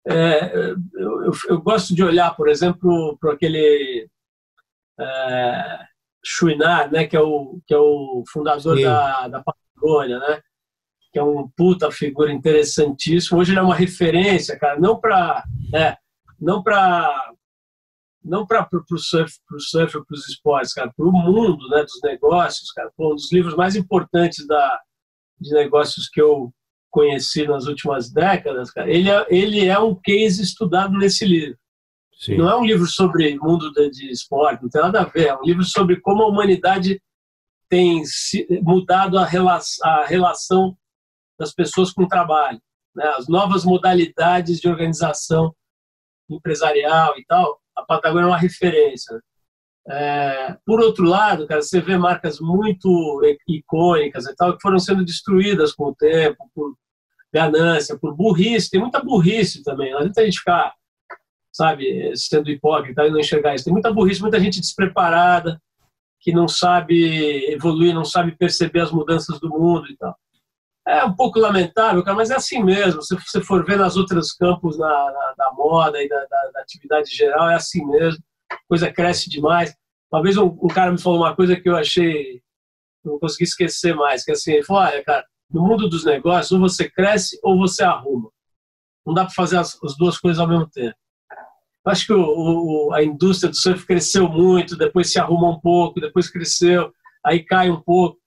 É, 0.07 0.55
eu, 0.55 1.23
eu, 1.23 1.31
eu, 1.49 1.61
gosto 1.61 1.95
de 1.95 2.03
olhar, 2.03 2.35
por 2.35 2.47
exemplo, 2.47 3.17
para 3.19 3.33
aquele 3.33 4.07
é, 4.99 5.79
Chouinard, 6.23 6.93
né, 6.93 7.07
que 7.07 7.15
é 7.15 7.21
o, 7.21 7.59
que 7.65 7.73
é 7.73 7.77
o 7.77 8.23
fundador 8.31 8.79
da, 8.79 9.27
da 9.27 9.43
Patagônia, 9.85 10.19
né? 10.19 10.41
Que 11.13 11.19
é 11.19 11.23
um 11.23 11.47
puta 11.55 11.91
figura 11.91 12.31
interessantíssimo. 12.31 13.39
Hoje 13.39 13.51
ele 13.51 13.59
é 13.59 13.63
uma 13.63 13.75
referência, 13.75 14.57
cara, 14.57 14.79
não 14.79 14.99
para, 14.99 15.43
né, 15.71 15.95
não 16.39 16.61
para 16.63 17.31
não 18.23 18.43
para 18.43 18.67
o 18.73 18.97
surf, 18.97 19.35
para 19.47 19.59
surf, 19.59 19.93
para 20.03 20.15
os 20.15 20.27
esportes, 20.27 20.73
cara, 20.73 20.91
para 20.97 21.05
o 21.05 21.11
mundo, 21.11 21.69
né, 21.69 21.83
dos 21.83 22.01
negócios, 22.03 22.71
cara, 22.71 22.91
um 22.97 23.13
dos 23.13 23.31
livros 23.31 23.55
mais 23.55 23.75
importantes 23.75 24.47
da 24.47 24.81
de 25.39 25.53
negócios 25.53 26.09
que 26.09 26.19
eu 26.19 26.51
conheci 26.89 27.45
nas 27.45 27.67
últimas 27.67 28.11
décadas, 28.11 28.71
cara, 28.71 28.89
ele 28.89 29.11
é, 29.11 29.27
ele 29.29 29.65
é 29.67 29.77
um 29.77 29.93
case 29.93 30.41
estudado 30.41 30.97
nesse 30.97 31.25
livro. 31.25 31.57
Sim. 32.17 32.37
Não 32.37 32.49
é 32.49 32.55
um 32.55 32.65
livro 32.65 32.87
sobre 32.87 33.37
mundo 33.37 33.71
de, 33.73 33.91
de 33.91 34.09
esporte, 34.09 34.63
não 34.63 34.69
tem 34.69 34.81
nada 34.81 35.01
a 35.01 35.05
ver. 35.05 35.27
É 35.27 35.37
um 35.37 35.43
livro 35.43 35.63
sobre 35.63 35.99
como 35.99 36.23
a 36.23 36.27
humanidade 36.27 36.99
tem 37.69 38.03
mudado 38.61 39.17
a 39.17 39.25
relação, 39.25 40.77
das 41.37 41.53
pessoas 41.53 41.91
com 41.91 42.03
o 42.03 42.07
trabalho, 42.07 42.61
né? 42.95 43.05
as 43.17 43.27
novas 43.27 43.65
modalidades 43.65 44.59
de 44.59 44.69
organização 44.69 45.53
empresarial 46.29 47.17
e 47.17 47.25
tal. 47.25 47.59
A 47.75 47.83
Patagônia 47.83 48.25
é 48.25 48.27
uma 48.27 48.37
referência. 48.37 49.21
É, 49.87 50.57
por 50.65 50.81
outro 50.81 51.03
lado, 51.03 51.45
cara, 51.45 51.61
você 51.61 51.79
vê 51.79 51.97
marcas 51.97 52.39
muito 52.39 53.21
icônicas 53.47 54.25
e 54.25 54.35
tal 54.35 54.55
que 54.55 54.61
foram 54.61 54.79
sendo 54.79 55.05
destruídas 55.05 55.73
com 55.73 55.89
o 55.89 55.95
tempo, 55.95 56.49
por 56.55 56.75
ganância, 57.31 57.97
por 57.99 58.15
burrice. 58.15 58.69
Tem 58.69 58.79
muita 58.79 59.03
burrice 59.03 59.63
também. 59.63 59.91
Não 59.91 59.99
adianta 59.99 60.21
a 60.21 60.25
gente 60.25 60.39
ficar, 60.39 60.73
sabe, 61.51 62.15
sendo 62.15 62.49
hipócrita 62.49 63.05
e 63.05 63.11
não 63.11 63.19
enxergar 63.19 63.53
isso. 63.53 63.65
Tem 63.65 63.73
muita 63.73 63.93
burrice, 63.93 64.21
muita 64.21 64.39
gente 64.39 64.59
despreparada, 64.59 65.61
que 66.25 66.33
não 66.33 66.47
sabe 66.47 67.53
evoluir, 67.53 67.93
não 67.93 68.03
sabe 68.03 68.35
perceber 68.35 68.79
as 68.79 68.91
mudanças 68.91 69.39
do 69.39 69.47
mundo 69.47 69.87
e 69.87 69.95
tal. 69.95 70.17
É 70.87 71.05
um 71.05 71.15
pouco 71.15 71.37
lamentável, 71.37 72.03
cara, 72.03 72.17
mas 72.17 72.31
é 72.31 72.35
assim 72.35 72.63
mesmo. 72.63 72.99
Se 73.03 73.15
você 73.15 73.41
for 73.41 73.63
ver 73.63 73.77
nas 73.77 73.95
outros 73.95 74.33
campos 74.33 74.75
da, 74.75 74.87
da, 74.87 75.33
da 75.37 75.51
moda 75.53 76.01
e 76.01 76.09
da, 76.09 76.17
da, 76.17 76.51
da, 76.51 76.61
atividade 76.61 77.15
geral, 77.15 77.47
é 77.47 77.53
assim 77.53 77.85
mesmo. 77.85 78.23
A 78.51 78.57
coisa 78.67 78.91
cresce 78.91 79.29
demais. 79.29 79.75
Uma 80.11 80.23
vez 80.23 80.35
um, 80.35 80.45
um, 80.47 80.67
cara 80.67 80.91
me 80.91 80.99
falou 80.99 81.19
uma 81.19 81.35
coisa 81.35 81.55
que 81.55 81.69
eu 81.69 81.75
achei, 81.75 82.41
não 83.03 83.19
consegui 83.19 83.43
esquecer 83.43 83.95
mais, 83.95 84.23
que 84.23 84.31
assim, 84.31 84.53
ele 84.53 84.63
falou, 84.63 84.81
olha, 84.81 85.03
cara, 85.03 85.23
no 85.51 85.61
mundo 85.61 85.87
dos 85.87 86.03
negócios, 86.03 86.51
ou 86.51 86.59
você 86.59 86.89
cresce 86.89 87.39
ou 87.43 87.55
você 87.55 87.83
arruma. 87.83 88.31
Não 89.05 89.13
dá 89.13 89.25
para 89.25 89.33
fazer 89.33 89.57
as, 89.57 89.77
as 89.83 89.95
duas 89.95 90.17
coisas 90.17 90.39
ao 90.39 90.47
mesmo 90.47 90.67
tempo. 90.67 90.97
Acho 91.85 92.07
que 92.07 92.13
o, 92.13 92.87
o, 92.87 92.93
a 92.93 93.03
indústria 93.03 93.49
do 93.49 93.55
surf 93.55 93.85
cresceu 93.85 94.27
muito, 94.27 94.77
depois 94.77 95.11
se 95.11 95.19
arruma 95.19 95.49
um 95.49 95.59
pouco, 95.59 96.01
depois 96.01 96.29
cresceu, 96.29 96.91
aí 97.23 97.43
cai 97.43 97.69
um 97.69 97.79
pouco. 97.79 98.19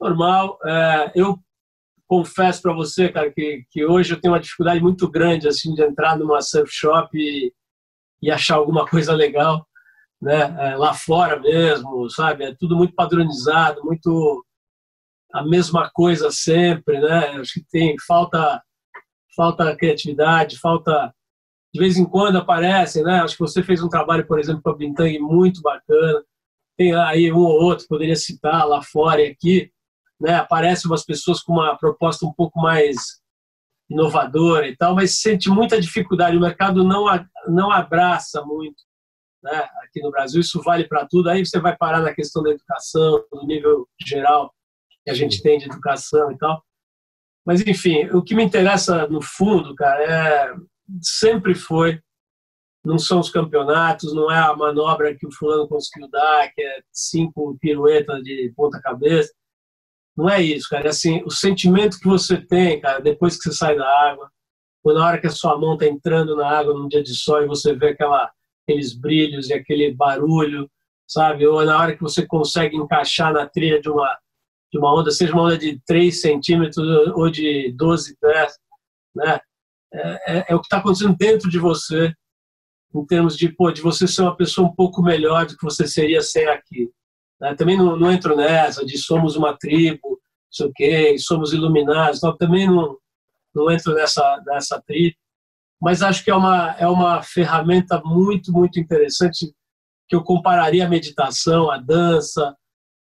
Normal. 0.00 0.58
É, 0.64 1.12
eu 1.14 1.38
confesso 2.06 2.62
para 2.62 2.72
você, 2.72 3.08
cara, 3.10 3.30
que, 3.30 3.64
que 3.70 3.84
hoje 3.84 4.14
eu 4.14 4.20
tenho 4.20 4.32
uma 4.32 4.40
dificuldade 4.40 4.80
muito 4.80 5.08
grande 5.08 5.46
assim 5.46 5.74
de 5.74 5.82
entrar 5.82 6.18
numa 6.18 6.40
surf 6.40 6.72
shop 6.72 7.16
e, 7.16 7.52
e 8.22 8.30
achar 8.30 8.56
alguma 8.56 8.86
coisa 8.88 9.12
legal, 9.12 9.66
né? 10.20 10.56
É, 10.58 10.76
lá 10.76 10.94
fora 10.94 11.38
mesmo, 11.38 12.08
sabe? 12.10 12.44
É 12.44 12.54
tudo 12.58 12.76
muito 12.76 12.94
padronizado, 12.94 13.84
muito 13.84 14.44
a 15.32 15.44
mesma 15.44 15.90
coisa 15.92 16.30
sempre, 16.30 16.98
né? 16.98 17.38
Acho 17.40 17.54
que 17.54 17.64
tem 17.70 17.94
falta 18.06 18.62
falta 19.36 19.76
criatividade, 19.76 20.58
falta 20.58 21.14
de 21.72 21.80
vez 21.80 21.96
em 21.96 22.04
quando 22.04 22.36
aparecem, 22.36 23.02
né? 23.02 23.20
Acho 23.20 23.34
que 23.34 23.42
você 23.42 23.62
fez 23.62 23.82
um 23.82 23.88
trabalho, 23.88 24.26
por 24.26 24.38
exemplo, 24.38 24.62
para 24.62 24.72
a 24.72 24.76
Bintang 24.76 25.18
muito 25.18 25.62
bacana. 25.62 26.22
Tem 26.76 26.94
aí 26.94 27.32
um 27.32 27.38
ou 27.38 27.62
outro 27.62 27.86
poderia 27.88 28.16
citar 28.16 28.66
lá 28.66 28.82
fora 28.82 29.22
e 29.22 29.26
aqui, 29.26 29.70
né? 30.20 30.34
Aparecem 30.34 30.90
umas 30.90 31.04
pessoas 31.04 31.40
com 31.42 31.54
uma 31.54 31.76
proposta 31.76 32.26
um 32.26 32.32
pouco 32.32 32.60
mais 32.60 33.20
inovadora 33.88 34.68
e 34.68 34.76
tal, 34.76 34.94
mas 34.94 35.20
sente 35.20 35.48
muita 35.48 35.80
dificuldade. 35.80 36.36
O 36.36 36.40
mercado 36.40 36.84
não 36.84 37.06
não 37.48 37.70
abraça 37.70 38.44
muito 38.44 38.82
né? 39.42 39.68
aqui 39.82 40.00
no 40.02 40.10
Brasil, 40.10 40.40
isso 40.40 40.62
vale 40.62 40.86
para 40.86 41.06
tudo. 41.06 41.30
Aí 41.30 41.44
você 41.44 41.58
vai 41.58 41.76
parar 41.76 42.00
na 42.00 42.14
questão 42.14 42.42
da 42.42 42.50
educação, 42.50 43.24
no 43.32 43.46
nível 43.46 43.88
geral 44.06 44.54
que 45.04 45.10
a 45.10 45.14
gente 45.14 45.42
tem 45.42 45.58
de 45.58 45.66
educação 45.66 46.30
e 46.30 46.38
tal. 46.38 46.62
Mas, 47.44 47.66
enfim, 47.66 48.06
o 48.10 48.22
que 48.22 48.34
me 48.34 48.44
interessa 48.44 49.06
no 49.08 49.22
fundo, 49.22 49.74
cara, 49.74 50.02
é 50.04 50.54
sempre 51.02 51.54
foi 51.54 52.00
não 52.84 52.98
são 52.98 53.20
os 53.20 53.30
campeonatos, 53.30 54.14
não 54.14 54.30
é 54.30 54.38
a 54.38 54.56
manobra 54.56 55.14
que 55.14 55.26
o 55.26 55.32
fulano 55.32 55.68
conseguiu 55.68 56.08
dar, 56.08 56.50
que 56.52 56.62
é 56.62 56.80
cinco 56.90 57.56
piruetas 57.60 58.22
de 58.22 58.52
ponta 58.56 58.80
cabeça. 58.80 59.32
Não 60.16 60.28
é 60.28 60.42
isso, 60.42 60.68
cara. 60.68 60.86
É 60.86 60.88
assim, 60.88 61.22
o 61.24 61.30
sentimento 61.30 61.98
que 61.98 62.08
você 62.08 62.38
tem, 62.38 62.80
cara, 62.80 63.00
depois 63.00 63.36
que 63.36 63.44
você 63.44 63.52
sai 63.52 63.76
da 63.76 63.86
água, 63.86 64.30
ou 64.82 64.94
na 64.94 65.06
hora 65.06 65.20
que 65.20 65.26
a 65.26 65.30
sua 65.30 65.58
mão 65.58 65.74
está 65.74 65.86
entrando 65.86 66.34
na 66.34 66.48
água 66.48 66.72
num 66.72 66.88
dia 66.88 67.02
de 67.02 67.14
sol 67.14 67.42
e 67.42 67.46
você 67.46 67.74
vê 67.74 67.90
aquela, 67.90 68.30
aqueles 68.66 68.94
brilhos 68.94 69.50
e 69.50 69.54
aquele 69.54 69.92
barulho, 69.94 70.70
sabe? 71.06 71.46
Ou 71.46 71.64
na 71.64 71.78
hora 71.78 71.94
que 71.94 72.02
você 72.02 72.26
consegue 72.26 72.76
encaixar 72.76 73.32
na 73.32 73.46
trilha 73.46 73.80
de 73.80 73.90
uma, 73.90 74.18
de 74.72 74.78
uma 74.78 74.98
onda, 74.98 75.10
seja 75.10 75.34
uma 75.34 75.44
onda 75.44 75.58
de 75.58 75.78
3 75.86 76.18
centímetros 76.18 76.78
ou 77.14 77.30
de 77.30 77.72
12 77.72 78.16
pés, 78.18 78.58
né? 79.14 79.38
É, 79.92 80.38
é, 80.38 80.44
é 80.48 80.54
o 80.54 80.60
que 80.60 80.66
está 80.66 80.78
acontecendo 80.78 81.16
dentro 81.16 81.50
de 81.50 81.58
você 81.58 82.14
em 82.94 83.06
termos 83.06 83.36
de, 83.36 83.48
pô, 83.48 83.70
de 83.70 83.80
você 83.80 84.06
ser 84.06 84.22
uma 84.22 84.36
pessoa 84.36 84.68
um 84.68 84.74
pouco 84.74 85.02
melhor 85.02 85.46
do 85.46 85.56
que 85.56 85.64
você 85.64 85.86
seria 85.86 86.20
sem 86.20 86.46
aqui. 86.46 86.90
Né? 87.40 87.54
Também 87.54 87.76
não, 87.76 87.96
não, 87.96 88.10
entro 88.10 88.36
nessa 88.36 88.84
de 88.84 88.98
somos 88.98 89.36
uma 89.36 89.56
tribo, 89.56 90.08
não 90.10 90.18
sei 90.50 90.66
o 90.66 90.72
quê, 90.74 91.18
somos 91.18 91.52
iluminados, 91.52 92.18
então, 92.18 92.36
também 92.36 92.66
não, 92.66 92.98
não 93.54 93.70
entro 93.70 93.94
nessa, 93.94 94.42
nessa 94.46 94.82
tribo. 94.82 95.16
Mas 95.80 96.02
acho 96.02 96.22
que 96.24 96.30
é 96.30 96.34
uma, 96.34 96.72
é 96.78 96.86
uma 96.86 97.22
ferramenta 97.22 98.02
muito, 98.04 98.52
muito 98.52 98.78
interessante 98.78 99.54
que 100.08 100.16
eu 100.16 100.22
compararia 100.22 100.84
a 100.84 100.88
meditação, 100.88 101.70
a 101.70 101.78
dança, 101.78 102.54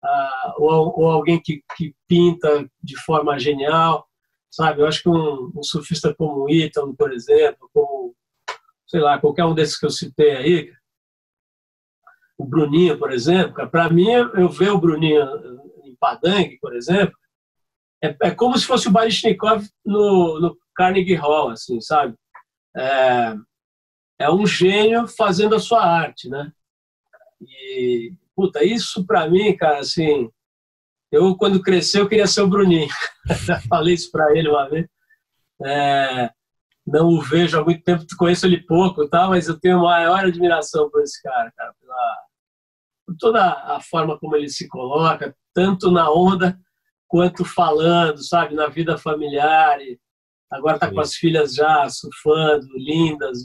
a, 0.05 0.55
ou, 0.59 1.01
ou, 1.01 1.11
alguém 1.11 1.41
que, 1.43 1.63
que 1.77 1.95
pinta 2.07 2.69
de 2.83 2.97
forma 3.03 3.39
genial, 3.39 4.07
sabe? 4.51 4.81
Eu 4.81 4.87
acho 4.87 5.03
que 5.03 5.09
um, 5.09 5.53
um 5.55 5.63
surfista 5.63 6.15
como 6.15 6.45
o 6.45 6.51
Ítalo, 6.51 6.95
por 6.95 7.13
exemplo, 7.13 7.69
como 7.73 8.15
sei 8.89 9.01
lá, 9.01 9.19
qualquer 9.21 9.45
um 9.45 9.55
desses 9.55 9.79
que 9.79 9.85
eu 9.85 9.91
citei 9.91 10.35
aí, 10.35 10.73
o 12.39 12.45
Bruninho, 12.45 12.99
por 12.99 13.13
exemplo, 13.13 13.69
para 13.69 13.91
mim, 13.91 14.11
eu 14.11 14.49
ver 14.49 14.71
o 14.71 14.79
Bruninho 14.79 15.23
em 15.85 15.95
Padang, 15.97 16.57
por 16.61 16.75
exemplo, 16.75 17.15
é, 18.03 18.17
é 18.23 18.31
como 18.31 18.57
se 18.57 18.65
fosse 18.65 18.89
o 18.89 18.91
Baryshnikov 18.91 19.69
no, 19.85 20.41
no 20.41 20.59
Carnegie 20.75 21.15
Hall, 21.15 21.51
assim, 21.51 21.81
sabe? 21.81 22.15
É, 22.77 23.35
é 24.21 24.31
um 24.31 24.47
gênio 24.47 25.07
fazendo 25.07 25.57
a 25.57 25.61
sua 25.61 25.85
arte, 25.85 26.29
né? 26.29 26.51
E, 27.41 28.15
puta, 28.35 28.65
isso 28.65 29.05
para 29.05 29.29
mim, 29.29 29.55
cara, 29.57 29.81
assim, 29.81 30.31
eu 31.11 31.37
quando 31.37 31.63
crescer 31.63 32.01
eu 32.01 32.09
queria 32.09 32.27
ser 32.27 32.43
o 32.43 32.49
Bruninho. 32.49 32.89
Falei 33.69 33.95
isso 33.95 34.11
para 34.11 34.37
ele 34.37 34.49
uma 34.49 34.69
vez. 34.69 34.87
É, 35.65 36.31
não 36.87 37.09
o 37.09 37.21
vejo 37.21 37.59
há 37.59 37.65
muito 37.65 37.83
tempo, 37.83 38.05
conheço 38.17 38.47
ele 38.47 38.65
pouco, 38.65 39.09
tá? 39.09 39.29
mas 39.29 39.49
eu 39.49 39.59
tenho 39.59 39.83
maior 39.83 40.25
admiração 40.25 40.89
por 40.91 41.03
esse 41.03 41.21
cara, 41.23 41.53
cara 41.57 41.75
pela, 41.81 42.17
por 43.07 43.17
toda 43.19 43.43
a 43.43 43.81
forma 43.81 44.19
como 44.19 44.37
ele 44.37 44.49
se 44.49 44.69
coloca, 44.69 45.35
tanto 45.53 45.91
na 45.91 46.11
onda 46.11 46.59
quanto 47.09 47.45
falando, 47.45 48.23
sabe, 48.23 48.55
na 48.55 48.69
vida 48.69 48.99
familiar. 48.99 49.81
E 49.81 49.99
agora 50.51 50.77
está 50.77 50.91
com 50.91 51.01
as 51.01 51.15
filhas 51.15 51.55
já 51.55 51.89
surfando, 51.89 52.67
lindas. 52.77 53.39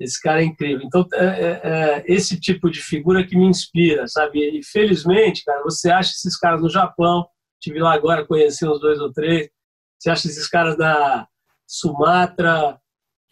Esse 0.00 0.20
cara 0.20 0.40
é 0.40 0.46
incrível. 0.46 0.80
Então, 0.82 1.06
é, 1.12 1.24
é, 1.26 1.60
é, 1.62 2.04
esse 2.06 2.40
tipo 2.40 2.70
de 2.70 2.80
figura 2.80 3.26
que 3.26 3.36
me 3.36 3.44
inspira, 3.44 4.08
sabe? 4.08 4.58
E 4.58 4.64
felizmente, 4.64 5.44
cara, 5.44 5.62
você 5.62 5.90
acha 5.90 6.10
esses 6.10 6.38
caras 6.38 6.62
no 6.62 6.70
Japão, 6.70 7.28
tive 7.60 7.78
lá 7.78 7.92
agora, 7.92 8.26
conheci 8.26 8.66
uns 8.66 8.80
dois 8.80 8.98
ou 8.98 9.12
três, 9.12 9.50
você 9.98 10.10
acha 10.10 10.26
esses 10.26 10.48
caras 10.48 10.78
da 10.78 11.28
Sumatra, 11.66 12.80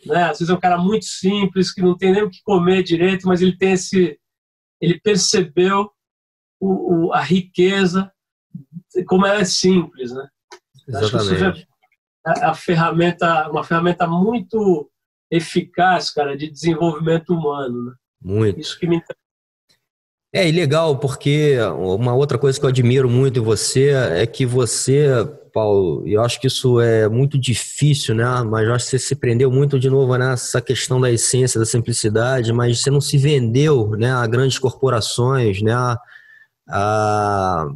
né? 0.04 0.24
Às 0.24 0.40
vezes 0.40 0.50
é 0.50 0.54
um 0.54 0.60
cara 0.60 0.76
muito 0.76 1.06
simples 1.06 1.72
que 1.72 1.80
não 1.80 1.96
tem 1.96 2.12
nem 2.12 2.22
o 2.22 2.30
que 2.30 2.42
comer 2.44 2.82
direito, 2.82 3.26
mas 3.26 3.40
ele 3.40 3.56
tem 3.56 3.72
esse, 3.72 4.20
ele 4.78 5.00
percebeu 5.00 5.90
o, 6.60 7.06
o, 7.06 7.12
a 7.14 7.20
riqueza 7.22 8.12
como 9.06 9.26
ela 9.26 9.40
é 9.40 9.44
simples, 9.44 10.12
né? 10.12 10.28
Exatamente. 10.86 11.44
Acho 11.44 11.52
que 11.52 11.66
a, 12.26 12.50
a 12.50 12.54
ferramenta, 12.54 13.50
uma 13.50 13.64
ferramenta 13.64 14.06
muito 14.06 14.90
eficaz, 15.30 16.10
cara, 16.10 16.36
de 16.36 16.50
desenvolvimento 16.50 17.30
humano. 17.34 17.86
Né? 17.86 17.92
Muito. 18.22 18.60
Isso 18.60 18.78
que 18.78 18.86
me 18.86 19.02
é, 20.30 20.46
e 20.46 20.52
legal, 20.52 20.98
porque 20.98 21.56
uma 21.78 22.14
outra 22.14 22.36
coisa 22.36 22.60
que 22.60 22.64
eu 22.66 22.68
admiro 22.68 23.08
muito 23.08 23.38
em 23.38 23.42
você 23.42 23.88
é 23.88 24.26
que 24.26 24.44
você, 24.44 25.08
Paulo, 25.54 26.06
e 26.06 26.12
eu 26.12 26.22
acho 26.22 26.38
que 26.38 26.46
isso 26.46 26.78
é 26.82 27.08
muito 27.08 27.38
difícil, 27.38 28.14
né? 28.14 28.24
Mas 28.42 28.66
eu 28.66 28.74
acho 28.74 28.84
que 28.84 28.90
você 28.90 28.98
se 28.98 29.16
prendeu 29.16 29.50
muito 29.50 29.80
de 29.80 29.88
novo 29.88 30.14
nessa 30.18 30.60
questão 30.60 31.00
da 31.00 31.10
essência, 31.10 31.58
da 31.58 31.64
simplicidade, 31.64 32.52
mas 32.52 32.82
você 32.82 32.90
não 32.90 33.00
se 33.00 33.16
vendeu 33.16 33.90
né, 33.96 34.12
a 34.12 34.26
grandes 34.26 34.58
corporações, 34.58 35.62
né? 35.62 35.72
A, 36.68 37.66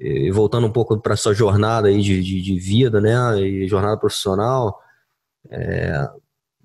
e 0.00 0.30
voltando 0.30 0.66
um 0.66 0.72
pouco 0.72 0.98
para 0.98 1.16
sua 1.16 1.34
jornada 1.34 1.88
aí 1.88 2.00
de, 2.00 2.22
de, 2.22 2.40
de, 2.40 2.58
vida, 2.58 2.98
né? 2.98 3.40
E 3.42 3.68
jornada 3.68 3.98
profissional, 3.98 4.80
é, 5.50 6.08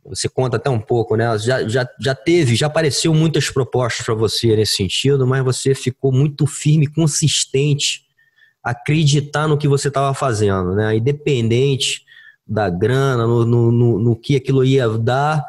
você 0.06 0.28
conta 0.28 0.58
até 0.58 0.70
um 0.70 0.80
pouco, 0.80 1.16
né? 1.16 1.38
Já, 1.40 1.68
já, 1.68 1.88
já 2.00 2.14
teve, 2.14 2.56
já 2.56 2.68
apareceu 2.68 3.14
muitas 3.14 3.50
propostas 3.50 4.06
para 4.06 4.14
você 4.14 4.56
nesse 4.56 4.76
sentido, 4.76 5.26
mas 5.26 5.44
você 5.44 5.74
ficou 5.74 6.12
muito 6.12 6.46
firme, 6.46 6.88
consistente, 6.88 8.04
acreditar 8.64 9.48
no 9.48 9.58
que 9.58 9.68
você 9.68 9.88
estava 9.88 10.14
fazendo, 10.14 10.76
né? 10.76 10.96
Independente 10.96 12.04
da 12.46 12.70
grana, 12.70 13.26
no, 13.26 13.46
no, 13.46 13.72
no, 13.72 14.00
no, 14.00 14.16
que 14.16 14.36
aquilo 14.36 14.66
ia 14.66 14.90
dar, 14.90 15.44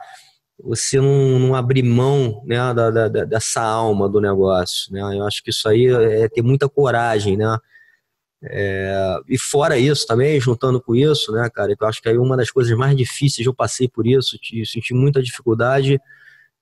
você 0.63 1.01
não, 1.01 1.39
não 1.39 1.55
abrir 1.55 1.83
mão 1.83 2.43
né, 2.47 2.57
da, 2.73 2.91
da, 2.91 3.09
dessa 3.09 3.61
alma 3.61 4.09
do 4.09 4.21
negócio, 4.21 4.93
né? 4.93 5.01
Eu 5.01 5.27
acho 5.27 5.43
que 5.43 5.51
isso 5.51 5.69
aí 5.69 5.87
é 5.87 6.29
ter 6.29 6.43
muita 6.43 6.69
coragem, 6.69 7.37
né? 7.37 7.59
É, 8.47 9.17
e 9.29 9.39
fora 9.39 9.79
isso 9.79 10.07
também, 10.07 10.41
juntando 10.41 10.81
com 10.81 10.95
isso, 10.95 11.33
né, 11.33 11.49
cara, 11.49 11.75
eu 11.79 11.87
acho 11.87 12.03
que 12.03 12.09
aí 12.09 12.19
uma 12.19 12.37
das 12.37 12.51
coisas 12.51 12.77
mais 12.77 12.97
difíceis, 12.97 13.47
eu 13.47 13.55
passei 13.55 13.89
por 13.89 14.07
isso, 14.07 14.37
senti 14.67 14.93
muita 14.93 15.23
dificuldade, 15.23 15.99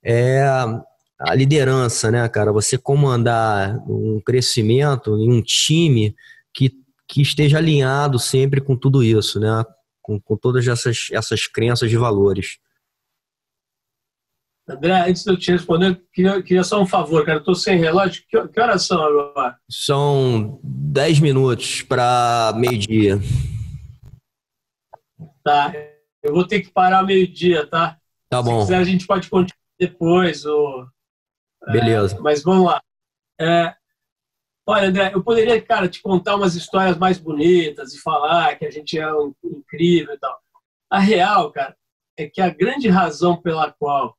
é 0.03 0.45
a 1.23 1.35
liderança, 1.35 2.11
né, 2.11 2.29
cara? 2.29 2.53
Você 2.53 2.77
comandar 2.77 3.77
um 3.89 4.21
crescimento 4.21 5.17
em 5.17 5.31
um 5.31 5.41
time 5.41 6.17
que, 6.53 6.73
que 7.07 7.23
esteja 7.23 7.59
alinhado 7.59 8.19
sempre 8.19 8.61
com 8.61 8.77
tudo 8.77 9.05
isso, 9.05 9.39
né? 9.39 9.65
Com, 10.01 10.21
com 10.21 10.37
todas 10.37 10.67
essas, 10.67 11.09
essas 11.13 11.47
crenças 11.47 11.89
de 11.89 11.97
valores. 11.97 12.59
André, 14.69 15.09
antes 15.09 15.25
de 15.25 15.31
eu 15.31 15.37
te 15.37 15.51
responder, 15.51 16.01
queria, 16.13 16.41
queria 16.43 16.63
só 16.63 16.81
um 16.81 16.87
favor, 16.87 17.25
cara. 17.27 17.41
Tô 17.41 17.55
sem 17.55 17.79
relógio. 17.79 18.23
Que, 18.29 18.49
que 18.49 18.61
horas 18.61 18.85
são 18.85 19.03
agora? 19.03 19.59
São 19.69 20.61
10 20.63 21.19
minutos 21.19 21.83
para 21.83 22.53
meio-dia. 22.57 23.19
Tá. 25.43 25.73
Eu 26.23 26.33
vou 26.33 26.47
ter 26.47 26.61
que 26.61 26.71
parar 26.71 27.03
meio-dia, 27.03 27.67
tá? 27.67 27.99
Tá 28.31 28.41
bom. 28.41 28.61
Se 28.61 28.67
quiser, 28.67 28.79
a 28.79 28.85
gente 28.85 29.07
pode 29.07 29.29
continuar 29.29 29.59
depois. 29.79 30.45
Ou, 30.47 30.87
Beleza. 31.67 32.17
É, 32.17 32.21
mas 32.21 32.43
vamos 32.45 32.67
lá. 32.67 32.81
É, 33.41 33.75
olha, 34.65 34.89
André, 34.89 35.11
eu 35.13 35.25
poderia, 35.25 35.61
cara, 35.61 35.89
te 35.89 36.01
contar 36.01 36.37
umas 36.37 36.55
histórias 36.55 36.97
mais 36.97 37.19
bonitas 37.19 37.93
e 37.93 38.01
falar 38.01 38.57
que 38.57 38.65
a 38.65 38.71
gente 38.71 38.97
é 38.97 39.13
um, 39.13 39.35
incrível 39.45 40.15
e 40.15 40.19
tal. 40.19 40.41
A 40.89 41.01
real, 41.01 41.51
cara, 41.51 41.77
é 42.17 42.29
que 42.29 42.41
a 42.41 42.49
grande 42.49 42.89
razão 42.89 43.41
pela 43.41 43.73
qual 43.73 44.17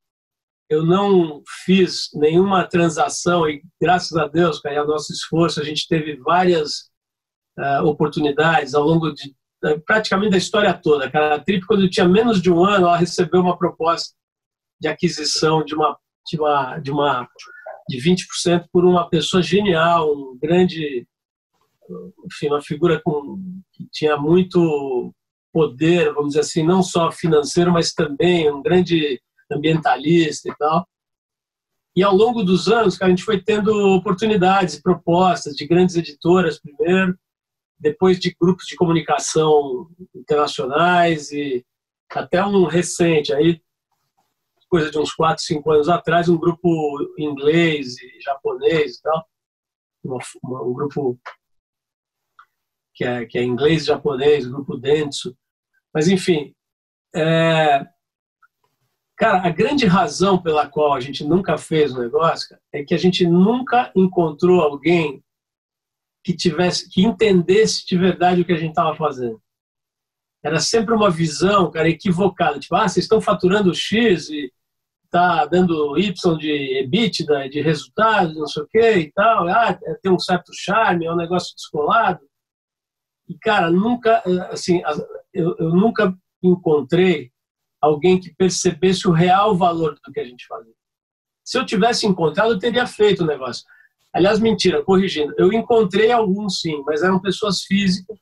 eu 0.73 0.85
não 0.85 1.41
fiz 1.65 2.09
nenhuma 2.13 2.67
transação 2.67 3.47
e 3.47 3.61
graças 3.81 4.17
a 4.17 4.27
Deus, 4.27 4.59
cara, 4.59 4.79
ao 4.79 4.87
nosso 4.87 5.13
esforço, 5.13 5.61
a 5.61 5.63
gente 5.63 5.87
teve 5.87 6.15
várias 6.17 6.89
uh, 7.57 7.85
oportunidades 7.85 8.73
ao 8.73 8.83
longo 8.83 9.11
de 9.11 9.29
uh, 9.65 9.79
praticamente 9.85 10.31
da 10.31 10.37
história 10.37 10.73
toda. 10.73 11.05
A 11.05 11.39
Trip, 11.39 11.65
quando 11.65 11.89
tinha 11.89 12.07
menos 12.07 12.41
de 12.41 12.51
um 12.51 12.63
ano, 12.65 12.87
ela 12.87 12.97
recebeu 12.97 13.41
uma 13.41 13.57
proposta 13.57 14.15
de 14.81 14.87
aquisição 14.87 15.63
de 15.63 15.75
uma 15.75 15.97
de 16.25 16.39
uma 16.39 16.79
de, 16.79 16.91
uma, 16.91 17.27
de 17.89 17.97
20% 17.97 18.65
por 18.71 18.85
uma 18.85 19.09
pessoa 19.09 19.43
genial, 19.43 20.11
um 20.11 20.37
grande 20.41 21.05
enfim, 22.25 22.47
uma 22.47 22.61
figura 22.61 23.01
com, 23.03 23.61
que 23.73 23.87
tinha 23.91 24.17
muito 24.17 25.13
poder, 25.51 26.13
vamos 26.13 26.29
dizer 26.29 26.39
assim, 26.39 26.63
não 26.63 26.81
só 26.81 27.11
financeiro, 27.11 27.71
mas 27.71 27.93
também 27.93 28.51
um 28.51 28.61
grande 28.61 29.21
ambientalista 29.53 30.49
e 30.49 30.55
tal. 30.55 30.87
E 31.95 32.03
ao 32.03 32.15
longo 32.15 32.43
dos 32.43 32.67
anos, 32.67 32.99
a 33.01 33.07
gente 33.07 33.23
foi 33.23 33.41
tendo 33.41 33.71
oportunidades, 33.95 34.81
propostas 34.81 35.55
de 35.55 35.67
grandes 35.67 35.95
editoras 35.95 36.59
primeiro, 36.59 37.17
depois 37.77 38.19
de 38.19 38.35
grupos 38.39 38.65
de 38.65 38.75
comunicação 38.75 39.89
internacionais 40.15 41.31
e 41.31 41.63
até 42.09 42.43
um 42.45 42.65
recente 42.65 43.33
aí, 43.33 43.61
coisa 44.69 44.89
de 44.89 44.97
uns 44.97 45.13
4, 45.13 45.43
5 45.43 45.71
anos 45.71 45.89
atrás, 45.89 46.29
um 46.29 46.37
grupo 46.37 47.13
inglês 47.17 47.95
e 48.01 48.21
japonês 48.21 48.97
e 48.97 49.01
tal, 49.01 49.27
um 50.05 50.73
grupo 50.73 51.19
que 52.95 53.03
é, 53.03 53.25
que 53.25 53.37
é 53.37 53.43
inglês 53.43 53.83
e 53.83 53.87
japonês, 53.87 54.47
grupo 54.47 54.77
Dentsu. 54.77 55.35
Mas, 55.93 56.07
enfim, 56.07 56.55
é, 57.15 57.85
cara, 59.15 59.45
a 59.45 59.49
grande 59.49 59.85
razão 59.85 60.41
pela 60.41 60.67
qual 60.67 60.93
a 60.93 60.99
gente 60.99 61.23
nunca 61.23 61.57
fez 61.57 61.93
o 61.93 61.99
negócio 61.99 62.49
cara, 62.49 62.61
é 62.71 62.83
que 62.83 62.93
a 62.93 62.97
gente 62.97 63.25
nunca 63.25 63.91
encontrou 63.95 64.61
alguém 64.61 65.23
que 66.23 66.33
tivesse, 66.33 66.89
que 66.89 67.03
entendesse 67.03 67.85
de 67.85 67.97
verdade 67.97 68.41
o 68.41 68.45
que 68.45 68.53
a 68.53 68.57
gente 68.57 68.69
estava 68.69 68.95
fazendo. 68.95 69.41
Era 70.43 70.59
sempre 70.59 70.93
uma 70.93 71.09
visão, 71.09 71.69
cara, 71.71 71.89
equivocada. 71.89 72.59
Tipo, 72.59 72.75
ah, 72.75 72.87
vocês 72.87 73.05
estão 73.05 73.21
faturando 73.21 73.73
X 73.73 74.29
e 74.29 74.51
tá 75.09 75.45
dando 75.45 75.97
Y 75.97 76.37
de 76.37 76.79
EBITDA, 76.79 77.49
de 77.49 77.61
resultados, 77.61 78.35
não 78.35 78.47
sei 78.47 78.63
o 78.63 78.67
quê 78.67 78.97
e 78.97 79.11
tal. 79.11 79.47
Ah, 79.47 79.77
tem 80.01 80.11
um 80.11 80.19
certo 80.19 80.51
charme, 80.53 81.05
é 81.05 81.11
um 81.11 81.15
negócio 81.15 81.55
descolado. 81.55 82.19
E, 83.27 83.37
cara, 83.37 83.69
nunca, 83.69 84.21
assim, 84.49 84.81
eu, 85.33 85.55
eu 85.57 85.69
nunca 85.69 86.13
encontrei 86.41 87.31
alguém 87.83 88.17
que 88.17 88.33
percebesse 88.33 89.05
o 89.09 89.11
real 89.11 89.57
valor 89.57 89.93
do 90.05 90.11
que 90.13 90.19
a 90.21 90.23
gente 90.23 90.47
fazia. 90.47 90.73
Se 91.43 91.57
eu 91.57 91.65
tivesse 91.65 92.07
encontrado, 92.07 92.53
eu 92.53 92.59
teria 92.59 92.87
feito 92.87 93.23
o 93.23 93.27
negócio. 93.27 93.65
Aliás, 94.13 94.39
mentira, 94.39 94.81
corrigindo, 94.81 95.33
eu 95.37 95.51
encontrei 95.51 96.09
alguns 96.09 96.61
sim, 96.61 96.81
mas 96.85 97.03
eram 97.03 97.19
pessoas 97.19 97.63
físicas 97.63 98.17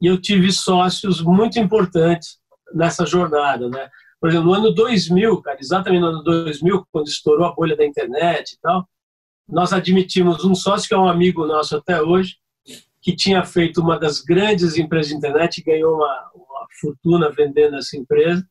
e 0.00 0.06
eu 0.06 0.18
tive 0.18 0.50
sócios 0.50 1.20
muito 1.20 1.58
importantes 1.58 2.38
nessa 2.72 3.04
jornada, 3.04 3.68
né? 3.68 3.90
Por 4.18 4.30
exemplo, 4.30 4.46
no 4.46 4.54
ano 4.54 4.72
2000, 4.72 5.42
cara, 5.42 5.58
exatamente 5.60 6.00
no 6.00 6.08
ano 6.08 6.22
2000, 6.22 6.86
quando 6.90 7.08
estourou 7.08 7.46
a 7.46 7.52
bolha 7.52 7.76
da 7.76 7.84
internet 7.84 8.52
e 8.52 8.60
tal, 8.60 8.88
nós 9.46 9.74
admitimos 9.74 10.42
um 10.42 10.54
sócio 10.54 10.88
que 10.88 10.94
é 10.94 10.98
um 10.98 11.08
amigo 11.08 11.46
nosso 11.46 11.76
até 11.76 12.00
hoje, 12.00 12.36
que 13.02 13.14
tinha 13.14 13.44
feito 13.44 13.82
uma 13.82 13.98
das 13.98 14.20
grandes 14.20 14.78
empresas 14.78 15.08
de 15.10 15.16
internet 15.16 15.62
ganhou 15.62 15.96
uma, 15.96 16.30
uma 16.34 16.66
fortuna 16.80 17.30
vendendo 17.30 17.76
essa 17.76 17.96
empresa. 17.96 18.46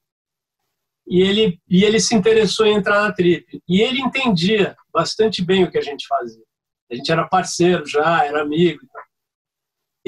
E 1.09 1.21
ele, 1.21 1.59
e 1.67 1.83
ele 1.83 1.99
se 1.99 2.13
interessou 2.13 2.67
em 2.67 2.75
entrar 2.75 3.01
na 3.01 3.11
Trip. 3.11 3.59
E 3.67 3.81
ele 3.81 3.99
entendia 3.99 4.75
bastante 4.93 5.43
bem 5.43 5.63
o 5.63 5.71
que 5.71 5.79
a 5.79 5.81
gente 5.81 6.05
fazia. 6.05 6.43
A 6.91 6.95
gente 6.95 7.11
era 7.11 7.27
parceiro 7.27 7.83
já, 7.85 8.23
era 8.23 8.43
amigo. 8.43 8.81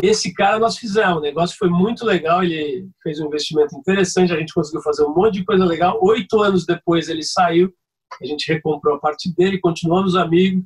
Esse 0.02 0.32
cara 0.34 0.60
nós 0.60 0.78
fizemos, 0.78 1.18
o 1.18 1.22
negócio 1.22 1.58
foi 1.58 1.70
muito 1.70 2.06
legal, 2.06 2.44
ele 2.44 2.88
fez 3.02 3.20
um 3.20 3.26
investimento 3.26 3.76
interessante, 3.76 4.32
a 4.32 4.40
gente 4.40 4.54
conseguiu 4.54 4.82
fazer 4.82 5.04
um 5.04 5.14
monte 5.14 5.40
de 5.40 5.46
coisa 5.46 5.66
legal. 5.66 6.00
Oito 6.04 6.40
anos 6.42 6.66
depois 6.66 7.10
ele 7.10 7.24
saiu, 7.24 7.74
a 8.22 8.26
gente 8.26 8.52
recomprou 8.52 8.96
a 8.96 9.00
parte 9.00 9.34
dele, 9.36 9.60
continuamos 9.60 10.16
amigos. 10.16 10.64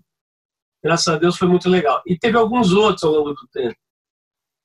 Graças 0.84 1.08
a 1.08 1.18
Deus 1.18 1.38
foi 1.38 1.48
muito 1.48 1.70
legal. 1.70 2.02
E 2.06 2.18
teve 2.18 2.38
alguns 2.38 2.74
outros 2.74 3.04
ao 3.04 3.12
longo 3.12 3.34
do 3.34 3.48
tempo. 3.52 3.76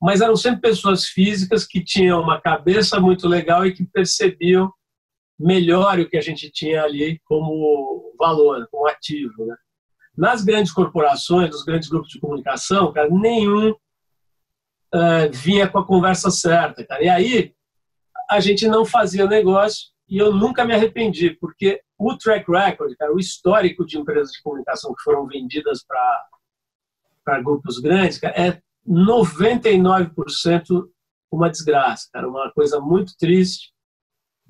Mas 0.03 0.21
eram 0.21 0.37
sempre 0.37 0.61
pessoas 0.61 1.07
físicas 1.07 1.67
que 1.67 1.83
tinham 1.83 2.21
uma 2.21 2.41
cabeça 2.41 2.99
muito 3.01 3.29
legal 3.29 3.67
e 3.67 3.73
que 3.73 3.85
percebiam 3.85 4.73
melhor 5.41 5.99
o 5.99 6.09
que 6.09 6.19
a 6.19 6.21
gente 6.21 6.51
tinha 6.51 6.85
ali 6.85 7.19
como 7.25 8.15
valor, 8.19 8.69
como 8.71 8.87
ativo. 8.87 9.47
Né? 9.47 9.57
Nas 10.17 10.45
grandes 10.45 10.71
corporações, 10.71 11.51
nos 11.51 11.65
grandes 11.65 11.89
grupos 11.89 12.11
de 12.11 12.21
comunicação, 12.21 12.93
cara, 12.93 13.09
nenhum 13.11 13.71
uh, 13.71 15.33
vinha 15.33 15.67
com 15.67 15.79
a 15.79 15.87
conversa 15.87 16.31
certa, 16.31 16.87
cara. 16.87 17.03
E 17.03 17.09
aí 17.09 17.55
a 18.29 18.39
gente 18.39 18.69
não 18.69 18.85
fazia 18.85 19.27
negócio 19.27 19.89
e 20.07 20.19
eu 20.19 20.35
nunca 20.35 20.65
me 20.65 20.75
arrependi, 20.75 21.31
porque 21.41 21.81
o 21.99 22.17
track 22.17 22.51
record, 22.51 22.95
cara, 22.97 23.15
o 23.15 23.19
histórico 23.19 23.87
de 23.87 23.99
empresas 23.99 24.33
de 24.33 24.43
comunicação 24.43 24.95
que 24.95 25.03
foram 25.03 25.27
vendidas 25.27 25.85
para 27.25 27.41
grupos 27.41 27.79
grandes, 27.79 28.19
cara, 28.19 28.35
é 28.35 28.61
99% 28.87 30.87
uma 31.33 31.49
desgraça, 31.49 32.09
cara, 32.13 32.29
uma 32.29 32.51
coisa 32.53 32.81
muito 32.81 33.17
triste 33.17 33.73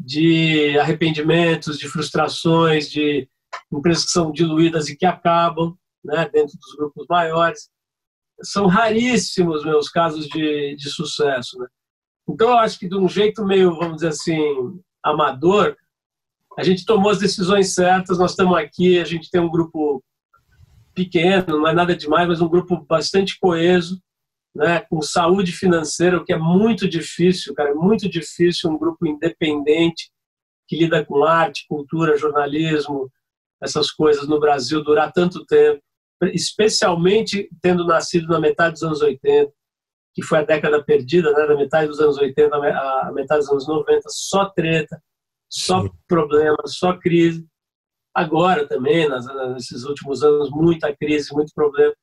de 0.02 0.78
arrependimentos, 0.78 1.78
de 1.78 1.88
frustrações, 1.88 2.90
de 2.90 3.28
empresas 3.70 4.06
que 4.06 4.12
são 4.12 4.32
diluídas 4.32 4.88
e 4.88 4.96
que 4.96 5.04
acabam 5.04 5.76
né, 6.02 6.28
dentro 6.32 6.56
dos 6.58 6.74
grupos 6.76 7.06
maiores 7.08 7.68
são 8.42 8.66
raríssimos 8.66 9.64
meus 9.64 9.90
casos 9.90 10.26
de, 10.26 10.74
de 10.74 10.88
sucesso. 10.88 11.58
Né? 11.58 11.66
Então, 12.28 12.48
eu 12.48 12.58
acho 12.58 12.78
que 12.78 12.88
de 12.88 12.96
um 12.96 13.08
jeito 13.08 13.44
meio, 13.44 13.76
vamos 13.76 13.96
dizer 13.96 14.08
assim, 14.08 14.40
amador, 15.02 15.76
a 16.58 16.64
gente 16.64 16.86
tomou 16.86 17.10
as 17.10 17.18
decisões 17.18 17.74
certas, 17.74 18.18
nós 18.18 18.30
estamos 18.30 18.56
aqui, 18.56 18.98
a 18.98 19.04
gente 19.04 19.30
tem 19.30 19.40
um 19.40 19.50
grupo 19.50 20.02
pequeno, 20.94 21.58
não 21.58 21.68
é 21.68 21.74
nada 21.74 21.94
demais, 21.94 22.28
mas 22.28 22.40
um 22.40 22.48
grupo 22.48 22.84
bastante 22.88 23.38
coeso, 23.38 24.00
né, 24.54 24.80
com 24.80 25.00
saúde 25.00 25.52
financeira, 25.52 26.16
o 26.16 26.24
que 26.24 26.32
é 26.32 26.38
muito 26.38 26.88
difícil, 26.88 27.54
cara, 27.54 27.70
é 27.70 27.74
muito 27.74 28.08
difícil 28.08 28.70
um 28.70 28.78
grupo 28.78 29.06
independente 29.06 30.10
que 30.66 30.76
lida 30.76 31.04
com 31.04 31.24
arte, 31.24 31.66
cultura, 31.68 32.16
jornalismo, 32.16 33.10
essas 33.62 33.90
coisas 33.90 34.28
no 34.28 34.40
Brasil 34.40 34.82
durar 34.82 35.12
tanto 35.12 35.44
tempo 35.44 35.80
especialmente 36.28 37.48
tendo 37.62 37.86
nascido 37.86 38.28
na 38.28 38.38
metade 38.38 38.74
dos 38.74 38.82
anos 38.82 39.00
80, 39.00 39.50
que 40.14 40.22
foi 40.22 40.38
a 40.38 40.44
década 40.44 40.82
perdida, 40.82 41.32
né, 41.32 41.46
da 41.46 41.56
metade 41.56 41.88
dos 41.88 42.00
anos 42.00 42.18
80 42.18 42.54
à 42.54 43.12
metade 43.12 43.40
dos 43.40 43.50
anos 43.50 43.66
90, 43.66 44.02
só 44.08 44.46
treta, 44.50 45.02
só 45.48 45.82
Sim. 45.82 45.90
problema, 46.06 46.58
só 46.66 46.96
crise. 46.98 47.46
Agora 48.14 48.66
também, 48.66 49.08
nesses 49.54 49.84
últimos 49.84 50.22
anos, 50.22 50.50
muita 50.50 50.94
crise, 50.94 51.32
muito 51.32 51.52
problema. 51.54 51.94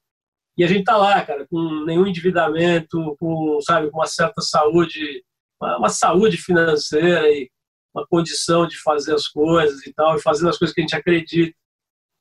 E 0.58 0.64
a 0.64 0.68
gente 0.68 0.84
tá 0.84 0.98
lá, 0.98 1.24
cara, 1.24 1.46
com 1.48 1.86
nenhum 1.86 2.08
endividamento, 2.08 3.16
com, 3.20 3.60
sabe, 3.62 3.92
com 3.92 4.00
uma 4.00 4.08
certa 4.08 4.42
saúde, 4.42 5.24
uma, 5.62 5.90
saúde 5.90 6.38
financeira 6.38 7.30
e 7.30 7.50
uma 7.94 8.06
condição 8.08 8.68
de 8.68 8.78
fazer 8.82 9.14
as 9.14 9.28
coisas 9.28 9.86
e 9.86 9.94
tal, 9.94 10.16
e 10.16 10.22
fazendo 10.22 10.50
as 10.50 10.58
coisas 10.58 10.74
que 10.74 10.82
a 10.82 10.84
gente 10.84 10.96
acredita 10.96 11.56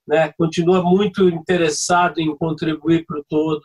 né, 0.07 0.33
continua 0.39 0.83
muito 0.83 1.29
interessado 1.29 2.21
em 2.21 2.35
contribuir 2.37 3.05
para 3.05 3.19
o 3.19 3.25
todo, 3.25 3.63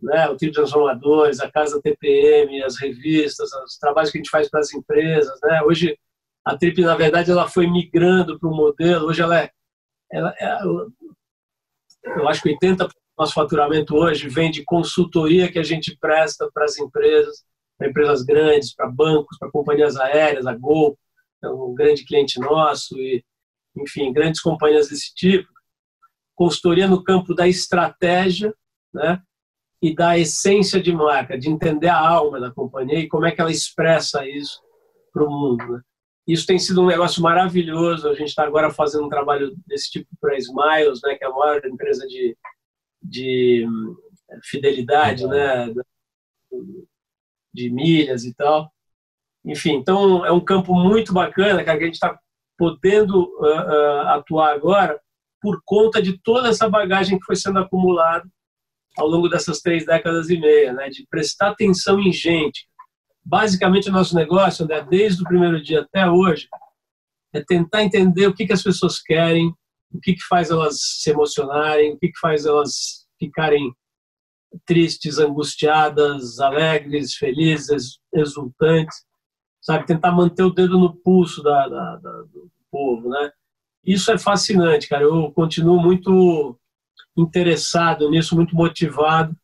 né, 0.00 0.28
o 0.28 0.36
Trio 0.36 0.52
Transformadores, 0.52 1.40
a 1.40 1.50
Casa 1.50 1.80
TPM, 1.82 2.62
as 2.62 2.78
revistas, 2.78 3.50
os 3.64 3.76
trabalhos 3.78 4.10
que 4.10 4.18
a 4.18 4.20
gente 4.20 4.30
faz 4.30 4.48
para 4.48 4.60
as 4.60 4.72
empresas. 4.72 5.38
Né? 5.42 5.62
Hoje, 5.62 5.98
a 6.44 6.56
Trip, 6.56 6.80
na 6.82 6.94
verdade, 6.94 7.30
ela 7.30 7.48
foi 7.48 7.66
migrando 7.66 8.38
para 8.38 8.48
o 8.48 8.54
modelo, 8.54 9.08
hoje 9.08 9.22
ela 9.22 9.40
é, 9.40 9.50
ela 10.12 10.34
é 10.38 10.58
eu 12.04 12.28
acho 12.28 12.40
que 12.40 12.56
80% 12.56 12.86
do 12.86 12.94
nosso 13.18 13.34
faturamento 13.34 13.94
hoje 13.94 14.28
vem 14.28 14.50
de 14.50 14.64
consultoria 14.64 15.50
que 15.50 15.58
a 15.58 15.62
gente 15.62 15.96
presta 15.98 16.50
para 16.52 16.64
as 16.64 16.78
empresas, 16.78 17.44
para 17.78 17.88
empresas 17.88 18.22
grandes, 18.22 18.74
para 18.74 18.88
bancos, 18.88 19.38
para 19.38 19.50
companhias 19.50 19.96
aéreas, 19.96 20.46
a 20.46 20.54
Gol, 20.54 20.98
é 21.42 21.48
um 21.48 21.74
grande 21.74 22.04
cliente 22.04 22.40
nosso, 22.40 22.96
e, 22.98 23.24
enfim, 23.76 24.12
grandes 24.12 24.40
companhias 24.40 24.88
desse 24.88 25.14
tipo 25.14 25.48
consultoria 26.36 26.86
no 26.86 27.02
campo 27.02 27.34
da 27.34 27.48
estratégia, 27.48 28.54
né? 28.92 29.20
E 29.82 29.94
da 29.94 30.18
essência 30.18 30.80
de 30.80 30.92
marca, 30.92 31.38
de 31.38 31.48
entender 31.48 31.88
a 31.88 31.98
alma 31.98 32.38
da 32.38 32.50
companhia 32.50 32.98
e 33.00 33.08
como 33.08 33.26
é 33.26 33.32
que 33.32 33.40
ela 33.40 33.50
expressa 33.50 34.26
isso 34.26 34.60
para 35.12 35.24
o 35.24 35.30
mundo. 35.30 35.72
Né? 35.72 35.80
Isso 36.26 36.46
tem 36.46 36.58
sido 36.58 36.82
um 36.82 36.86
negócio 36.86 37.22
maravilhoso. 37.22 38.08
A 38.08 38.14
gente 38.14 38.28
está 38.28 38.44
agora 38.44 38.70
fazendo 38.70 39.06
um 39.06 39.08
trabalho 39.08 39.54
desse 39.66 39.90
tipo 39.90 40.08
para 40.20 40.34
a 40.34 40.38
Smiles, 40.38 41.00
né, 41.02 41.14
que 41.14 41.24
é 41.24 41.26
a 41.26 41.30
maior 41.30 41.64
empresa 41.64 42.06
de, 42.06 42.36
de 43.08 43.66
hum, 43.68 43.96
fidelidade, 44.44 45.26
né, 45.26 45.72
de 47.52 47.70
milhas 47.70 48.24
e 48.24 48.34
tal. 48.34 48.70
Enfim, 49.44 49.74
então 49.74 50.24
é 50.26 50.32
um 50.32 50.44
campo 50.44 50.74
muito 50.74 51.12
bacana 51.12 51.62
que 51.62 51.70
a 51.70 51.78
gente 51.78 51.94
está 51.94 52.18
podendo 52.58 53.24
uh, 53.38 53.44
uh, 53.44 54.08
atuar 54.08 54.54
agora 54.54 55.00
por 55.40 55.60
conta 55.64 56.02
de 56.02 56.18
toda 56.18 56.48
essa 56.48 56.68
bagagem 56.68 57.18
que 57.18 57.24
foi 57.24 57.36
sendo 57.36 57.58
acumulada 57.58 58.28
ao 58.96 59.06
longo 59.06 59.28
dessas 59.28 59.60
três 59.60 59.84
décadas 59.84 60.30
e 60.30 60.38
meia, 60.38 60.72
né? 60.72 60.88
de 60.88 61.06
prestar 61.08 61.50
atenção 61.50 62.00
em 62.00 62.12
gente. 62.12 62.66
Basicamente, 63.24 63.88
o 63.88 63.92
nosso 63.92 64.14
negócio, 64.14 64.64
André, 64.64 64.82
desde 64.82 65.22
o 65.22 65.26
primeiro 65.26 65.62
dia 65.62 65.82
até 65.82 66.08
hoje, 66.08 66.48
é 67.32 67.44
tentar 67.44 67.82
entender 67.82 68.26
o 68.26 68.34
que, 68.34 68.46
que 68.46 68.52
as 68.52 68.62
pessoas 68.62 69.00
querem, 69.00 69.52
o 69.92 70.00
que, 70.00 70.14
que 70.14 70.22
faz 70.28 70.50
elas 70.50 70.78
se 70.80 71.10
emocionarem, 71.10 71.92
o 71.92 71.98
que, 71.98 72.08
que 72.08 72.18
faz 72.18 72.44
elas 72.44 73.06
ficarem 73.18 73.72
tristes, 74.64 75.18
angustiadas, 75.18 76.38
alegres, 76.40 77.14
felizes, 77.14 77.98
exultantes, 78.12 79.04
sabe? 79.60 79.86
Tentar 79.86 80.12
manter 80.12 80.44
o 80.44 80.52
dedo 80.52 80.78
no 80.78 80.94
pulso 80.94 81.42
da, 81.42 81.68
da, 81.68 81.96
da, 81.96 82.22
do 82.22 82.50
povo, 82.70 83.08
né? 83.08 83.30
Isso 83.84 84.10
é 84.10 84.18
fascinante, 84.18 84.88
cara. 84.88 85.04
Eu 85.04 85.30
continuo 85.32 85.80
muito 85.80 86.58
interessado 87.16 88.10
nisso, 88.10 88.34
muito 88.34 88.54
motivado, 88.54 89.36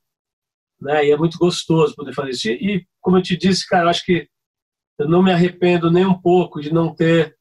né? 0.81 1.07
E 1.07 1.11
é 1.11 1.17
muito 1.17 1.39
gostoso 1.39 1.95
poder 1.95 2.13
fazer 2.13 2.31
isso. 2.31 2.49
E, 2.49 2.87
como 3.01 3.19
eu 3.19 3.23
te 3.23 3.37
disse, 3.37 3.67
cara, 3.67 3.85
eu 3.85 3.89
acho 3.91 4.05
que 4.05 4.29
eu 4.99 5.09
não 5.09 5.23
me 5.23 5.33
arrependo 5.33 5.91
nem 5.91 6.07
um 6.07 6.19
pouco 6.21 6.61
de 6.61 6.73
não 6.73 6.95
ter 6.95 7.37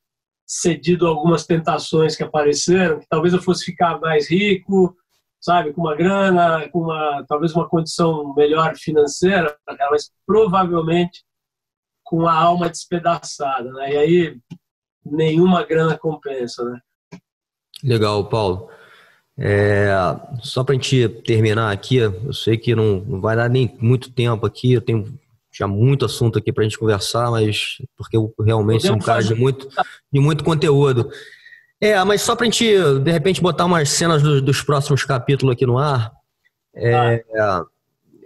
cedido 0.51 1.07
a 1.07 1.09
algumas 1.09 1.45
tentações 1.45 2.17
que 2.17 2.23
apareceram, 2.23 2.99
que 2.99 3.07
talvez 3.07 3.33
eu 3.33 3.41
fosse 3.41 3.63
ficar 3.63 4.01
mais 4.01 4.29
rico, 4.29 4.93
sabe, 5.39 5.71
com 5.71 5.79
uma 5.79 5.95
grana, 5.95 6.67
com 6.69 6.79
uma 6.79 7.23
talvez 7.25 7.55
uma 7.55 7.69
condição 7.69 8.33
melhor 8.35 8.75
financeira, 8.75 9.57
mas 9.89 10.11
provavelmente 10.27 11.23
com 12.03 12.27
a 12.27 12.33
alma 12.33 12.69
despedaçada, 12.69 13.71
né? 13.71 13.93
E 13.93 13.97
aí 13.97 14.37
nenhuma 15.05 15.63
grana 15.63 15.97
compensa, 15.97 16.65
né? 16.65 16.81
Legal, 17.81 18.27
Paulo. 18.27 18.69
É, 19.37 19.89
só 20.41 20.65
para 20.65 20.73
a 20.73 20.77
gente 20.77 21.07
terminar 21.23 21.71
aqui, 21.71 21.95
eu 21.95 22.33
sei 22.33 22.57
que 22.57 22.75
não, 22.75 22.99
não 22.99 23.21
vai 23.21 23.37
dar 23.37 23.49
nem 23.49 23.73
muito 23.79 24.11
tempo 24.11 24.45
aqui, 24.45 24.73
eu 24.73 24.81
tenho 24.81 25.17
já 25.61 25.67
muito 25.67 26.05
assunto 26.05 26.39
aqui 26.39 26.51
para 26.51 26.63
a 26.63 26.67
gente 26.67 26.77
conversar, 26.77 27.29
mas 27.29 27.77
porque 27.95 28.17
eu 28.17 28.33
realmente 28.39 28.87
sou 28.87 28.95
um 28.95 28.99
cara 28.99 29.23
de 29.23 29.35
muito, 29.35 29.69
de 30.11 30.19
muito 30.19 30.43
conteúdo. 30.43 31.09
É, 31.79 32.03
mas 32.03 32.21
só 32.21 32.35
para 32.35 32.45
a 32.45 32.49
gente, 32.49 32.65
de 32.99 33.11
repente, 33.11 33.41
botar 33.41 33.65
umas 33.65 33.89
cenas 33.89 34.21
do, 34.21 34.41
dos 34.41 34.61
próximos 34.61 35.03
capítulos 35.03 35.53
aqui 35.53 35.65
no 35.65 35.77
ar. 35.77 36.11
É, 36.75 37.23
ah. 37.37 37.63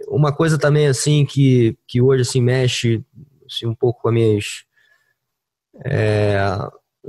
Uma 0.08 0.32
coisa 0.32 0.58
também, 0.58 0.86
assim, 0.86 1.24
que, 1.24 1.76
que 1.86 2.00
hoje, 2.00 2.22
assim, 2.22 2.40
mexe 2.40 3.02
assim, 3.50 3.66
um 3.66 3.74
pouco 3.74 4.02
com 4.02 4.08
as 4.08 4.14
minhas... 4.14 4.44
É, 5.84 6.38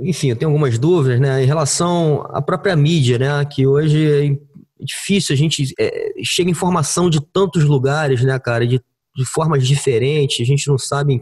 enfim, 0.00 0.30
eu 0.30 0.36
tenho 0.36 0.50
algumas 0.50 0.78
dúvidas, 0.78 1.18
né, 1.18 1.42
em 1.42 1.46
relação 1.46 2.26
à 2.30 2.40
própria 2.40 2.76
mídia, 2.76 3.18
né, 3.18 3.44
que 3.44 3.66
hoje 3.66 4.06
é 4.06 4.38
difícil, 4.84 5.34
a 5.34 5.36
gente 5.36 5.74
é, 5.78 6.12
chega 6.22 6.50
informação 6.50 7.10
de 7.10 7.20
tantos 7.20 7.64
lugares, 7.64 8.22
né, 8.22 8.38
cara, 8.38 8.66
de, 8.66 8.80
de 9.18 9.26
formas 9.26 9.66
diferentes, 9.66 10.40
a 10.40 10.44
gente 10.44 10.68
não 10.68 10.78
sabe 10.78 11.20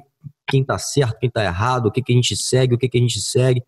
quem 0.48 0.62
tá 0.62 0.78
certo, 0.78 1.18
quem 1.18 1.30
tá 1.30 1.42
errado, 1.42 1.86
o 1.86 1.90
que, 1.90 2.02
que 2.02 2.12
a 2.12 2.14
gente 2.14 2.36
segue, 2.36 2.74
o 2.74 2.78
que, 2.78 2.88
que 2.88 2.98
a 2.98 3.00
gente 3.00 3.20
segue 3.20 3.62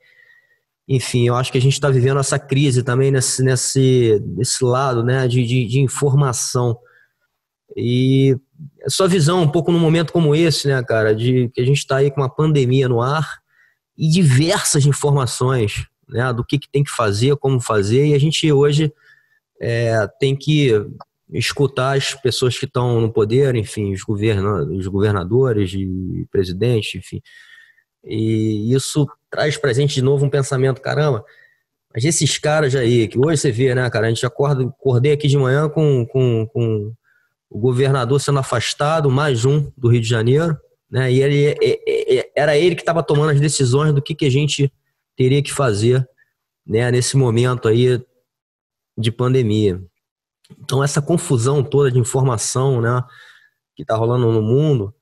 enfim, 0.89 1.29
eu 1.29 1.37
acho 1.37 1.53
que 1.53 1.59
a 1.59 1.61
gente 1.61 1.75
está 1.75 1.91
vivendo 1.91 2.19
essa 2.19 2.39
crise 2.39 2.83
também 2.83 3.11
nesse, 3.11 3.43
nesse, 3.43 4.23
nesse 4.25 4.65
lado 4.65 5.05
né, 5.05 5.29
de, 5.29 5.45
de, 5.45 5.67
de, 5.67 5.81
informação. 5.81 6.79
E 7.77 8.35
a 8.83 8.89
sua 8.89 9.07
visão, 9.07 9.43
um 9.43 9.49
pouco 9.49 9.71
num 9.71 9.79
momento 9.79 10.15
como 10.15 10.35
esse, 10.35 10.67
né, 10.67 10.83
cara, 10.83 11.15
de 11.15 11.51
que 11.51 11.61
a 11.61 11.65
gente 11.65 11.77
está 11.77 11.97
aí 11.97 12.11
com 12.11 12.23
uma 12.23 12.35
pandemia 12.35 12.89
no 12.89 13.03
ar 13.03 13.39
e 13.99 14.09
diversas 14.09 14.87
informações 14.87 15.87
né, 16.09 16.33
do 16.33 16.43
que, 16.43 16.59
que 16.59 16.71
tem 16.71 16.83
que 16.83 16.91
fazer, 16.91 17.37
como 17.37 17.61
fazer, 17.61 18.07
e 18.07 18.15
a 18.15 18.19
gente 18.19 18.51
hoje 18.51 18.91
é, 19.61 20.09
tem 20.19 20.35
que 20.35 20.73
escutar 21.31 21.97
as 21.97 22.15
pessoas 22.15 22.59
que 22.59 22.65
estão 22.65 23.01
no 23.01 23.13
poder, 23.13 23.55
enfim, 23.55 23.93
os, 23.93 24.03
governa 24.03 24.65
os 24.65 24.87
governadores 24.87 25.73
e 25.75 26.27
presidentes, 26.31 26.95
enfim. 26.95 27.21
E 28.05 28.73
isso 28.73 29.07
traz 29.31 29.57
pra 29.57 29.73
gente 29.73 29.95
de 29.95 30.03
novo 30.03 30.25
um 30.25 30.31
pensamento, 30.31 30.81
caramba, 30.81 31.25
mas 31.95 32.05
esses 32.05 32.39
caras 32.39 32.75
aí, 32.75 33.09
que 33.09 33.19
hoje 33.19 33.39
você 33.39 33.51
vê, 33.51 33.75
né, 33.75 33.89
cara, 33.91 34.07
a 34.07 34.11
gente 34.11 34.25
acorda, 34.25 34.65
acordei 34.65 35.13
aqui 35.13 35.27
de 35.27 35.37
manhã 35.37 35.69
com, 35.69 36.07
com, 36.07 36.47
com 36.47 36.93
o 37.51 37.59
governador 37.59 38.21
sendo 38.21 38.39
afastado, 38.39 39.11
mais 39.11 39.45
um 39.45 39.71
do 39.77 39.89
Rio 39.89 40.01
de 40.01 40.09
Janeiro, 40.09 40.57
né, 40.91 41.11
e 41.13 41.23
ele, 41.23 41.57
era 42.35 42.57
ele 42.57 42.75
que 42.75 42.83
estava 42.83 43.03
tomando 43.03 43.31
as 43.31 43.41
decisões 43.41 43.93
do 43.93 44.01
que, 44.01 44.15
que 44.15 44.27
a 44.27 44.31
gente 44.31 44.73
teria 45.17 45.43
que 45.43 45.53
fazer, 45.53 46.09
né, 46.67 46.91
nesse 46.91 47.17
momento 47.17 47.69
aí 47.69 48.01
de 48.97 49.11
pandemia. 49.11 49.83
Então, 50.59 50.83
essa 50.83 51.03
confusão 51.03 51.63
toda 51.63 51.91
de 51.91 51.99
informação, 51.99 52.81
né, 52.81 53.03
que 53.75 53.83
está 53.83 53.97
rolando 53.97 54.31
no 54.31 54.43
mundo, 54.43 54.95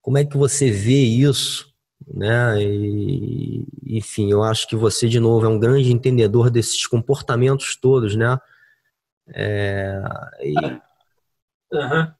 como 0.00 0.18
é 0.18 0.24
que 0.24 0.36
você 0.36 0.70
vê 0.70 1.02
isso? 1.02 1.74
né? 2.06 2.62
E, 2.62 3.66
enfim, 3.86 4.30
eu 4.30 4.42
acho 4.42 4.68
que 4.68 4.76
você, 4.76 5.08
de 5.08 5.20
novo, 5.20 5.46
é 5.46 5.48
um 5.48 5.58
grande 5.58 5.92
entendedor 5.92 6.50
desses 6.50 6.86
comportamentos 6.86 7.76
todos, 7.76 8.16
né? 8.16 8.38
É, 9.28 10.02
e... 10.42 10.54
uhum. 11.72 12.12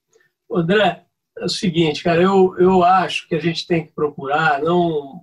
André, 0.53 1.05
é 1.37 1.45
o 1.45 1.49
seguinte, 1.49 2.03
cara, 2.03 2.23
eu, 2.23 2.57
eu 2.59 2.83
acho 2.83 3.29
que 3.29 3.35
a 3.35 3.41
gente 3.41 3.67
tem 3.67 3.87
que 3.87 3.93
procurar, 3.93 4.63
não 4.63 5.23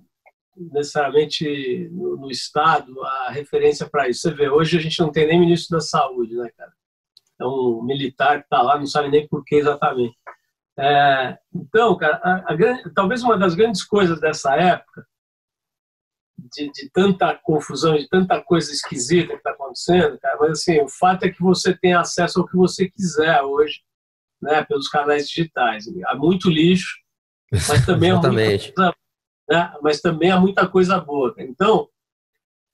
necessariamente 0.56 1.88
no, 1.90 2.16
no 2.16 2.30
Estado, 2.30 3.02
a 3.02 3.30
referência 3.30 3.88
para 3.88 4.08
isso. 4.08 4.20
Você 4.20 4.34
vê, 4.34 4.48
hoje 4.48 4.76
a 4.76 4.80
gente 4.80 5.00
não 5.00 5.10
tem 5.10 5.26
nem 5.26 5.40
ministro 5.40 5.76
da 5.76 5.80
Saúde, 5.80 6.34
né, 6.34 6.50
cara? 6.56 6.72
É 7.42 7.46
um 7.46 7.82
militar 7.82 8.38
que 8.38 8.44
está 8.44 8.62
lá, 8.62 8.78
não 8.78 8.86
sabe 8.86 9.08
nem 9.08 9.26
por 9.26 9.44
que 9.44 9.56
exatamente. 9.56 10.16
É, 10.78 11.38
então, 11.54 11.96
cara, 11.96 12.20
a, 12.22 12.54
a, 12.54 12.90
talvez 12.94 13.22
uma 13.22 13.36
das 13.36 13.54
grandes 13.54 13.84
coisas 13.84 14.20
dessa 14.20 14.54
época, 14.54 15.06
de, 16.38 16.70
de, 16.72 16.90
tanta 16.90 17.34
confusão, 17.34 17.96
de 17.96 18.08
tanta 18.08 18.40
coisa 18.40 18.72
esquisita 18.72 19.28
que 19.32 19.38
está 19.38 19.50
acontecendo, 19.50 20.18
cara, 20.18 20.36
mas 20.40 20.52
assim, 20.52 20.80
o 20.80 20.88
fato 20.88 21.24
é 21.24 21.30
que 21.30 21.42
você 21.42 21.76
tem 21.76 21.94
acesso 21.94 22.40
ao 22.40 22.46
que 22.46 22.56
você 22.56 22.90
quiser 22.90 23.42
hoje, 23.42 23.80
né, 24.40 24.64
pelos 24.64 24.88
canais 24.88 25.28
digitais. 25.28 25.84
Há 26.06 26.16
muito 26.16 26.48
lixo, 26.48 26.96
mas 27.52 27.84
também 27.86 28.10
há 28.10 28.16
muita 28.16 28.72
coisa, 28.74 28.94
né, 29.48 29.74
mas 29.82 30.00
também 30.00 30.30
há 30.30 30.40
muita 30.40 30.66
coisa 30.66 30.98
boa. 30.98 31.34
Então, 31.38 31.88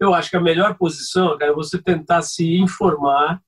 eu 0.00 0.14
acho 0.14 0.30
que 0.30 0.36
a 0.36 0.40
melhor 0.40 0.76
posição 0.78 1.36
cara, 1.36 1.50
é 1.50 1.54
você 1.54 1.82
tentar 1.82 2.22
se 2.22 2.56
informar 2.56 3.42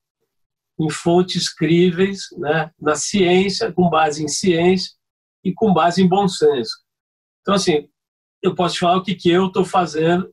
em 0.80 0.88
fontes 0.88 1.52
críveis, 1.52 2.28
né, 2.38 2.70
na 2.80 2.94
ciência, 2.94 3.70
com 3.70 3.90
base 3.90 4.24
em 4.24 4.28
ciência 4.28 4.92
e 5.44 5.52
com 5.52 5.74
base 5.74 6.02
em 6.02 6.08
bom 6.08 6.26
senso. 6.26 6.72
Então, 7.42 7.54
assim, 7.54 7.88
eu 8.42 8.54
posso 8.54 8.74
te 8.74 8.80
falar 8.80 8.96
o 8.96 9.02
que, 9.02 9.14
que 9.14 9.30
eu 9.30 9.48
estou 9.48 9.64
fazendo, 9.64 10.32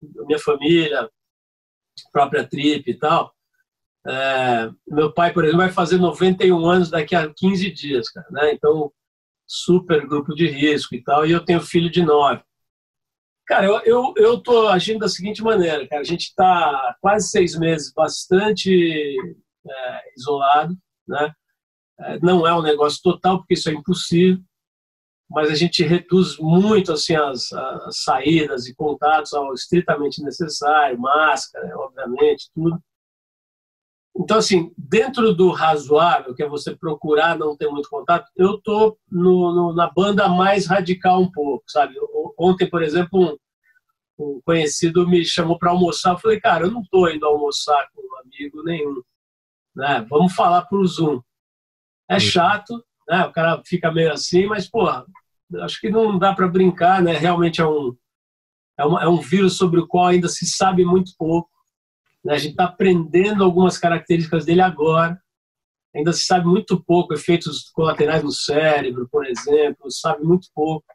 minha 0.00 0.38
família, 0.38 1.10
própria 2.12 2.46
trip 2.46 2.88
e 2.88 2.96
tal. 2.96 3.34
É, 4.06 4.70
meu 4.86 5.12
pai, 5.12 5.32
por 5.32 5.44
exemplo, 5.44 5.64
vai 5.64 5.72
fazer 5.72 5.98
91 5.98 6.64
anos 6.64 6.90
daqui 6.90 7.16
a 7.16 7.32
15 7.34 7.70
dias, 7.72 8.08
cara, 8.08 8.26
né? 8.30 8.52
Então, 8.52 8.92
super 9.46 10.06
grupo 10.06 10.32
de 10.34 10.46
risco 10.46 10.94
e 10.94 11.02
tal. 11.02 11.26
E 11.26 11.32
eu 11.32 11.44
tenho 11.44 11.60
filho 11.60 11.90
de 11.90 12.02
9. 12.02 12.40
Cara, 13.46 13.66
eu, 13.66 13.80
eu, 13.80 14.14
eu 14.16 14.40
tô 14.40 14.68
agindo 14.68 15.00
da 15.00 15.08
seguinte 15.08 15.42
maneira, 15.42 15.88
cara. 15.88 16.02
A 16.02 16.04
gente 16.04 16.28
está 16.28 16.96
quase 17.00 17.30
seis 17.30 17.58
meses 17.58 17.92
bastante 17.92 19.16
é, 19.68 20.02
isolado, 20.16 20.76
né? 21.06 21.32
É, 22.00 22.18
não 22.20 22.46
é 22.46 22.54
um 22.54 22.62
negócio 22.62 23.00
total, 23.02 23.38
porque 23.38 23.54
isso 23.54 23.68
é 23.68 23.72
impossível, 23.72 24.42
mas 25.28 25.50
a 25.50 25.54
gente 25.54 25.82
reduz 25.82 26.38
muito 26.38 26.92
assim 26.92 27.14
as, 27.14 27.52
as 27.52 28.02
saídas 28.02 28.66
e 28.66 28.74
contatos 28.74 29.34
ao 29.34 29.52
estritamente 29.52 30.22
necessário, 30.22 30.98
máscara, 30.98 31.76
obviamente, 31.76 32.50
tudo. 32.54 32.80
Então, 34.16 34.38
assim, 34.38 34.72
dentro 34.76 35.32
do 35.32 35.50
razoável, 35.50 36.34
que 36.34 36.42
é 36.42 36.48
você 36.48 36.74
procurar 36.74 37.38
não 37.38 37.56
ter 37.56 37.68
muito 37.68 37.88
contato, 37.88 38.28
eu 38.36 38.60
no, 39.10 39.72
na 39.72 39.88
banda 39.88 40.28
mais 40.28 40.66
radical 40.66 41.20
um 41.20 41.30
pouco, 41.30 41.62
sabe? 41.68 41.94
Ontem, 42.36 42.68
por 42.68 42.82
exemplo, 42.82 43.38
um, 44.18 44.34
um 44.36 44.40
conhecido 44.44 45.06
me 45.06 45.24
chamou 45.24 45.56
para 45.56 45.70
almoçar. 45.70 46.14
Eu 46.14 46.18
falei, 46.18 46.40
cara, 46.40 46.66
eu 46.66 46.70
não 46.70 46.82
tô 46.90 47.08
indo 47.08 47.26
almoçar 47.26 47.88
com 47.94 48.02
um 48.02 48.20
amigo 48.20 48.62
nenhum 48.64 49.00
né? 49.74 50.06
Vamos 50.08 50.34
falar 50.34 50.62
por 50.62 50.84
Zoom. 50.86 51.20
É 52.08 52.18
chato, 52.18 52.82
né? 53.08 53.24
O 53.24 53.32
cara 53.32 53.62
fica 53.64 53.92
meio 53.92 54.12
assim, 54.12 54.46
mas, 54.46 54.68
pô, 54.68 54.88
acho 55.60 55.80
que 55.80 55.90
não 55.90 56.18
dá 56.18 56.34
para 56.34 56.48
brincar, 56.48 57.02
né? 57.02 57.12
Realmente 57.12 57.60
é 57.60 57.66
um, 57.66 57.96
é, 58.78 58.84
uma, 58.84 59.02
é 59.02 59.08
um 59.08 59.20
vírus 59.20 59.56
sobre 59.56 59.80
o 59.80 59.86
qual 59.86 60.06
ainda 60.06 60.28
se 60.28 60.46
sabe 60.46 60.84
muito 60.84 61.12
pouco. 61.18 61.50
Né? 62.24 62.34
A 62.34 62.38
gente 62.38 62.52
está 62.52 62.64
aprendendo 62.64 63.42
algumas 63.42 63.78
características 63.78 64.44
dele 64.44 64.60
agora. 64.60 65.20
Ainda 65.94 66.12
se 66.12 66.24
sabe 66.24 66.46
muito 66.46 66.82
pouco, 66.84 67.14
efeitos 67.14 67.70
colaterais 67.70 68.22
no 68.22 68.30
cérebro, 68.30 69.08
por 69.10 69.26
exemplo, 69.26 69.90
sabe 69.90 70.22
muito 70.22 70.48
pouco. 70.54 70.86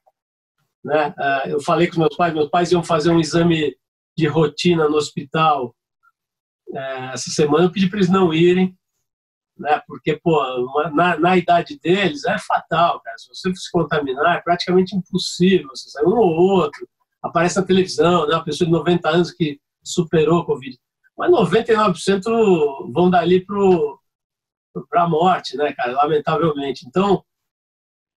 Né? 0.84 1.14
Ah, 1.18 1.44
eu 1.48 1.60
falei 1.62 1.88
com 1.88 2.00
meus 2.00 2.16
pais, 2.16 2.34
meus 2.34 2.50
pais 2.50 2.72
iam 2.72 2.84
fazer 2.84 3.10
um 3.10 3.20
exame 3.20 3.76
de 4.16 4.28
rotina 4.28 4.88
no 4.88 4.96
hospital 4.96 5.76
é, 6.74 7.14
essa 7.14 7.30
semana 7.30 7.66
eu 7.66 7.72
pedi 7.72 7.88
para 7.88 8.00
eles 8.00 8.10
não 8.10 8.34
irem, 8.34 8.76
né? 9.58 9.82
Porque, 9.88 10.20
pô, 10.22 10.42
na, 10.94 11.18
na, 11.18 11.38
idade 11.38 11.80
deles 11.80 12.26
é 12.26 12.38
fatal, 12.40 13.00
cara. 13.02 13.18
Se 13.18 13.30
você 13.30 13.54
se 13.56 13.72
contaminar, 13.72 14.38
é 14.38 14.42
praticamente 14.42 14.96
impossível. 14.96 15.70
Você 15.70 15.90
sai 15.90 16.04
um 16.04 16.18
ou 16.18 16.32
outro, 16.32 16.88
aparece 17.22 17.60
na 17.60 17.66
televisão, 17.66 18.28
né? 18.28 18.36
Uma 18.36 18.44
pessoa 18.44 18.66
de 18.66 18.74
90 18.74 19.10
anos 19.10 19.32
que 19.32 19.60
superou 19.84 20.42
a 20.42 20.46
Covid. 20.46 20.78
Mas 21.18 21.32
99% 21.32 22.92
vão 22.92 23.10
dali 23.10 23.46
para 23.46 25.04
a 25.04 25.10
morte, 25.10 25.56
né, 25.56 25.72
cara? 25.74 25.94
Lamentavelmente. 25.94 26.88
Então, 26.88 27.24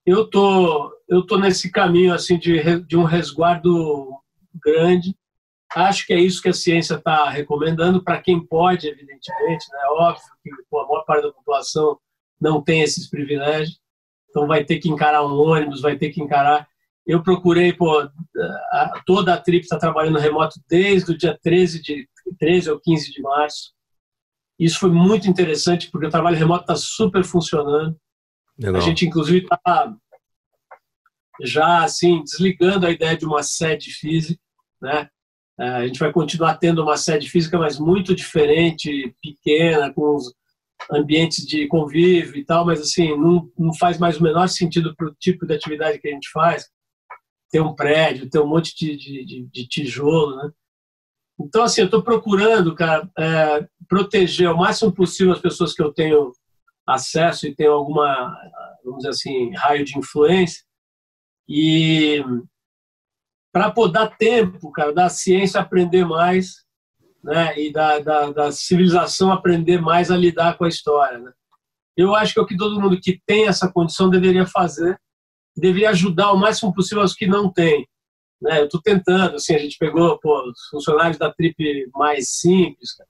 eu 0.07 0.28
tô, 0.31 0.97
eu 1.09 1.27
tô 1.27 1.37
nesse 1.37 1.70
caminho, 1.70 2.15
assim, 2.15 2.39
de, 2.39 2.81
de 2.87 2.97
um 2.97 3.05
resguardo 3.05 4.16
grande 4.55 5.15
Acho 5.74 6.06
que 6.06 6.12
é 6.12 6.18
isso 6.18 6.40
que 6.40 6.48
a 6.48 6.55
ciência 6.55 6.94
está 6.94 7.28
recomendando 7.28 8.02
para 8.02 8.20
quem 8.20 8.44
pode, 8.44 8.88
evidentemente. 8.88 9.66
Né? 9.70 9.78
Óbvio 9.90 10.24
que 10.43 10.51
pô, 10.70 10.80
a 10.80 10.86
maior 10.86 11.05
parte 11.05 11.22
da 11.22 11.32
população 11.32 11.98
não 12.40 12.62
tem 12.62 12.82
esses 12.82 13.09
privilégios, 13.09 13.80
então 14.28 14.47
vai 14.47 14.64
ter 14.64 14.78
que 14.78 14.88
encarar 14.88 15.24
um 15.24 15.38
ônibus, 15.38 15.80
vai 15.80 15.97
ter 15.97 16.10
que 16.10 16.22
encarar. 16.22 16.68
Eu 17.06 17.22
procurei, 17.22 17.72
pô, 17.72 18.09
toda 19.06 19.34
a 19.34 19.40
trip 19.40 19.62
está 19.62 19.78
trabalhando 19.78 20.18
remoto 20.18 20.60
desde 20.68 21.12
o 21.12 21.18
dia 21.18 21.38
13, 21.43 21.82
de, 21.82 22.09
13 22.38 22.70
ou 22.70 22.80
15 22.80 23.12
de 23.12 23.22
março. 23.22 23.72
Isso 24.59 24.78
foi 24.78 24.90
muito 24.90 25.28
interessante, 25.28 25.90
porque 25.90 26.06
o 26.06 26.10
trabalho 26.10 26.36
remoto 26.36 26.62
está 26.62 26.76
super 26.76 27.24
funcionando. 27.24 27.97
Legal. 28.59 28.80
A 28.80 28.84
gente, 28.84 29.06
inclusive, 29.06 29.44
está 29.44 29.94
já 31.43 31.84
assim 31.84 32.22
desligando 32.22 32.86
a 32.86 32.90
ideia 32.90 33.16
de 33.16 33.26
uma 33.26 33.43
sede 33.43 33.90
física, 33.90 34.40
né? 34.80 35.09
É, 35.59 35.69
a 35.69 35.87
gente 35.87 35.99
vai 35.99 36.12
continuar 36.12 36.57
tendo 36.57 36.83
uma 36.83 36.97
sede 36.97 37.31
física, 37.31 37.59
mas 37.59 37.78
muito 37.78 38.15
diferente, 38.15 39.15
pequena, 39.23 39.93
com 39.93 40.16
os 40.16 40.35
ambientes 40.91 41.47
de 41.47 41.66
convívio 41.66 42.37
e 42.37 42.45
tal, 42.45 42.65
mas 42.66 42.81
assim 42.81 43.16
não, 43.16 43.51
não 43.59 43.74
faz 43.74 43.99
mais 43.99 44.19
o 44.19 44.23
menor 44.23 44.49
sentido 44.49 44.95
para 44.95 45.09
o 45.09 45.15
tipo 45.15 45.47
de 45.47 45.55
atividade 45.55 45.99
que 45.99 46.09
a 46.09 46.12
gente 46.12 46.31
faz 46.31 46.69
ter 47.51 47.61
um 47.61 47.74
prédio, 47.74 48.28
ter 48.28 48.41
um 48.41 48.47
monte 48.47 48.74
de, 48.77 48.97
de, 48.97 49.49
de 49.51 49.69
tijolo, 49.69 50.37
né? 50.37 50.51
Então 51.41 51.62
assim 51.62 51.81
eu 51.81 51.87
estou 51.87 52.03
procurando, 52.03 52.74
cara, 52.74 53.11
é, 53.19 53.66
proteger 53.89 54.49
ao 54.49 54.57
máximo 54.57 54.93
possível 54.93 55.33
as 55.33 55.41
pessoas 55.41 55.73
que 55.73 55.83
eu 55.83 55.93
tenho 55.93 56.33
acesso 56.87 57.47
e 57.47 57.55
tenho 57.55 57.73
alguma, 57.73 58.37
vamos 58.85 58.99
dizer 58.99 59.11
assim, 59.11 59.55
raio 59.55 59.85
de 59.85 59.99
influência 59.99 60.65
e 61.49 62.23
para 63.57 63.70
poder 63.70 63.93
dar 63.95 64.15
tempo, 64.19 64.70
cara, 64.70 64.93
da 64.93 65.09
ciência 65.09 65.59
aprender 65.59 66.05
mais, 66.05 66.57
né, 67.24 67.59
e 67.59 67.73
da, 67.73 67.99
da, 68.01 68.31
da, 68.31 68.53
civilização 68.53 69.33
aprender 69.33 69.81
mais 69.81 70.11
a 70.11 70.16
lidar 70.16 70.59
com 70.59 70.65
a 70.65 70.69
história. 70.69 71.19
Né? 71.19 71.33
Eu 71.97 72.15
acho 72.15 72.35
que 72.35 72.39
é 72.39 72.43
o 72.43 72.47
que 72.47 72.55
todo 72.55 72.78
mundo 72.78 73.01
que 73.01 73.19
tem 73.24 73.47
essa 73.47 73.73
condição 73.73 74.11
deveria 74.11 74.45
fazer, 74.47 75.01
deveria 75.57 75.89
ajudar 75.89 76.33
o 76.33 76.37
máximo 76.37 76.74
possível 76.74 77.03
os 77.03 77.15
que 77.15 77.27
não 77.27 77.51
têm. 77.51 77.89
Né? 78.43 78.61
Eu 78.61 78.66
estou 78.66 78.83
tentando, 78.83 79.37
assim, 79.37 79.55
a 79.55 79.59
gente 79.59 79.78
pegou 79.78 80.19
pô, 80.19 80.51
os 80.51 80.69
funcionários 80.70 81.16
da 81.16 81.33
trip 81.33 81.57
mais 81.95 82.28
simples, 82.28 82.93
cara, 82.93 83.09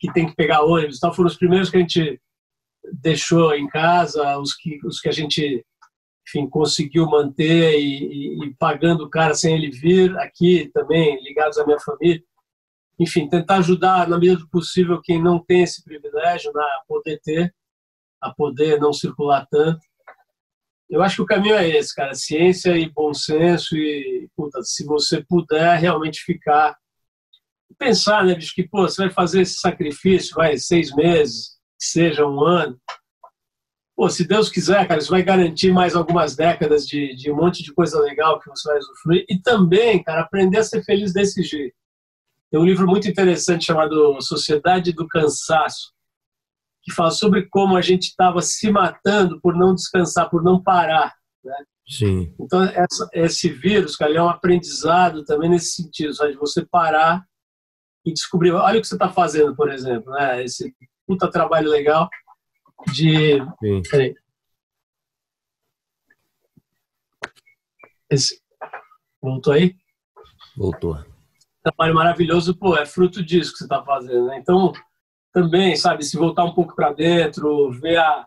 que 0.00 0.10
tem 0.10 0.26
que 0.26 0.34
pegar 0.34 0.62
ônibus, 0.62 1.00
tal, 1.00 1.12
foram 1.12 1.28
os 1.28 1.36
primeiros 1.36 1.68
que 1.68 1.76
a 1.76 1.80
gente 1.80 2.18
deixou 2.94 3.54
em 3.54 3.68
casa, 3.68 4.38
os 4.38 4.54
que, 4.54 4.80
os 4.86 5.00
que 5.00 5.10
a 5.10 5.12
gente 5.12 5.62
enfim, 6.32 6.48
conseguiu 6.48 7.06
manter 7.06 7.78
e, 7.78 8.06
e, 8.06 8.44
e, 8.44 8.54
pagando 8.54 9.04
o 9.04 9.10
cara 9.10 9.34
sem 9.34 9.54
ele 9.54 9.70
vir 9.70 10.16
aqui 10.18 10.70
também, 10.72 11.22
ligados 11.22 11.58
à 11.58 11.66
minha 11.66 11.78
família. 11.78 12.22
Enfim, 12.98 13.28
tentar 13.28 13.56
ajudar 13.56 14.08
na 14.08 14.18
medida 14.18 14.40
do 14.40 14.48
possível 14.48 15.00
quem 15.02 15.22
não 15.22 15.38
tem 15.38 15.62
esse 15.62 15.82
privilégio 15.84 16.52
né, 16.52 16.62
a 16.62 16.82
poder 16.86 17.20
ter, 17.22 17.54
a 18.20 18.32
poder 18.32 18.78
não 18.78 18.92
circular 18.92 19.46
tanto. 19.50 19.80
Eu 20.88 21.02
acho 21.02 21.16
que 21.16 21.22
o 21.22 21.26
caminho 21.26 21.54
é 21.54 21.68
esse, 21.68 21.94
cara, 21.94 22.14
ciência 22.14 22.76
e 22.76 22.90
bom 22.90 23.12
senso 23.14 23.76
e, 23.76 24.28
puta, 24.36 24.62
se 24.62 24.84
você 24.84 25.22
puder 25.22 25.78
realmente 25.78 26.20
ficar 26.20 26.76
pensar, 27.78 28.24
né, 28.24 28.34
bicho, 28.34 28.54
que, 28.54 28.68
pô, 28.68 28.82
você 28.82 29.02
vai 29.02 29.10
fazer 29.10 29.40
esse 29.40 29.54
sacrifício, 29.54 30.36
vai, 30.36 30.56
seis 30.56 30.94
meses, 30.94 31.56
que 31.80 31.86
seja 31.86 32.24
um 32.26 32.44
ano, 32.44 32.78
pô, 34.02 34.10
se 34.10 34.26
Deus 34.26 34.50
quiser, 34.50 34.88
cara, 34.88 34.98
isso 34.98 35.12
vai 35.12 35.22
garantir 35.22 35.70
mais 35.70 35.94
algumas 35.94 36.34
décadas 36.34 36.88
de, 36.88 37.14
de 37.14 37.30
um 37.30 37.36
monte 37.36 37.62
de 37.62 37.72
coisa 37.72 38.00
legal 38.00 38.40
que 38.40 38.50
você 38.50 38.68
vai 38.68 38.76
usufruir. 38.78 39.24
E 39.28 39.38
também, 39.38 40.02
cara, 40.02 40.22
aprender 40.22 40.58
a 40.58 40.64
ser 40.64 40.82
feliz 40.82 41.12
desse 41.12 41.40
jeito. 41.44 41.76
Tem 42.50 42.58
um 42.58 42.64
livro 42.64 42.84
muito 42.84 43.06
interessante 43.06 43.66
chamado 43.66 44.20
Sociedade 44.20 44.90
do 44.92 45.06
Cansaço, 45.06 45.92
que 46.82 46.92
fala 46.92 47.12
sobre 47.12 47.46
como 47.48 47.76
a 47.76 47.80
gente 47.80 48.08
estava 48.08 48.42
se 48.42 48.72
matando 48.72 49.40
por 49.40 49.54
não 49.56 49.72
descansar, 49.72 50.28
por 50.28 50.42
não 50.42 50.60
parar. 50.60 51.14
Né? 51.44 51.54
Sim. 51.88 52.34
Então, 52.40 52.60
essa, 52.64 53.08
esse 53.12 53.50
vírus, 53.50 53.94
cara, 53.94 54.12
é 54.12 54.20
um 54.20 54.28
aprendizado 54.28 55.24
também 55.24 55.48
nesse 55.48 55.80
sentido, 55.80 56.12
sabe? 56.12 56.32
de 56.32 56.38
você 56.38 56.66
parar 56.66 57.24
e 58.04 58.12
descobrir. 58.12 58.50
Olha 58.50 58.80
o 58.80 58.82
que 58.82 58.88
você 58.88 58.96
está 58.96 59.08
fazendo, 59.08 59.54
por 59.54 59.70
exemplo, 59.70 60.10
né? 60.10 60.42
esse 60.42 60.74
puta 61.06 61.30
trabalho 61.30 61.70
legal 61.70 62.08
de. 62.92 63.38
Sim. 63.60 63.82
Peraí. 63.90 64.14
Esse... 68.10 68.42
Voltou 69.20 69.52
aí? 69.52 69.76
Voltou. 70.56 70.98
Trabalho 71.62 71.94
maravilhoso, 71.94 72.56
pô, 72.56 72.76
é 72.76 72.84
fruto 72.84 73.24
disso 73.24 73.52
que 73.52 73.58
você 73.58 73.64
está 73.64 73.82
fazendo, 73.84 74.26
né? 74.26 74.38
Então, 74.38 74.72
também, 75.32 75.76
sabe, 75.76 76.04
se 76.04 76.16
voltar 76.16 76.44
um 76.44 76.54
pouco 76.54 76.74
para 76.74 76.92
dentro, 76.92 77.70
ver 77.70 77.96
a, 77.98 78.26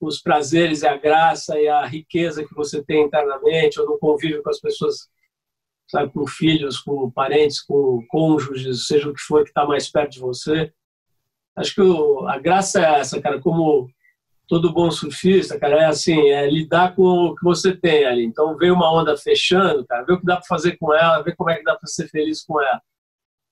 os 0.00 0.20
prazeres 0.20 0.82
e 0.82 0.86
a 0.86 0.96
graça 0.96 1.60
e 1.60 1.68
a 1.68 1.84
riqueza 1.86 2.44
que 2.44 2.54
você 2.54 2.82
tem 2.82 3.04
internamente, 3.04 3.78
ou 3.78 3.86
no 3.86 3.98
convívio 3.98 4.42
com 4.42 4.50
as 4.50 4.58
pessoas, 4.58 5.08
sabe, 5.88 6.10
com 6.12 6.26
filhos, 6.26 6.80
com 6.80 7.10
parentes, 7.10 7.62
com 7.62 8.04
cônjuges, 8.08 8.86
seja 8.86 9.08
o 9.08 9.14
que 9.14 9.20
for 9.20 9.44
que 9.44 9.50
está 9.50 9.64
mais 9.66 9.90
perto 9.90 10.12
de 10.12 10.20
você. 10.20 10.72
Acho 11.56 11.74
que 11.74 11.82
a 12.28 12.38
graça 12.38 12.80
é 12.80 13.00
essa, 13.00 13.20
cara, 13.20 13.40
como 13.40 13.90
todo 14.50 14.72
bom 14.72 14.90
surfista, 14.90 15.58
cara, 15.60 15.82
é 15.82 15.84
assim, 15.84 16.28
é 16.28 16.50
lidar 16.50 16.96
com 16.96 17.02
o 17.02 17.36
que 17.36 17.44
você 17.44 17.72
tem 17.76 18.04
ali. 18.04 18.24
Então, 18.24 18.56
vê 18.56 18.70
uma 18.72 18.92
onda 18.92 19.16
fechando, 19.16 19.86
cara, 19.86 20.04
vê 20.04 20.12
o 20.12 20.18
que 20.18 20.26
dá 20.26 20.36
para 20.36 20.46
fazer 20.46 20.76
com 20.76 20.92
ela, 20.92 21.22
vê 21.22 21.34
como 21.36 21.50
é 21.50 21.56
que 21.56 21.62
dá 21.62 21.76
para 21.76 21.86
ser 21.86 22.08
feliz 22.08 22.42
com 22.42 22.60
ela. 22.60 22.82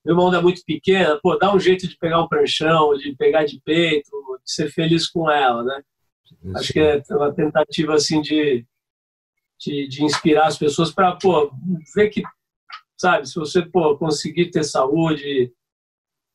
Vê 0.04 0.12
uma 0.12 0.24
onda 0.24 0.42
muito 0.42 0.60
pequena, 0.64 1.16
pô, 1.22 1.36
dá 1.36 1.54
um 1.54 1.60
jeito 1.60 1.86
de 1.86 1.96
pegar 1.96 2.20
um 2.20 2.26
pranchão, 2.26 2.96
de 2.96 3.14
pegar 3.14 3.44
de 3.44 3.60
peito, 3.64 4.10
de 4.44 4.52
ser 4.52 4.72
feliz 4.72 5.08
com 5.08 5.30
ela, 5.30 5.62
né? 5.62 5.82
Sim. 6.24 6.56
Acho 6.56 6.72
que 6.72 6.80
é 6.80 7.02
uma 7.10 7.32
tentativa, 7.32 7.94
assim, 7.94 8.20
de, 8.20 8.66
de, 9.56 9.86
de 9.86 10.04
inspirar 10.04 10.48
as 10.48 10.58
pessoas 10.58 10.90
para, 10.90 11.14
pô, 11.14 11.52
ver 11.94 12.08
que, 12.08 12.22
sabe, 12.96 13.28
se 13.28 13.36
você, 13.36 13.62
pô, 13.62 13.96
conseguir 13.96 14.50
ter 14.50 14.64
saúde, 14.64 15.52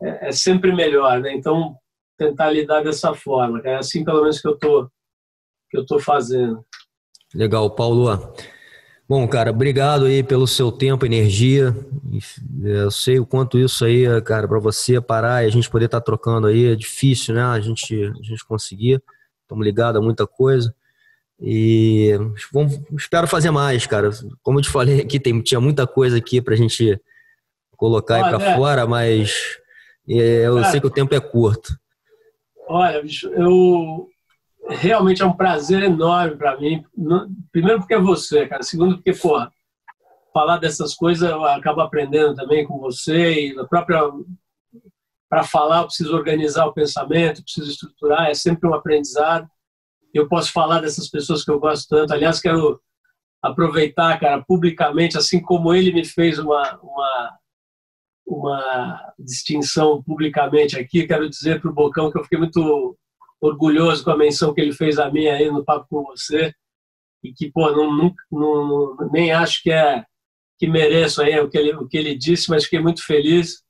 é, 0.04 0.30
é 0.30 0.32
sempre 0.32 0.74
melhor, 0.74 1.20
né? 1.22 1.34
Então, 1.34 1.76
tentar 2.18 2.52
lidar 2.52 2.84
dessa 2.84 3.14
forma. 3.14 3.62
É 3.64 3.76
assim, 3.76 4.04
pelo 4.04 4.22
menos, 4.22 4.40
que 4.40 4.48
eu 4.48 4.58
tô, 4.58 4.90
que 5.70 5.78
eu 5.78 5.86
tô 5.86 6.00
fazendo. 6.00 6.64
Legal, 7.34 7.70
Paulo. 7.72 8.36
Bom, 9.08 9.28
cara, 9.28 9.52
obrigado 9.52 10.06
aí 10.06 10.24
pelo 10.24 10.48
seu 10.48 10.72
tempo, 10.72 11.06
energia. 11.06 11.76
Eu 12.62 12.92
sei 12.92 13.20
o 13.20 13.26
quanto 13.26 13.58
isso 13.58 13.84
aí, 13.84 14.06
cara, 14.22 14.48
para 14.48 14.60
você 14.60 15.02
parar 15.02 15.44
e 15.44 15.48
a 15.48 15.50
gente 15.50 15.70
poder 15.70 15.86
estar 15.86 16.00
tá 16.00 16.06
trocando 16.06 16.48
aí 16.48 16.72
é 16.72 16.76
difícil, 16.76 17.36
né? 17.36 17.44
A 17.44 17.60
gente, 17.60 17.96
a 17.96 18.24
gente 18.24 18.46
conseguir. 18.46 19.02
Estamos 19.42 19.66
ligados 19.66 20.00
a 20.00 20.04
muita 20.04 20.26
coisa. 20.26 20.74
E 21.40 22.12
vamos, 22.54 22.80
espero 22.98 23.28
fazer 23.28 23.52
mais, 23.52 23.86
cara. 23.86 24.10
Como 24.42 24.60
eu 24.60 24.64
te 24.64 24.70
falei 24.70 25.02
aqui, 25.02 25.20
tem, 25.20 25.42
tinha 25.42 25.60
muita 25.60 25.86
coisa 25.86 26.18
aqui 26.18 26.42
para 26.42 26.54
a 26.54 26.58
gente 26.58 27.00
colocar 27.76 28.16
aí 28.16 28.22
para 28.22 28.42
é. 28.42 28.56
fora, 28.56 28.88
mas 28.88 29.58
é, 29.58 29.63
eu 30.08 30.56
cara, 30.56 30.72
sei 30.72 30.82
que 30.82 30.88
o 30.88 30.92
tempo 30.92 31.16
é 31.16 31.20
curto. 31.20 31.78
Olha, 32.68 33.02
bicho, 33.02 33.30
eu 33.30 34.08
realmente 34.70 35.22
é 35.22 35.26
um 35.26 35.36
prazer 35.36 35.84
enorme 35.84 36.36
para 36.36 36.60
mim. 36.60 36.84
Primeiro 37.52 37.80
porque 37.80 37.94
é 37.94 38.00
você, 38.00 38.48
cara. 38.48 38.64
Segundo 38.64 38.96
porque, 38.96 39.14
porra, 39.14 39.52
falar 40.34 40.58
dessas 40.58 40.96
coisas 40.96 41.30
eu 41.30 41.44
acabo 41.46 41.82
aprendendo 41.82 42.36
também 42.36 42.66
com 42.66 42.80
você 42.80 43.50
e 43.50 43.54
na 43.54 43.66
própria 43.66 44.02
para 45.30 45.44
falar 45.44 45.80
eu 45.80 45.86
preciso 45.86 46.16
organizar 46.16 46.66
o 46.66 46.74
pensamento, 46.74 47.44
preciso 47.44 47.72
estruturar, 47.72 48.30
é 48.30 48.36
sempre 48.36 48.70
um 48.70 48.74
aprendizado. 48.74 49.48
Eu 50.14 50.28
posso 50.28 50.52
falar 50.52 50.80
dessas 50.80 51.10
pessoas 51.10 51.44
que 51.44 51.50
eu 51.50 51.60
gosto 51.60 51.88
tanto. 51.88 52.14
Aliás, 52.14 52.40
quero 52.40 52.80
aproveitar, 53.42 54.20
cara, 54.20 54.44
publicamente, 54.48 55.18
assim 55.18 55.42
como 55.42 55.74
ele 55.74 55.92
me 55.92 56.06
fez 56.06 56.38
uma, 56.38 56.80
uma 56.84 57.32
uma 58.26 59.14
distinção 59.20 60.02
publicamente 60.04 60.78
aqui. 60.78 61.08
Quero 61.08 61.30
dizer 61.30 61.62
para 61.62 61.70
o 61.70 61.74
Bocão 61.74 62.12
que 62.12 62.18
eu 62.18 62.24
fiquei 62.24 62.40
muito 62.40 62.98
orgulhoso 63.42 64.04
com 64.04 64.12
a 64.12 64.18
menção 64.18 64.54
que 64.54 64.62
ele 64.62 64.74
fez 64.74 64.98
a 64.98 65.12
mim 65.12 65.28
aí 65.28 65.52
no 65.52 65.66
papo 65.66 65.86
com 65.90 66.04
você 66.04 66.54
e 67.24 67.34
que 67.34 67.52
pô 67.52 67.70
não, 67.72 68.14
não, 68.32 68.96
nem 69.12 69.32
acho 69.32 69.62
que 69.62 69.72
é 69.72 70.06
que 70.58 70.68
mereço 70.68 71.22
aí 71.22 71.38
o 71.40 71.50
que 71.50 71.58
ele 71.58 71.74
o 71.76 71.88
que 71.88 71.98
ele 71.98 72.16
disse, 72.16 72.50
mas 72.50 72.64
fiquei 72.64 72.80
muito 72.80 73.06
feliz 73.06 73.62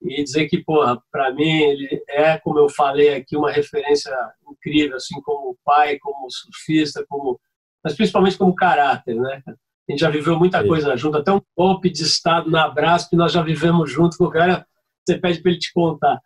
e 0.00 0.22
dizer 0.24 0.48
que 0.48 0.64
porra 0.64 1.00
para 1.10 1.32
mim 1.32 1.60
ele 1.62 2.02
é 2.08 2.38
como 2.38 2.58
eu 2.58 2.68
falei 2.70 3.14
aqui 3.14 3.36
uma 3.36 3.52
referência 3.52 4.12
incrível 4.50 4.96
assim 4.96 5.20
como 5.20 5.58
pai, 5.64 5.98
como 5.98 6.30
surfista, 6.30 7.04
como 7.08 7.38
mas 7.84 7.94
principalmente 7.94 8.38
como 8.38 8.54
caráter, 8.54 9.16
né? 9.16 9.42
A 9.92 9.94
gente 9.94 10.00
já 10.00 10.10
viveu 10.10 10.38
muita 10.38 10.66
coisa 10.66 10.96
junto, 10.96 11.18
até 11.18 11.30
um 11.30 11.40
golpe 11.54 11.90
de 11.90 12.02
Estado 12.02 12.50
na 12.50 12.66
Brasp 12.66 13.12
nós 13.12 13.30
já 13.30 13.42
vivemos 13.42 13.90
junto 13.90 14.16
com 14.16 14.24
o 14.24 14.30
cara, 14.30 14.66
você 15.04 15.18
pede 15.18 15.42
para 15.42 15.50
ele 15.50 15.60
te 15.60 15.70
contar. 15.70 16.18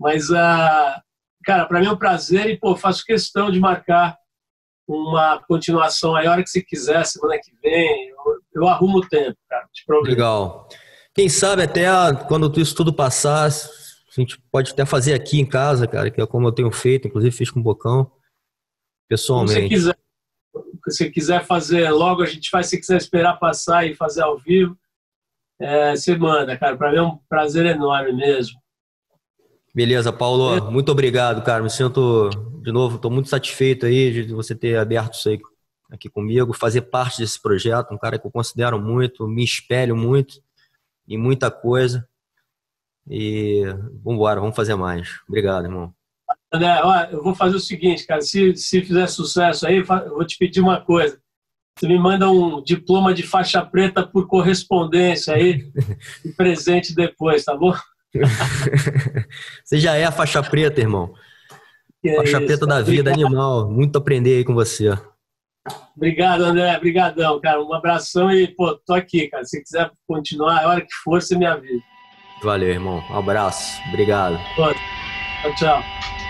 Mas, 0.00 0.30
uh, 0.30 1.02
cara, 1.44 1.66
para 1.66 1.78
mim 1.78 1.86
é 1.86 1.92
um 1.92 1.96
prazer 1.96 2.46
e, 2.46 2.58
pô, 2.58 2.74
faço 2.74 3.04
questão 3.04 3.50
de 3.50 3.60
marcar 3.60 4.16
uma 4.88 5.42
continuação 5.46 6.16
aí, 6.16 6.26
a 6.26 6.32
hora 6.32 6.42
que 6.42 6.48
você 6.48 6.62
quiser, 6.62 7.04
semana 7.04 7.38
que 7.38 7.52
vem, 7.62 8.08
eu, 8.08 8.62
eu 8.62 8.66
arrumo 8.66 8.98
o 8.98 9.06
tempo, 9.06 9.36
cara, 9.46 9.68
de 9.70 9.84
problema. 9.84 10.16
Legal. 10.16 10.68
Quem 11.14 11.28
sabe 11.28 11.64
até 11.64 11.86
quando 12.26 12.58
isso 12.58 12.74
tudo 12.74 12.94
passar, 12.94 13.46
a 13.46 14.20
gente 14.20 14.40
pode 14.50 14.72
até 14.72 14.86
fazer 14.86 15.12
aqui 15.12 15.38
em 15.38 15.46
casa, 15.46 15.86
cara, 15.86 16.10
que 16.10 16.18
é 16.18 16.26
como 16.26 16.48
eu 16.48 16.52
tenho 16.52 16.72
feito, 16.72 17.08
inclusive 17.08 17.36
fiz 17.36 17.50
com 17.50 17.60
o 17.60 17.62
Bocão, 17.62 18.10
pessoalmente. 19.06 19.52
Se 19.52 19.60
você 19.60 19.68
quiser. 19.68 20.02
Se 20.88 21.10
quiser 21.10 21.44
fazer 21.44 21.90
logo, 21.90 22.22
a 22.22 22.26
gente 22.26 22.50
faz. 22.50 22.68
Se 22.68 22.78
quiser 22.78 22.96
esperar 22.96 23.38
passar 23.38 23.86
e 23.86 23.94
fazer 23.94 24.22
ao 24.22 24.38
vivo, 24.38 24.76
é, 25.60 25.94
você 25.94 26.16
manda, 26.16 26.56
cara. 26.56 26.76
Para 26.76 26.90
mim 26.90 26.98
é 26.98 27.02
um 27.02 27.18
prazer 27.28 27.66
enorme 27.66 28.12
mesmo. 28.12 28.60
Beleza, 29.74 30.12
Paulo. 30.12 30.56
É. 30.56 30.60
Muito 30.60 30.92
obrigado, 30.92 31.42
cara. 31.42 31.62
Me 31.62 31.70
sinto, 31.70 32.28
de 32.62 32.70
novo, 32.70 32.96
estou 32.96 33.10
muito 33.10 33.28
satisfeito 33.28 33.86
aí 33.86 34.26
de 34.26 34.34
você 34.34 34.54
ter 34.54 34.76
aberto 34.76 35.14
isso 35.14 35.28
aí 35.28 35.40
aqui 35.90 36.08
comigo, 36.08 36.52
fazer 36.52 36.82
parte 36.82 37.18
desse 37.18 37.40
projeto. 37.40 37.92
Um 37.92 37.98
cara 37.98 38.18
que 38.18 38.26
eu 38.26 38.30
considero 38.30 38.80
muito, 38.80 39.28
me 39.28 39.44
espelho 39.44 39.96
muito 39.96 40.42
em 41.06 41.18
muita 41.18 41.50
coisa. 41.50 42.06
E 43.08 43.64
vamos 44.02 44.14
embora, 44.14 44.40
vamos 44.40 44.56
fazer 44.56 44.74
mais. 44.74 45.20
Obrigado, 45.28 45.64
irmão. 45.64 45.94
André, 46.52 46.80
ó, 46.82 47.04
eu 47.04 47.22
vou 47.22 47.34
fazer 47.34 47.56
o 47.56 47.60
seguinte, 47.60 48.06
cara. 48.06 48.20
Se, 48.20 48.54
se 48.56 48.82
fizer 48.82 49.06
sucesso 49.06 49.66
aí, 49.66 49.78
eu 49.78 49.84
vou 49.84 50.26
te 50.26 50.36
pedir 50.36 50.60
uma 50.60 50.80
coisa. 50.80 51.18
Você 51.78 51.88
me 51.88 51.98
manda 51.98 52.28
um 52.30 52.62
diploma 52.62 53.14
de 53.14 53.22
faixa 53.22 53.64
preta 53.64 54.06
por 54.06 54.26
correspondência 54.26 55.34
aí, 55.34 55.64
de 56.24 56.32
presente 56.36 56.94
depois, 56.94 57.44
tá 57.44 57.56
bom? 57.56 57.72
você 59.64 59.78
já 59.78 59.96
é 59.96 60.04
a 60.04 60.12
faixa 60.12 60.42
preta, 60.42 60.80
irmão. 60.80 61.14
Que 62.02 62.14
faixa 62.16 62.36
é 62.36 62.46
preta 62.46 62.66
da 62.66 62.82
vida, 62.82 63.10
Obrigado. 63.10 63.26
animal. 63.26 63.70
Muito 63.70 63.96
aprender 63.96 64.36
aí 64.36 64.44
com 64.44 64.54
você. 64.54 64.90
Obrigado, 65.96 66.44
André. 66.44 66.76
Obrigadão, 66.76 67.40
cara. 67.40 67.62
Um 67.62 67.72
abração 67.72 68.30
e, 68.30 68.48
pô, 68.48 68.74
tô 68.74 68.92
aqui, 68.92 69.28
cara. 69.28 69.44
Se 69.44 69.62
quiser 69.62 69.90
continuar, 70.06 70.62
a 70.62 70.68
hora 70.68 70.80
que 70.80 70.92
for, 71.02 71.22
você 71.22 71.36
me 71.36 71.46
avisa. 71.46 71.82
Valeu, 72.42 72.70
irmão. 72.70 73.02
Um 73.08 73.18
abraço. 73.18 73.80
Obrigado. 73.88 74.38
Tchau, 74.54 75.54
tchau. 75.54 76.21